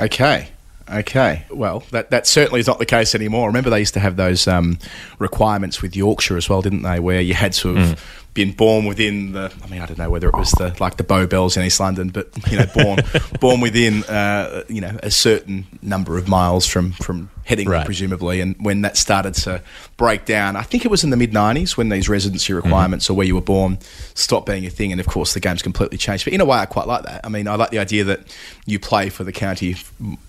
Okay. 0.00 0.48
Okay. 0.90 1.44
Well, 1.50 1.80
that, 1.90 2.10
that 2.10 2.26
certainly 2.26 2.60
is 2.60 2.66
not 2.66 2.78
the 2.78 2.86
case 2.86 3.14
anymore. 3.14 3.46
Remember, 3.48 3.68
they 3.68 3.80
used 3.80 3.94
to 3.94 4.00
have 4.00 4.16
those 4.16 4.48
um, 4.48 4.78
requirements 5.18 5.82
with 5.82 5.94
Yorkshire 5.94 6.36
as 6.38 6.48
well, 6.48 6.62
didn't 6.62 6.82
they? 6.82 6.98
Where 6.98 7.20
you 7.20 7.34
had 7.34 7.52
to 7.54 7.74
have 7.74 8.04
been 8.34 8.52
born 8.52 8.84
within 8.84 9.32
the. 9.32 9.52
I 9.64 9.66
mean, 9.68 9.80
I 9.80 9.86
don't 9.86 9.98
know 9.98 10.10
whether 10.10 10.28
it 10.28 10.34
was 10.34 10.50
the 10.52 10.74
like 10.80 10.96
the 10.96 11.02
Bow 11.04 11.26
Bells 11.26 11.56
in 11.56 11.64
East 11.64 11.80
London, 11.80 12.10
but 12.10 12.28
you 12.50 12.58
know, 12.58 12.66
born 12.74 12.98
born 13.40 13.60
within 13.60 14.04
uh, 14.04 14.62
you 14.68 14.80
know 14.80 14.96
a 15.02 15.10
certain 15.10 15.66
number 15.82 16.16
of 16.18 16.28
miles 16.28 16.66
from 16.66 16.92
from 16.92 17.30
Headingley, 17.46 17.66
Right. 17.68 17.84
presumably. 17.86 18.40
And 18.40 18.54
when 18.60 18.82
that 18.82 18.96
started 18.96 19.34
to 19.34 19.62
break 19.96 20.24
down, 20.24 20.54
I 20.54 20.62
think 20.62 20.84
it 20.84 20.88
was 20.90 21.02
in 21.02 21.10
the 21.10 21.16
mid 21.16 21.32
'90s 21.32 21.76
when 21.76 21.88
these 21.88 22.08
residency 22.08 22.52
requirements 22.52 23.10
or 23.10 23.14
where 23.14 23.26
you 23.26 23.34
were 23.34 23.40
born 23.40 23.78
stopped 24.14 24.46
being 24.46 24.64
a 24.66 24.70
thing, 24.70 24.92
and 24.92 25.00
of 25.00 25.06
course 25.06 25.34
the 25.34 25.40
game's 25.40 25.62
completely 25.62 25.98
changed. 25.98 26.24
But 26.24 26.32
in 26.34 26.40
a 26.40 26.44
way, 26.44 26.58
I 26.58 26.66
quite 26.66 26.86
like 26.86 27.04
that. 27.04 27.22
I 27.24 27.28
mean, 27.28 27.48
I 27.48 27.56
like 27.56 27.70
the 27.70 27.78
idea 27.80 28.04
that 28.04 28.20
you 28.66 28.78
play 28.78 29.08
for 29.08 29.24
the 29.24 29.32
county 29.32 29.76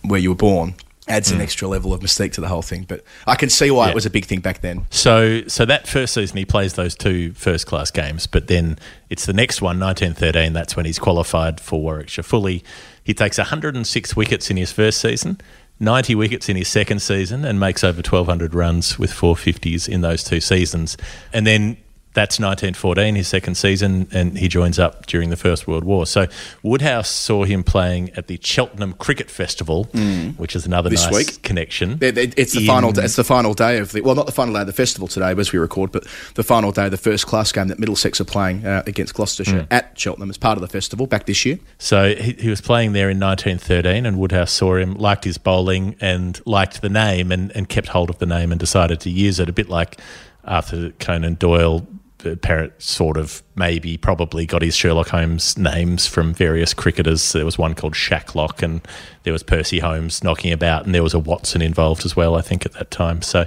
where 0.01 0.19
you 0.19 0.29
were 0.29 0.35
born. 0.35 0.73
Adds 1.09 1.31
an 1.31 1.37
hmm. 1.37 1.41
extra 1.41 1.67
level 1.67 1.93
of 1.93 2.01
mystique 2.01 2.33
to 2.33 2.41
the 2.41 2.47
whole 2.47 2.61
thing, 2.61 2.85
but 2.87 3.03
I 3.25 3.35
can 3.35 3.49
see 3.49 3.71
why 3.71 3.85
Yeah. 3.85 3.91
it 3.91 3.95
was 3.95 4.05
a 4.05 4.09
big 4.09 4.25
thing 4.25 4.39
back 4.39 4.61
then. 4.61 4.85
So, 4.91 5.41
so 5.47 5.65
that 5.65 5.87
first 5.87 6.13
season 6.13 6.37
he 6.37 6.45
plays 6.45 6.73
those 6.73 6.95
two 6.95 7.33
first 7.33 7.65
class 7.65 7.91
games, 7.91 8.27
but 8.27 8.47
then 8.47 8.77
it's 9.09 9.25
the 9.25 9.33
next 9.33 9.61
one, 9.61 9.79
1913. 9.79 10.53
That's 10.53 10.75
when 10.75 10.85
he's 10.85 10.99
qualified 10.99 11.59
for 11.59 11.81
Warwickshire 11.81 12.23
fully. 12.23 12.63
He 13.03 13.13
takes 13.13 13.37
106 13.37 14.15
wickets 14.15 14.51
in 14.51 14.57
his 14.57 14.71
first 14.71 15.01
season, 15.01 15.41
90 15.79 16.13
wickets 16.13 16.47
in 16.47 16.55
his 16.55 16.67
second 16.67 16.99
season, 16.99 17.43
and 17.43 17.59
makes 17.59 17.83
over 17.83 17.97
1,200 17.97 18.53
runs 18.53 18.99
with 18.99 19.11
450s 19.11 19.89
in 19.89 20.01
those 20.01 20.23
two 20.23 20.39
seasons. 20.39 20.95
And 21.33 21.47
then 21.47 21.77
that's 22.13 22.39
1914, 22.39 23.15
his 23.15 23.27
second 23.27 23.55
season, 23.55 24.07
and 24.11 24.37
he 24.37 24.47
joins 24.47 24.79
up 24.79 25.05
during 25.05 25.29
the 25.29 25.35
First 25.37 25.67
World 25.67 25.83
War. 25.83 26.05
So 26.07 26.25
Wodehouse 26.63 27.07
saw 27.07 27.43
him 27.43 27.63
playing 27.63 28.09
at 28.17 28.27
the 28.27 28.39
Cheltenham 28.41 28.93
Cricket 28.93 29.29
Festival, 29.29 29.85
which 30.37 30.55
is 30.55 30.65
another 30.65 30.89
Mm. 30.89 30.93
This 30.93 31.05
nice 31.05 31.13
week. 31.13 31.41
connection. 31.43 31.97
It- 32.01 32.17
it- 32.17 32.33
It's 32.35 32.53
the 32.53 32.61
in- 32.61 32.65
final. 32.65 32.97
It's 32.97 33.15
the 33.15 33.23
final 33.23 33.53
day 33.53 33.77
of 33.77 33.91
the 33.91 34.01
well, 34.01 34.15
not 34.15 34.25
the 34.25 34.31
final 34.31 34.55
day 34.55 34.61
of 34.61 34.67
the 34.67 34.73
festival 34.73 35.07
today, 35.07 35.33
as 35.37 35.51
we 35.53 35.59
record, 35.59 35.91
but 35.91 36.03
the 36.33 36.43
final 36.43 36.71
day 36.71 36.85
of 36.85 36.91
the 36.91 36.97
first 36.97 37.27
class 37.27 37.51
game 37.51 37.67
that 37.67 37.77
Middlesex 37.79 38.19
are 38.19 38.25
playing 38.25 38.65
uh, 38.65 38.81
against 38.87 39.13
Gloucestershire 39.13 39.67
at 39.69 39.91
Cheltenham 39.97 40.29
as 40.31 40.37
part 40.37 40.57
of 40.57 40.61
the 40.61 40.67
festival 40.67 41.05
back 41.05 41.27
this 41.27 41.45
year. 41.45 41.59
So 41.77 42.15
he, 42.15 42.33
he 42.39 42.49
was 42.49 42.59
playing 42.61 42.93
there 42.93 43.09
in 43.11 43.19
1913, 43.19 44.05
and 44.07 44.17
Wodehouse 44.17 44.51
saw 44.51 44.75
him, 44.77 44.95
liked 44.95 45.25
his 45.25 45.37
bowling, 45.37 45.95
and 46.01 46.41
liked 46.45 46.81
the 46.81 46.89
name, 46.89 47.31
and, 47.31 47.51
and 47.55 47.69
kept 47.69 47.89
hold 47.89 48.09
of 48.09 48.17
the 48.17 48.25
name 48.25 48.51
and 48.51 48.59
decided 48.59 48.99
to 49.01 49.09
use 49.11 49.39
it. 49.39 49.47
A 49.47 49.53
bit 49.53 49.69
like 49.69 49.99
Arthur 50.43 50.91
Conan 50.99 51.35
Doyle, 51.35 51.85
Parrot 52.41 52.81
sort 52.81 53.17
of 53.17 53.41
maybe 53.55 53.97
probably 53.97 54.45
got 54.45 54.61
his 54.61 54.75
Sherlock 54.75 55.09
Holmes 55.09 55.57
names 55.57 56.07
from 56.07 56.33
various 56.33 56.73
cricketers. 56.73 57.31
There 57.31 57.45
was 57.45 57.57
one 57.57 57.75
called 57.75 57.93
Shacklock, 57.93 58.61
and 58.61 58.81
there 59.23 59.33
was 59.33 59.43
Percy 59.43 59.79
Holmes 59.79 60.23
knocking 60.23 60.51
about, 60.51 60.85
and 60.85 60.93
there 60.93 61.03
was 61.03 61.13
a 61.13 61.19
Watson 61.19 61.61
involved 61.61 62.05
as 62.05 62.15
well, 62.15 62.35
I 62.35 62.41
think, 62.41 62.65
at 62.65 62.73
that 62.73 62.91
time. 62.91 63.21
So. 63.21 63.45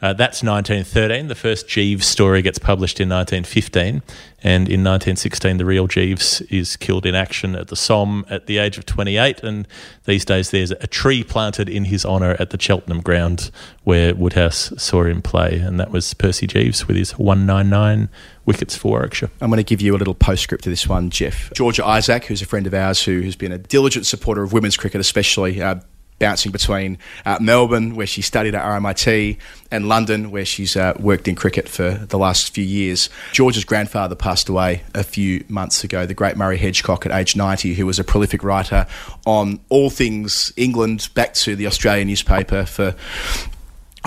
Uh, 0.00 0.12
that's 0.12 0.44
1913. 0.44 1.26
The 1.26 1.34
first 1.34 1.66
Jeeves 1.66 2.06
story 2.06 2.40
gets 2.40 2.58
published 2.58 3.00
in 3.00 3.08
1915, 3.08 4.02
and 4.44 4.68
in 4.68 4.84
1916, 4.84 5.56
the 5.56 5.64
real 5.64 5.88
Jeeves 5.88 6.40
is 6.42 6.76
killed 6.76 7.04
in 7.04 7.16
action 7.16 7.56
at 7.56 7.66
the 7.66 7.74
Somme 7.74 8.24
at 8.30 8.46
the 8.46 8.58
age 8.58 8.78
of 8.78 8.86
28. 8.86 9.42
And 9.42 9.66
these 10.04 10.24
days, 10.24 10.52
there's 10.52 10.70
a 10.70 10.86
tree 10.86 11.24
planted 11.24 11.68
in 11.68 11.86
his 11.86 12.06
honour 12.06 12.36
at 12.38 12.50
the 12.50 12.60
Cheltenham 12.60 13.00
ground 13.00 13.50
where 13.82 14.14
Wodehouse 14.14 14.72
saw 14.80 15.02
him 15.02 15.20
play, 15.20 15.58
and 15.58 15.80
that 15.80 15.90
was 15.90 16.14
Percy 16.14 16.46
Jeeves 16.46 16.86
with 16.86 16.96
his 16.96 17.18
199 17.18 18.08
wickets 18.46 18.76
for 18.76 18.92
Warwickshire. 18.92 19.30
I'm 19.40 19.50
going 19.50 19.56
to 19.56 19.64
give 19.64 19.80
you 19.80 19.96
a 19.96 19.98
little 19.98 20.14
postscript 20.14 20.62
to 20.64 20.70
this 20.70 20.86
one, 20.86 21.10
Geoff. 21.10 21.52
Georgia 21.54 21.84
Isaac, 21.84 22.26
who's 22.26 22.40
a 22.40 22.46
friend 22.46 22.68
of 22.68 22.74
ours 22.74 23.02
who 23.02 23.22
has 23.22 23.34
been 23.34 23.50
a 23.50 23.58
diligent 23.58 24.06
supporter 24.06 24.44
of 24.44 24.52
women's 24.52 24.76
cricket, 24.76 25.00
especially. 25.00 25.60
Uh, 25.60 25.80
Bouncing 26.18 26.52
between 26.52 26.98
uh, 27.24 27.38
Melbourne, 27.40 27.94
where 27.94 28.06
she 28.06 28.22
studied 28.22 28.54
at 28.54 28.64
RMIT, 28.64 29.38
and 29.70 29.88
London, 29.88 30.30
where 30.30 30.44
she's 30.44 30.76
uh, 30.76 30.94
worked 30.98 31.28
in 31.28 31.34
cricket 31.34 31.68
for 31.68 31.90
the 31.90 32.18
last 32.18 32.54
few 32.54 32.64
years. 32.64 33.08
George's 33.32 33.64
grandfather 33.64 34.14
passed 34.14 34.48
away 34.48 34.82
a 34.94 35.04
few 35.04 35.44
months 35.48 35.84
ago, 35.84 36.06
the 36.06 36.14
great 36.14 36.36
Murray 36.36 36.58
Hedgecock 36.58 37.06
at 37.06 37.12
age 37.12 37.36
90, 37.36 37.74
who 37.74 37.86
was 37.86 37.98
a 37.98 38.04
prolific 38.04 38.42
writer 38.42 38.86
on 39.26 39.60
all 39.68 39.90
things 39.90 40.52
England, 40.56 41.08
back 41.14 41.34
to 41.34 41.54
the 41.54 41.66
Australian 41.66 42.08
newspaper 42.08 42.64
for 42.64 42.94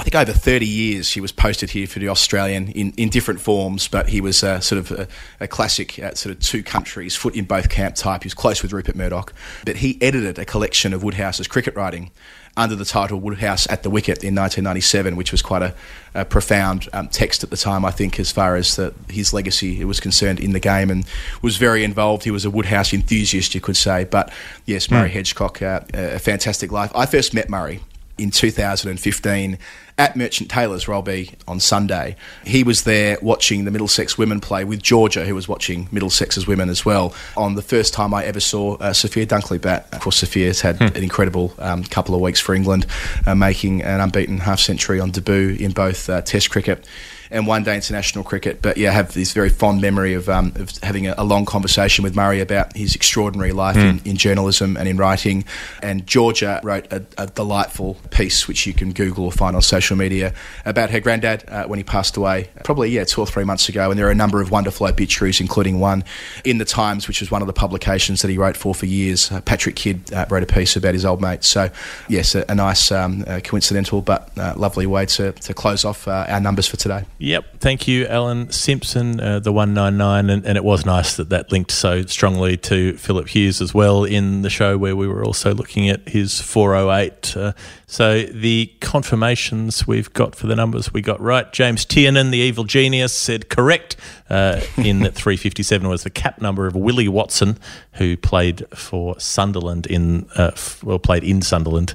I 0.01 0.03
think 0.03 0.15
over 0.15 0.33
30 0.33 0.65
years 0.65 1.11
he 1.11 1.21
was 1.21 1.31
posted 1.31 1.69
here 1.69 1.85
for 1.85 1.99
the 1.99 2.09
Australian 2.09 2.69
in, 2.69 2.91
in 2.97 3.09
different 3.09 3.39
forms, 3.39 3.87
but 3.87 4.09
he 4.09 4.19
was 4.19 4.43
uh, 4.43 4.59
sort 4.59 4.79
of 4.79 4.99
a, 4.99 5.07
a 5.39 5.47
classic 5.47 5.99
uh, 5.99 6.15
sort 6.15 6.35
of 6.35 6.41
two 6.41 6.63
countries, 6.63 7.15
foot 7.15 7.35
in 7.35 7.45
both 7.45 7.69
camp 7.69 7.93
type. 7.93 8.23
He 8.23 8.25
was 8.25 8.33
close 8.33 8.63
with 8.63 8.73
Rupert 8.73 8.95
Murdoch. 8.95 9.31
But 9.63 9.75
he 9.75 9.99
edited 10.01 10.39
a 10.39 10.45
collection 10.45 10.91
of 10.95 11.03
Wodehouse's 11.03 11.47
cricket 11.47 11.75
writing 11.75 12.09
under 12.57 12.75
the 12.75 12.83
title 12.83 13.19
Wodehouse 13.19 13.69
at 13.69 13.83
the 13.83 13.91
Wicket 13.91 14.23
in 14.23 14.33
1997, 14.33 15.15
which 15.15 15.31
was 15.31 15.43
quite 15.43 15.61
a, 15.61 15.75
a 16.15 16.25
profound 16.25 16.89
um, 16.93 17.07
text 17.07 17.43
at 17.43 17.51
the 17.51 17.57
time, 17.57 17.85
I 17.85 17.91
think, 17.91 18.19
as 18.19 18.31
far 18.31 18.55
as 18.55 18.77
the, 18.77 18.95
his 19.07 19.33
legacy 19.33 19.85
was 19.85 19.99
concerned 19.99 20.39
in 20.39 20.53
the 20.53 20.59
game 20.59 20.89
and 20.89 21.05
was 21.43 21.57
very 21.57 21.83
involved. 21.83 22.23
He 22.23 22.31
was 22.31 22.43
a 22.43 22.49
Woodhouse 22.49 22.91
enthusiast, 22.91 23.53
you 23.53 23.61
could 23.61 23.77
say. 23.77 24.05
But 24.05 24.33
yes, 24.65 24.89
Murray 24.89 25.11
Hedgecock, 25.11 25.61
uh, 25.61 25.81
a 25.93 26.17
fantastic 26.17 26.71
life. 26.71 26.91
I 26.95 27.05
first 27.05 27.35
met 27.35 27.51
Murray 27.51 27.81
in 28.17 28.31
2015 28.31 29.57
at 29.97 30.15
Merchant 30.15 30.49
Taylor's, 30.49 30.87
where 30.87 30.95
I'll 30.95 31.01
be 31.01 31.31
on 31.47 31.59
Sunday. 31.59 32.15
He 32.45 32.63
was 32.63 32.83
there 32.83 33.17
watching 33.21 33.65
the 33.65 33.71
Middlesex 33.71 34.17
women 34.17 34.39
play 34.39 34.63
with 34.63 34.81
Georgia, 34.81 35.25
who 35.25 35.35
was 35.35 35.47
watching 35.47 35.87
Middlesex's 35.91 36.47
women 36.47 36.69
as 36.69 36.85
well, 36.85 37.13
on 37.35 37.55
the 37.55 37.61
first 37.61 37.93
time 37.93 38.13
I 38.13 38.25
ever 38.25 38.39
saw 38.39 38.75
uh, 38.77 38.93
Sophia 38.93 39.25
Dunkley 39.25 39.61
bat. 39.61 39.87
Of 39.91 40.01
course, 40.01 40.17
Sophia's 40.17 40.61
had 40.61 40.81
an 40.81 41.03
incredible 41.03 41.53
um, 41.59 41.83
couple 41.83 42.15
of 42.15 42.21
weeks 42.21 42.39
for 42.39 42.53
England, 42.53 42.85
uh, 43.25 43.35
making 43.35 43.81
an 43.83 43.99
unbeaten 43.99 44.39
half 44.39 44.59
century 44.59 44.99
on 44.99 45.11
debut 45.11 45.57
in 45.59 45.71
both 45.71 46.09
uh, 46.09 46.21
Test 46.21 46.49
cricket 46.49 46.85
and 47.31 47.47
one 47.47 47.63
day 47.63 47.75
international 47.75 48.23
cricket. 48.23 48.61
But 48.61 48.77
yeah, 48.77 48.89
I 48.89 48.93
have 48.93 49.13
this 49.13 49.33
very 49.33 49.49
fond 49.49 49.81
memory 49.81 50.13
of, 50.13 50.29
um, 50.29 50.51
of 50.55 50.77
having 50.83 51.07
a, 51.07 51.15
a 51.17 51.23
long 51.23 51.45
conversation 51.45 52.03
with 52.03 52.15
Murray 52.15 52.41
about 52.41 52.75
his 52.75 52.95
extraordinary 52.95 53.53
life 53.53 53.77
in, 53.77 54.01
in 54.05 54.17
journalism 54.17 54.77
and 54.77 54.87
in 54.87 54.97
writing. 54.97 55.45
And 55.81 56.05
Georgia 56.05 56.59
wrote 56.63 56.91
a, 56.91 57.03
a 57.17 57.27
delightful 57.27 57.97
piece, 58.09 58.47
which 58.47 58.67
you 58.67 58.73
can 58.73 58.91
Google 58.91 59.25
or 59.25 59.31
find 59.31 59.55
on 59.55 59.61
social 59.61 59.95
media, 59.95 60.33
about 60.65 60.89
her 60.89 60.99
granddad 60.99 61.45
uh, 61.47 61.65
when 61.65 61.79
he 61.79 61.83
passed 61.83 62.17
away, 62.17 62.49
probably, 62.63 62.89
yeah, 62.89 63.03
two 63.03 63.21
or 63.21 63.27
three 63.27 63.43
months 63.45 63.69
ago. 63.69 63.89
And 63.89 63.97
there 63.97 64.07
are 64.07 64.11
a 64.11 64.15
number 64.15 64.41
of 64.41 64.51
wonderful 64.51 64.87
obituaries, 64.87 65.39
including 65.39 65.79
one 65.79 66.03
in 66.43 66.57
the 66.57 66.65
Times, 66.65 67.07
which 67.07 67.21
was 67.21 67.31
one 67.31 67.41
of 67.41 67.47
the 67.47 67.53
publications 67.53 68.21
that 68.21 68.29
he 68.29 68.37
wrote 68.37 68.57
for 68.57 68.75
for 68.75 68.85
years. 68.85 69.31
Uh, 69.31 69.41
Patrick 69.41 69.75
Kidd 69.75 70.13
uh, 70.13 70.25
wrote 70.29 70.43
a 70.43 70.45
piece 70.45 70.75
about 70.75 70.93
his 70.93 71.05
old 71.05 71.21
mate. 71.21 71.43
So, 71.43 71.69
yes, 72.07 72.35
a, 72.35 72.45
a 72.49 72.55
nice, 72.55 72.91
um, 72.91 73.23
uh, 73.27 73.39
coincidental 73.43 74.01
but 74.01 74.29
uh, 74.37 74.53
lovely 74.57 74.85
way 74.85 75.05
to, 75.05 75.31
to 75.31 75.53
close 75.53 75.85
off 75.85 76.07
uh, 76.07 76.25
our 76.27 76.39
numbers 76.39 76.67
for 76.67 76.77
today. 76.77 77.05
Yep. 77.21 77.59
Thank 77.59 77.87
you, 77.87 78.07
Alan 78.07 78.51
Simpson, 78.51 79.19
uh, 79.19 79.39
the 79.39 79.53
199. 79.53 80.31
And, 80.31 80.43
and 80.43 80.57
it 80.57 80.63
was 80.63 80.87
nice 80.87 81.17
that 81.17 81.29
that 81.29 81.51
linked 81.51 81.69
so 81.69 82.01
strongly 82.07 82.57
to 82.57 82.97
Philip 82.97 83.27
Hughes 83.27 83.61
as 83.61 83.75
well 83.75 84.03
in 84.03 84.41
the 84.41 84.49
show 84.49 84.75
where 84.75 84.95
we 84.95 85.07
were 85.07 85.23
also 85.23 85.53
looking 85.53 85.87
at 85.87 86.09
his 86.09 86.41
408. 86.41 87.37
Uh, 87.37 87.53
so 87.85 88.23
the 88.23 88.73
confirmations 88.79 89.85
we've 89.85 90.11
got 90.13 90.33
for 90.33 90.47
the 90.47 90.55
numbers 90.55 90.91
we 90.91 91.01
got 91.01 91.21
right. 91.21 91.53
James 91.53 91.85
Tiernan, 91.85 92.31
the 92.31 92.39
evil 92.39 92.63
genius, 92.63 93.13
said 93.13 93.49
correct 93.49 93.97
uh, 94.31 94.59
in 94.77 95.01
that 95.01 95.13
357 95.13 95.87
was 95.87 96.01
the 96.01 96.09
cap 96.09 96.41
number 96.41 96.65
of 96.65 96.75
Willie 96.75 97.07
Watson, 97.07 97.59
who 97.93 98.17
played 98.17 98.65
for 98.73 99.19
Sunderland 99.19 99.85
in, 99.85 100.27
uh, 100.35 100.51
f- 100.53 100.83
well, 100.83 100.97
played 100.97 101.23
in 101.23 101.43
Sunderland. 101.43 101.93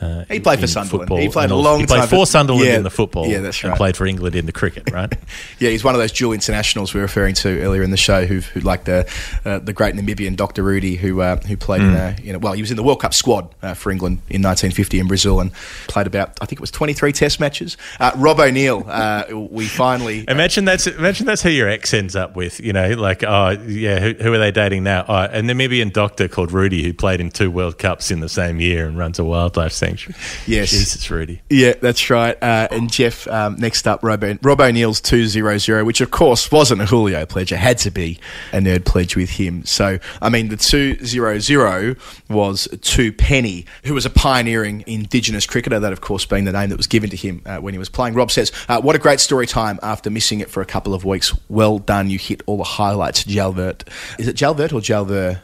Uh, 0.00 0.24
He 0.30 0.40
played 0.40 0.60
for 0.60 0.66
Sunderland. 0.66 1.02
football 1.08 1.18
He 1.18 1.28
played 1.28 1.50
a 1.50 1.54
long 1.56 1.80
He 1.80 1.86
played 1.86 1.98
time 2.00 2.08
for 2.08 2.16
for- 2.16 2.26
Sunderland 2.26 2.66
Yeah, 2.66 2.76
in 2.76 2.82
the 2.84 2.90
football. 2.90 3.26
yeah, 3.26 3.40
that's 3.40 3.62
And 3.62 3.74
played 3.74 3.96
for 3.96 4.06
England 4.06 4.34
in 4.34 4.46
the 4.46 4.52
cricket, 4.52 4.90
right? 4.90 5.12
Yeah, 5.58 5.68
he's 5.70 5.84
one 5.84 5.94
of 5.94 6.00
those 6.00 6.12
dual 6.12 6.32
internationals 6.32 6.94
we 6.94 7.00
were 7.00 7.04
referring 7.04 7.34
to 7.36 7.60
earlier 7.60 7.82
in 7.82 7.90
the 7.90 7.96
show, 7.98 8.24
who, 8.24 8.40
who 8.40 8.60
like 8.60 8.84
the 8.84 9.06
uh, 9.44 9.58
the 9.58 9.72
great 9.74 9.94
Namibian 9.94 10.36
Dr. 10.36 10.62
Rudi, 10.62 10.96
who 10.96 11.20
uh, 11.20 11.36
who 11.42 11.56
played 11.56 11.82
in, 11.82 11.94
a, 11.94 12.16
in 12.24 12.34
a, 12.36 12.38
well, 12.38 12.54
he 12.54 12.62
was 12.62 12.70
in 12.70 12.76
the 12.78 12.82
World 12.82 13.00
Cup 13.02 13.12
squad 13.12 13.54
uh, 13.62 13.74
for 13.74 13.90
England 13.90 14.18
in 14.30 14.40
1950 14.42 14.98
in 15.00 15.06
Brazil 15.06 15.38
and 15.40 15.52
played 15.86 16.06
about 16.06 16.30
I 16.40 16.46
think 16.46 16.60
it 16.60 16.60
was 16.62 16.70
23 16.70 17.12
Test 17.12 17.40
matches. 17.40 17.76
Uh, 17.98 18.10
Rob 18.16 18.40
O'Neill, 18.40 18.84
uh, 18.88 19.24
we 19.34 19.66
finally 19.66 20.24
Imagine 20.28 20.64
that's 20.64 20.86
imagine 20.86 21.26
that's 21.26 21.42
who 21.42 21.50
your 21.50 21.68
ex 21.68 21.92
ends 21.92 22.16
up 22.16 22.36
with. 22.36 22.58
You 22.60 22.72
know, 22.72 22.88
like 22.94 23.22
oh 23.22 23.50
yeah, 23.66 23.98
who, 23.98 24.14
who 24.14 24.32
are 24.32 24.38
they 24.38 24.50
dating 24.50 24.84
now? 24.84 25.04
Oh, 25.06 25.24
a 25.24 25.40
Namibian 25.42 25.92
doctor 25.92 26.26
called 26.28 26.52
Rudi 26.52 26.82
who 26.82 26.94
played 26.94 27.20
in 27.20 27.30
two 27.30 27.50
World 27.50 27.76
Cups 27.78 28.10
in 28.10 28.20
the 28.20 28.28
same 28.30 28.60
year 28.60 28.86
and 28.86 28.96
runs 28.96 29.18
a 29.18 29.24
wildlife 29.24 29.72
sanctuary. 29.90 30.20
Yes. 30.46 30.70
Jesus, 30.70 31.10
Rudi. 31.10 31.40
Yeah, 31.50 31.74
that's 31.80 32.10
right. 32.10 32.36
Uh, 32.42 32.68
and 32.70 32.90
Geoff, 32.90 33.26
um, 33.28 33.56
next 33.56 33.86
up, 33.86 34.02
Rob, 34.02 34.24
Rob 34.42 34.60
O'Neill's 34.60 35.00
200, 35.00 35.84
which 35.84 36.00
of 36.00 36.10
course 36.10 36.50
wasn't 36.50 36.80
a 36.82 36.86
Julio 36.86 37.26
pledge. 37.26 37.52
It 37.52 37.58
had 37.58 37.78
to 37.78 37.90
be 37.90 38.18
a 38.52 38.58
nerd 38.58 38.84
pledge 38.84 39.16
with 39.16 39.30
him. 39.30 39.64
So, 39.64 39.98
I 40.20 40.28
mean, 40.28 40.48
the 40.48 40.56
200 40.56 41.96
was 42.28 42.68
Two 42.82 43.12
Penny, 43.12 43.66
who 43.84 43.94
was 43.94 44.06
a 44.06 44.10
pioneering 44.10 44.84
Indigenous 44.86 45.46
cricketer, 45.46 45.80
that 45.80 45.92
of 45.92 46.00
course 46.00 46.24
being 46.24 46.44
the 46.44 46.52
name 46.52 46.70
that 46.70 46.76
was 46.76 46.86
given 46.86 47.10
to 47.10 47.16
him 47.16 47.42
uh, 47.46 47.58
when 47.58 47.74
he 47.74 47.78
was 47.78 47.88
playing. 47.88 48.14
Rob 48.14 48.30
says, 48.30 48.52
uh, 48.68 48.80
What 48.80 48.96
a 48.96 48.98
great 48.98 49.20
story 49.20 49.46
time 49.46 49.78
after 49.82 50.10
missing 50.10 50.40
it 50.40 50.50
for 50.50 50.60
a 50.60 50.66
couple 50.66 50.94
of 50.94 51.04
weeks. 51.04 51.34
Well 51.48 51.78
done. 51.78 52.10
You 52.10 52.18
hit 52.18 52.42
all 52.46 52.56
the 52.56 52.64
highlights, 52.64 53.24
Jalvert. 53.24 53.88
Is 54.18 54.28
it 54.28 54.36
Jalvert 54.36 54.72
or 54.72 54.80
Jalver? 54.80 55.40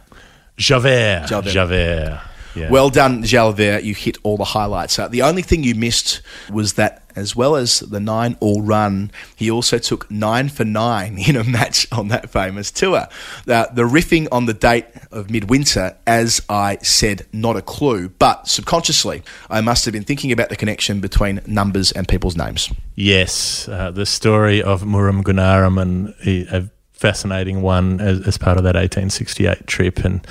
Javert. 0.56 1.26
Javert. 1.28 1.50
Javert. 1.50 2.20
Yeah. 2.56 2.70
Well 2.70 2.90
done, 2.90 3.22
Jalvert. 3.22 3.84
You 3.84 3.94
hit 3.94 4.16
all 4.22 4.36
the 4.36 4.44
highlights. 4.44 4.98
Uh, 4.98 5.08
the 5.08 5.22
only 5.22 5.42
thing 5.42 5.62
you 5.62 5.74
missed 5.74 6.22
was 6.50 6.72
that 6.74 7.02
as 7.14 7.34
well 7.34 7.56
as 7.56 7.80
the 7.80 7.98
nine 7.98 8.36
all 8.40 8.60
run, 8.60 9.10
he 9.34 9.50
also 9.50 9.78
took 9.78 10.10
nine 10.10 10.48
for 10.50 10.64
nine 10.64 11.18
in 11.26 11.36
a 11.36 11.44
match 11.44 11.86
on 11.92 12.08
that 12.08 12.30
famous 12.30 12.70
tour. 12.70 13.08
Uh, 13.48 13.66
the 13.72 13.82
riffing 13.82 14.28
on 14.30 14.44
the 14.46 14.54
date 14.54 14.86
of 15.10 15.30
midwinter, 15.30 15.96
as 16.06 16.42
I 16.48 16.76
said, 16.82 17.26
not 17.32 17.56
a 17.56 17.62
clue, 17.62 18.08
but 18.10 18.48
subconsciously, 18.48 19.22
I 19.48 19.60
must 19.62 19.84
have 19.86 19.92
been 19.92 20.04
thinking 20.04 20.30
about 20.32 20.50
the 20.50 20.56
connection 20.56 21.00
between 21.00 21.40
numbers 21.46 21.90
and 21.92 22.06
people's 22.06 22.36
names. 22.36 22.70
Yes, 22.94 23.68
uh, 23.68 23.90
the 23.90 24.06
story 24.06 24.62
of 24.62 24.82
Muram 24.82 25.22
Gunaram 25.22 25.80
and 25.80 26.14
he- 26.22 26.46
a 26.50 26.70
fascinating 26.92 27.60
one 27.60 28.00
as, 28.00 28.26
as 28.26 28.38
part 28.38 28.56
of 28.56 28.64
that 28.64 28.74
1868 28.74 29.66
trip 29.66 29.98
and 29.98 30.26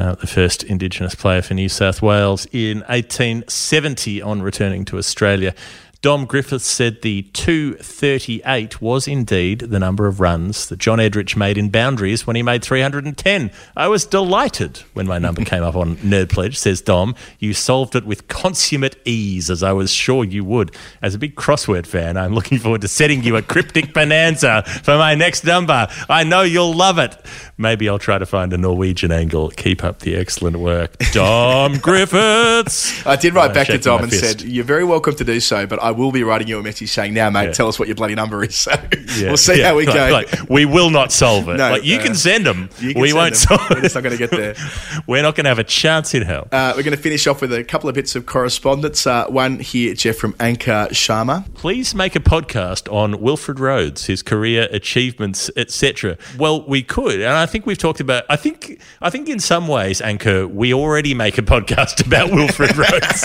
uh, 0.00 0.14
the 0.14 0.26
first 0.26 0.62
Indigenous 0.64 1.14
player 1.14 1.42
for 1.42 1.54
New 1.54 1.68
South 1.68 2.00
Wales 2.00 2.46
in 2.52 2.78
1870 2.88 4.22
on 4.22 4.40
returning 4.42 4.84
to 4.86 4.98
Australia. 4.98 5.54
Dom 6.02 6.24
Griffiths 6.24 6.64
said 6.64 7.02
the 7.02 7.20
238 7.34 8.80
was 8.80 9.06
indeed 9.06 9.58
the 9.60 9.78
number 9.78 10.06
of 10.06 10.18
runs 10.18 10.66
that 10.68 10.78
John 10.78 10.98
Edrich 10.98 11.36
made 11.36 11.58
in 11.58 11.68
boundaries 11.68 12.26
when 12.26 12.36
he 12.36 12.42
made 12.42 12.64
310. 12.64 13.50
I 13.76 13.86
was 13.86 14.06
delighted 14.06 14.78
when 14.94 15.06
my 15.06 15.18
number 15.18 15.44
came 15.44 15.62
up 15.62 15.76
on 15.76 15.96
Nerd 15.96 16.30
Pledge, 16.30 16.56
says 16.56 16.80
Dom. 16.80 17.14
You 17.38 17.52
solved 17.52 17.94
it 17.96 18.06
with 18.06 18.28
consummate 18.28 18.96
ease, 19.04 19.50
as 19.50 19.62
I 19.62 19.72
was 19.72 19.92
sure 19.92 20.24
you 20.24 20.42
would. 20.42 20.74
As 21.02 21.14
a 21.14 21.18
big 21.18 21.34
crossword 21.36 21.84
fan, 21.86 22.16
I'm 22.16 22.32
looking 22.34 22.56
forward 22.58 22.80
to 22.80 22.88
setting 22.88 23.22
you 23.22 23.36
a 23.36 23.42
cryptic 23.42 23.92
bonanza 23.94 24.62
for 24.62 24.96
my 24.96 25.14
next 25.14 25.44
number. 25.44 25.86
I 26.08 26.24
know 26.24 26.40
you'll 26.40 26.72
love 26.72 26.98
it. 26.98 27.14
Maybe 27.58 27.90
I'll 27.90 27.98
try 27.98 28.16
to 28.16 28.24
find 28.24 28.54
a 28.54 28.56
Norwegian 28.56 29.12
angle. 29.12 29.50
Keep 29.50 29.84
up 29.84 29.98
the 29.98 30.16
excellent 30.16 30.56
work. 30.56 30.96
Dom 31.12 31.76
Griffiths. 31.82 33.04
I 33.06 33.16
did 33.16 33.34
write 33.34 33.52
back 33.52 33.66
to 33.66 33.76
Dom 33.76 34.04
and 34.04 34.10
fist. 34.10 34.24
said, 34.40 34.40
"You're 34.48 34.64
very 34.64 34.84
welcome 34.84 35.14
to 35.16 35.24
do 35.24 35.38
so, 35.40 35.66
but 35.66 35.78
I 35.82 35.89
will 35.90 36.12
be 36.12 36.22
writing 36.22 36.48
you 36.48 36.58
a 36.58 36.62
message 36.62 36.90
saying, 36.90 37.14
now, 37.14 37.30
mate, 37.30 37.46
Yeah. 37.46 37.52
tell 37.52 37.68
us 37.68 37.78
what 37.78 37.88
your 37.88 37.94
bloody 37.94 38.14
number 38.14 38.42
is.' 38.44 38.56
So 38.60 38.72
Yeah, 39.16 39.28
we'll 39.28 39.36
see 39.36 39.58
yeah, 39.58 39.68
how 39.68 39.76
we 39.76 39.86
like- 39.86 39.94
go. 39.94 40.08
like, 40.38 40.50
we 40.50 40.64
will 40.66 40.90
not 40.90 41.12
solve 41.12 41.48
it. 41.48 41.56
No, 41.56 41.70
like, 41.72 41.84
you 41.84 41.98
uh, 41.98 42.02
can 42.02 42.14
send 42.14 42.46
them. 42.46 42.68
can 42.78 43.00
we 43.00 43.08
send 43.10 43.14
won't 43.16 43.34
them. 43.34 43.58
solve 43.58 43.70
We're 43.70 43.80
just 43.82 43.94
not 43.94 44.04
gonna 44.04 44.16
get 44.16 44.30
there. 44.30 44.54
We're 45.06 45.22
not 45.22 45.34
going 45.34 45.44
to 45.44 45.48
have 45.50 45.58
a 45.58 45.64
chance 45.64 46.14
in 46.14 46.22
hell. 46.22 46.46
Uh, 46.52 46.72
we're 46.76 46.82
going 46.82 46.96
to 46.96 47.02
finish 47.02 47.26
off 47.26 47.40
with 47.40 47.52
a 47.52 47.64
couple 47.64 47.88
of 47.88 47.94
bits 47.94 48.14
of 48.14 48.26
correspondence. 48.26 49.06
Uh, 49.06 49.26
one 49.28 49.58
here, 49.58 49.94
Geoff 49.94 50.16
from 50.16 50.34
Ankur 50.34 50.88
Sharma. 50.90 51.52
Please 51.54 51.94
make 51.94 52.14
a 52.14 52.20
podcast 52.20 52.92
on 52.92 53.20
Wilfred 53.20 53.58
Rhodes, 53.58 54.06
his 54.06 54.22
career 54.22 54.68
achievements, 54.70 55.50
etc. 55.56 56.16
Well, 56.38 56.62
we 56.66 56.82
could, 56.82 57.14
and 57.20 57.32
I 57.32 57.46
think 57.46 57.66
we've 57.66 57.78
talked 57.78 58.00
about. 58.00 58.24
I 58.28 58.36
think, 58.36 58.80
I 59.00 59.10
think 59.10 59.28
in 59.28 59.40
some 59.40 59.66
ways, 59.68 60.00
Ankur, 60.00 60.48
we 60.50 60.72
already 60.74 61.14
make 61.14 61.38
a 61.38 61.42
podcast 61.54 62.04
about 62.06 62.30
Wilfred 62.30 62.76
Rhodes. 62.76 63.24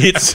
it's. 0.00 0.34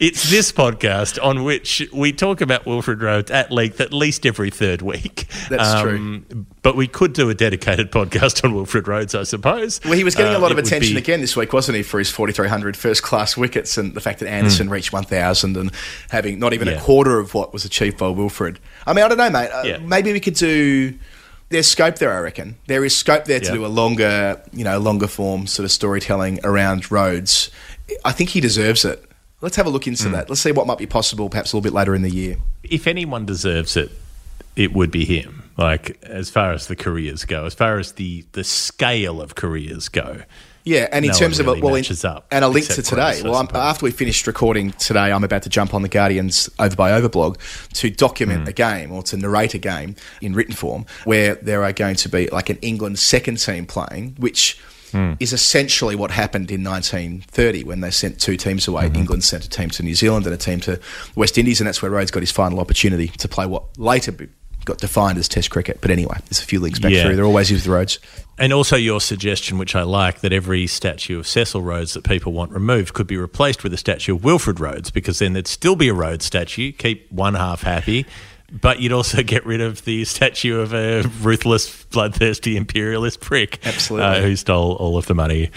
It's 0.00 0.30
this 0.30 0.52
podcast 0.52 1.22
on 1.22 1.44
which 1.44 1.82
we 1.92 2.12
talk 2.12 2.40
about 2.40 2.66
Wilfred 2.66 3.02
Rhodes 3.02 3.30
at 3.30 3.50
length 3.50 3.80
at 3.80 3.92
least 3.92 4.26
every 4.26 4.50
third 4.50 4.82
week. 4.82 5.26
Um, 5.50 5.56
That's 5.56 5.80
true. 5.82 6.24
But 6.62 6.76
we 6.76 6.86
could 6.86 7.12
do 7.12 7.28
a 7.30 7.34
dedicated 7.34 7.90
podcast 7.90 8.44
on 8.44 8.54
Wilfred 8.54 8.86
Rhodes, 8.88 9.14
I 9.14 9.24
suppose. 9.24 9.80
Well, 9.84 9.94
he 9.94 10.04
was 10.04 10.14
getting 10.14 10.34
a 10.34 10.36
Uh, 10.36 10.40
lot 10.40 10.52
of 10.52 10.58
attention 10.58 10.94
be- 10.94 10.98
again 11.00 11.20
this 11.20 11.36
week, 11.36 11.52
wasn't 11.52 11.76
he, 11.76 11.82
for 11.82 11.98
his 11.98 12.10
4,300 12.10 12.76
first 12.76 13.02
class 13.02 13.36
wickets 13.36 13.76
and 13.78 13.94
the 13.94 14.00
fact 14.00 14.20
that 14.20 14.28
Anderson 14.28 14.70
reached 14.70 14.92
1,000 14.92 15.56
and 15.56 15.70
having 16.10 16.38
not 16.38 16.52
even 16.52 16.68
a 16.68 16.76
Hmm. 16.78 16.84
Quarter 16.84 17.18
of 17.18 17.34
what 17.34 17.52
was 17.52 17.64
achieved 17.64 17.96
by 17.98 18.08
Wilfred. 18.08 18.58
I 18.86 18.92
mean, 18.92 19.04
I 19.04 19.08
don't 19.08 19.18
know, 19.18 19.30
mate. 19.30 19.48
Uh, 19.48 19.62
Yeah. 19.64 19.78
Maybe 19.78 20.12
we 20.12 20.20
could 20.20 20.34
do. 20.34 20.94
There's 21.50 21.68
scope 21.68 21.96
there, 21.96 22.12
I 22.14 22.18
reckon. 22.20 22.56
There 22.66 22.82
is 22.84 22.96
scope 22.96 23.26
there 23.26 23.38
to 23.40 23.46
Yeah. 23.46 23.52
do 23.52 23.66
a 23.66 23.68
longer, 23.68 24.40
you 24.54 24.64
know, 24.64 24.78
longer 24.78 25.06
form 25.06 25.46
sort 25.46 25.64
of 25.64 25.70
storytelling 25.70 26.40
around 26.44 26.90
Rhodes. 26.90 27.50
I 28.04 28.12
think 28.12 28.30
he 28.30 28.40
deserves 28.40 28.84
it. 28.86 29.04
Let's 29.42 29.56
have 29.56 29.66
a 29.66 29.70
look 29.70 29.86
into 29.86 30.04
hmm. 30.04 30.12
that. 30.12 30.30
Let's 30.30 30.40
see 30.40 30.52
what 30.52 30.66
might 30.66 30.78
be 30.78 30.86
possible, 30.86 31.28
perhaps 31.28 31.52
a 31.52 31.56
little 31.56 31.68
bit 31.68 31.74
later 31.74 31.94
in 31.94 32.02
the 32.02 32.10
year. 32.10 32.38
if 32.62 32.86
anyone 32.86 33.26
deserves 33.26 33.76
it, 33.76 33.90
it 34.56 34.72
would 34.72 34.90
be 34.90 35.04
him. 35.04 35.50
Like 35.58 36.02
as 36.02 36.30
far 36.30 36.52
as 36.52 36.68
the 36.68 36.76
careers 36.76 37.24
go, 37.24 37.44
as 37.44 37.54
far 37.54 37.78
as 37.78 37.92
the 37.92 38.24
the 38.32 38.44
scale 38.44 39.20
of 39.20 39.34
careers 39.34 39.88
go. 39.88 40.22
Yeah, 40.64 40.88
and 40.92 41.04
in 41.04 41.10
No 41.10 41.18
terms 41.18 41.38
one 41.38 41.40
of 41.40 41.46
really 41.46 41.60
well, 41.60 41.74
in- 41.74 42.06
up, 42.06 42.26
and 42.30 42.44
a 42.44 42.48
link 42.48 42.66
to 42.68 42.82
today. 42.82 43.20
Well, 43.22 43.34
I'm, 43.34 43.48
after 43.52 43.84
we 43.84 43.90
finished 43.90 44.26
recording 44.28 44.70
today, 44.72 45.10
I'm 45.10 45.24
about 45.24 45.42
to 45.42 45.48
jump 45.48 45.74
on 45.74 45.82
the 45.82 45.88
Guardian's 45.88 46.48
Over 46.58 46.76
by 46.76 46.92
Over 46.92 47.08
blog 47.08 47.38
to 47.74 47.90
document 47.90 48.42
hmm. 48.42 48.48
a 48.48 48.52
game 48.52 48.92
or 48.92 49.02
to 49.04 49.16
narrate 49.16 49.54
a 49.54 49.58
game 49.58 49.96
in 50.20 50.34
written 50.34 50.54
form 50.54 50.86
where 51.04 51.34
there 51.34 51.64
are 51.64 51.72
going 51.72 51.96
to 51.96 52.08
be 52.08 52.28
like 52.28 52.48
an 52.48 52.58
England 52.62 52.98
second 52.98 53.38
team 53.38 53.66
playing, 53.66 54.14
which. 54.18 54.58
Is 55.20 55.32
essentially 55.32 55.96
what 55.96 56.10
happened 56.10 56.50
in 56.50 56.62
1930 56.64 57.64
when 57.64 57.80
they 57.80 57.90
sent 57.90 58.20
two 58.20 58.36
teams 58.36 58.68
away. 58.68 58.86
Mm-hmm. 58.88 58.96
England 58.96 59.24
sent 59.24 59.44
a 59.44 59.48
team 59.48 59.70
to 59.70 59.82
New 59.82 59.94
Zealand 59.94 60.26
and 60.26 60.34
a 60.34 60.38
team 60.38 60.60
to 60.60 60.78
West 61.14 61.38
Indies, 61.38 61.60
and 61.60 61.66
that's 61.68 61.80
where 61.82 61.90
Rhodes 61.90 62.10
got 62.10 62.20
his 62.20 62.30
final 62.32 62.60
opportunity 62.60 63.08
to 63.08 63.28
play 63.28 63.46
what 63.46 63.78
later 63.78 64.12
got 64.64 64.78
defined 64.78 65.18
as 65.18 65.28
Test 65.28 65.50
cricket. 65.50 65.78
But 65.80 65.90
anyway, 65.90 66.16
there's 66.28 66.40
a 66.40 66.44
few 66.44 66.60
links 66.60 66.78
back 66.78 66.92
Yeah. 66.92 67.04
through. 67.04 67.16
There 67.16 67.24
always 67.24 67.50
is 67.50 67.62
with 67.62 67.74
Rhodes. 67.74 67.98
And 68.38 68.52
also 68.52 68.76
your 68.76 69.00
suggestion, 69.00 69.58
which 69.58 69.74
I 69.74 69.82
like, 69.82 70.20
that 70.20 70.32
every 70.32 70.66
statue 70.66 71.18
of 71.18 71.26
Cecil 71.26 71.62
Rhodes 71.62 71.94
that 71.94 72.04
people 72.04 72.32
want 72.32 72.52
removed 72.52 72.94
could 72.94 73.06
be 73.06 73.16
replaced 73.16 73.64
with 73.64 73.74
a 73.74 73.76
statue 73.76 74.14
of 74.14 74.24
Wilfred 74.24 74.60
Rhodes, 74.60 74.90
because 74.90 75.18
then 75.18 75.32
there'd 75.32 75.48
still 75.48 75.74
be 75.76 75.88
a 75.88 75.94
Rhodes 75.94 76.24
statue. 76.24 76.70
Keep 76.72 77.10
one 77.10 77.34
half 77.34 77.62
happy. 77.62 78.06
But 78.52 78.80
you'd 78.80 78.92
also 78.92 79.22
get 79.22 79.46
rid 79.46 79.60
of 79.60 79.84
the 79.84 80.04
statue 80.04 80.60
of 80.60 80.74
a 80.74 81.02
ruthless, 81.22 81.84
bloodthirsty 81.86 82.56
imperialist 82.56 83.20
prick, 83.20 83.58
Absolutely. 83.64 84.06
uh, 84.06 84.20
who 84.22 84.36
stole 84.36 84.74
all 84.74 84.98
of 84.98 85.06
the 85.06 85.14
money 85.14 85.50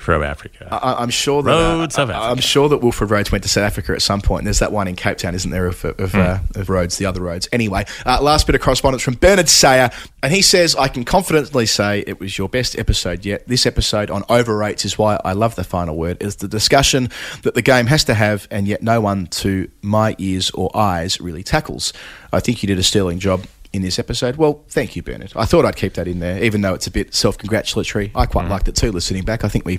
from 0.00 0.22
Africa. 0.22 0.66
I, 0.70 0.94
I'm 1.02 1.10
sure 1.10 1.42
that 1.42 1.50
Rhodes 1.50 1.98
uh, 1.98 2.02
of 2.04 2.10
Africa. 2.10 2.30
I'm 2.30 2.38
sure 2.38 2.68
that 2.70 2.78
Wilfred 2.78 3.10
Rhodes 3.10 3.30
went 3.30 3.44
to 3.44 3.50
South 3.50 3.64
Africa 3.64 3.92
at 3.92 4.00
some 4.00 4.22
point. 4.22 4.40
And 4.40 4.46
there's 4.46 4.58
that 4.60 4.72
one 4.72 4.88
in 4.88 4.96
Cape 4.96 5.18
Town, 5.18 5.34
isn't 5.34 5.50
there, 5.50 5.66
of, 5.66 5.84
of, 5.84 6.14
uh, 6.14 6.38
Hmm. 6.38 6.58
of 6.60 6.70
Rhodes, 6.70 6.96
the 6.96 7.04
other 7.04 7.20
Rhodes. 7.20 7.48
Anyway, 7.52 7.84
uh, 8.06 8.18
last 8.22 8.46
bit 8.46 8.54
of 8.54 8.62
correspondence 8.62 9.02
from 9.02 9.14
Bernard 9.14 9.48
Sayer, 9.50 9.90
and 10.22 10.32
he 10.32 10.40
says, 10.40 10.74
"I 10.74 10.88
can 10.88 11.04
confidently 11.04 11.66
say 11.66 12.02
it 12.06 12.18
was 12.18 12.38
your 12.38 12.48
best 12.48 12.78
episode 12.78 13.26
yet. 13.26 13.46
This 13.46 13.66
episode 13.66 14.10
on 14.10 14.22
overrates 14.30 14.84
is 14.86 14.96
why 14.96 15.20
I 15.24 15.32
love 15.34 15.54
the 15.54 15.64
final 15.64 15.96
word. 15.96 16.16
Is 16.22 16.36
the 16.36 16.48
discussion 16.48 17.10
that 17.42 17.54
the 17.54 17.62
game 17.62 17.86
has 17.86 18.02
to 18.04 18.14
have, 18.14 18.48
and 18.50 18.66
yet 18.66 18.82
no 18.82 19.00
one 19.02 19.26
to 19.26 19.68
my 19.82 20.14
ears 20.18 20.50
or 20.52 20.74
eyes 20.74 21.20
really 21.20 21.42
tackles. 21.42 21.92
I 22.32 22.40
think 22.40 22.62
you 22.62 22.66
did 22.66 22.78
a 22.78 22.82
sterling 22.82 23.18
job." 23.18 23.44
In 23.72 23.82
this 23.82 24.00
episode, 24.00 24.34
well, 24.34 24.64
thank 24.68 24.96
you, 24.96 25.02
Bernard. 25.02 25.32
I 25.36 25.44
thought 25.44 25.64
I'd 25.64 25.76
keep 25.76 25.94
that 25.94 26.08
in 26.08 26.18
there, 26.18 26.42
even 26.42 26.60
though 26.60 26.74
it's 26.74 26.88
a 26.88 26.90
bit 26.90 27.14
self-congratulatory. 27.14 28.10
I 28.16 28.26
quite 28.26 28.48
liked 28.48 28.66
it 28.66 28.74
too. 28.74 28.90
Listening 28.90 29.22
back, 29.22 29.44
I 29.44 29.48
think 29.48 29.64
we 29.64 29.78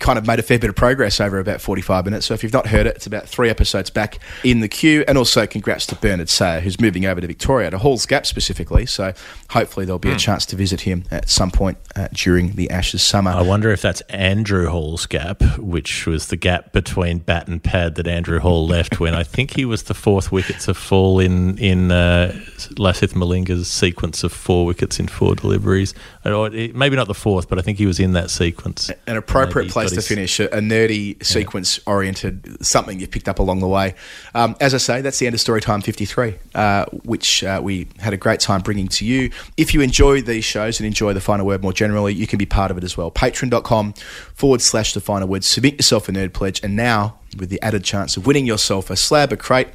kind 0.00 0.18
of 0.18 0.26
made 0.26 0.40
a 0.40 0.42
fair 0.42 0.58
bit 0.58 0.68
of 0.68 0.74
progress 0.74 1.20
over 1.20 1.38
about 1.38 1.60
forty-five 1.60 2.04
minutes. 2.04 2.26
So 2.26 2.34
if 2.34 2.42
you've 2.42 2.52
not 2.52 2.66
heard 2.66 2.86
it, 2.86 2.96
it's 2.96 3.06
about 3.06 3.28
three 3.28 3.48
episodes 3.48 3.88
back 3.88 4.18
in 4.42 4.58
the 4.58 4.66
queue. 4.66 5.04
And 5.06 5.16
also, 5.16 5.46
congrats 5.46 5.86
to 5.86 5.94
Bernard 5.94 6.28
Sayer, 6.28 6.58
who's 6.58 6.80
moving 6.80 7.06
over 7.06 7.20
to 7.20 7.26
Victoria 7.28 7.70
to 7.70 7.78
Halls 7.78 8.04
Gap 8.04 8.26
specifically. 8.26 8.84
So 8.84 9.12
hopefully, 9.50 9.86
there'll 9.86 10.00
be 10.00 10.10
a 10.10 10.16
chance 10.16 10.44
to 10.46 10.56
visit 10.56 10.80
him 10.80 11.04
at 11.12 11.30
some 11.30 11.52
point 11.52 11.78
uh, 11.94 12.08
during 12.12 12.56
the 12.56 12.68
Ashes 12.70 13.04
summer. 13.04 13.30
I 13.30 13.42
wonder 13.42 13.70
if 13.70 13.80
that's 13.80 14.00
Andrew 14.08 14.66
Hall's 14.66 15.06
gap, 15.06 15.40
which 15.56 16.04
was 16.04 16.26
the 16.26 16.36
gap 16.36 16.72
between 16.72 17.18
bat 17.18 17.46
and 17.46 17.62
pad 17.62 17.94
that 17.94 18.08
Andrew 18.08 18.40
Hall 18.40 18.66
left 18.66 18.98
when 18.98 19.14
I 19.14 19.22
think 19.22 19.54
he 19.54 19.64
was 19.64 19.84
the 19.84 19.94
fourth 19.94 20.32
wicket 20.32 20.58
to 20.62 20.74
fall 20.74 21.20
in 21.20 21.56
in 21.58 21.92
uh, 21.92 22.32
Lasith 22.76 23.19
Malinga's 23.20 23.70
sequence 23.70 24.24
of 24.24 24.32
four 24.32 24.66
wickets 24.66 24.98
in 24.98 25.08
four 25.08 25.34
deliveries. 25.34 25.94
Maybe 26.24 26.96
not 26.96 27.06
the 27.06 27.14
fourth, 27.14 27.48
but 27.48 27.58
I 27.58 27.62
think 27.62 27.78
he 27.78 27.86
was 27.86 28.00
in 28.00 28.12
that 28.12 28.30
sequence. 28.30 28.90
an 29.06 29.16
appropriate 29.16 29.70
place 29.70 29.90
to 29.90 29.96
his- 29.96 30.08
finish, 30.08 30.40
a, 30.40 30.48
nerdy, 30.48 31.24
sequence 31.24 31.80
oriented, 31.86 32.64
something 32.64 33.00
you've 33.00 33.10
picked 33.10 33.28
up 33.28 33.38
along 33.38 33.60
the 33.60 33.68
way. 33.68 33.94
Um, 34.34 34.56
as 34.60 34.74
I 34.74 34.78
say, 34.78 35.00
that's 35.00 35.18
the 35.18 35.26
end 35.26 35.34
of 35.34 35.40
Story 35.40 35.60
Time 35.60 35.80
53, 35.80 36.34
uh, 36.54 36.86
which 37.04 37.44
uh, 37.44 37.60
we 37.62 37.86
had 37.98 38.12
a 38.12 38.16
great 38.16 38.40
time 38.40 38.60
bringing 38.60 38.88
to 38.88 39.04
you. 39.04 39.30
If 39.56 39.74
you 39.74 39.80
enjoy 39.80 40.22
these 40.22 40.44
shows 40.44 40.80
and 40.80 40.86
enjoy 40.86 41.12
the 41.12 41.20
final 41.20 41.46
word 41.46 41.62
more 41.62 41.72
generally, 41.72 42.14
you 42.14 42.26
can 42.26 42.38
be 42.38 42.46
part 42.46 42.70
of 42.70 42.78
it 42.78 42.84
as 42.84 42.96
well. 42.96 43.10
Patreon.com 43.10 43.94
forward 44.34 44.60
slash 44.60 44.94
the 44.94 45.00
final 45.00 45.28
word. 45.28 45.44
Submit 45.44 45.74
yourself 45.74 46.08
a 46.08 46.12
nerd 46.12 46.32
pledge, 46.32 46.60
and 46.62 46.76
now 46.76 47.18
with 47.38 47.48
the 47.50 47.60
added 47.62 47.84
chance 47.84 48.16
of 48.16 48.26
winning 48.26 48.46
yourself 48.46 48.90
a 48.90 48.96
slab, 48.96 49.32
a 49.32 49.36
crate, 49.36 49.68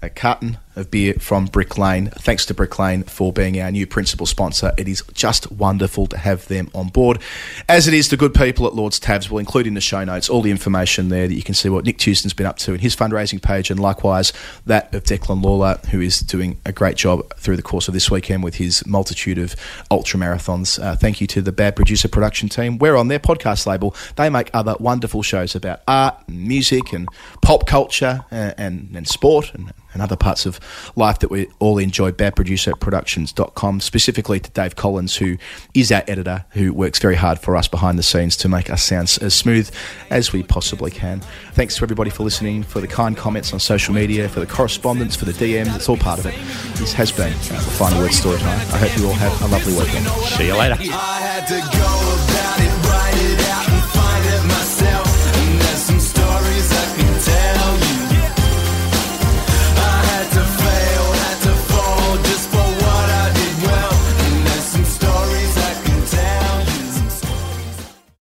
a 0.00 0.08
carton 0.08 0.58
of 0.76 0.90
beer 0.90 1.14
from 1.14 1.46
Brick 1.46 1.78
Lane. 1.78 2.10
Thanks 2.10 2.46
to 2.46 2.54
Brick 2.54 2.78
Lane 2.78 3.02
for 3.04 3.32
being 3.32 3.60
our 3.60 3.70
new 3.70 3.86
principal 3.86 4.26
sponsor. 4.26 4.72
It 4.76 4.88
is 4.88 5.02
just 5.12 5.50
wonderful 5.50 6.06
to 6.08 6.18
have 6.18 6.46
them 6.48 6.70
on 6.74 6.88
board, 6.88 7.20
as 7.68 7.88
it 7.88 7.94
is 7.94 8.08
the 8.08 8.16
good 8.16 8.34
people 8.34 8.66
at 8.66 8.74
Lord's 8.74 8.98
Tavs. 8.98 9.30
We'll 9.30 9.38
include 9.38 9.66
in 9.66 9.74
the 9.74 9.80
show 9.80 10.04
notes 10.04 10.28
all 10.28 10.42
the 10.42 10.50
information 10.50 11.08
there 11.08 11.28
that 11.28 11.34
you 11.34 11.42
can 11.42 11.54
see 11.54 11.68
what 11.68 11.84
Nick 11.84 11.98
Tewson's 11.98 12.32
been 12.32 12.46
up 12.46 12.58
to 12.58 12.74
in 12.74 12.80
his 12.80 12.96
fundraising 12.96 13.40
page, 13.40 13.70
and 13.70 13.80
likewise 13.80 14.32
that 14.66 14.94
of 14.94 15.04
Declan 15.04 15.42
Lawlor, 15.42 15.84
who 15.86 16.00
is 16.00 16.20
doing 16.20 16.60
a 16.66 16.72
great 16.72 16.96
job 16.96 17.34
through 17.36 17.56
the 17.56 17.62
course 17.62 17.88
of 17.88 17.94
this 17.94 18.10
weekend 18.10 18.42
with 18.42 18.56
his 18.56 18.86
multitude 18.86 19.38
of 19.38 19.54
ultra 19.90 20.18
marathons. 20.18 20.82
Uh, 20.82 20.96
thank 20.96 21.20
you 21.20 21.26
to 21.26 21.42
the 21.42 21.52
Bad 21.52 21.76
Producer 21.76 22.08
production 22.08 22.48
team. 22.48 22.78
We're 22.78 22.96
on 22.96 23.08
their 23.08 23.18
podcast 23.18 23.66
label. 23.66 23.94
They 24.16 24.28
make 24.28 24.50
other 24.52 24.74
wonderful 24.78 25.22
shows 25.22 25.54
about 25.54 25.82
art, 25.86 26.16
and 26.26 26.46
music, 26.46 26.92
and 26.92 27.08
pop 27.42 27.66
culture, 27.66 28.24
uh, 28.30 28.52
and, 28.56 28.90
and 28.94 29.06
sport, 29.06 29.52
and 29.54 29.72
and 29.94 30.02
other 30.02 30.16
parts 30.16 30.44
of 30.44 30.60
life 30.96 31.20
that 31.20 31.30
we 31.30 31.48
all 31.58 31.78
enjoy, 31.78 32.10
badproducerproductions.com, 32.12 33.80
specifically 33.80 34.40
to 34.40 34.50
Dave 34.50 34.76
Collins, 34.76 35.16
who 35.16 35.38
is 35.72 35.90
our 35.90 36.02
editor, 36.06 36.44
who 36.50 36.72
works 36.74 36.98
very 36.98 37.14
hard 37.14 37.38
for 37.38 37.56
us 37.56 37.68
behind 37.68 37.98
the 37.98 38.02
scenes 38.02 38.36
to 38.36 38.48
make 38.48 38.68
us 38.68 38.82
sound 38.82 39.16
as 39.22 39.34
smooth 39.34 39.70
as 40.10 40.32
we 40.32 40.42
possibly 40.42 40.90
can. 40.90 41.20
Thanks 41.52 41.76
to 41.76 41.82
everybody 41.84 42.10
for 42.10 42.24
listening, 42.24 42.62
for 42.62 42.80
the 42.80 42.88
kind 42.88 43.16
comments 43.16 43.52
on 43.52 43.60
social 43.60 43.94
media, 43.94 44.28
for 44.28 44.40
the 44.40 44.46
correspondence, 44.46 45.16
for 45.16 45.24
the 45.24 45.32
DMs. 45.32 45.74
It's 45.74 45.88
all 45.88 45.96
part 45.96 46.18
of 46.18 46.26
it. 46.26 46.34
This 46.78 46.92
has 46.92 47.12
been 47.12 47.32
the 47.32 47.60
Final 47.78 48.00
Word 48.00 48.12
Story 48.12 48.38
Time. 48.38 48.58
I 48.72 48.78
hope 48.78 48.98
you 48.98 49.06
all 49.06 49.14
have 49.14 49.42
a 49.42 49.46
lovely 49.48 49.72
weekend. 49.74 50.06
See 50.08 50.46
you 50.46 50.56
later. 50.56 50.76
I 50.80 51.20
had 51.20 51.46
to 51.48 52.28
go 52.28 52.33